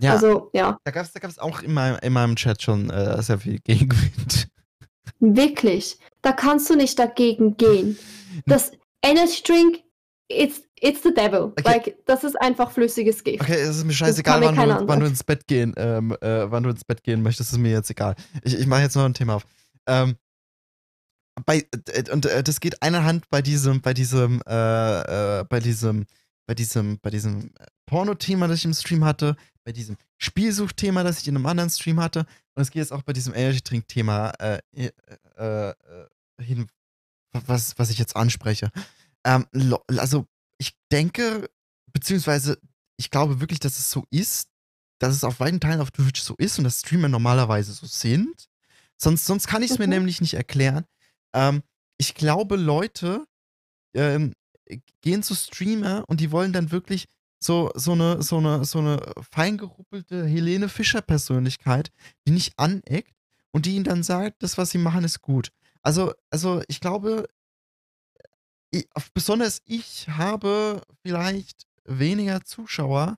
Ja, 0.00 0.14
Also 0.14 0.50
ja, 0.54 0.78
da 0.82 0.90
gab 0.90 1.04
es 1.04 1.12
da 1.12 1.20
gab's 1.20 1.38
auch 1.38 1.60
in 1.60 1.74
meinem, 1.74 1.98
in 2.02 2.12
meinem 2.14 2.34
Chat 2.34 2.62
schon 2.62 2.88
äh, 2.88 3.22
sehr 3.22 3.38
viel 3.38 3.58
Gegenwind. 3.60 4.48
wirklich. 5.20 5.98
Da 6.22 6.32
kannst 6.32 6.70
du 6.70 6.74
nicht 6.74 6.98
dagegen 6.98 7.56
gehen. 7.58 7.98
Das 8.46 8.72
Energy 9.02 9.42
Drink, 9.44 9.82
it's, 10.28 10.62
it's 10.82 11.02
the 11.02 11.14
devil. 11.14 11.52
Okay. 11.58 11.62
Like, 11.64 11.96
das 12.06 12.24
ist 12.24 12.38
einfach 12.40 12.70
flüssiges 12.70 13.22
Gift. 13.22 13.40
Okay, 13.40 13.60
es 13.60 13.76
ist 13.76 13.84
mir 13.84 13.92
scheißegal, 13.92 14.40
mir 14.40 14.56
wann 14.56 14.68
du, 14.68 14.88
wann 14.88 15.00
du 15.00 15.06
ins 15.06 15.24
Bett 15.24 15.46
gehen, 15.46 15.72
ähm, 15.76 16.16
äh, 16.20 16.50
wann 16.50 16.64
du 16.64 16.70
ins 16.70 16.84
Bett 16.84 17.02
gehen 17.02 17.22
möchtest, 17.22 17.52
ist 17.52 17.58
mir 17.58 17.70
jetzt 17.70 17.90
egal. 17.90 18.14
Ich, 18.42 18.54
ich 18.54 18.66
mache 18.66 18.82
jetzt 18.82 18.96
noch 18.96 19.04
ein 19.04 19.14
Thema 19.14 19.36
auf. 19.36 19.46
Ähm, 19.86 20.16
bei, 21.46 21.66
äh, 21.88 22.10
und 22.10 22.26
äh, 22.26 22.42
das 22.42 22.60
geht 22.60 22.82
einer 22.82 23.04
Hand 23.04 23.28
bei 23.30 23.40
diesem, 23.40 23.80
bei 23.80 23.94
diesem, 23.94 24.42
äh, 24.46 25.40
äh, 25.40 25.44
bei 25.44 25.60
diesem, 25.60 26.06
bei 26.46 26.54
diesem, 26.54 26.98
bei 27.00 27.10
diesem 27.10 27.52
Porno-Thema, 27.86 28.48
das 28.48 28.58
ich 28.58 28.64
im 28.64 28.74
Stream 28.74 29.04
hatte, 29.04 29.36
bei 29.64 29.72
diesem 29.72 29.96
Spielsuchthema, 30.18 31.04
das 31.04 31.20
ich 31.20 31.28
in 31.28 31.36
einem 31.36 31.46
anderen 31.46 31.70
Stream 31.70 32.00
hatte, 32.00 32.26
und 32.54 32.62
es 32.62 32.70
geht 32.70 32.80
jetzt 32.80 32.92
auch 32.92 33.02
bei 33.02 33.12
diesem 33.12 33.32
Energy-Drink-Thema 33.34 34.32
hin, 36.38 36.66
was, 37.46 37.78
was 37.78 37.90
ich 37.90 37.98
jetzt 37.98 38.16
anspreche. 38.16 38.70
Ähm, 39.24 39.46
also, 39.96 40.26
ich 40.62 40.76
denke, 40.92 41.50
beziehungsweise, 41.92 42.56
ich 42.96 43.10
glaube 43.10 43.40
wirklich, 43.40 43.58
dass 43.58 43.78
es 43.78 43.90
so 43.90 44.04
ist, 44.10 44.48
dass 45.00 45.12
es 45.14 45.24
auf 45.24 45.40
weiten 45.40 45.58
Teilen 45.58 45.80
auf 45.80 45.90
Twitch 45.90 46.22
so 46.22 46.36
ist 46.38 46.56
und 46.58 46.64
dass 46.64 46.78
Streamer 46.80 47.08
normalerweise 47.08 47.72
so 47.72 47.86
sind. 47.86 48.48
Sonst, 48.96 49.26
sonst 49.26 49.48
kann 49.48 49.64
ich 49.64 49.72
es 49.72 49.78
mir 49.80 49.86
Mhm. 49.88 49.94
nämlich 49.94 50.20
nicht 50.20 50.34
erklären. 50.34 50.84
Ähm, 51.34 51.62
ich 51.98 52.14
glaube, 52.14 52.54
Leute 52.56 53.26
ähm, 53.94 54.34
gehen 55.00 55.24
zu 55.24 55.34
Streamer 55.34 56.04
und 56.06 56.20
die 56.20 56.30
wollen 56.30 56.52
dann 56.52 56.70
wirklich 56.70 57.08
so, 57.40 57.72
so 57.74 57.92
eine, 57.92 58.22
so 58.22 58.38
eine, 58.38 58.64
so 58.64 58.78
eine 58.78 59.12
feingeruppelte 59.32 60.24
Helene 60.24 60.68
Fischer-Persönlichkeit, 60.68 61.90
die 62.26 62.30
nicht 62.30 62.56
aneckt 62.56 63.12
und 63.50 63.66
die 63.66 63.74
ihnen 63.74 63.84
dann 63.84 64.04
sagt, 64.04 64.44
das, 64.44 64.56
was 64.58 64.70
sie 64.70 64.78
machen, 64.78 65.02
ist 65.02 65.20
gut. 65.22 65.50
Also, 65.82 66.14
also 66.30 66.62
ich 66.68 66.78
glaube, 66.80 67.26
ich, 68.72 68.88
besonders 69.14 69.62
ich 69.66 70.08
habe 70.08 70.82
vielleicht 71.04 71.66
weniger 71.84 72.44
Zuschauer, 72.44 73.16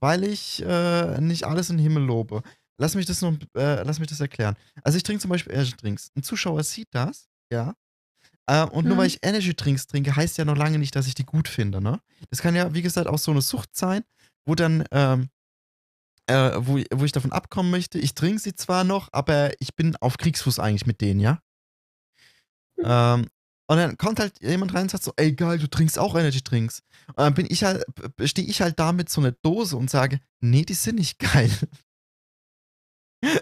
weil 0.00 0.24
ich 0.24 0.62
äh, 0.62 1.20
nicht 1.20 1.44
alles 1.44 1.70
in 1.70 1.76
den 1.78 1.84
Himmel 1.84 2.04
lobe. 2.04 2.42
Lass 2.78 2.94
mich 2.94 3.06
das 3.06 3.22
noch, 3.22 3.34
äh, 3.56 3.82
lass 3.84 3.98
mich 4.00 4.08
das 4.08 4.20
erklären. 4.20 4.56
Also 4.82 4.96
ich 4.96 5.02
trinke 5.04 5.20
zum 5.22 5.30
Beispiel 5.30 5.52
Energy 5.54 5.76
Drinks. 5.76 6.10
Ein 6.16 6.22
Zuschauer 6.22 6.64
sieht 6.64 6.88
das, 6.92 7.28
ja. 7.52 7.74
Äh, 8.46 8.64
und 8.66 8.86
nur 8.86 8.96
weil 8.98 9.04
Mhm. 9.06 9.14
ich 9.14 9.18
Energy 9.22 9.54
Drinks 9.54 9.86
trinke, 9.86 10.14
heißt 10.16 10.38
ja 10.38 10.44
noch 10.44 10.56
lange 10.56 10.78
nicht, 10.78 10.96
dass 10.96 11.06
ich 11.06 11.14
die 11.14 11.24
gut 11.24 11.48
finde, 11.48 11.80
ne? 11.80 12.00
Das 12.30 12.42
kann 12.42 12.54
ja, 12.54 12.74
wie 12.74 12.82
gesagt, 12.82 13.06
auch 13.08 13.18
so 13.18 13.30
eine 13.30 13.42
Sucht 13.42 13.74
sein, 13.76 14.04
wo 14.46 14.54
dann, 14.54 14.84
ähm, 14.92 15.30
äh, 16.26 16.52
wo, 16.56 16.80
wo 16.92 17.04
ich 17.04 17.12
davon 17.12 17.32
abkommen 17.32 17.70
möchte. 17.70 17.98
Ich 17.98 18.14
trinke 18.14 18.40
sie 18.40 18.54
zwar 18.54 18.84
noch, 18.84 19.08
aber 19.12 19.52
ich 19.60 19.74
bin 19.76 19.96
auf 19.96 20.18
Kriegsfuß 20.18 20.58
eigentlich 20.58 20.86
mit 20.86 21.00
denen, 21.00 21.20
ja. 21.20 21.40
Hm. 22.78 22.84
Ähm, 22.86 23.26
und 23.66 23.78
dann 23.78 23.96
kommt 23.96 24.20
halt 24.20 24.40
jemand 24.40 24.74
rein 24.74 24.82
und 24.82 24.90
sagt 24.90 25.04
so, 25.04 25.12
ey 25.16 25.32
geil, 25.32 25.58
du 25.58 25.68
trinkst 25.68 25.98
auch 25.98 26.14
Energy 26.14 26.42
Drinks. 26.42 26.82
Und 27.08 27.18
dann 27.18 27.34
bin 27.34 27.46
ich 27.48 27.64
halt, 27.64 27.84
stehe 28.24 28.46
ich 28.46 28.60
halt 28.60 28.78
da 28.78 28.92
mit 28.92 29.08
so 29.08 29.20
einer 29.20 29.32
Dose 29.32 29.76
und 29.76 29.90
sage, 29.90 30.20
nee, 30.40 30.64
die 30.64 30.74
sind 30.74 30.96
nicht 30.96 31.18
geil. 31.18 31.50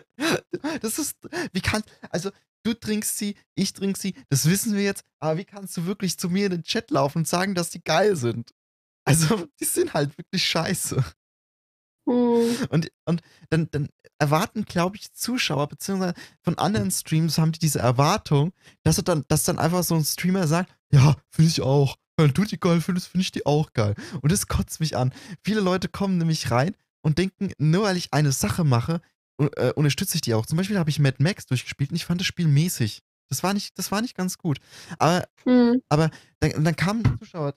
Das 0.80 1.00
ist, 1.00 1.16
wie 1.52 1.60
kann, 1.60 1.82
also 2.10 2.30
du 2.62 2.72
trinkst 2.72 3.18
sie, 3.18 3.36
ich 3.56 3.72
trinke 3.72 3.98
sie, 3.98 4.14
das 4.28 4.48
wissen 4.48 4.74
wir 4.76 4.82
jetzt, 4.84 5.04
aber 5.18 5.38
wie 5.38 5.44
kannst 5.44 5.76
du 5.76 5.86
wirklich 5.86 6.18
zu 6.18 6.28
mir 6.28 6.46
in 6.46 6.52
den 6.52 6.62
Chat 6.62 6.92
laufen 6.92 7.18
und 7.18 7.28
sagen, 7.28 7.56
dass 7.56 7.70
die 7.70 7.82
geil 7.82 8.14
sind? 8.14 8.52
Also, 9.04 9.46
die 9.60 9.64
sind 9.64 9.92
halt 9.92 10.16
wirklich 10.16 10.44
scheiße. 10.46 11.04
Hm. 12.07 12.57
Und, 12.70 12.90
und 13.05 13.22
dann, 13.50 13.68
dann 13.70 13.88
erwarten, 14.18 14.64
glaube 14.64 14.96
ich, 14.96 15.12
Zuschauer, 15.12 15.68
beziehungsweise 15.68 16.14
von 16.42 16.59
anderen 16.59 16.90
Streams 16.90 17.38
haben 17.38 17.53
die 17.53 17.59
diese 17.59 17.78
Erwartung, 17.78 18.53
dass, 18.82 18.98
er 18.98 19.05
dann, 19.05 19.24
dass 19.28 19.44
dann 19.44 19.59
einfach 19.59 19.82
so 19.82 19.94
ein 19.94 20.05
Streamer 20.05 20.46
sagt, 20.46 20.72
ja, 20.92 21.16
finde 21.30 21.50
ich 21.50 21.61
auch. 21.62 21.96
Wenn 22.16 22.32
du 22.34 22.44
die 22.44 22.61
geil 22.61 22.80
findest, 22.80 23.09
finde 23.09 23.22
ich 23.22 23.32
die 23.32 23.46
auch 23.46 23.72
geil. 23.72 23.94
Und 24.20 24.30
das 24.32 24.46
kotzt 24.46 24.80
mich 24.80 24.96
an. 24.96 25.12
Viele 25.42 25.61
Leute 25.61 25.88
kommen 25.88 26.18
nämlich 26.18 26.50
rein 26.50 26.76
und 27.00 27.18
denken, 27.18 27.53
nur 27.59 27.84
weil 27.84 27.96
ich 27.96 28.12
eine 28.12 28.32
Sache 28.32 28.64
mache, 28.64 29.00
u- 29.40 29.48
äh, 29.57 29.72
unterstütze 29.74 30.16
ich 30.16 30.20
die 30.20 30.34
auch. 30.34 30.44
Zum 30.44 30.59
Beispiel 30.59 30.78
habe 30.78 30.90
ich 30.90 30.98
Mad 30.98 31.16
Max 31.20 31.46
durchgespielt 31.46 31.90
und 31.90 31.96
ich 31.96 32.05
fand 32.05 32.20
das 32.20 32.26
Spiel 32.26 32.46
mäßig. 32.48 33.03
Das 33.33 33.43
war 33.43 33.55
nicht, 33.55 33.78
das 33.78 33.91
war 33.91 34.03
nicht 34.03 34.14
ganz 34.16 34.37
gut. 34.39 34.59
Aber 34.99 35.24
Hm. 35.45 35.80
aber 35.89 36.11
dann, 36.41 36.64
dann 36.64 36.76
kam 36.76 36.99
ein 36.99 37.18
Zuschauer, 37.18 37.55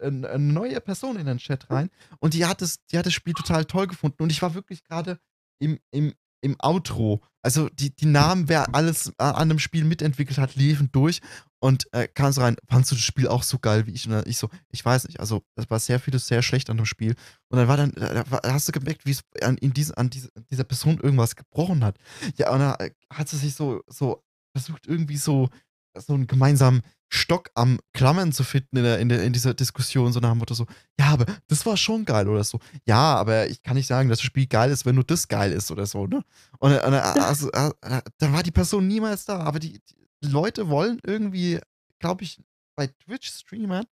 äh, 0.00 0.06
eine 0.06 0.38
neue 0.38 0.80
Person 0.80 1.16
in 1.16 1.26
den 1.26 1.38
Chat 1.38 1.70
rein 1.70 1.90
und 2.18 2.34
die 2.34 2.44
hat, 2.44 2.60
das, 2.60 2.84
die 2.86 2.98
hat 2.98 3.06
das 3.06 3.14
Spiel 3.14 3.34
total 3.34 3.64
toll 3.64 3.86
gefunden. 3.86 4.22
Und 4.22 4.30
ich 4.30 4.42
war 4.42 4.54
wirklich 4.54 4.84
gerade 4.84 5.18
im, 5.60 5.78
im, 5.90 6.12
im 6.42 6.56
Outro. 6.60 7.22
Also 7.44 7.68
die, 7.68 7.94
die 7.94 8.06
Namen, 8.06 8.48
wer 8.48 8.74
alles 8.74 9.12
an 9.18 9.34
einem 9.34 9.58
Spiel 9.58 9.84
mitentwickelt 9.84 10.38
hat, 10.38 10.54
liefen 10.56 10.90
durch 10.92 11.20
und 11.60 11.86
äh, 11.92 12.06
kam 12.06 12.32
so 12.32 12.40
rein, 12.40 12.56
fandst 12.68 12.90
du 12.90 12.96
das 12.96 13.04
Spiel 13.04 13.28
auch 13.28 13.42
so 13.42 13.58
geil 13.58 13.86
wie 13.86 13.92
ich? 13.92 14.06
Und 14.06 14.12
dann 14.12 14.24
ich 14.26 14.38
so, 14.38 14.48
ich 14.70 14.84
weiß 14.84 15.06
nicht, 15.06 15.20
also 15.20 15.42
es 15.56 15.70
war 15.70 15.80
sehr 15.80 15.98
vieles 16.00 16.26
sehr 16.26 16.42
schlecht 16.42 16.70
an 16.70 16.76
dem 16.76 16.86
Spiel. 16.86 17.14
Und 17.48 17.58
dann 17.58 17.68
war 17.68 17.76
dann, 17.76 17.92
da 17.92 18.24
hast 18.44 18.68
du 18.68 18.72
gemerkt, 18.72 19.06
wie 19.06 19.12
es 19.12 19.22
an, 19.40 19.56
in 19.58 19.72
diese, 19.72 19.96
an 19.96 20.10
diese, 20.10 20.28
dieser 20.50 20.64
Person 20.64 20.98
irgendwas 21.00 21.34
gebrochen 21.36 21.82
hat. 21.84 21.96
Ja, 22.36 22.52
und 22.52 22.60
dann 22.60 22.74
äh, 22.78 22.90
hat 23.12 23.28
sie 23.28 23.38
sich 23.38 23.54
so, 23.54 23.82
so 23.88 24.22
versucht, 24.52 24.86
irgendwie 24.86 25.16
so, 25.16 25.48
so 25.96 26.14
einen 26.14 26.26
gemeinsamen 26.26 26.82
Stock 27.14 27.50
am 27.54 27.78
Klammern 27.92 28.32
zu 28.32 28.42
finden 28.42 28.78
in, 28.78 28.84
der, 28.84 28.98
in, 28.98 29.08
der, 29.10 29.22
in 29.22 29.34
dieser 29.34 29.52
Diskussion, 29.52 30.12
so 30.12 30.20
nach 30.20 30.30
dem 30.30 30.38
Motto 30.38 30.54
so, 30.54 30.66
ja, 30.98 31.06
aber 31.06 31.26
das 31.46 31.66
war 31.66 31.76
schon 31.76 32.06
geil 32.06 32.26
oder 32.26 32.42
so. 32.42 32.58
Ja, 32.86 33.16
aber 33.16 33.48
ich 33.48 33.62
kann 33.62 33.76
nicht 33.76 33.86
sagen, 33.86 34.08
dass 34.08 34.18
das 34.18 34.24
Spiel 34.24 34.46
geil 34.46 34.70
ist, 34.70 34.86
wenn 34.86 34.94
nur 34.94 35.04
das 35.04 35.28
geil 35.28 35.52
ist 35.52 35.70
oder 35.70 35.84
so, 35.84 36.06
ne? 36.06 36.24
Und, 36.58 36.72
und 36.72 36.94
also, 36.94 37.50
äh, 37.52 37.70
äh, 37.82 38.00
dann 38.18 38.32
war 38.32 38.42
die 38.42 38.50
Person 38.50 38.88
niemals 38.88 39.26
da, 39.26 39.40
aber 39.40 39.58
die, 39.58 39.78
die 40.22 40.28
Leute 40.28 40.68
wollen 40.70 41.00
irgendwie, 41.04 41.60
glaube 41.98 42.24
ich, 42.24 42.40
bei 42.76 42.86
Twitch-Streamern 42.86 43.84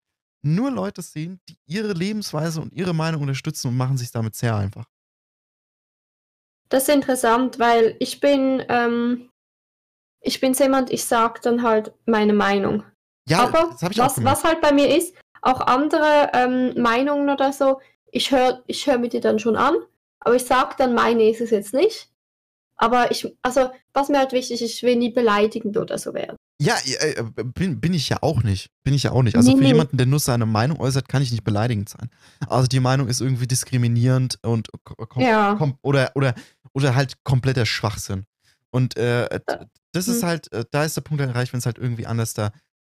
nur 0.43 0.71
Leute 0.71 1.03
sehen, 1.03 1.41
die 1.49 1.59
ihre 1.67 1.93
Lebensweise 1.93 2.61
und 2.61 2.73
ihre 2.73 2.95
Meinung 2.95 3.23
unterstützen 3.23 3.69
und 3.69 3.77
machen 3.77 3.99
sich 3.99 4.13
damit 4.13 4.37
sehr 4.37 4.57
einfach. 4.57 4.87
Das 6.69 6.85
ist 6.85 6.95
interessant, 6.95 7.59
weil 7.59 7.97
ich 7.99 8.21
bin, 8.21 8.63
ähm, 8.69 9.28
ich 10.21 10.41
bin 10.41 10.53
jemand, 10.55 10.91
ich 10.91 11.05
sag 11.05 11.43
dann 11.43 11.63
halt 11.63 11.93
meine 12.07 12.33
Meinung. 12.33 12.85
Ja, 13.29 13.41
Aber 13.41 13.77
was, 13.81 14.25
was 14.25 14.45
halt 14.45 14.61
bei 14.61 14.73
mir 14.73 14.97
ist, 14.97 15.15
auch 15.43 15.61
andere 15.61 16.31
ähm, 16.33 16.81
Meinungen 16.81 17.29
oder 17.29 17.53
so, 17.53 17.81
ich 18.11 18.31
höre 18.31 18.63
ich 18.67 18.87
hör 18.87 18.99
mir 18.99 19.09
die 19.09 19.21
dann 19.21 19.39
schon 19.39 19.57
an, 19.57 19.75
aber 20.21 20.35
ich 20.37 20.45
sag 20.45 20.77
dann, 20.79 20.95
meine 20.95 21.29
ist 21.29 21.41
es 21.41 21.51
jetzt 21.51 21.75
nicht. 21.75 22.11
Aber 22.77 23.11
ich, 23.11 23.37
also, 23.43 23.71
was 23.93 24.09
mir 24.09 24.19
halt 24.19 24.33
wichtig 24.33 24.63
ist, 24.63 24.73
ich 24.73 24.83
will 24.83 24.97
nie 24.97 25.11
beleidigend 25.11 25.77
oder 25.77 25.99
so 25.99 26.15
werden. 26.15 26.37
Ja, 26.61 26.75
äh, 26.87 27.23
bin, 27.55 27.81
bin 27.81 27.93
ich 27.93 28.09
ja 28.09 28.19
auch 28.21 28.43
nicht. 28.43 28.71
Bin 28.85 28.95
ich 28.95 29.05
ja 29.05 29.13
auch 29.13 29.23
nicht. 29.23 29.37
Also 29.37 29.51
Nee, 29.51 29.57
für 29.57 29.63
nee. 29.63 29.69
jemanden, 29.69 29.97
der 29.97 30.07
nur 30.07 30.21
seine 30.21 30.47
Meinung 30.47 30.81
äußert, 30.81 31.09
kann 31.09 31.23
ich 31.23 31.31
nicht 31.31 31.45
beleidigend 31.45 31.89
sein. 31.89 32.09
Also 32.49 32.67
die 32.69 32.81
Meinung 32.81 33.09
ist 33.09 33.21
irgendwie 33.21 33.47
diskriminierend 33.47 34.39
und 34.43 34.69
Ja. 35.17 35.59
oder, 35.83 36.13
oder, 36.15 36.35
oder 36.73 36.95
halt 36.95 37.23
kompletter 37.25 37.67
Schwachsinn. 37.67 38.27
Und 38.71 38.97
äh, 38.97 39.41
das 39.93 40.09
ist 40.09 40.23
Hm. 40.23 40.29
halt, 40.29 40.53
äh, 40.53 40.65
da 40.71 40.85
ist 40.85 40.97
der 40.97 41.03
Punkt 41.03 41.21
erreicht, 41.23 41.53
wenn 41.53 41.59
es 41.59 41.67
halt 41.67 41.79
irgendwie 41.79 42.07
anders 42.07 42.35
da 42.35 42.53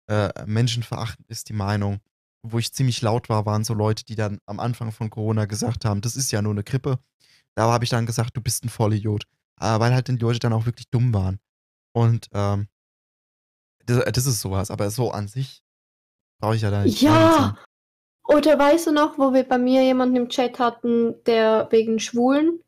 äh, 0.07 0.29
menschenverachtend 0.45 1.27
ist, 1.29 1.49
die 1.49 1.53
Meinung. 1.53 1.99
Wo 2.43 2.57
ich 2.57 2.73
ziemlich 2.73 3.01
laut 3.01 3.29
war, 3.29 3.45
waren 3.45 3.63
so 3.63 3.73
Leute, 3.75 4.03
die 4.03 4.15
dann 4.15 4.39
am 4.47 4.59
Anfang 4.59 4.91
von 4.91 5.09
Corona 5.11 5.45
gesagt 5.45 5.85
haben, 5.85 6.01
das 6.01 6.15
ist 6.15 6.31
ja 6.31 6.41
nur 6.41 6.53
eine 6.53 6.63
Grippe. 6.63 6.99
Da 7.55 7.71
habe 7.71 7.83
ich 7.83 7.91
dann 7.91 8.05
gesagt, 8.07 8.35
du 8.35 8.41
bist 8.41 8.65
ein 8.65 8.69
Vollidiot. 8.69 9.25
Äh, 9.59 9.79
weil 9.79 9.93
halt 9.93 10.07
die 10.07 10.15
Leute 10.15 10.39
dann 10.39 10.53
auch 10.53 10.65
wirklich 10.65 10.89
dumm 10.89 11.13
waren. 11.13 11.39
Und 11.93 12.27
ähm, 12.33 12.67
das, 13.85 14.03
das 14.11 14.25
ist 14.25 14.41
sowas, 14.41 14.71
aber 14.71 14.89
so 14.89 15.11
an 15.11 15.27
sich 15.27 15.61
brauche 16.41 16.55
ich 16.55 16.63
ja 16.63 16.71
da 16.71 16.83
nicht. 16.83 17.01
Ja! 17.01 17.55
Oder 18.23 18.57
weißt 18.57 18.87
du 18.87 18.91
noch, 18.91 19.17
wo 19.17 19.33
wir 19.33 19.43
bei 19.43 19.57
mir 19.57 19.83
jemanden 19.83 20.15
im 20.15 20.29
Chat 20.29 20.57
hatten, 20.57 21.21
der 21.25 21.67
wegen 21.71 21.99
Schwulen, 21.99 22.61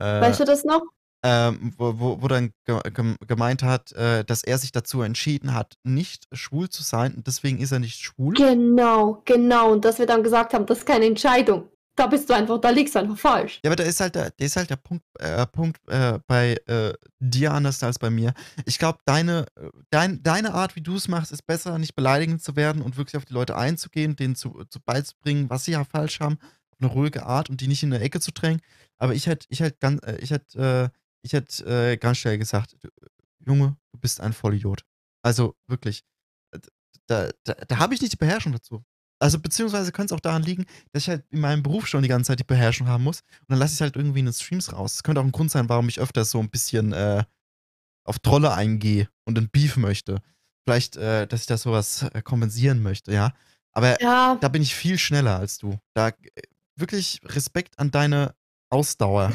Äh, 0.00 0.20
weißt 0.20 0.40
du 0.40 0.44
das 0.44 0.64
noch? 0.64 0.82
Ähm, 1.28 1.74
wo, 1.76 1.98
wo, 1.98 2.22
wo 2.22 2.28
dann 2.28 2.52
ge 2.64 2.80
gem- 2.94 3.16
gemeint 3.26 3.62
hat, 3.62 3.92
äh, 3.92 4.24
dass 4.24 4.42
er 4.44 4.56
sich 4.58 4.72
dazu 4.72 5.02
entschieden 5.02 5.52
hat, 5.52 5.76
nicht 5.84 6.26
schwul 6.32 6.68
zu 6.68 6.82
sein 6.82 7.14
und 7.14 7.26
deswegen 7.26 7.58
ist 7.58 7.72
er 7.72 7.80
nicht 7.80 8.00
schwul. 8.00 8.34
Genau, 8.34 9.22
genau. 9.24 9.72
Und 9.72 9.84
dass 9.84 9.98
wir 9.98 10.06
dann 10.06 10.22
gesagt 10.22 10.54
haben, 10.54 10.66
das 10.66 10.78
ist 10.78 10.86
keine 10.86 11.06
Entscheidung. 11.06 11.68
Da 11.96 12.06
bist 12.06 12.30
du 12.30 12.34
einfach, 12.34 12.60
da 12.60 12.70
liegst 12.70 12.94
du 12.94 13.00
einfach 13.00 13.18
falsch. 13.18 13.58
Ja, 13.64 13.70
aber 13.70 13.76
da 13.76 13.82
ist 13.82 13.98
halt 14.00 14.14
der, 14.14 14.30
der, 14.30 14.46
ist 14.46 14.56
halt 14.56 14.70
der 14.70 14.76
Punkt, 14.76 15.04
äh, 15.18 15.44
Punkt 15.46 15.80
äh, 15.88 16.20
bei 16.28 16.56
äh, 16.66 16.92
dir 17.18 17.52
anders 17.52 17.82
als 17.82 17.98
bei 17.98 18.08
mir. 18.08 18.34
Ich 18.66 18.78
glaube, 18.78 19.00
deine, 19.04 19.46
äh, 19.56 19.68
dein, 19.90 20.22
deine 20.22 20.54
Art, 20.54 20.76
wie 20.76 20.80
du 20.80 20.94
es 20.94 21.08
machst, 21.08 21.32
ist 21.32 21.44
besser, 21.44 21.76
nicht 21.76 21.96
beleidigend 21.96 22.40
zu 22.40 22.54
werden 22.54 22.82
und 22.82 22.96
wirklich 22.96 23.16
auf 23.16 23.24
die 23.24 23.34
Leute 23.34 23.56
einzugehen, 23.56 24.14
denen 24.14 24.36
zu, 24.36 24.62
zu 24.70 24.78
beizubringen, 24.86 25.50
was 25.50 25.64
sie 25.64 25.72
ja 25.72 25.82
falsch 25.82 26.20
haben, 26.20 26.38
auf 26.70 26.78
eine 26.80 26.88
ruhige 26.88 27.26
Art 27.26 27.50
und 27.50 27.60
die 27.60 27.66
nicht 27.66 27.82
in 27.82 27.92
eine 27.92 28.04
Ecke 28.04 28.20
zu 28.20 28.30
drängen. 28.30 28.60
Aber 28.98 29.12
ich 29.14 29.26
hätte 29.26 29.46
ich 29.48 29.58
hätt 29.58 29.80
ganz, 29.80 30.00
äh, 30.06 30.18
ich 30.20 30.30
äh, 30.30 30.88
ich 31.22 31.32
hätt, 31.32 31.60
äh, 31.60 31.96
ganz 31.96 32.18
schnell 32.18 32.38
gesagt, 32.38 32.76
Junge, 33.46 33.76
du 33.92 33.98
bist 34.00 34.20
ein 34.20 34.32
Vollidiot. 34.32 34.84
Also 35.22 35.54
wirklich. 35.66 36.04
äh, 36.52 36.58
Da, 37.06 37.30
da, 37.44 37.54
da 37.54 37.78
habe 37.78 37.94
ich 37.94 38.00
nicht 38.02 38.12
die 38.12 38.16
Beherrschung 38.18 38.52
dazu. 38.52 38.84
Also 39.20 39.40
beziehungsweise 39.40 39.90
könnte 39.92 40.14
es 40.14 40.16
auch 40.16 40.20
daran 40.20 40.42
liegen, 40.42 40.64
dass 40.92 41.02
ich 41.04 41.08
halt 41.08 41.24
in 41.30 41.40
meinem 41.40 41.62
Beruf 41.62 41.86
schon 41.88 42.02
die 42.02 42.08
ganze 42.08 42.28
Zeit 42.28 42.38
die 42.38 42.44
Beherrschung 42.44 42.86
haben 42.86 43.02
muss. 43.02 43.20
Und 43.40 43.48
dann 43.50 43.58
lasse 43.58 43.74
ich 43.74 43.80
halt 43.80 43.96
irgendwie 43.96 44.20
in 44.20 44.26
den 44.26 44.34
Streams 44.34 44.72
raus. 44.72 44.94
Das 44.94 45.02
könnte 45.02 45.20
auch 45.20 45.24
ein 45.24 45.32
Grund 45.32 45.50
sein, 45.50 45.68
warum 45.68 45.88
ich 45.88 46.00
öfter 46.00 46.24
so 46.24 46.38
ein 46.38 46.50
bisschen 46.50 46.92
äh, 46.92 47.24
auf 48.04 48.18
Trolle 48.20 48.52
eingehe 48.52 49.08
und 49.24 49.36
ein 49.38 49.48
Beef 49.50 49.76
möchte. 49.76 50.22
Vielleicht, 50.64 50.96
äh, 50.96 51.26
dass 51.26 51.40
ich 51.40 51.46
da 51.46 51.56
sowas 51.56 52.02
äh, 52.02 52.22
kompensieren 52.22 52.82
möchte, 52.82 53.12
ja. 53.12 53.32
Aber 53.72 54.00
Ja, 54.00 54.36
da 54.40 54.48
bin 54.48 54.62
ich 54.62 54.74
viel 54.74 54.98
schneller 54.98 55.38
als 55.38 55.58
du. 55.58 55.78
Da 55.94 56.08
äh, 56.08 56.14
wirklich 56.76 57.20
Respekt 57.24 57.78
an 57.78 57.90
deine 57.90 58.34
Ausdauer. 58.70 59.32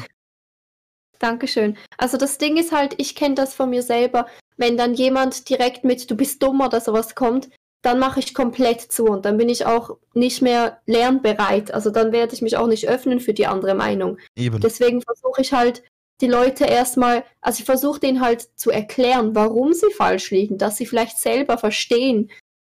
Dankeschön. 1.18 1.76
Also 1.98 2.16
das 2.16 2.38
Ding 2.38 2.56
ist 2.56 2.72
halt, 2.72 2.94
ich 2.98 3.14
kenne 3.14 3.34
das 3.34 3.54
von 3.54 3.70
mir 3.70 3.82
selber. 3.82 4.26
Wenn 4.56 4.76
dann 4.76 4.94
jemand 4.94 5.48
direkt 5.48 5.84
mit 5.84 6.10
du 6.10 6.16
bist 6.16 6.42
dumm 6.42 6.60
oder 6.60 6.80
sowas 6.80 7.14
kommt, 7.14 7.48
dann 7.82 7.98
mache 7.98 8.20
ich 8.20 8.34
komplett 8.34 8.80
zu 8.80 9.04
und 9.04 9.26
dann 9.26 9.36
bin 9.36 9.48
ich 9.48 9.66
auch 9.66 9.98
nicht 10.14 10.40
mehr 10.40 10.80
lernbereit. 10.86 11.72
Also 11.72 11.90
dann 11.90 12.12
werde 12.12 12.34
ich 12.34 12.40
mich 12.40 12.56
auch 12.56 12.66
nicht 12.66 12.88
öffnen 12.88 13.20
für 13.20 13.34
die 13.34 13.46
andere 13.46 13.74
Meinung. 13.74 14.18
Eben. 14.36 14.60
Deswegen 14.60 15.02
versuche 15.02 15.42
ich 15.42 15.52
halt 15.52 15.82
die 16.20 16.26
Leute 16.26 16.64
erstmal, 16.64 17.24
also 17.42 17.58
ich 17.58 17.64
versuche 17.66 18.00
denen 18.00 18.20
halt 18.20 18.48
zu 18.58 18.70
erklären, 18.70 19.34
warum 19.34 19.74
sie 19.74 19.90
falsch 19.90 20.30
liegen, 20.30 20.56
dass 20.56 20.76
sie 20.76 20.86
vielleicht 20.86 21.18
selber 21.18 21.58
verstehen. 21.58 22.30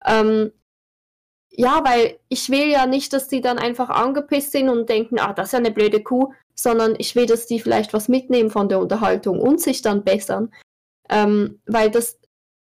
Ähm, 0.06 0.52
ja, 1.61 1.85
weil 1.85 2.19
ich 2.31 2.49
will 2.49 2.69
ja 2.70 2.87
nicht, 2.87 3.12
dass 3.12 3.28
die 3.28 3.43
dann 3.43 3.59
einfach 3.59 3.91
angepisst 3.91 4.53
sind 4.53 4.70
und 4.70 4.89
denken, 4.89 5.19
ah, 5.19 5.35
das 5.35 5.49
ist 5.49 5.53
ja 5.53 5.59
eine 5.59 5.70
blöde 5.70 6.03
Kuh, 6.03 6.32
sondern 6.55 6.95
ich 6.97 7.15
will, 7.15 7.27
dass 7.27 7.45
die 7.45 7.61
vielleicht 7.61 7.93
was 7.93 8.09
mitnehmen 8.09 8.49
von 8.49 8.70
der 8.70 8.78
Unterhaltung 8.78 9.39
und 9.39 9.61
sich 9.61 9.82
dann 9.82 10.03
bessern. 10.03 10.55
Ähm, 11.11 11.61
weil 11.66 11.91
das, 11.91 12.19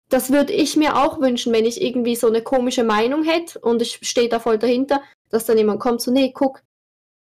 das 0.08 0.30
würde 0.30 0.52
ich 0.52 0.76
mir 0.76 0.96
auch 0.98 1.20
wünschen, 1.20 1.52
wenn 1.52 1.64
ich 1.64 1.82
irgendwie 1.82 2.14
so 2.14 2.28
eine 2.28 2.42
komische 2.42 2.84
Meinung 2.84 3.24
hätte 3.24 3.58
und 3.58 3.82
ich 3.82 3.98
stehe 4.02 4.28
da 4.28 4.38
voll 4.38 4.56
dahinter, 4.56 5.02
dass 5.30 5.46
dann 5.46 5.58
jemand 5.58 5.80
kommt, 5.80 6.00
so, 6.00 6.12
nee, 6.12 6.30
guck, 6.32 6.62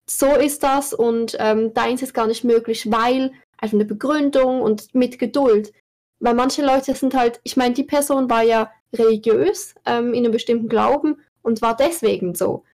so 0.08 0.36
ist 0.36 0.62
das 0.62 0.94
und 0.94 1.36
ähm, 1.40 1.74
deins 1.74 2.02
ist 2.02 2.14
gar 2.14 2.28
nicht 2.28 2.44
möglich, 2.44 2.88
weil 2.88 3.32
einfach 3.56 3.74
eine 3.74 3.84
Begründung 3.84 4.62
und 4.62 4.94
mit 4.94 5.18
Geduld. 5.18 5.72
Weil 6.20 6.34
manche 6.34 6.64
Leute 6.64 6.94
sind 6.94 7.14
halt, 7.14 7.40
ich 7.42 7.56
meine, 7.56 7.74
die 7.74 7.82
Person 7.82 8.30
war 8.30 8.44
ja 8.44 8.70
religiös 8.94 9.74
ähm, 9.86 10.14
in 10.14 10.24
einem 10.24 10.32
bestimmten 10.32 10.68
Glauben 10.68 11.16
und 11.48 11.62
war 11.62 11.74
deswegen 11.74 12.34
so. 12.34 12.64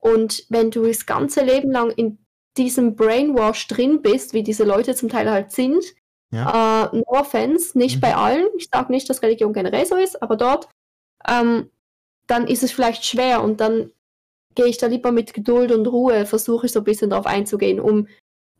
Und 0.00 0.46
wenn 0.48 0.70
du 0.70 0.86
das 0.86 1.04
ganze 1.04 1.44
Leben 1.44 1.70
lang 1.70 1.90
in 1.90 2.18
diesem 2.56 2.96
Brainwash 2.96 3.68
drin 3.68 4.00
bist, 4.00 4.32
wie 4.32 4.42
diese 4.42 4.64
Leute 4.64 4.94
zum 4.94 5.10
Teil 5.10 5.30
halt 5.30 5.52
sind, 5.52 5.84
ja. 6.32 6.86
äh, 6.86 6.96
no 6.96 7.04
offense, 7.06 7.76
nicht 7.76 7.96
mhm. 7.96 8.00
bei 8.00 8.16
allen, 8.16 8.46
ich 8.56 8.68
sage 8.72 8.90
nicht, 8.90 9.08
dass 9.10 9.22
Religion 9.22 9.52
generell 9.52 9.84
so 9.84 9.96
ist, 9.96 10.22
aber 10.22 10.36
dort, 10.36 10.68
ähm, 11.28 11.70
dann 12.26 12.46
ist 12.46 12.62
es 12.62 12.72
vielleicht 12.72 13.04
schwer 13.04 13.42
und 13.42 13.60
dann 13.60 13.90
gehe 14.54 14.66
ich 14.66 14.78
da 14.78 14.86
lieber 14.86 15.12
mit 15.12 15.34
Geduld 15.34 15.70
und 15.70 15.86
Ruhe, 15.86 16.24
versuche 16.24 16.66
ich 16.66 16.72
so 16.72 16.80
ein 16.80 16.84
bisschen 16.84 17.10
darauf 17.10 17.26
einzugehen, 17.26 17.78
um 17.78 18.08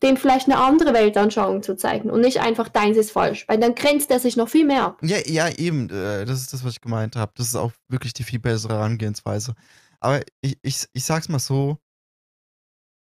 dem 0.05 0.17
vielleicht 0.17 0.47
eine 0.47 0.59
andere 0.59 0.93
Weltanschauung 0.93 1.63
zu 1.63 1.77
zeigen 1.77 2.11
und 2.11 2.21
nicht 2.21 2.41
einfach 2.41 2.69
deins 2.69 2.97
ist 2.97 3.11
falsch, 3.11 3.49
weil 3.49 3.59
dann 3.59 3.75
grenzt 3.75 4.11
er 4.11 4.21
sich 4.21 4.37
noch 4.37 4.49
viel 4.49 4.67
mehr. 4.67 4.97
Ja, 5.03 5.17
ja, 5.27 5.49
eben, 5.49 5.89
äh, 5.91 6.25
das 6.25 6.41
ist 6.41 6.53
das, 6.53 6.65
was 6.65 6.75
ich 6.75 6.81
gemeint 6.81 7.17
habe. 7.17 7.33
Das 7.37 7.49
ist 7.49 7.57
auch 7.57 7.73
wirklich 7.89 8.13
die 8.13 8.23
viel 8.23 8.39
bessere 8.39 8.75
Herangehensweise. 8.75 9.55
Aber 10.01 10.21
ich, 10.43 10.59
ich, 10.63 10.85
ich 10.93 11.05
sag's 11.05 11.29
mal 11.29 11.39
so, 11.39 11.79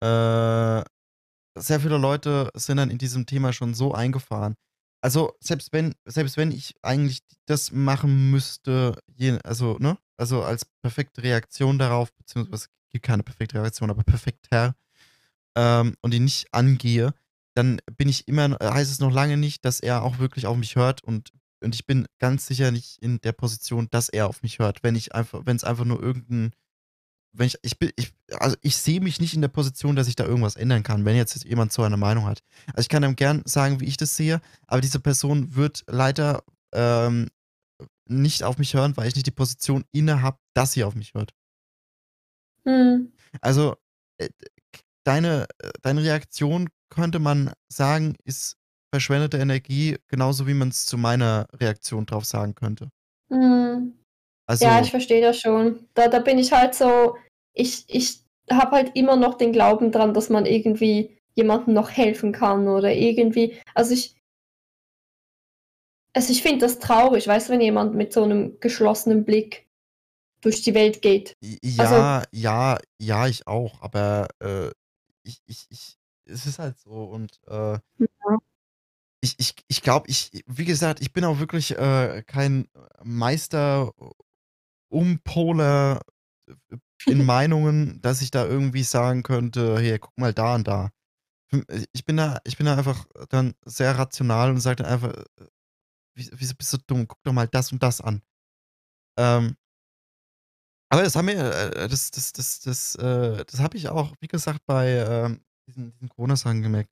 äh, 0.03 0.83
sehr 1.59 1.79
viele 1.79 1.97
Leute 1.97 2.49
sind 2.55 2.77
dann 2.77 2.89
in 2.89 2.97
diesem 2.97 3.25
Thema 3.25 3.53
schon 3.53 3.73
so 3.73 3.93
eingefahren. 3.93 4.55
Also, 5.01 5.33
selbst 5.39 5.71
wenn, 5.73 5.93
selbst 6.05 6.37
wenn 6.37 6.51
ich 6.51 6.73
eigentlich 6.81 7.19
das 7.45 7.71
machen 7.71 8.31
müsste, 8.31 8.99
also, 9.43 9.77
ne, 9.79 9.97
also 10.17 10.43
als 10.43 10.65
perfekte 10.81 11.21
Reaktion 11.21 11.77
darauf, 11.77 12.11
beziehungsweise 12.13 12.65
es 12.65 12.69
gibt 12.89 13.05
keine 13.05 13.23
perfekte 13.23 13.61
Reaktion, 13.61 13.91
aber 13.91 14.03
perfekter, 14.03 14.75
ähm, 15.57 15.95
und 16.01 16.13
ihn 16.13 16.23
nicht 16.23 16.53
angehe, 16.53 17.13
dann 17.55 17.81
bin 17.97 18.07
ich 18.07 18.27
immer, 18.27 18.57
heißt 18.61 18.91
es 18.91 18.99
noch 18.99 19.11
lange 19.11 19.35
nicht, 19.35 19.65
dass 19.65 19.79
er 19.79 20.03
auch 20.03 20.19
wirklich 20.19 20.45
auf 20.45 20.55
mich 20.55 20.75
hört 20.75 21.03
und, 21.03 21.31
und 21.63 21.73
ich 21.73 21.87
bin 21.87 22.05
ganz 22.19 22.45
sicher 22.45 22.71
nicht 22.71 22.99
in 23.01 23.19
der 23.21 23.31
Position, 23.31 23.87
dass 23.89 24.09
er 24.09 24.27
auf 24.27 24.43
mich 24.43 24.59
hört, 24.59 24.83
wenn 24.83 24.95
ich 24.95 25.15
einfach, 25.15 25.41
wenn 25.45 25.55
es 25.55 25.63
einfach 25.63 25.83
nur 25.83 25.99
irgendein, 25.99 26.53
wenn 27.33 27.47
ich, 27.47 27.57
ich 27.63 27.79
bin, 27.79 27.91
ich, 27.95 28.13
also 28.33 28.55
ich 28.61 28.77
sehe 28.77 29.01
mich 29.01 29.19
nicht 29.19 29.33
in 29.33 29.41
der 29.41 29.47
Position, 29.47 29.95
dass 29.95 30.07
ich 30.07 30.15
da 30.15 30.25
irgendwas 30.25 30.55
ändern 30.55 30.83
kann, 30.83 31.03
wenn 31.05 31.15
jetzt 31.15 31.43
jemand 31.43 31.73
so 31.73 31.81
eine 31.81 31.97
Meinung 31.97 32.25
hat. 32.25 32.43
Also 32.67 32.81
ich 32.81 32.89
kann 32.89 33.03
ihm 33.03 33.15
gern 33.15 33.41
sagen, 33.45 33.79
wie 33.79 33.85
ich 33.85 33.97
das 33.97 34.15
sehe, 34.15 34.39
aber 34.67 34.81
diese 34.81 34.99
Person 34.99 35.55
wird 35.55 35.83
leider 35.87 36.43
ähm, 36.73 37.29
nicht 38.07 38.43
auf 38.43 38.59
mich 38.59 38.75
hören, 38.75 38.95
weil 38.95 39.07
ich 39.07 39.15
nicht 39.15 39.27
die 39.27 39.31
Position 39.31 39.83
inne 39.91 40.21
habe, 40.21 40.37
dass 40.53 40.73
sie 40.73 40.83
auf 40.83 40.93
mich 40.93 41.15
hört. 41.15 41.33
Mhm. 42.63 43.11
Also, 43.41 43.75
äh, 44.19 44.29
deine, 45.07 45.47
äh, 45.59 45.69
deine 45.81 46.03
Reaktion 46.03 46.69
könnte 46.89 47.19
man 47.19 47.53
sagen, 47.69 48.15
ist 48.23 48.57
verschwendete 48.93 49.37
Energie, 49.37 49.97
genauso 50.07 50.47
wie 50.47 50.53
man 50.53 50.69
es 50.69 50.85
zu 50.85 50.97
meiner 50.97 51.47
Reaktion 51.53 52.05
drauf 52.05 52.25
sagen 52.25 52.55
könnte. 52.55 52.89
Mhm. 53.29 53.93
Also, 54.45 54.65
ja, 54.65 54.81
ich 54.81 54.91
verstehe 54.91 55.21
das 55.21 55.39
schon. 55.39 55.87
Da, 55.93 56.07
da 56.07 56.19
bin 56.19 56.39
ich 56.39 56.51
halt 56.51 56.73
so, 56.73 57.17
ich, 57.53 57.83
ich 57.87 58.21
habe 58.49 58.71
halt 58.71 58.95
immer 58.95 59.17
noch 59.17 59.35
den 59.35 59.51
Glauben 59.51 59.91
dran, 59.91 60.13
dass 60.13 60.29
man 60.29 60.45
irgendwie 60.45 61.19
jemandem 61.35 61.73
noch 61.73 61.89
helfen 61.91 62.31
kann 62.31 62.67
oder 62.67 62.93
irgendwie, 62.93 63.57
also 63.75 63.93
ich, 63.93 64.15
also 66.13 66.31
ich 66.31 66.41
finde 66.41 66.59
das 66.59 66.79
traurig, 66.79 67.27
weißt 67.27 67.49
du, 67.49 67.53
wenn 67.53 67.61
jemand 67.61 67.93
mit 67.93 68.13
so 68.13 68.23
einem 68.23 68.59
geschlossenen 68.59 69.25
Blick 69.25 69.67
durch 70.41 70.61
die 70.61 70.73
Welt 70.73 71.01
geht. 71.01 71.33
Ja, 71.41 72.19
also, 72.19 72.27
ja, 72.31 72.77
ja, 72.99 73.27
ich 73.27 73.45
auch, 73.47 73.81
aber 73.81 74.29
äh, 74.39 74.71
ich, 75.27 75.41
ich, 75.45 75.67
ich, 75.69 75.97
es 76.25 76.45
ist 76.45 76.59
halt 76.59 76.77
so 76.79 77.03
und 77.03 77.39
äh, 77.47 77.73
ja. 77.73 78.37
ich, 79.21 79.35
ich, 79.39 79.55
ich 79.67 79.81
glaube, 79.81 80.09
ich, 80.09 80.43
wie 80.47 80.65
gesagt, 80.65 81.01
ich 81.01 81.13
bin 81.13 81.25
auch 81.25 81.39
wirklich 81.39 81.77
äh, 81.77 82.23
kein 82.25 82.67
Meister 83.03 83.91
Umpoler 84.89 86.01
äh, 86.47 86.77
in 87.05 87.25
Meinungen, 87.25 88.01
dass 88.01 88.21
ich 88.21 88.31
da 88.31 88.45
irgendwie 88.45 88.83
sagen 88.83 89.23
könnte, 89.23 89.77
hey, 89.79 89.99
guck 89.99 90.17
mal 90.17 90.33
da 90.33 90.55
und 90.55 90.67
da. 90.67 90.89
Ich 91.93 92.03
bin 92.05 92.17
da, 92.17 92.39
ich 92.43 92.57
bin 92.57 92.65
da 92.65 92.75
einfach 92.75 93.05
dann 93.29 93.55
sehr 93.63 93.97
rational 93.97 94.49
und 94.49 94.59
sage 94.59 94.83
dann 94.83 94.91
einfach, 94.91 95.13
äh, 95.13 95.47
wieso 96.15 96.55
bist 96.55 96.73
du 96.73 96.77
dumm? 96.87 97.07
Guck 97.07 97.23
doch 97.23 97.33
mal 97.33 97.47
das 97.47 97.71
und 97.71 97.81
das 97.83 98.01
an. 98.01 98.21
Ähm, 99.17 99.55
aber 100.89 101.03
das 101.03 101.15
haben 101.15 101.27
wir, 101.27 101.37
äh, 101.37 101.87
das, 101.87 102.11
das, 102.11 102.33
das, 102.33 102.59
das, 102.61 102.95
äh, 102.95 103.43
das 103.45 103.59
habe 103.59 103.77
ich 103.77 103.89
auch, 103.89 104.13
wie 104.19 104.27
gesagt, 104.27 104.61
bei 104.65 104.89
ähm, 104.89 105.41
diesen, 105.67 105.91
diesen 105.91 106.09
Corona-Sachen 106.09 106.61
gemerkt. 106.61 106.91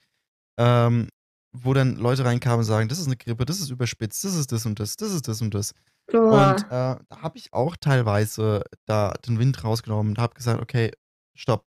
Ähm, 0.58 1.10
wo 1.58 1.74
dann 1.74 1.96
Leute 1.96 2.26
reinkamen 2.26 2.60
und 2.60 2.66
sagen, 2.66 2.90
das 2.90 3.00
ist 3.00 3.06
eine 3.06 3.16
Grippe, 3.16 3.46
das 3.46 3.60
ist 3.60 3.70
überspitzt, 3.70 4.24
das 4.24 4.36
ist 4.36 4.52
das 4.52 4.66
und 4.66 4.80
das, 4.80 4.98
das 4.98 5.14
ist 5.14 5.28
das 5.28 5.42
und 5.42 5.54
das. 5.54 5.74
Und 6.12 6.64
äh, 6.64 6.68
da 6.70 7.22
habe 7.22 7.38
ich 7.38 7.54
auch 7.54 7.76
teilweise 7.78 8.64
da 8.86 9.14
den 9.26 9.40
Wind 9.40 9.64
rausgenommen 9.64 10.12
und 10.12 10.20
habe 10.20 10.36
gesagt, 10.36 10.62
okay, 10.62 10.92
stopp, 11.36 11.66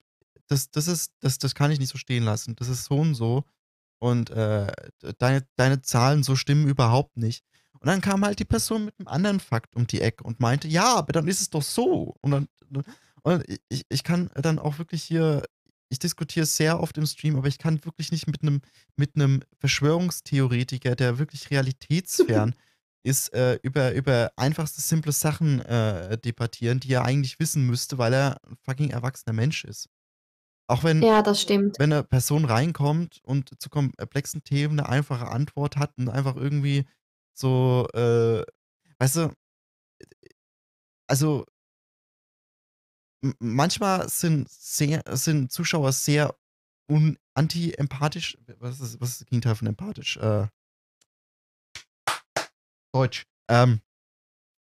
das, 0.49 0.71
das 0.71 0.89
ist, 0.89 1.13
das, 1.21 1.39
das 1.39 1.55
kann 1.55 1.71
ich 1.71 1.79
nicht 1.79 1.91
so 1.91 1.99
stehen 1.99 2.25
lassen. 2.25 2.55
Das 2.57 2.69
ist 2.69 2.85
so 2.85 2.99
und 2.99 3.15
so. 3.15 3.45
Und 4.01 4.31
äh, 4.31 4.71
deine, 5.19 5.47
deine 5.57 5.83
Zahlen 5.83 6.23
so 6.23 6.37
stimmen 6.37 6.69
überhaupt 6.69 7.17
nicht. 7.17 7.45
Und 7.81 7.87
dann 7.87 8.01
kam 8.01 8.25
halt 8.25 8.39
die 8.39 8.45
Person 8.45 8.87
mit 8.87 8.95
einem 8.99 9.09
anderen 9.09 9.41
Fakt 9.41 9.77
um 9.77 9.87
die 9.87 10.01
Ecke 10.01 10.25
und 10.25 10.41
meinte, 10.41 10.67
ja, 10.69 10.97
aber 10.97 11.13
dann 11.13 11.29
ist 11.29 11.41
es 11.41 11.51
doch 11.51 11.63
so. 11.63 12.17
Und 12.23 12.31
dann, 12.33 12.49
und 13.23 13.45
ich, 13.69 13.85
ich 13.89 14.03
kann 14.03 14.31
dann 14.35 14.59
auch 14.59 14.79
wirklich 14.79 15.03
hier, 15.05 15.43
ich 15.89 15.99
diskutiere 15.99 16.47
sehr 16.47 16.81
oft 16.81 16.99
im 16.99 17.07
Stream, 17.07 17.37
aber 17.37 17.47
ich 17.49 17.59
kann 17.59 17.85
wirklich 17.85 18.11
nicht 18.11 18.27
mit 18.27 18.43
einem 18.43 18.61
mit 18.97 19.15
einem 19.15 19.43
Verschwörungstheoretiker, 19.59 20.97
der 20.97 21.19
wirklich 21.19 21.51
realitätsfern 21.51 22.55
ist, 23.05 23.33
äh, 23.33 23.59
über, 23.63 23.93
über 23.93 24.33
einfachste, 24.37 24.81
simple 24.81 25.13
Sachen 25.13 25.61
äh, 25.61 26.19
debattieren, 26.19 26.81
die 26.81 26.93
er 26.93 27.05
eigentlich 27.05 27.39
wissen 27.39 27.65
müsste, 27.65 27.97
weil 27.99 28.13
er 28.13 28.41
ein 28.45 28.57
fucking 28.65 28.91
erwachsener 28.91 29.33
Mensch 29.33 29.65
ist. 29.65 29.89
Auch 30.67 30.85
wenn, 30.85 31.03
Ja, 31.03 31.23
das 31.23 31.41
stimmt. 31.41 31.79
wenn 31.79 31.93
eine 31.93 32.03
Person 32.03 32.45
reinkommt 32.45 33.21
und 33.23 33.51
zu 33.61 33.71
komplexen 33.71 34.45
Themen 34.45 34.79
eine 34.79 34.89
einfache 34.89 35.29
Antwort 35.29 35.77
hat 35.77 35.97
und 35.97 36.11
einfach 36.11 36.37
irgendwie 36.37 36.85
so, 37.39 37.87
äh, 37.95 38.45
weißt 38.99 39.17
du, 39.17 39.33
also 41.07 41.47
manchmal 43.39 44.09
sind, 44.09 44.49
sehr, 44.49 45.03
sind 45.13 45.53
Zuschauer 45.53 45.93
sehr 45.93 46.35
anti-empathisch. 47.35 48.39
Was 48.59 48.81
ist, 48.81 49.01
was 49.01 49.11
ist 49.11 49.21
das 49.21 49.27
Gegenteil 49.27 49.55
von 49.55 49.69
empathisch? 49.69 50.17
Äh, 50.17 50.49
Deutsch. 52.93 53.25
Ähm, 53.49 53.81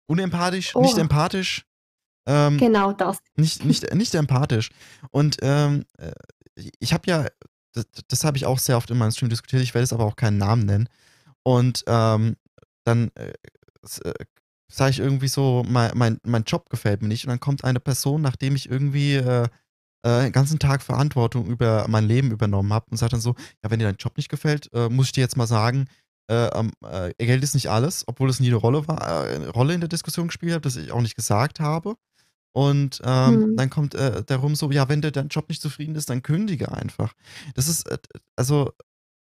unempathisch, 0.06 0.76
oh. 0.76 0.82
nicht 0.82 0.98
empathisch. 0.98 1.64
Ähm, 2.26 2.58
genau 2.58 2.92
das. 2.92 3.18
Nicht, 3.36 3.64
nicht, 3.64 3.94
nicht 3.94 4.14
empathisch. 4.14 4.70
Und 5.10 5.36
ähm, 5.42 5.86
äh, 5.98 6.12
ich 6.78 6.92
habe 6.92 7.04
ja, 7.06 7.26
das, 7.72 7.86
das 8.08 8.24
habe 8.24 8.36
ich 8.36 8.44
auch 8.44 8.58
sehr 8.58 8.76
oft 8.76 8.90
in 8.90 8.98
meinem 8.98 9.12
Stream 9.12 9.30
diskutiert, 9.30 9.62
ich 9.62 9.74
werde 9.74 9.84
es 9.84 9.92
aber 9.92 10.04
auch 10.04 10.16
keinen 10.16 10.38
Namen 10.38 10.66
nennen. 10.66 10.88
Und 11.42 11.84
ähm, 11.86 12.36
dann 12.86 13.10
äh, 13.14 13.32
äh, 14.04 14.14
sage 14.68 14.90
ich 14.90 14.98
irgendwie 14.98 15.28
so, 15.28 15.64
mein, 15.68 15.92
mein, 15.94 16.18
mein 16.24 16.44
Job 16.44 16.70
gefällt 16.70 17.02
mir 17.02 17.08
nicht. 17.08 17.24
Und 17.24 17.30
dann 17.30 17.40
kommt 17.40 17.64
eine 17.64 17.80
Person, 17.80 18.22
nachdem 18.22 18.56
ich 18.56 18.68
irgendwie 18.68 19.14
äh, 19.14 19.48
äh, 20.02 20.22
den 20.24 20.32
ganzen 20.32 20.58
Tag 20.58 20.82
Verantwortung 20.82 21.46
über 21.46 21.86
mein 21.88 22.06
Leben 22.06 22.30
übernommen 22.30 22.72
habe 22.72 22.86
und 22.90 22.96
sagt 22.96 23.12
dann 23.12 23.20
so, 23.20 23.34
ja, 23.62 23.70
wenn 23.70 23.78
dir 23.78 23.86
dein 23.86 23.96
Job 23.96 24.16
nicht 24.16 24.28
gefällt, 24.28 24.70
äh, 24.72 24.88
muss 24.88 25.06
ich 25.06 25.12
dir 25.12 25.20
jetzt 25.20 25.36
mal 25.36 25.46
sagen, 25.46 25.86
äh, 26.28 26.46
ähm, 26.58 26.72
äh, 26.82 27.12
Geld 27.24 27.42
ist 27.44 27.54
nicht 27.54 27.70
alles, 27.70 28.04
obwohl 28.06 28.28
es 28.28 28.40
nie 28.40 28.48
eine 28.48 28.56
Rolle 28.56 28.86
war, 28.88 29.24
eine 29.24 29.50
Rolle 29.50 29.74
in 29.74 29.80
der 29.80 29.88
Diskussion 29.88 30.28
gespielt 30.28 30.54
hat, 30.54 30.64
das 30.64 30.76
ich 30.76 30.90
auch 30.90 31.00
nicht 31.00 31.16
gesagt 31.16 31.60
habe. 31.60 31.96
Und 32.52 33.02
ähm, 33.04 33.34
hm. 33.34 33.56
dann 33.56 33.68
kommt 33.68 33.94
darum 33.94 34.54
so, 34.54 34.70
ja, 34.70 34.88
wenn 34.88 35.02
dir 35.02 35.10
dein 35.10 35.28
Job 35.28 35.46
nicht 35.50 35.60
zufrieden 35.60 35.94
ist, 35.94 36.08
dann 36.08 36.22
kündige 36.22 36.72
einfach. 36.72 37.12
Das 37.54 37.68
ist, 37.68 37.84
also 38.34 38.72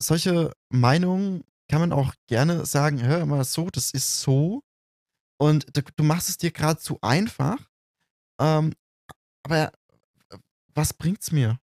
solche 0.02 0.52
Meinungen 0.70 1.44
kann 1.70 1.80
man 1.80 1.92
auch 1.92 2.12
gerne 2.26 2.66
sagen, 2.66 3.00
hör 3.00 3.24
mal 3.26 3.44
so, 3.44 3.70
das 3.70 3.92
ist 3.92 4.20
so. 4.20 4.64
Und 5.38 5.66
du, 5.96 6.02
machst 6.02 6.28
es 6.28 6.36
dir 6.36 6.50
gerade 6.50 6.80
zu 6.80 6.98
einfach. 7.00 7.58
Ähm, 8.40 8.74
aber 9.44 9.72
was 10.74 10.92
bringt's 10.92 11.30
mir? 11.30 11.60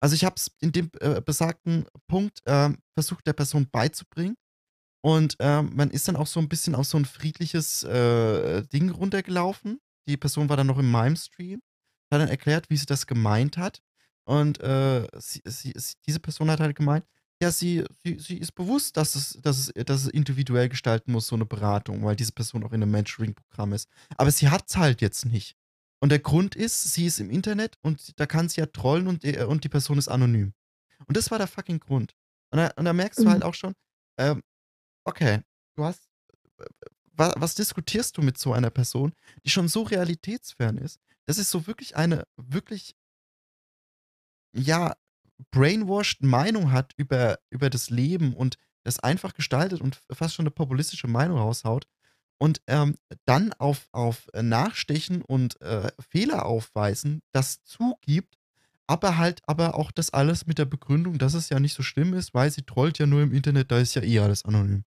Also 0.00 0.14
ich 0.14 0.24
habe 0.24 0.36
es 0.36 0.52
in 0.60 0.70
dem 0.70 0.90
äh, 1.00 1.20
besagten 1.20 1.86
Punkt 2.06 2.40
äh, 2.46 2.70
versucht, 2.94 3.26
der 3.26 3.32
Person 3.32 3.68
beizubringen. 3.68 4.36
Und 5.02 5.36
ähm, 5.40 5.72
man 5.74 5.90
ist 5.90 6.06
dann 6.06 6.16
auch 6.16 6.28
so 6.28 6.38
ein 6.38 6.48
bisschen 6.48 6.76
auf 6.76 6.86
so 6.86 6.96
ein 6.96 7.04
friedliches 7.04 7.82
äh, 7.82 8.62
Ding 8.68 8.90
runtergelaufen. 8.90 9.80
Die 10.06 10.16
Person 10.16 10.48
war 10.48 10.56
dann 10.56 10.68
noch 10.68 10.78
in 10.78 10.90
meinem 10.90 11.16
Stream, 11.16 11.60
hat 12.12 12.20
dann 12.20 12.28
erklärt, 12.28 12.70
wie 12.70 12.76
sie 12.76 12.86
das 12.86 13.08
gemeint 13.08 13.56
hat. 13.56 13.82
Und 14.24 14.60
äh, 14.60 15.08
sie, 15.18 15.42
sie, 15.44 15.72
diese 16.06 16.20
Person 16.20 16.48
hat 16.48 16.60
halt 16.60 16.76
gemeint, 16.76 17.04
ja, 17.42 17.52
sie, 17.52 17.84
sie, 18.04 18.18
sie 18.18 18.38
ist 18.38 18.52
bewusst, 18.52 18.96
dass 18.96 19.14
es, 19.14 19.38
dass, 19.42 19.68
es, 19.68 19.84
dass 19.86 20.02
es 20.04 20.08
individuell 20.08 20.68
gestalten 20.68 21.12
muss, 21.12 21.28
so 21.28 21.36
eine 21.36 21.46
Beratung, 21.46 22.04
weil 22.04 22.16
diese 22.16 22.32
Person 22.32 22.64
auch 22.64 22.72
in 22.72 22.82
einem 22.82 22.90
Mentoring-Programm 22.90 23.72
ist. 23.74 23.88
Aber 24.16 24.30
sie 24.30 24.48
hat 24.48 24.64
es 24.68 24.76
halt 24.76 25.00
jetzt 25.00 25.24
nicht. 25.24 25.56
Und 26.00 26.10
der 26.10 26.18
Grund 26.20 26.54
ist, 26.56 26.94
sie 26.94 27.06
ist 27.06 27.20
im 27.20 27.30
Internet 27.30 27.76
und 27.82 28.18
da 28.20 28.26
kann 28.26 28.48
sie 28.48 28.60
ja 28.60 28.66
trollen 28.66 29.06
und, 29.08 29.22
die- 29.22 29.38
und 29.38 29.64
die 29.64 29.68
Person 29.68 29.98
ist 29.98 30.08
anonym. 30.08 30.52
Und 31.06 31.16
das 31.16 31.30
war 31.30 31.38
der 31.38 31.46
fucking 31.46 31.80
Grund. 31.80 32.14
Und 32.50 32.58
da, 32.58 32.70
und 32.76 32.84
da 32.84 32.92
merkst 32.92 33.20
du 33.20 33.28
halt 33.28 33.38
Mhm. 33.40 33.42
auch 33.44 33.54
schon, 33.54 33.74
ähm, 34.18 34.42
okay, 35.04 35.42
du 35.76 35.84
hast, 35.84 36.08
was, 37.12 37.32
was 37.36 37.54
diskutierst 37.54 38.16
du 38.16 38.22
mit 38.22 38.38
so 38.38 38.52
einer 38.52 38.70
Person, 38.70 39.12
die 39.44 39.50
schon 39.50 39.68
so 39.68 39.82
realitätsfern 39.82 40.78
ist? 40.78 40.98
Das 41.26 41.38
ist 41.38 41.50
so 41.50 41.66
wirklich 41.66 41.96
eine, 41.96 42.26
wirklich, 42.36 42.94
ja, 44.54 44.94
brainwashed 45.50 46.22
Meinung 46.22 46.72
hat 46.72 46.92
über, 46.96 47.38
über 47.50 47.70
das 47.70 47.90
Leben 47.90 48.34
und 48.34 48.58
das 48.84 49.00
einfach 49.00 49.34
gestaltet 49.34 49.80
und 49.80 50.00
fast 50.12 50.34
schon 50.34 50.44
eine 50.44 50.50
populistische 50.50 51.08
Meinung 51.08 51.38
raushaut 51.38 51.86
und 52.38 52.60
ähm, 52.66 52.96
dann 53.26 53.52
auf, 53.54 53.88
auf 53.92 54.28
äh, 54.32 54.42
Nachstechen 54.42 55.22
und 55.22 55.60
äh, 55.60 55.90
Fehler 56.08 56.46
aufweisen, 56.46 57.22
das 57.32 57.64
zugibt, 57.64 58.36
aber 58.86 59.18
halt 59.18 59.42
aber 59.46 59.74
auch 59.74 59.90
das 59.90 60.10
alles 60.10 60.46
mit 60.46 60.58
der 60.58 60.64
Begründung, 60.64 61.18
dass 61.18 61.34
es 61.34 61.48
ja 61.50 61.60
nicht 61.60 61.74
so 61.74 61.82
schlimm 61.82 62.14
ist, 62.14 62.34
weil 62.34 62.50
sie 62.50 62.62
trollt 62.62 62.98
ja 62.98 63.06
nur 63.06 63.22
im 63.22 63.32
Internet, 63.32 63.70
da 63.70 63.78
ist 63.78 63.94
ja 63.94 64.02
eh 64.02 64.20
alles 64.20 64.44
anonym. 64.44 64.84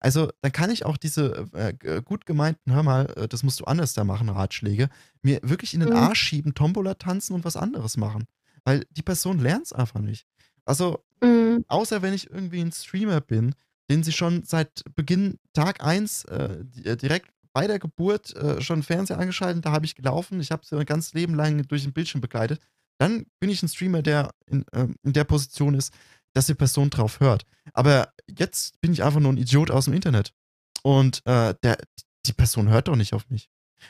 Also, 0.00 0.30
dann 0.42 0.52
kann 0.52 0.70
ich 0.70 0.84
auch 0.84 0.96
diese 0.96 1.48
äh, 1.54 1.72
g- 1.74 2.02
gut 2.02 2.26
gemeinten, 2.26 2.72
hör 2.72 2.82
mal, 2.82 3.06
äh, 3.16 3.28
das 3.28 3.42
musst 3.42 3.60
du 3.60 3.64
anders 3.64 3.94
da 3.94 4.04
machen, 4.04 4.28
Ratschläge, 4.28 4.88
mir 5.22 5.40
wirklich 5.42 5.74
in 5.74 5.80
den 5.80 5.90
Mhm. 5.90 5.96
Arsch 5.96 6.20
schieben, 6.20 6.54
Tombola 6.54 6.94
tanzen 6.94 7.34
und 7.34 7.44
was 7.44 7.56
anderes 7.56 7.96
machen. 7.96 8.26
Weil 8.66 8.84
die 8.90 9.02
Person 9.02 9.38
lernt 9.38 9.66
es 9.66 9.72
einfach 9.72 10.00
nicht. 10.00 10.26
Also, 10.64 11.04
Mhm. 11.22 11.64
außer 11.68 12.02
wenn 12.02 12.12
ich 12.12 12.30
irgendwie 12.30 12.60
ein 12.60 12.72
Streamer 12.72 13.20
bin, 13.20 13.54
den 13.90 14.02
sie 14.02 14.12
schon 14.12 14.42
seit 14.42 14.82
Beginn 14.94 15.38
Tag 15.54 15.82
1 15.82 16.24
äh, 16.24 16.64
äh, 16.84 16.96
direkt 16.96 17.30
bei 17.54 17.66
der 17.66 17.78
Geburt 17.78 18.34
äh, 18.36 18.60
schon 18.60 18.82
Fernseher 18.82 19.18
angeschaltet, 19.18 19.64
da 19.64 19.70
habe 19.72 19.86
ich 19.86 19.94
gelaufen, 19.94 20.40
ich 20.40 20.50
habe 20.50 20.66
sie 20.66 20.74
mein 20.74 20.84
ganzes 20.84 21.14
Leben 21.14 21.34
lang 21.34 21.66
durch 21.68 21.84
den 21.84 21.92
Bildschirm 21.94 22.20
begleitet, 22.20 22.60
dann 22.98 23.26
bin 23.40 23.48
ich 23.48 23.62
ein 23.62 23.68
Streamer, 23.68 24.02
der 24.02 24.30
in, 24.46 24.64
ähm, 24.74 24.96
in 25.02 25.12
der 25.12 25.24
Position 25.24 25.74
ist, 25.74 25.94
dass 26.34 26.46
die 26.46 26.54
Person 26.54 26.90
drauf 26.90 27.20
hört. 27.20 27.46
Aber 27.72 28.12
jetzt 28.28 28.78
bin 28.80 28.92
ich 28.92 29.02
einfach 29.02 29.20
nur 29.20 29.32
ein 29.32 29.38
Idiot 29.38 29.70
aus 29.70 29.86
dem 29.86 29.94
Internet. 29.94 30.34
Und 30.82 31.22
äh, 31.24 31.54
der, 31.62 31.78
die 32.26 32.32
Person 32.34 32.68
hört 32.68 32.88
doch 32.88 32.96
nicht 32.96 33.14
auf 33.14 33.30
mich. 33.30 33.48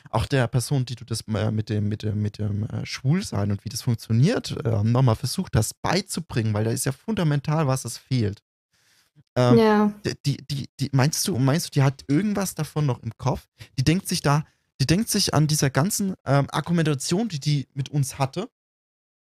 Auch 0.09 0.25
der 0.25 0.47
Person, 0.47 0.85
die 0.85 0.95
du 0.95 1.05
das 1.05 1.21
äh, 1.27 1.51
mit 1.51 1.69
dem, 1.69 1.87
mit 1.89 2.03
dem, 2.03 2.21
mit 2.21 2.37
dem 2.37 2.63
äh, 2.65 2.85
Schwulsein 2.85 3.51
und 3.51 3.63
wie 3.65 3.69
das 3.69 3.81
funktioniert, 3.81 4.55
äh, 4.65 4.83
nochmal 4.83 5.15
versucht 5.15 5.55
hast 5.55 5.81
beizubringen, 5.81 6.53
weil 6.53 6.63
da 6.65 6.71
ist 6.71 6.85
ja 6.85 6.91
fundamental 6.91 7.67
was, 7.67 7.83
das 7.83 7.97
fehlt. 7.97 8.41
Ähm, 9.35 9.57
Ja. 9.57 9.93
die, 10.25 10.37
die, 10.37 10.69
die, 10.79 10.89
meinst 10.93 11.27
du, 11.27 11.37
meinst 11.37 11.67
du, 11.67 11.71
die 11.71 11.83
hat 11.83 12.03
irgendwas 12.07 12.55
davon 12.55 12.85
noch 12.85 13.01
im 13.03 13.11
Kopf? 13.17 13.47
Die 13.77 13.83
denkt 13.83 14.07
sich 14.07 14.21
da, 14.21 14.45
die 14.81 14.87
denkt 14.87 15.09
sich 15.09 15.33
an 15.33 15.47
dieser 15.47 15.69
ganzen 15.69 16.15
ähm, 16.25 16.47
Argumentation, 16.51 17.29
die 17.29 17.39
die 17.39 17.67
mit 17.73 17.89
uns 17.89 18.19
hatte 18.19 18.49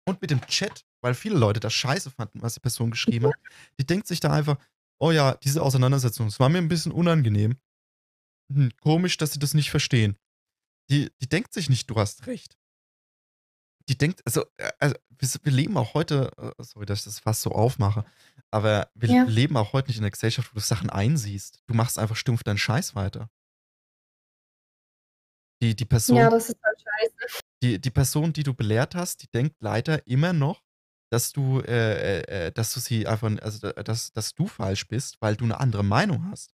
und 0.07 0.21
mit 0.21 0.31
dem 0.31 0.41
Chat, 0.47 0.85
weil 1.01 1.15
viele 1.15 1.37
Leute 1.37 1.61
das 1.61 1.75
scheiße 1.75 2.11
fanden, 2.11 2.43
was 2.43 2.55
die 2.55 2.61
Person 2.61 2.91
geschrieben 2.91 3.27
hat. 3.27 3.35
Die 3.79 3.87
denkt 3.87 4.07
sich 4.07 4.21
da 4.21 4.33
einfach, 4.33 4.57
oh 4.99 5.11
ja, 5.11 5.35
diese 5.43 5.63
Auseinandersetzung, 5.63 6.29
es 6.29 6.39
war 6.41 6.49
mir 6.49 6.59
ein 6.59 6.69
bisschen 6.69 6.93
unangenehm. 6.93 7.57
Hm, 8.53 8.71
komisch, 8.81 9.17
dass 9.17 9.33
sie 9.33 9.39
das 9.39 9.55
nicht 9.55 9.71
verstehen. 9.71 10.17
Die, 10.93 11.11
die 11.23 11.29
denkt 11.29 11.55
sich 11.55 11.71
nicht, 11.71 11.89
du 11.89 11.95
hast 11.97 12.27
recht. 12.27 12.59
Die 13.89 13.97
denkt, 13.97 14.21
also, 14.27 14.45
äh, 14.59 14.71
also 14.79 14.95
wir, 15.43 15.53
leben 15.53 15.77
auch 15.79 15.95
heute, 15.95 16.31
äh, 16.37 16.63
sorry, 16.63 16.85
dass 16.85 17.01
ich 17.01 17.05
das 17.07 17.19
fast 17.19 17.41
so 17.41 17.51
aufmache, 17.53 18.05
aber 18.51 18.91
wir 18.95 19.09
Ja. 19.09 19.25
leben 19.25 19.57
auch 19.57 19.73
heute 19.73 19.89
nicht 19.89 19.97
in 19.97 20.05
einer 20.05 20.11
Gesellschaft, 20.11 20.53
wo 20.53 20.55
du 20.57 20.61
Sachen 20.61 20.91
einsiehst. 20.91 21.63
Du 21.67 21.73
machst 21.75 21.99
einfach 21.99 22.17
stumpf 22.17 22.45
deinen 22.45 22.59
Scheiß 22.59 22.95
weiter. 22.95 23.31
Die, 25.63 25.75
die 25.75 25.85
Person, 25.87 26.19
Ja, 26.19 26.29
das 26.29 26.51
ist 26.51 26.59
halt 26.63 26.79
scheiße. 26.81 27.43
die, 27.63 27.81
die 27.81 27.91
Person, 27.91 28.33
die 28.35 28.43
du 28.43 28.53
belehrt 28.53 28.95
hast, 28.95 29.23
die 29.23 29.29
denkt 29.29 29.57
leider 29.61 30.07
immer 30.07 30.33
noch, 30.33 30.63
dass 31.11 31.33
du, 31.33 31.61
äh, 31.61 32.21
äh, 32.21 32.47
äh, 32.49 32.53
dass 32.53 32.75
du 32.75 32.81
sie 32.81 33.07
einfach, 33.07 33.31
also 33.41 33.59
da- 33.71 33.83
dass, 33.83 34.13
dass 34.13 34.35
du 34.35 34.47
falsch 34.47 34.87
bist, 34.89 35.17
weil 35.21 35.37
du 35.37 35.45
eine 35.45 35.59
andere 35.59 35.85
Meinung 35.85 36.29
hast. 36.31 36.55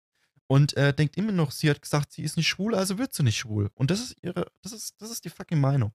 Und 0.53 0.77
äh, 0.77 0.93
denkt 0.93 1.17
immer 1.17 1.33
noch, 1.33 1.51
sie 1.51 1.71
hat 1.71 1.81
gesagt, 1.81 2.13
sie 2.13 2.23
ist 2.23 2.37
nicht 2.37 2.47
schwul, 2.47 2.75
also 2.75 2.99
wird 2.99 3.15
sie 3.15 3.23
nicht 3.23 3.39
schwul. 3.39 3.71
Und 3.73 3.91
das 3.91 4.01
ist 4.01 4.17
ihre, 4.21 4.53
das 4.61 4.73
ist, 4.73 5.01
das 5.01 5.11
ist 5.11 5.25
die 5.25 5.31
fucking 5.31 5.59
Meinung. 5.59 5.95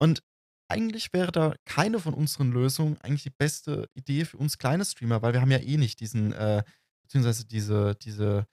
Und 0.00 0.24
eigentlich 0.68 1.12
wäre 1.12 1.30
da 1.30 1.54
keine 1.64 2.00
von 2.00 2.12
unseren 2.12 2.50
Lösungen 2.50 3.00
eigentlich 3.02 3.22
die 3.22 3.30
beste 3.30 3.88
Idee 3.94 4.24
für 4.24 4.38
uns 4.38 4.58
kleine 4.58 4.84
Streamer, 4.84 5.22
weil 5.22 5.34
wir 5.34 5.40
haben 5.40 5.52
ja 5.52 5.60
eh 5.60 5.76
nicht 5.76 6.00
diesen, 6.00 6.32
äh, 6.32 6.64
beziehungsweise 7.02 7.46
diese, 7.46 7.94
diese, 7.94 8.48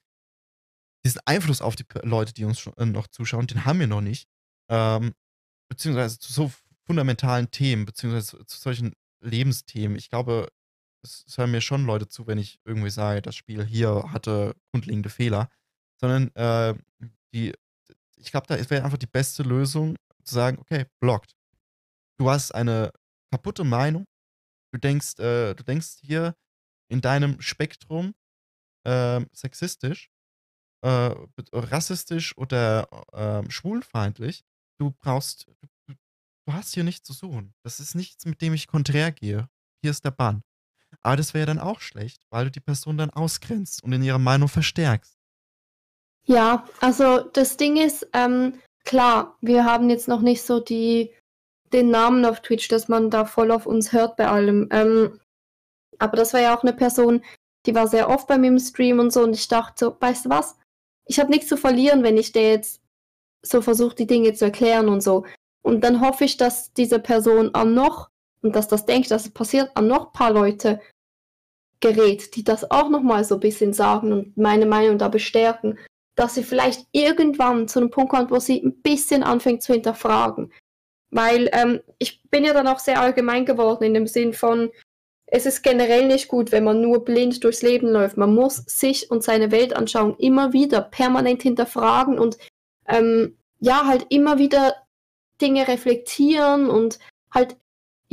diesen 1.03 1.21
Einfluss 1.25 1.61
auf 1.61 1.75
die 1.75 1.85
Leute, 2.03 2.35
die 2.35 2.45
uns 2.45 2.67
äh, 2.67 2.85
noch 2.85 3.07
zuschauen, 3.07 3.47
den 3.47 3.65
haben 3.65 3.79
wir 3.79 3.87
noch 3.87 4.01
nicht. 4.01 4.29
Ähm, 4.69 5.15
beziehungsweise 5.67 6.19
zu 6.19 6.31
so 6.31 6.51
fundamentalen 6.85 7.49
Themen, 7.49 7.85
beziehungsweise 7.85 8.45
zu 8.45 8.59
solchen 8.59 8.93
Lebensthemen. 9.19 9.97
Ich 9.97 10.11
glaube, 10.11 10.49
es, 11.03 11.25
hören 11.37 11.51
mir 11.51 11.61
schon 11.61 11.85
Leute 11.85 12.07
zu, 12.07 12.27
wenn 12.27 12.37
ich 12.37 12.59
irgendwie 12.65 12.89
sage, 12.89 13.21
das 13.21 13.35
Spiel 13.35 13.65
hier 13.65 14.11
hatte 14.11 14.55
grundlegende 14.71 15.09
Fehler. 15.09 15.49
Sondern 15.99 16.35
äh, 16.35 16.75
die, 17.33 17.53
ich 18.17 18.31
glaube, 18.31 18.47
da 18.47 18.57
wäre 18.69 18.83
einfach 18.83 18.97
die 18.97 19.07
beste 19.07 19.43
Lösung, 19.43 19.95
zu 20.23 20.35
sagen, 20.35 20.57
okay, 20.59 20.85
blockt. 21.01 21.35
Du 22.17 22.29
hast 22.29 22.53
eine 22.53 22.91
kaputte 23.31 23.63
Meinung. 23.63 24.05
Du 24.73 24.79
denkst, 24.79 25.19
äh, 25.19 25.53
du 25.53 25.63
denkst 25.63 25.97
hier 26.01 26.35
in 26.89 27.01
deinem 27.01 27.41
Spektrum 27.41 28.15
ähm, 28.85 29.27
sexistisch, 29.33 30.09
äh, 30.85 31.15
be- 31.35 31.45
rassistisch 31.53 32.37
oder 32.37 32.87
ähm, 33.13 33.49
schwulfeindlich. 33.51 34.43
Du 34.79 34.91
brauchst, 34.91 35.47
du, 35.47 35.95
du 36.47 36.53
hast 36.53 36.73
hier 36.73 36.83
nichts 36.83 37.05
zu 37.05 37.13
suchen. 37.13 37.53
Das 37.63 37.79
ist 37.79 37.95
nichts, 37.95 38.25
mit 38.25 38.41
dem 38.41 38.53
ich 38.53 38.67
konträr 38.67 39.11
gehe. 39.11 39.49
Hier 39.81 39.91
ist 39.91 40.05
der 40.05 40.11
Bann. 40.11 40.43
Aber 41.01 41.15
das 41.15 41.33
wäre 41.33 41.45
dann 41.45 41.59
auch 41.59 41.79
schlecht, 41.79 42.21
weil 42.29 42.45
du 42.45 42.51
die 42.51 42.59
Person 42.59 42.97
dann 42.97 43.09
ausgrenzt 43.09 43.83
und 43.83 43.93
in 43.93 44.03
ihrer 44.03 44.19
Meinung 44.19 44.47
verstärkst. 44.47 45.17
Ja, 46.25 46.65
also 46.79 47.19
das 47.19 47.57
Ding 47.57 47.77
ist, 47.77 48.07
ähm, 48.13 48.59
klar, 48.85 49.37
wir 49.41 49.65
haben 49.65 49.89
jetzt 49.89 50.07
noch 50.07 50.21
nicht 50.21 50.43
so 50.43 50.59
die, 50.59 51.13
den 51.73 51.89
Namen 51.89 52.25
auf 52.25 52.41
Twitch, 52.41 52.67
dass 52.69 52.87
man 52.87 53.09
da 53.09 53.25
voll 53.25 53.51
auf 53.51 53.65
uns 53.65 53.91
hört 53.91 54.15
bei 54.15 54.27
allem. 54.27 54.69
Ähm, 54.71 55.19
aber 55.99 56.17
das 56.17 56.33
war 56.33 56.41
ja 56.41 56.55
auch 56.55 56.63
eine 56.63 56.73
Person, 56.73 57.23
die 57.65 57.75
war 57.75 57.87
sehr 57.87 58.09
oft 58.09 58.27
bei 58.27 58.37
mir 58.37 58.47
im 58.47 58.59
Stream 58.59 58.99
und 58.99 59.11
so 59.11 59.23
und 59.23 59.33
ich 59.33 59.47
dachte 59.47 59.85
so, 59.85 59.97
weißt 59.99 60.25
du 60.25 60.29
was? 60.29 60.57
Ich 61.05 61.19
habe 61.19 61.29
nichts 61.29 61.47
zu 61.47 61.57
verlieren, 61.57 62.03
wenn 62.03 62.17
ich 62.17 62.31
dir 62.31 62.49
jetzt 62.49 62.81
so 63.45 63.61
versuche, 63.61 63.95
die 63.95 64.07
Dinge 64.07 64.33
zu 64.33 64.45
erklären 64.45 64.87
und 64.87 65.01
so. 65.01 65.25
Und 65.61 65.81
dann 65.81 66.01
hoffe 66.01 66.25
ich, 66.25 66.37
dass 66.37 66.73
diese 66.73 66.99
Person 66.99 67.53
an 67.53 67.73
noch, 67.73 68.09
und 68.43 68.55
dass 68.55 68.67
das 68.67 68.85
denkt, 68.85 69.09
dass 69.09 69.25
es 69.25 69.31
passiert, 69.31 69.71
an 69.75 69.87
noch 69.87 70.07
ein 70.07 70.13
paar 70.13 70.31
Leute 70.31 70.79
gerät, 71.79 72.35
die 72.35 72.43
das 72.43 72.69
auch 72.69 72.89
nochmal 72.89 73.23
so 73.23 73.35
ein 73.35 73.41
bisschen 73.41 73.73
sagen 73.73 74.13
und 74.13 74.37
meine 74.37 74.65
Meinung 74.65 74.97
da 74.97 75.09
bestärken, 75.09 75.77
dass 76.15 76.35
sie 76.35 76.43
vielleicht 76.43 76.85
irgendwann 76.91 77.67
zu 77.67 77.79
einem 77.79 77.89
Punkt 77.89 78.11
kommt, 78.11 78.31
wo 78.31 78.39
sie 78.39 78.61
ein 78.61 78.81
bisschen 78.81 79.23
anfängt 79.23 79.63
zu 79.63 79.73
hinterfragen. 79.73 80.51
Weil 81.09 81.49
ähm, 81.53 81.81
ich 81.97 82.21
bin 82.29 82.43
ja 82.43 82.53
dann 82.53 82.67
auch 82.67 82.79
sehr 82.79 83.01
allgemein 83.01 83.45
geworden 83.45 83.83
in 83.83 83.93
dem 83.93 84.07
Sinn 84.07 84.33
von, 84.33 84.71
es 85.25 85.45
ist 85.45 85.63
generell 85.63 86.07
nicht 86.07 86.27
gut, 86.27 86.51
wenn 86.51 86.63
man 86.63 86.81
nur 86.81 87.03
blind 87.03 87.43
durchs 87.43 87.63
Leben 87.63 87.87
läuft. 87.87 88.17
Man 88.17 88.35
muss 88.35 88.57
sich 88.67 89.09
und 89.09 89.23
seine 89.23 89.51
Weltanschauung 89.51 90.15
immer 90.17 90.53
wieder 90.53 90.81
permanent 90.81 91.41
hinterfragen 91.41 92.19
und 92.19 92.37
ähm, 92.87 93.37
ja, 93.59 93.85
halt 93.85 94.05
immer 94.09 94.37
wieder 94.37 94.75
Dinge 95.41 95.67
reflektieren 95.67 96.69
und 96.69 96.99
halt, 97.31 97.57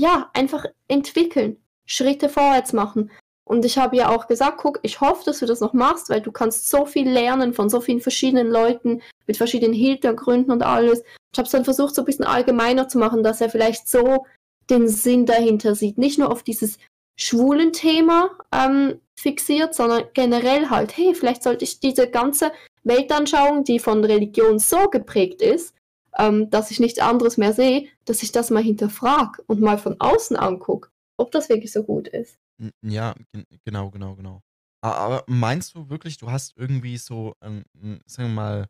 ja, 0.00 0.30
einfach 0.32 0.64
entwickeln, 0.88 1.56
Schritte 1.84 2.28
vorwärts 2.28 2.72
machen. 2.72 3.10
Und 3.44 3.64
ich 3.64 3.78
habe 3.78 3.96
ja 3.96 4.08
auch 4.10 4.28
gesagt, 4.28 4.58
guck, 4.58 4.78
ich 4.82 5.00
hoffe, 5.00 5.24
dass 5.24 5.40
du 5.40 5.46
das 5.46 5.60
noch 5.60 5.72
machst, 5.72 6.08
weil 6.08 6.20
du 6.20 6.30
kannst 6.30 6.70
so 6.70 6.86
viel 6.86 7.08
lernen 7.08 7.52
von 7.52 7.68
so 7.68 7.80
vielen 7.80 8.00
verschiedenen 8.00 8.48
Leuten 8.48 9.02
mit 9.26 9.36
verschiedenen 9.36 9.74
Hintergründen 9.74 10.52
und 10.52 10.62
alles. 10.62 11.02
Ich 11.32 11.38
habe 11.38 11.46
es 11.46 11.52
dann 11.52 11.64
versucht, 11.64 11.94
so 11.94 12.02
ein 12.02 12.04
bisschen 12.04 12.24
allgemeiner 12.24 12.88
zu 12.88 12.98
machen, 12.98 13.22
dass 13.22 13.40
er 13.40 13.50
vielleicht 13.50 13.88
so 13.88 14.24
den 14.70 14.88
Sinn 14.88 15.26
dahinter 15.26 15.74
sieht. 15.74 15.98
Nicht 15.98 16.18
nur 16.18 16.30
auf 16.30 16.42
dieses 16.44 16.78
schwulen 17.16 17.72
Thema 17.72 18.30
ähm, 18.52 19.00
fixiert, 19.18 19.74
sondern 19.74 20.04
generell 20.14 20.70
halt, 20.70 20.96
hey, 20.96 21.14
vielleicht 21.14 21.42
sollte 21.42 21.64
ich 21.64 21.80
diese 21.80 22.08
ganze 22.08 22.52
Weltanschauung, 22.84 23.64
die 23.64 23.80
von 23.80 24.04
Religion 24.04 24.58
so 24.58 24.88
geprägt 24.88 25.42
ist, 25.42 25.74
ähm, 26.18 26.50
dass 26.50 26.70
ich 26.70 26.80
nichts 26.80 26.98
anderes 26.98 27.36
mehr 27.36 27.52
sehe, 27.52 27.88
dass 28.04 28.22
ich 28.22 28.32
das 28.32 28.50
mal 28.50 28.62
hinterfrag 28.62 29.42
und 29.46 29.60
mal 29.60 29.78
von 29.78 30.00
außen 30.00 30.36
angucke, 30.36 30.90
ob 31.16 31.30
das 31.32 31.48
wirklich 31.48 31.72
so 31.72 31.82
gut 31.82 32.08
ist. 32.08 32.38
Ja, 32.82 33.14
gen- 33.32 33.46
genau, 33.64 33.90
genau, 33.90 34.14
genau. 34.16 34.42
Aber 34.82 35.24
meinst 35.26 35.74
du 35.74 35.88
wirklich, 35.90 36.18
du 36.18 36.30
hast 36.30 36.56
irgendwie 36.56 36.96
so, 36.96 37.34
ähm, 37.42 37.64
sagen 38.06 38.28
wir 38.30 38.34
mal, 38.34 38.66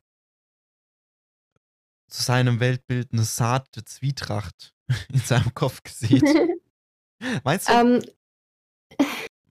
zu 2.09 2.23
seinem 2.23 2.59
Weltbild 2.61 3.13
eine 3.13 3.23
Saat 3.23 3.75
der 3.77 3.87
Zwietracht 3.87 4.75
in 5.13 5.21
seinem 5.21 5.55
Kopf 5.55 5.83
gesät? 5.83 6.23
Meinst 7.45 7.69
du? 7.69 7.73
ähm, 7.73 8.03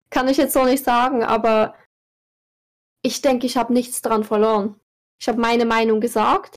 kann 0.10 0.28
ich 0.28 0.38
jetzt 0.38 0.54
so 0.54 0.66
nicht 0.66 0.84
sagen, 0.84 1.24
aber 1.24 1.76
ich 3.02 3.22
denke, 3.22 3.46
ich 3.46 3.56
habe 3.58 3.74
nichts 3.74 4.02
dran 4.02 4.24
verloren. 4.24 4.80
Ich 5.22 5.28
habe 5.28 5.40
meine 5.40 5.66
Meinung 5.66 6.02
gesagt. 6.02 6.56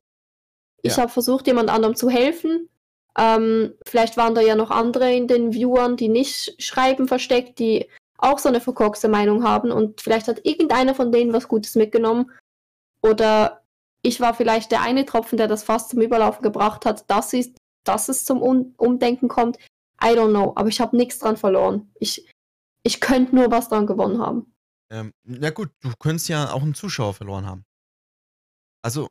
Ich 0.82 0.96
Ja. 0.96 1.02
habe 1.02 1.12
versucht, 1.12 1.46
jemand 1.46 1.70
anderem 1.70 1.94
zu 1.94 2.10
helfen. 2.10 2.68
Ähm, 3.18 3.74
vielleicht 3.86 4.16
waren 4.16 4.34
da 4.34 4.40
ja 4.40 4.54
noch 4.56 4.70
andere 4.70 5.12
in 5.14 5.28
den 5.28 5.52
Viewern, 5.52 5.96
die 5.96 6.08
nicht 6.08 6.60
schreiben 6.62 7.08
versteckt, 7.08 7.58
die 7.58 7.88
auch 8.18 8.38
so 8.38 8.48
eine 8.48 8.60
verkorkste 8.60 9.08
Meinung 9.08 9.42
haben 9.44 9.70
und 9.70 10.00
vielleicht 10.00 10.28
hat 10.28 10.46
irgendeiner 10.46 10.94
von 10.94 11.12
denen 11.12 11.32
was 11.32 11.48
Gutes 11.48 11.74
mitgenommen. 11.74 12.30
Oder 13.02 13.62
ich 14.02 14.20
war 14.20 14.32
vielleicht 14.32 14.70
der 14.70 14.80
eine 14.82 15.04
Tropfen, 15.04 15.36
der 15.36 15.48
das 15.48 15.62
fast 15.62 15.90
zum 15.90 16.00
Überlaufen 16.00 16.42
gebracht 16.42 16.86
hat, 16.86 17.08
dass 17.10 17.32
es, 17.32 17.52
dass 17.84 18.08
es 18.08 18.24
zum 18.24 18.40
Un 18.42 18.74
Umdenken 18.78 19.28
kommt. 19.28 19.58
I 20.02 20.08
don't 20.16 20.30
know, 20.30 20.52
aber 20.56 20.68
ich 20.68 20.80
habe 20.80 20.96
nichts 20.96 21.18
dran 21.18 21.36
verloren. 21.36 21.92
Ich, 21.98 22.28
ich 22.82 23.00
könnte 23.00 23.34
nur 23.34 23.50
was 23.50 23.68
dran 23.68 23.86
gewonnen 23.86 24.18
haben. 24.20 24.54
Ähm, 24.90 25.12
ja 25.24 25.50
gut, 25.50 25.70
du 25.80 25.90
könntest 25.98 26.28
ja 26.28 26.52
auch 26.52 26.62
einen 26.62 26.74
Zuschauer 26.74 27.14
verloren 27.14 27.46
haben. 27.46 27.64
Also, 28.82 29.08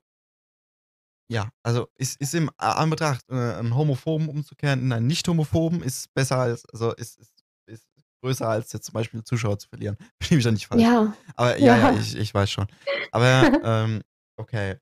ja, 1.32 1.50
also 1.64 1.88
ist, 1.96 2.20
ist 2.20 2.36
im 2.36 2.52
Anbetracht, 2.58 3.24
äh, 3.30 3.34
einen 3.36 3.74
Homophoben 3.76 4.28
umzukehren 4.28 4.82
in 4.82 4.92
einen 4.92 5.08
Nicht-Homophoben 5.08 5.82
ist 5.82 6.14
besser 6.14 6.38
als, 6.38 6.66
also 6.70 6.92
ist, 6.94 7.18
ist, 7.20 7.34
ist 7.68 7.88
größer 8.22 8.50
als 8.50 8.74
jetzt 8.74 8.86
zum 8.88 8.94
Beispiel 8.94 9.24
Zuschauer 9.24 9.58
zu 9.58 9.70
verlieren. 9.70 9.96
Verstehe 10.20 10.36
mich 10.38 10.44
da 10.46 10.52
nicht 10.52 10.68
falsch. 10.68 10.82
Ja, 10.82 11.14
Aber 11.38 11.58
ja, 11.58 11.78
ja, 11.78 11.92
Ja. 11.94 12.00
ich, 12.00 12.18
ich 12.18 12.34
weiß 12.34 12.52
schon. 12.52 12.68
Aber 13.12 13.26
ähm, 13.64 14.02
okay. 14.38 14.78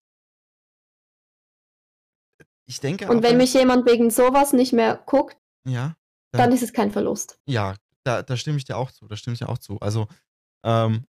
Ich 2.65 2.79
denke 2.79 3.07
und 3.07 3.23
wenn 3.23 3.37
mich 3.37 3.53
jemand 3.53 3.85
wegen 3.87 4.11
sowas 4.11 4.53
nicht 4.53 4.73
mehr 4.73 4.95
guckt, 5.05 5.37
ja, 5.67 5.95
dann 6.31 6.51
ist 6.51 6.61
es 6.61 6.73
kein 6.73 6.91
Verlust. 6.91 7.39
ja, 7.47 7.75
da, 8.03 8.21
da 8.23 8.37
stimme 8.37 8.57
ich 8.57 8.65
dir 8.65 8.77
auch 8.77 8.91
zu. 8.91 9.07
Da 9.07 9.15
stimme 9.15 9.33
ich 9.33 9.39
dir 9.39 9.49
auch 9.49 9.57
zu. 9.57 9.79
Also, 9.81 10.07
ähm, 10.63 11.05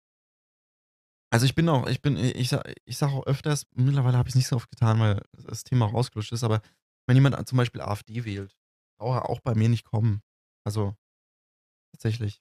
also 1.30 1.46
ich 1.46 1.54
bin 1.54 1.68
auch, 1.68 1.86
ich 1.86 2.00
bin, 2.02 2.16
ich, 2.16 2.48
sag- 2.48 2.72
ich 2.84 2.96
sage 2.96 3.12
auch 3.12 3.26
öfters, 3.26 3.66
mittlerweile 3.74 4.16
habe 4.16 4.28
ich 4.28 4.32
es 4.32 4.36
nicht 4.36 4.48
so 4.48 4.56
oft 4.56 4.70
getan, 4.70 4.98
weil 5.00 5.22
das 5.46 5.64
Thema 5.64 5.86
auch 5.86 5.94
rausgelutscht 5.94 6.32
ist, 6.32 6.44
aber 6.44 6.60
wenn 7.06 7.16
jemand 7.16 7.48
zum 7.48 7.56
Beispiel 7.58 7.80
AfD 7.80 8.24
wählt, 8.24 8.56
braucht 9.00 9.16
er 9.24 9.30
auch 9.30 9.40
bei 9.40 9.54
mir 9.54 9.68
nicht 9.68 9.84
kommen. 9.84 10.22
Also, 10.66 10.94
tatsächlich. 11.92 12.40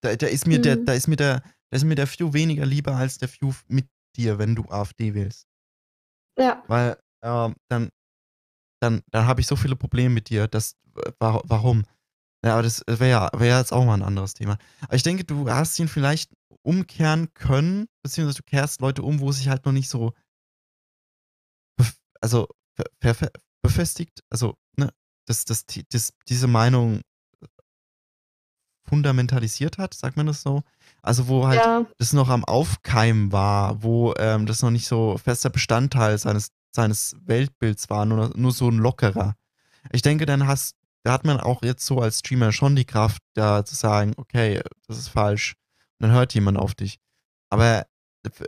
Da, 0.00 0.16
da 0.16 0.26
ist 0.26 0.46
mir 0.46 0.60
der, 0.60 0.76
Mhm. 0.76 0.84
da 0.86 0.92
ist 0.94 1.08
mir 1.08 1.16
der, 1.16 1.40
da 1.70 1.76
ist 1.76 1.84
mir 1.84 1.94
der 1.94 2.08
View 2.08 2.32
weniger 2.32 2.64
lieber 2.64 2.96
als 2.96 3.18
der 3.18 3.28
View 3.28 3.52
mit 3.68 3.88
dir, 4.16 4.38
wenn 4.38 4.54
du 4.54 4.64
AfD 4.70 5.14
wählst. 5.14 5.46
Ja, 6.38 6.62
Weil 6.66 6.96
ähm, 7.22 7.54
dann, 7.68 7.90
dann, 8.82 9.02
dann 9.10 9.26
habe 9.26 9.40
ich 9.40 9.46
so 9.46 9.56
viele 9.56 9.76
Probleme 9.76 10.10
mit 10.14 10.28
dir. 10.30 10.48
Das, 10.48 10.76
wa- 11.18 11.42
warum? 11.44 11.84
Ja, 12.44 12.54
aber 12.54 12.62
das 12.62 12.82
wäre 12.86 13.08
ja 13.10 13.30
wär 13.34 13.58
jetzt 13.58 13.72
auch 13.72 13.84
mal 13.84 13.94
ein 13.94 14.02
anderes 14.02 14.34
Thema. 14.34 14.58
Aber 14.82 14.94
ich 14.94 15.02
denke, 15.02 15.24
du 15.24 15.48
hast 15.50 15.78
ihn 15.78 15.88
vielleicht 15.88 16.32
umkehren 16.64 17.32
können, 17.34 17.86
beziehungsweise 18.02 18.38
du 18.38 18.44
kehrst 18.44 18.80
Leute 18.80 19.02
um, 19.02 19.20
wo 19.20 19.32
sich 19.32 19.48
halt 19.48 19.64
noch 19.64 19.72
nicht 19.72 19.88
so, 19.88 20.12
also 22.20 22.48
befestigt, 23.62 24.24
also, 24.30 24.56
ne, 24.76 24.92
dass 25.26 25.44
das, 25.44 25.66
das, 25.90 26.12
diese 26.28 26.46
Meinung 26.46 27.02
fundamentalisiert 28.86 29.78
hat, 29.78 29.94
sagt 29.94 30.16
man 30.16 30.26
das 30.26 30.42
so? 30.42 30.62
Also, 31.02 31.28
wo 31.28 31.46
halt 31.46 31.60
ja, 31.60 31.86
das 31.98 32.12
noch 32.12 32.28
am 32.28 32.44
Aufkeimen 32.44 33.32
war, 33.32 33.82
wo 33.82 34.14
ähm, 34.18 34.46
das 34.46 34.62
noch 34.62 34.70
nicht 34.70 34.86
so 34.86 35.18
fester 35.18 35.50
Bestandteil 35.50 36.18
seines, 36.18 36.48
seines 36.70 37.16
Weltbilds 37.24 37.88
war, 37.88 38.04
nur, 38.04 38.30
nur 38.36 38.52
so 38.52 38.68
ein 38.68 38.78
lockerer. 38.78 39.36
Ich 39.92 40.02
denke, 40.02 40.26
dann 40.26 40.46
hast, 40.46 40.76
da 41.02 41.12
hat 41.12 41.24
man 41.24 41.40
auch 41.40 41.62
jetzt 41.62 41.84
so 41.86 42.00
als 42.00 42.20
Streamer 42.20 42.52
schon 42.52 42.76
die 42.76 42.84
Kraft, 42.84 43.22
da 43.34 43.64
zu 43.64 43.74
sagen, 43.74 44.12
okay, 44.16 44.60
das 44.86 44.98
ist 44.98 45.08
falsch. 45.08 45.54
Dann 46.00 46.12
hört 46.12 46.34
jemand 46.34 46.58
auf 46.58 46.74
dich. 46.74 46.98
Aber 47.50 47.86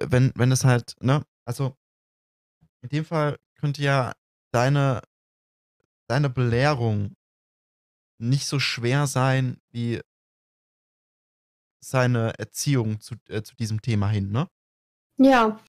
wenn, 0.00 0.32
wenn 0.34 0.50
das 0.50 0.64
halt, 0.64 0.96
ne, 1.00 1.24
also 1.44 1.76
in 2.82 2.88
dem 2.88 3.04
Fall 3.04 3.38
könnte 3.56 3.82
ja 3.82 4.12
deine, 4.52 5.02
deine 6.08 6.30
Belehrung 6.30 7.16
nicht 8.18 8.46
so 8.46 8.58
schwer 8.58 9.06
sein 9.06 9.60
wie 9.70 10.00
seine 11.80 12.38
Erziehung 12.38 13.00
zu, 13.00 13.14
äh, 13.28 13.42
zu 13.42 13.54
diesem 13.56 13.80
Thema 13.82 14.08
hin, 14.08 14.30
ne? 14.32 14.48
ja. 15.18 15.60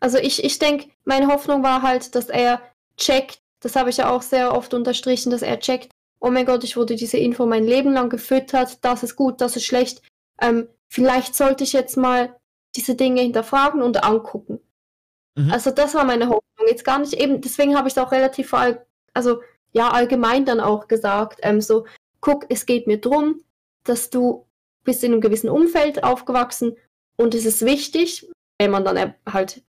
Also 0.00 0.18
ich, 0.18 0.44
ich 0.44 0.60
denke, 0.60 0.90
meine 1.04 1.26
Hoffnung 1.26 1.64
war 1.64 1.82
halt, 1.82 2.14
dass 2.14 2.28
er 2.28 2.62
checkt, 2.96 3.42
das 3.60 3.74
habe 3.74 3.90
ich 3.90 3.96
ja 3.96 4.08
auch 4.10 4.22
sehr 4.22 4.54
oft 4.54 4.72
unterstrichen, 4.72 5.30
dass 5.30 5.42
er 5.42 5.58
checkt, 5.58 5.90
oh 6.20 6.30
mein 6.30 6.46
Gott, 6.46 6.62
ich 6.62 6.76
wurde 6.76 6.94
diese 6.94 7.16
Info 7.16 7.46
mein 7.46 7.64
Leben 7.64 7.92
lang 7.92 8.08
gefüttert, 8.08 8.84
das 8.84 9.02
ist 9.02 9.16
gut, 9.16 9.40
das 9.40 9.56
ist 9.56 9.64
schlecht. 9.64 10.02
Ähm, 10.40 10.68
vielleicht 10.88 11.34
sollte 11.34 11.64
ich 11.64 11.72
jetzt 11.72 11.96
mal 11.96 12.34
diese 12.76 12.94
Dinge 12.94 13.22
hinterfragen 13.22 13.82
und 13.82 14.04
angucken. 14.04 14.60
Mhm. 15.36 15.50
Also 15.50 15.70
das 15.70 15.94
war 15.94 16.04
meine 16.04 16.26
Hoffnung. 16.26 16.42
Jetzt 16.68 16.84
gar 16.84 16.98
nicht 16.98 17.14
eben, 17.14 17.40
deswegen 17.40 17.76
habe 17.76 17.88
ich 17.88 17.94
es 17.94 17.98
auch 17.98 18.12
relativ 18.12 18.52
all, 18.52 18.84
also 19.14 19.40
ja, 19.72 19.90
allgemein 19.90 20.44
dann 20.44 20.60
auch 20.60 20.88
gesagt. 20.88 21.40
Ähm, 21.42 21.60
so, 21.60 21.86
guck, 22.20 22.46
es 22.48 22.66
geht 22.66 22.86
mir 22.86 23.00
drum, 23.00 23.42
dass 23.84 24.10
du 24.10 24.46
bist 24.84 25.04
in 25.04 25.12
einem 25.12 25.20
gewissen 25.20 25.48
Umfeld 25.48 26.02
aufgewachsen 26.02 26.76
und 27.16 27.34
es 27.34 27.44
ist 27.44 27.64
wichtig, 27.64 28.30
wenn 28.58 28.70
man 28.70 28.84
dann 28.84 28.96
äh, 28.96 29.12
halt 29.30 29.62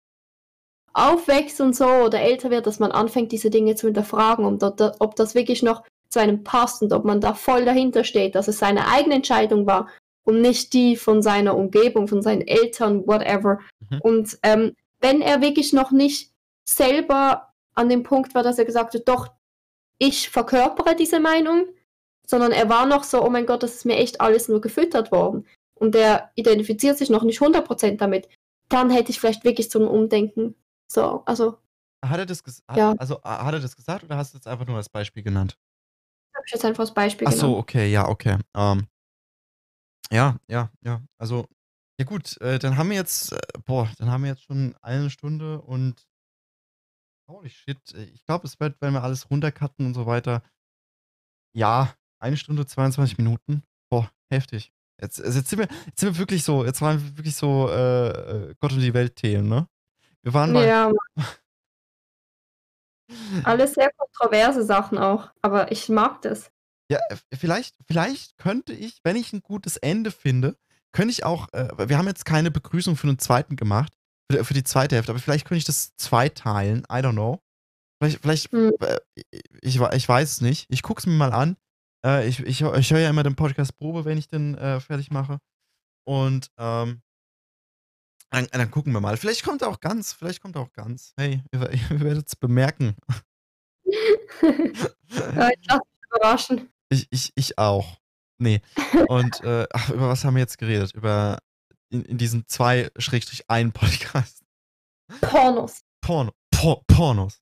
aufwächst 0.93 1.61
und 1.61 1.77
so 1.77 1.87
oder 1.87 2.21
älter 2.21 2.51
wird, 2.51 2.67
dass 2.67 2.79
man 2.79 2.93
anfängt, 2.93 3.33
diese 3.33 3.51
Dinge 3.51 3.75
zu 3.75 3.87
hinterfragen, 3.87 4.45
um 4.45 4.59
dort, 4.59 4.81
ob 5.01 5.17
das 5.17 5.35
wirklich 5.35 5.63
noch 5.63 5.85
zu 6.09 6.21
einem 6.21 6.43
passt 6.43 6.83
und 6.83 6.93
ob 6.93 7.05
man 7.05 7.21
da 7.21 7.35
voll 7.35 7.65
dahinter 7.65 8.05
steht, 8.05 8.35
dass 8.35 8.49
es 8.49 8.59
seine 8.59 8.89
eigene 8.89 9.17
Entscheidung 9.17 9.67
war 9.67 9.89
und 10.29 10.43
nicht 10.43 10.75
die 10.75 10.95
von 10.95 11.23
seiner 11.23 11.57
Umgebung, 11.57 12.07
von 12.07 12.21
seinen 12.21 12.43
Eltern, 12.47 13.07
whatever. 13.07 13.61
Mhm. 13.89 14.01
Und 14.03 14.39
ähm, 14.43 14.75
wenn 15.01 15.23
er 15.23 15.41
wirklich 15.41 15.73
noch 15.73 15.91
nicht 15.91 16.35
selber 16.69 17.55
an 17.75 17.89
dem 17.89 18.03
Punkt 18.03 18.35
war, 18.35 18.43
dass 18.43 18.59
er 18.59 18.67
gesagt 18.67 18.93
hat, 18.93 19.09
doch, 19.09 19.29
ich 19.97 20.29
verkörpere 20.29 20.95
diese 20.95 21.19
Meinung, 21.19 21.69
sondern 22.27 22.53
er 22.53 22.69
war 22.69 22.85
noch 22.85 23.05
so, 23.05 23.25
oh 23.25 23.31
mein 23.31 23.47
Gott, 23.47 23.63
das 23.63 23.77
ist 23.77 23.87
mir 23.87 23.97
echt 23.97 24.21
alles 24.21 24.49
nur 24.49 24.61
gefüttert 24.61 25.11
worden. 25.13 25.47
Und 25.81 25.97
er 25.97 26.31
identifiziert 26.35 26.99
sich 26.99 27.09
noch 27.09 27.23
nicht 27.23 27.41
100% 27.41 27.97
damit. 27.97 28.29
Dann 28.69 28.91
hätte 28.91 29.11
ich 29.11 29.21
vielleicht 29.21 29.45
wirklich 29.45 29.71
so 29.71 29.79
ein 29.79 29.89
Umdenken. 29.89 30.57
So, 30.93 31.23
also, 31.25 31.57
Hat 32.05 32.19
er 32.19 32.27
das 32.27 32.45
ges 32.45 32.63
Ja. 32.77 32.95
also 32.99 33.23
hat 33.23 33.55
er 33.55 33.61
das 33.61 33.75
gesagt 33.75 34.05
oder 34.05 34.19
hast 34.19 34.35
du 34.35 34.37
jetzt 34.37 34.47
einfach 34.47 34.67
nur 34.67 34.77
als 34.77 34.91
Beispiel 34.91 35.23
genannt? 35.23 35.57
habe 36.37 36.45
ich 36.47 36.53
jetzt 36.53 36.65
einfach 36.67 36.83
als 36.83 36.93
Beispiel 36.93 37.27
Ach 37.27 37.33
so, 37.33 37.57
okay, 37.57 37.91
ja, 37.91 38.07
okay. 38.07 38.37
Ähm, 38.55 38.87
ja, 40.13 40.37
ja, 40.49 40.71
ja. 40.83 41.03
Also, 41.19 41.47
ja 41.99 42.05
gut, 42.05 42.41
äh, 42.41 42.59
dann 42.59 42.77
haben 42.77 42.91
wir 42.91 42.97
jetzt, 42.97 43.33
äh, 43.33 43.39
boah, 43.65 43.91
dann 43.99 44.11
haben 44.11 44.23
wir 44.23 44.31
jetzt 44.31 44.45
schon 44.45 44.75
eine 44.83 45.11
Stunde 45.11 45.61
und 45.61 46.07
holy 47.29 47.51
shit, 47.51 47.79
äh, 47.95 48.05
ich 48.05 48.25
glaube, 48.25 48.47
es 48.47 48.59
wird, 48.61 48.81
wenn 48.81 48.95
wir 48.95 49.03
alles 49.03 49.31
runtercutten 49.31 49.87
und 49.87 49.95
so 49.95 50.07
weiter, 50.07 50.43
ja, 51.55 51.93
eine 52.21 52.37
Stunde 52.37 52.67
22 52.67 53.19
Minuten. 53.19 53.63
Boah, 53.91 54.11
heftig. 54.31 54.73
Jetzt, 55.01 55.23
also 55.23 55.39
jetzt 55.39 55.51
sind 55.51 55.61
wir, 55.61 55.69
jetzt 55.87 56.01
sind 56.01 56.15
wir 56.15 56.19
wirklich 56.19 56.43
so, 56.43 56.65
jetzt 56.65 56.81
waren 56.81 57.01
wir 57.01 57.17
wirklich 57.17 57.37
so 57.37 57.69
äh, 57.69 58.09
äh, 58.09 58.55
Gott 58.61 58.73
und 58.73 58.81
die 58.81 58.95
Welt 58.95 59.17
Themen, 59.17 59.49
ne? 59.49 59.69
Wir 60.23 60.35
waren 60.35 60.53
mal. 60.53 60.67
Ja, 60.67 60.91
alles 63.45 63.75
sehr 63.75 63.91
kontroverse 63.93 64.65
Sachen 64.65 64.99
auch. 64.99 65.31
Aber 65.41 65.71
ich 65.71 65.89
mag 65.89 66.21
das. 66.23 66.51
Ja, 66.91 66.99
äh, 67.11 67.17
vielleicht, 67.37 67.77
vielleicht 67.87 68.39
könnte 68.39 68.73
ich, 68.73 69.01
wenn 69.05 69.17
ich 69.17 69.33
ein 69.33 69.43
gutes 69.43 69.77
Ende 69.77 70.11
finde, 70.11 70.57
könnte 70.93 71.13
ich 71.13 71.25
auch, 71.25 71.53
äh, 71.53 71.69
wir 71.89 71.99
haben 71.99 72.07
jetzt 72.07 72.25
keine 72.25 72.51
Begrüßung 72.51 72.97
für 72.97 73.07
den 73.07 73.19
zweiten 73.19 73.57
gemacht, 73.57 73.93
für, 74.31 74.45
für 74.45 74.55
die 74.55 74.65
zweite 74.65 74.97
Hälfte, 74.97 75.13
aber 75.13 75.21
vielleicht 75.21 75.47
könnte 75.47 75.59
ich 75.59 75.65
das 75.65 75.95
zweiteilen, 75.97 76.81
I 76.91 76.97
don't 76.97 77.13
know. 77.13 77.41
Vielleicht, 78.01 78.21
vielleicht, 78.23 78.53
Hm. 78.53 78.73
äh, 78.81 78.99
ich, 79.61 79.81
ich 79.81 80.09
weiß 80.09 80.31
es 80.31 80.41
nicht. 80.41 80.67
Ich 80.71 80.83
gucke 80.83 81.01
es 81.01 81.07
mir 81.07 81.15
mal 81.15 81.33
an. 81.33 81.57
Äh, 82.07 82.29
ich 82.29 82.41
ich, 82.41 82.63
ich 82.63 82.91
höre 82.93 83.01
ja 83.01 83.11
immer 83.11 83.25
den 83.25 83.35
Podcast 83.35 83.77
Probe, 83.77 84.05
wenn 84.05 84.19
ich 84.19 84.29
den 84.29 84.57
äh, 84.57 84.81
fertig 84.81 85.11
mache. 85.11 85.39
Und 86.07 86.51
ähm, 86.59 87.03
dann, 88.31 88.47
dann 88.53 88.71
gucken 88.71 88.93
wir 88.93 89.01
mal. 89.01 89.17
Vielleicht 89.17 89.43
kommt 89.43 89.63
er 89.63 89.69
auch 89.69 89.81
ganz, 89.81 90.13
vielleicht 90.13 90.41
kommt 90.41 90.57
er 90.57 90.63
auch 90.63 90.73
ganz. 90.73 91.13
Hey, 91.19 91.43
ihr, 91.53 91.73
ihr 91.91 92.01
werdet 92.01 92.29
es 92.29 92.37
bemerken. 92.37 92.97
ich 93.85 95.67
lasse 95.67 95.83
mich 95.83 96.07
überraschen. 96.07 96.71
Ich, 96.91 97.07
ich, 97.11 97.33
ich 97.35 97.59
auch. 97.59 97.99
Nee. 98.39 98.61
Und 99.09 99.41
äh, 99.45 99.67
ach, 99.73 99.91
über 99.91 100.09
was 100.09 100.25
haben 100.25 100.35
wir 100.35 100.41
jetzt 100.41 100.59
geredet? 100.59 100.93
Über 100.95 101.39
in, 101.91 102.05
in 102.05 102.19
diesen 102.19 102.47
zwei 102.47 102.91
Schrägstrich 102.99 103.45
ein 103.49 103.73
Podcast. 103.73 104.43
Pornos. 105.21 105.81
Porno. 106.01 106.33
Por 106.51 106.85
Pornos. 106.87 107.41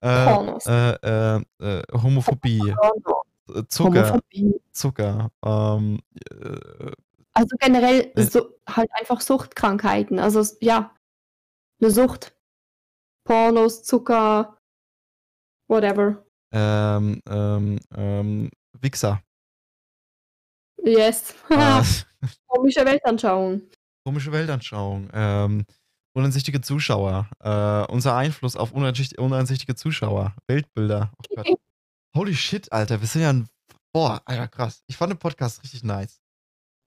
Äh, 0.00 0.24
Pornos. 0.24 0.66
Äh, 0.66 0.92
äh, 0.92 1.42
äh, 1.60 1.82
Homophobie. 1.92 2.58
Porno. 2.74 3.22
äh, 3.54 3.62
Zucker. 3.68 4.08
Homophobie. 4.08 4.60
Zucker. 4.72 5.30
Ähm, 5.44 6.00
äh, 6.30 6.92
Also 7.34 7.56
generell 7.58 8.12
so, 8.16 8.58
halt 8.68 8.90
einfach 8.94 9.20
Suchtkrankheiten. 9.20 10.18
Also 10.18 10.44
ja, 10.60 10.94
eine 11.80 11.90
Sucht. 11.90 12.36
Pornos, 13.24 13.84
Zucker, 13.84 14.58
whatever. 15.68 16.24
Ähm, 16.52 17.20
ähm, 17.28 17.78
ähm, 17.96 18.50
Wichser. 18.80 19.22
Yes. 20.84 21.34
Äh, 21.48 21.82
Komische 22.48 22.84
Weltanschauung. 22.84 23.62
komische 24.06 24.32
Weltanschauung. 24.32 25.08
Ähm, 25.12 25.64
uneinsichtige 26.16 26.60
Zuschauer. 26.60 27.28
Äh, 27.40 27.84
unser 27.92 28.16
Einfluss 28.16 28.56
auf 28.56 28.72
uneinsicht- 28.72 29.18
uneinsichtige 29.18 29.74
Zuschauer. 29.74 30.34
Weltbilder. 30.46 31.12
Oh. 31.36 31.56
Holy 32.16 32.34
shit, 32.34 32.70
Alter. 32.72 33.00
Wir 33.00 33.08
sind 33.08 33.22
ja 33.22 33.30
ein. 33.30 33.48
Boah, 33.94 34.20
Alter, 34.24 34.48
krass. 34.48 34.82
Ich 34.86 34.96
fand 34.96 35.12
den 35.12 35.18
Podcast 35.18 35.62
richtig 35.62 35.82
nice. 35.82 36.21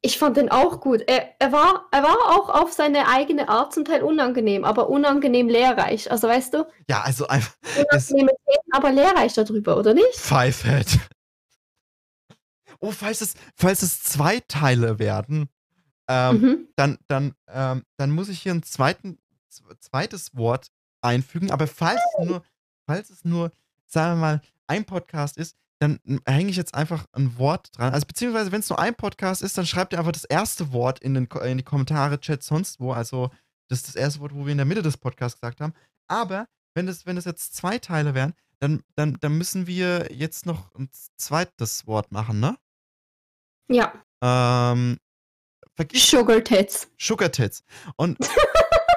Ich 0.06 0.20
fand 0.20 0.38
den 0.38 0.50
auch 0.50 0.82
gut. 0.82 1.02
Er, 1.08 1.34
er, 1.40 1.52
war, 1.52 1.88
er 1.92 2.04
war 2.04 2.16
auch 2.38 2.50
auf 2.50 2.72
seine 2.72 3.08
eigene 3.08 3.50
Art 3.50 3.74
zum 3.74 3.86
Teil 3.86 4.04
unangenehm, 4.04 4.64
aber 4.64 4.88
unangenehm 4.90 5.50
lehrreich. 5.50 6.12
Also 6.12 6.28
weißt 6.28 6.54
du, 6.54 6.68
Ja, 6.88 7.02
also 7.02 7.28
einfach. 7.28 7.56
Es, 7.90 8.12
unangenehme 8.12 8.32
Themen, 8.46 8.72
aber 8.72 8.92
lehrreich 8.92 9.34
darüber, 9.34 9.78
oder 9.78 9.96
nicht? 9.96 10.16
Fivehead. 10.16 11.00
Oh, 12.80 12.92
falls 12.92 13.22
es, 13.22 13.34
falls 13.56 13.82
es 13.82 14.04
zwei 14.04 14.42
Teile 14.42 15.00
werden, 15.00 15.50
ähm, 16.08 16.36
Mhm. 16.42 16.68
dann, 16.76 16.98
dann, 17.08 17.34
ähm, 17.48 17.84
dann 17.98 18.12
muss 18.12 18.30
ich 18.30 18.42
hier 18.42 18.54
ein 18.54 18.62
zweiten, 18.64 19.18
zweites 19.80 20.36
Wort 20.36 20.68
einfügen. 21.02 21.50
Aber 21.52 21.66
falls 21.68 22.00
es 22.20 22.28
nur, 22.28 22.44
falls 22.86 23.10
es 23.10 23.26
nur, 23.26 23.52
sagen 23.88 24.20
wir 24.20 24.22
mal, 24.22 24.42
ein 24.68 24.86
Podcast 24.86 25.38
ist, 25.38 25.58
dann 25.80 26.00
hänge 26.26 26.50
ich 26.50 26.56
jetzt 26.56 26.74
einfach 26.74 27.06
ein 27.12 27.38
Wort 27.38 27.70
dran. 27.78 27.94
Also 27.94 28.06
beziehungsweise, 28.06 28.52
wenn 28.52 28.62
es 28.62 28.70
nur 28.70 28.80
ein 28.80 28.96
Podcast 28.96 29.42
ist, 29.42 29.58
dann 29.58 29.66
schreibt 29.66 29.94
ihr 29.94 30.00
einfach 30.00 30.14
das 30.14 30.24
erste 30.24 30.72
Wort 30.72 31.00
in, 31.00 31.14
den, 31.14 31.26
in 31.44 31.58
die 31.58 31.64
Kommentare, 31.64 32.20
Chat, 32.20 32.44
sonst 32.44 32.80
wo. 32.80 32.94
Also 32.94 33.30
das 33.70 33.80
ist 33.80 33.90
das 33.90 33.96
erste 33.96 34.20
Wort, 34.22 34.34
wo 34.34 34.46
wir 34.46 34.52
in 34.52 34.58
der 34.58 34.66
Mitte 34.66 34.82
des 34.82 34.98
Podcasts 34.98 35.40
gesagt 35.40 35.62
haben. 35.62 35.74
Aber 36.08 36.48
wenn 36.76 36.86
das, 36.86 37.06
wenn 37.06 37.16
das 37.16 37.26
jetzt 37.26 37.56
zwei 37.56 37.78
Teile 37.78 38.14
wären, 38.14 38.34
dann, 38.60 38.84
dann, 38.96 39.18
dann 39.20 39.38
müssen 39.38 39.68
wir 39.68 40.12
jetzt 40.12 40.46
noch 40.46 40.74
ein 40.76 40.90
zweites 41.18 41.88
Wort 41.88 42.12
machen, 42.12 42.40
ne? 42.40 42.58
Ja. 43.68 43.94
Ähm, 44.22 44.98
Sugar 45.94 46.44
Tits. 46.44 46.90
Sugar 46.98 47.32
Tits. 47.32 47.64
Und, 47.98 48.18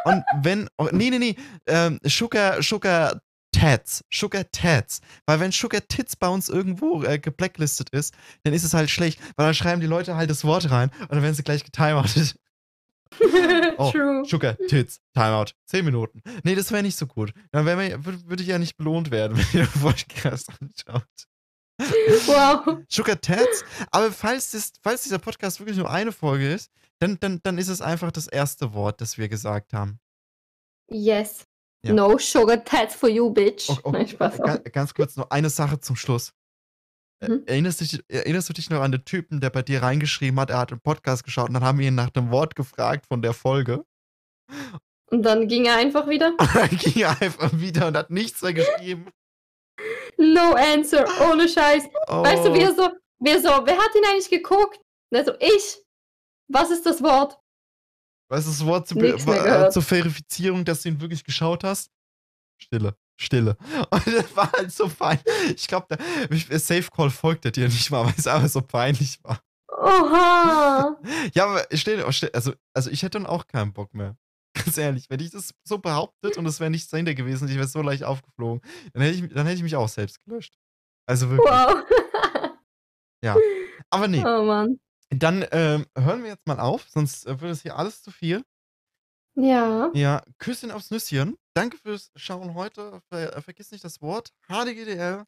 und 0.05 0.25
wenn, 0.43 0.69
oh, 0.79 0.89
nee, 0.93 1.11
nee, 1.11 1.19
nee, 1.19 1.37
ähm, 1.67 1.99
Sugar, 2.05 2.63
Sugar 2.63 3.21
Tats, 3.59 4.05
Sugar 4.11 4.45
Tats. 4.53 5.01
Weil 5.27 5.41
wenn 5.41 5.51
Sugar 5.51 5.81
Tits 5.87 6.15
bei 6.15 6.29
uns 6.29 6.49
irgendwo 6.49 7.03
äh, 7.03 7.19
geblacklistet 7.19 7.91
ist, 7.91 8.15
dann 8.45 8.55
ist 8.55 8.63
es 8.63 8.73
halt 8.73 8.89
schlecht, 8.89 9.21
weil 9.37 9.47
dann 9.47 9.55
schreiben 9.55 9.81
die 9.81 9.87
Leute 9.89 10.15
halt 10.15 10.31
das 10.31 10.45
Wort 10.45 10.71
rein 10.71 10.91
und 11.01 11.13
dann 11.13 11.23
werden 11.23 11.35
sie 11.35 11.43
gleich 11.43 11.65
getimeoutet. 11.65 12.37
Oh, 13.79 13.91
True. 13.91 14.23
Sugar 14.27 14.57
Tits, 14.69 15.01
Timeout, 15.15 15.53
10 15.67 15.85
Minuten. 15.85 16.21
Nee, 16.43 16.55
das 16.55 16.71
wäre 16.73 16.83
nicht 16.83 16.99
so 16.99 17.07
gut. 17.07 17.33
Dann 17.53 17.65
würde 17.65 18.27
würd 18.27 18.41
ich 18.41 18.49
ja 18.49 18.59
nicht 18.59 18.77
belohnt 18.77 19.11
werden, 19.11 19.37
wenn 19.53 19.61
ihr 19.61 19.67
den 19.67 19.81
Podcast 19.81 20.51
anschaut. 20.61 21.07
Wow. 22.27 22.79
Sugar 22.89 23.19
Tats. 23.21 23.65
Aber 23.91 24.13
falls, 24.13 24.51
das, 24.51 24.73
falls 24.83 25.05
dieser 25.05 25.19
Podcast 25.19 25.59
wirklich 25.59 25.79
nur 25.79 25.91
eine 25.91 26.13
Folge 26.13 26.53
ist, 26.53 26.71
dann, 26.99 27.19
dann, 27.21 27.41
dann 27.43 27.57
ist 27.57 27.69
es 27.69 27.81
einfach 27.81 28.13
das 28.13 28.27
erste 28.27 28.75
Wort, 28.75 29.01
das 29.01 29.17
wir 29.17 29.29
gesagt 29.29 29.73
haben. 29.73 30.01
Yes. 30.91 31.47
Ja. 31.85 31.93
No 31.95 32.19
Sugar 32.19 32.65
Tits 32.65 32.95
for 32.97 33.09
you, 33.09 33.31
bitch. 33.31 33.69
Oh, 33.71 33.79
oh, 33.85 33.91
Nein, 33.93 34.09
Spaß. 34.09 34.39
Ga- 34.39 34.57
Ganz 34.73 34.95
kurz 34.95 35.17
noch 35.17 35.31
eine 35.31 35.49
Sache 35.51 35.79
zum 35.81 35.97
Schluss. 35.97 36.33
Ä- 37.23 37.29
Mhm. 37.29 37.43
Erinnerst, 37.47 37.81
dich, 37.81 38.01
erinnerst 38.09 38.49
du 38.49 38.53
dich 38.53 38.71
noch 38.71 38.81
an 38.81 38.93
den 38.93 39.05
Typen, 39.05 39.41
der 39.41 39.51
bei 39.51 39.63
dir 39.63 39.83
reingeschrieben 39.83 40.39
hat, 40.41 40.51
er 40.51 40.59
hat 40.59 40.71
einen 40.73 40.81
Podcast 40.81 41.25
geschaut 41.25 41.49
und 41.49 41.55
dann 41.55 41.65
haben 41.65 41.79
wir 41.79 41.89
ihn 41.89 41.95
nach 41.97 42.11
dem 42.11 42.31
Wort 42.31 42.55
gefragt 42.57 43.07
von 43.07 43.23
der 43.23 43.33
Folge? 43.33 43.85
Und 45.11 45.23
dann 45.23 45.49
ging 45.49 45.65
er 45.67 45.77
einfach 45.77 46.09
wieder. 46.09 46.29
Und 46.39 46.39
dann 46.55 46.71
ging 46.71 47.03
er 47.03 47.21
einfach 47.21 47.51
wieder 47.59 47.89
und 47.89 47.97
hat 47.97 48.11
nichts 48.11 48.43
mehr 48.43 48.53
geschrieben. 48.55 49.09
No 50.17 50.53
answer. 50.55 51.07
Ohne 51.31 51.49
Scheiß. 51.49 51.85
Oh. 52.09 52.23
Weißt 52.25 52.45
du, 52.45 52.53
wie 52.55 52.61
er 52.61 52.75
so, 52.75 52.91
wie 53.21 53.31
er 53.31 53.41
so, 53.41 53.49
wer 53.49 53.79
hat 53.79 53.95
ihn 53.95 54.05
eigentlich 54.05 54.31
geguckt? 54.31 54.79
Und 55.11 55.19
er 55.19 55.25
so, 55.25 55.33
ich. 55.41 55.83
Was 56.51 56.71
ist 56.71 56.87
das 56.87 57.03
Wort? 57.03 57.39
Was 58.29 58.47
ist 58.47 58.61
das 58.61 58.67
Wort 58.67 58.95
mehr 58.95 59.15
äh, 59.15 59.71
zur 59.71 59.83
Verifizierung, 59.83 60.65
dass 60.65 60.83
du 60.83 60.91
ihn 60.91 61.01
wirklich 61.01 61.25
geschaut 61.25 61.65
hast? 61.65 61.91
Stille. 62.61 62.95
Stille. 63.21 63.57
Und 63.91 64.07
das 64.07 64.37
war 64.37 64.53
halt 64.53 64.71
so 64.73 64.89
fein. 64.89 65.19
Ich 65.55 65.67
glaube, 65.67 65.97
Safe 66.59 66.89
Call 66.95 67.11
folgte 67.11 67.51
dir 67.51 67.69
nicht 67.69 67.91
mal, 67.91 68.05
weil 68.05 68.15
es 68.17 68.27
einfach 68.27 68.49
so 68.49 68.61
peinlich 68.61 69.19
war. 69.23 69.41
Oha. 69.71 70.97
Ja, 71.35 71.47
aber 71.47 71.67
stell, 71.73 72.03
also, 72.03 72.53
also 72.75 72.91
ich 72.91 73.03
hätte 73.03 73.19
dann 73.19 73.27
auch 73.27 73.47
keinen 73.47 73.73
Bock 73.73 73.95
mehr. 73.95 74.17
Ganz 74.55 74.77
ehrlich, 74.77 75.09
wenn 75.09 75.21
ich 75.21 75.31
das 75.31 75.55
so 75.65 75.79
behauptet 75.79 76.37
und 76.37 76.47
es 76.47 76.61
wäre 76.61 76.71
nichts 76.71 76.89
dahinter 76.91 77.15
gewesen, 77.15 77.49
ich 77.49 77.57
wäre 77.57 77.67
so 77.67 77.83
leicht 77.83 78.05
aufgeflogen, 78.05 78.61
dann 78.93 79.03
hätte, 79.03 79.15
ich, 79.15 79.33
dann 79.33 79.47
hätte 79.47 79.57
ich 79.59 79.63
mich 79.63 79.77
auch 79.77 79.89
selbst 79.89 80.23
gelöscht. 80.25 80.55
Also 81.07 81.31
wirklich. 81.31 81.49
Wow. 81.49 81.85
Aber 83.91 84.09
nee, 84.09 84.23
Oh 84.25 84.45
Mann. 84.45 84.79
Dann 85.11 85.45
ähm, 85.53 85.87
hören 85.97 86.23
wir 86.23 86.31
jetzt 86.31 86.47
mal 86.47 86.61
auf, 86.61 86.87
sonst 86.89 87.27
äh, 87.27 87.41
wird 87.41 87.53
es 87.53 87.63
hier 87.63 87.77
alles 87.77 88.03
zu 88.03 88.11
viel. 88.11 88.45
Ja. 89.35 89.91
Ja, 89.95 90.23
Küsschen 90.39 90.71
aufs 90.71 90.91
Nüsschen. 90.91 91.37
Danke 91.55 91.77
fürs 91.79 92.11
Schauen 92.17 92.55
heute. 92.55 93.01
Ver 93.09 93.37
äh, 93.37 93.41
vergiss 93.41 93.71
nicht 93.71 93.85
das 93.85 94.03
Wort. 94.03 94.33
HDGDL. 94.49 95.25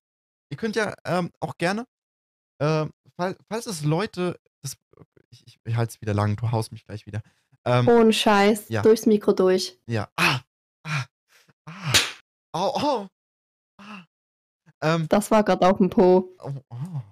Ihr 0.50 0.56
könnt 0.56 0.74
ja 0.76 0.94
ähm, 1.04 1.30
auch 1.38 1.56
gerne, 1.58 1.86
ähm, 2.60 2.90
fall, 3.16 3.36
falls 3.48 3.66
es 3.66 3.84
Leute, 3.84 4.38
das, 4.62 4.76
ich, 5.30 5.46
ich, 5.46 5.60
ich 5.64 5.76
halte 5.76 5.94
es 5.94 6.00
wieder 6.00 6.14
lang, 6.14 6.36
du 6.36 6.50
haust 6.50 6.72
mich 6.72 6.84
gleich 6.84 7.06
wieder. 7.06 7.22
Ähm, 7.64 7.86
Ohne 7.88 8.12
Scheiß. 8.12 8.68
Ja. 8.68 8.82
Durchs 8.82 9.06
Mikro 9.06 9.32
durch. 9.32 9.78
Ja. 9.86 10.08
Ah, 10.16 10.40
ah, 10.84 11.04
ah. 11.66 11.92
Au, 12.52 12.74
au. 12.74 13.08
Ah. 13.78 14.04
Ähm, 14.82 15.06
Das 15.08 15.30
war 15.30 15.44
gerade 15.44 15.66
auf 15.68 15.78
dem 15.78 15.90
Po. 15.90 16.34
oh, 16.38 16.52
oh. 16.70 17.02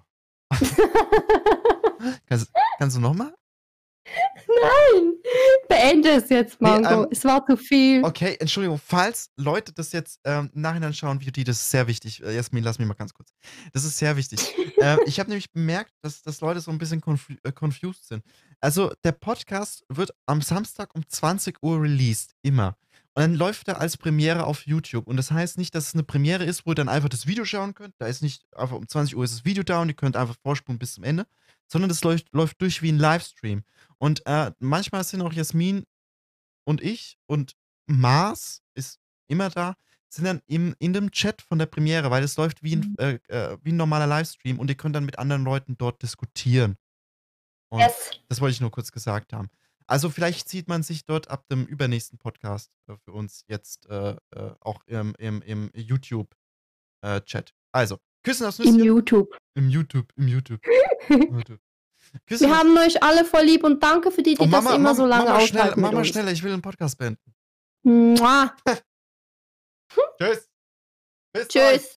Kannst, 2.27 2.51
kannst 2.77 2.97
du 2.97 3.01
nochmal? 3.01 3.33
Nein. 4.47 5.13
Beende 5.67 6.09
es 6.09 6.29
jetzt, 6.29 6.59
Mango. 6.59 7.03
ähm, 7.03 7.07
es 7.11 7.23
war 7.23 7.45
zu 7.45 7.55
viel. 7.55 8.03
Okay, 8.03 8.35
Entschuldigung, 8.39 8.79
falls 8.83 9.29
Leute 9.37 9.71
das 9.71 9.91
jetzt 9.91 10.19
ähm, 10.23 10.49
im 10.53 10.61
Nachhinein 10.61 10.93
schauen, 10.93 11.21
wie 11.21 11.31
die, 11.31 11.43
das 11.43 11.57
ist 11.57 11.71
sehr 11.71 11.87
wichtig. 11.87 12.23
Äh, 12.23 12.35
Jasmin, 12.35 12.63
lass 12.63 12.79
mich 12.79 12.87
mal 12.87 12.95
ganz 12.95 13.13
kurz. 13.13 13.31
Das 13.73 13.83
ist 13.83 13.97
sehr 13.97 14.17
wichtig. 14.17 14.39
ähm, 14.81 14.99
ich 15.05 15.19
habe 15.19 15.29
nämlich 15.29 15.51
bemerkt, 15.51 15.93
dass, 16.01 16.23
dass 16.23 16.41
Leute 16.41 16.59
so 16.61 16.71
ein 16.71 16.79
bisschen 16.79 17.01
confu 17.01 17.33
äh, 17.43 17.51
confused 17.51 18.07
sind. 18.07 18.23
Also, 18.59 18.91
der 19.03 19.11
Podcast 19.11 19.85
wird 19.89 20.11
am 20.25 20.41
Samstag 20.41 20.95
um 20.95 21.07
20 21.07 21.61
Uhr 21.61 21.81
released, 21.81 22.33
immer. 22.41 22.75
Und 23.13 23.23
dann 23.23 23.35
läuft 23.35 23.67
er 23.67 23.79
als 23.79 23.97
Premiere 23.97 24.45
auf 24.45 24.65
YouTube. 24.65 25.07
Und 25.07 25.17
das 25.17 25.31
heißt 25.31 25.57
nicht, 25.57 25.75
dass 25.75 25.87
es 25.87 25.93
eine 25.93 26.03
Premiere 26.03 26.45
ist, 26.45 26.65
wo 26.65 26.71
ihr 26.71 26.75
dann 26.75 26.89
einfach 26.89 27.09
das 27.09 27.27
Video 27.27 27.45
schauen 27.45 27.73
könnt. 27.73 27.93
Da 27.97 28.07
ist 28.07 28.21
nicht 28.21 28.43
einfach 28.55 28.77
um 28.77 28.87
20 28.87 29.15
Uhr 29.15 29.23
ist 29.23 29.33
das 29.33 29.45
Video 29.45 29.63
da 29.63 29.81
und 29.81 29.89
ihr 29.89 29.95
könnt 29.95 30.15
einfach 30.15 30.35
vorspulen 30.41 30.79
bis 30.79 30.93
zum 30.93 31.03
Ende. 31.03 31.25
Sondern 31.71 31.89
das 31.89 32.03
läuft, 32.03 32.33
läuft 32.33 32.61
durch 32.61 32.81
wie 32.81 32.91
ein 32.91 32.97
Livestream. 32.97 33.63
Und 33.97 34.25
äh, 34.25 34.51
manchmal 34.59 35.03
sind 35.03 35.21
auch 35.21 35.33
Jasmin 35.33 35.85
und 36.65 36.81
ich 36.81 37.17
und 37.27 37.55
Mars 37.85 38.61
ist 38.73 38.99
immer 39.27 39.49
da, 39.49 39.75
sind 40.09 40.25
dann 40.25 40.41
im, 40.47 40.75
in 40.79 40.93
dem 40.93 41.11
Chat 41.11 41.41
von 41.41 41.59
der 41.59 41.67
Premiere, 41.67 42.09
weil 42.09 42.23
es 42.23 42.35
läuft 42.37 42.63
wie 42.63 42.75
ein, 42.75 42.95
äh, 42.97 43.19
äh, 43.27 43.57
wie 43.61 43.71
ein 43.71 43.77
normaler 43.77 44.07
Livestream 44.07 44.59
und 44.59 44.69
ihr 44.69 44.75
könnt 44.77 44.95
dann 44.95 45.05
mit 45.05 45.19
anderen 45.19 45.43
Leuten 45.43 45.77
dort 45.77 46.01
diskutieren. 46.01 46.77
Und 47.71 47.81
Yes. 47.81 48.11
das 48.27 48.41
wollte 48.41 48.53
ich 48.53 48.61
nur 48.61 48.71
kurz 48.71 48.91
gesagt 48.91 49.33
haben. 49.33 49.49
Also 49.85 50.09
vielleicht 50.09 50.49
sieht 50.49 50.67
man 50.67 50.83
sich 50.83 51.05
dort 51.05 51.29
ab 51.29 51.47
dem 51.49 51.65
übernächsten 51.65 52.19
Podcast 52.19 52.71
äh, 52.87 52.95
für 52.97 53.11
uns 53.11 53.43
jetzt 53.47 53.87
äh, 53.87 54.15
äh, 54.31 54.55
auch 54.59 54.83
im, 54.85 55.15
im, 55.17 55.41
im 55.41 55.71
YouTube-Chat. 55.73 57.53
also, 57.71 57.99
Küssen 58.23 58.45
aufs 58.47 58.59
Im 58.59 58.65
Nüsschen. 58.73 58.83
YouTube. 58.85 59.37
Im 59.55 59.69
YouTube, 59.69 60.11
im 60.15 60.27
YouTube. 60.27 60.61
YouTube. 61.09 61.59
Küssen 62.27 62.47
Wir 62.47 62.49
aufs- 62.51 62.59
haben 62.59 62.77
euch 62.77 63.01
alle 63.03 63.23
voll 63.25 63.43
lieb 63.43 63.63
und 63.63 63.81
danke 63.83 64.11
für 64.11 64.23
die, 64.23 64.35
die 64.35 64.41
Oh, 64.41 64.47
das 64.47 64.65
immer 64.73 64.95
so 64.95 65.05
lange 65.05 65.25
Mama, 65.25 65.39
schnell, 65.41 65.61
aushalten 65.61 65.81
Mama 65.81 65.97
uns. 65.99 66.07
schneller, 66.07 66.31
ich 66.31 66.43
will 66.43 66.51
den 66.51 66.61
Podcast 66.61 66.97
beenden. 66.97 67.33
Mua. 67.83 68.55
Tschüss. 70.19 70.49
Bis. 71.33 71.47
Tschüss. 71.47 71.95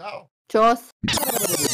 Ciao. 0.00 0.30
Tschüss. 0.50 1.65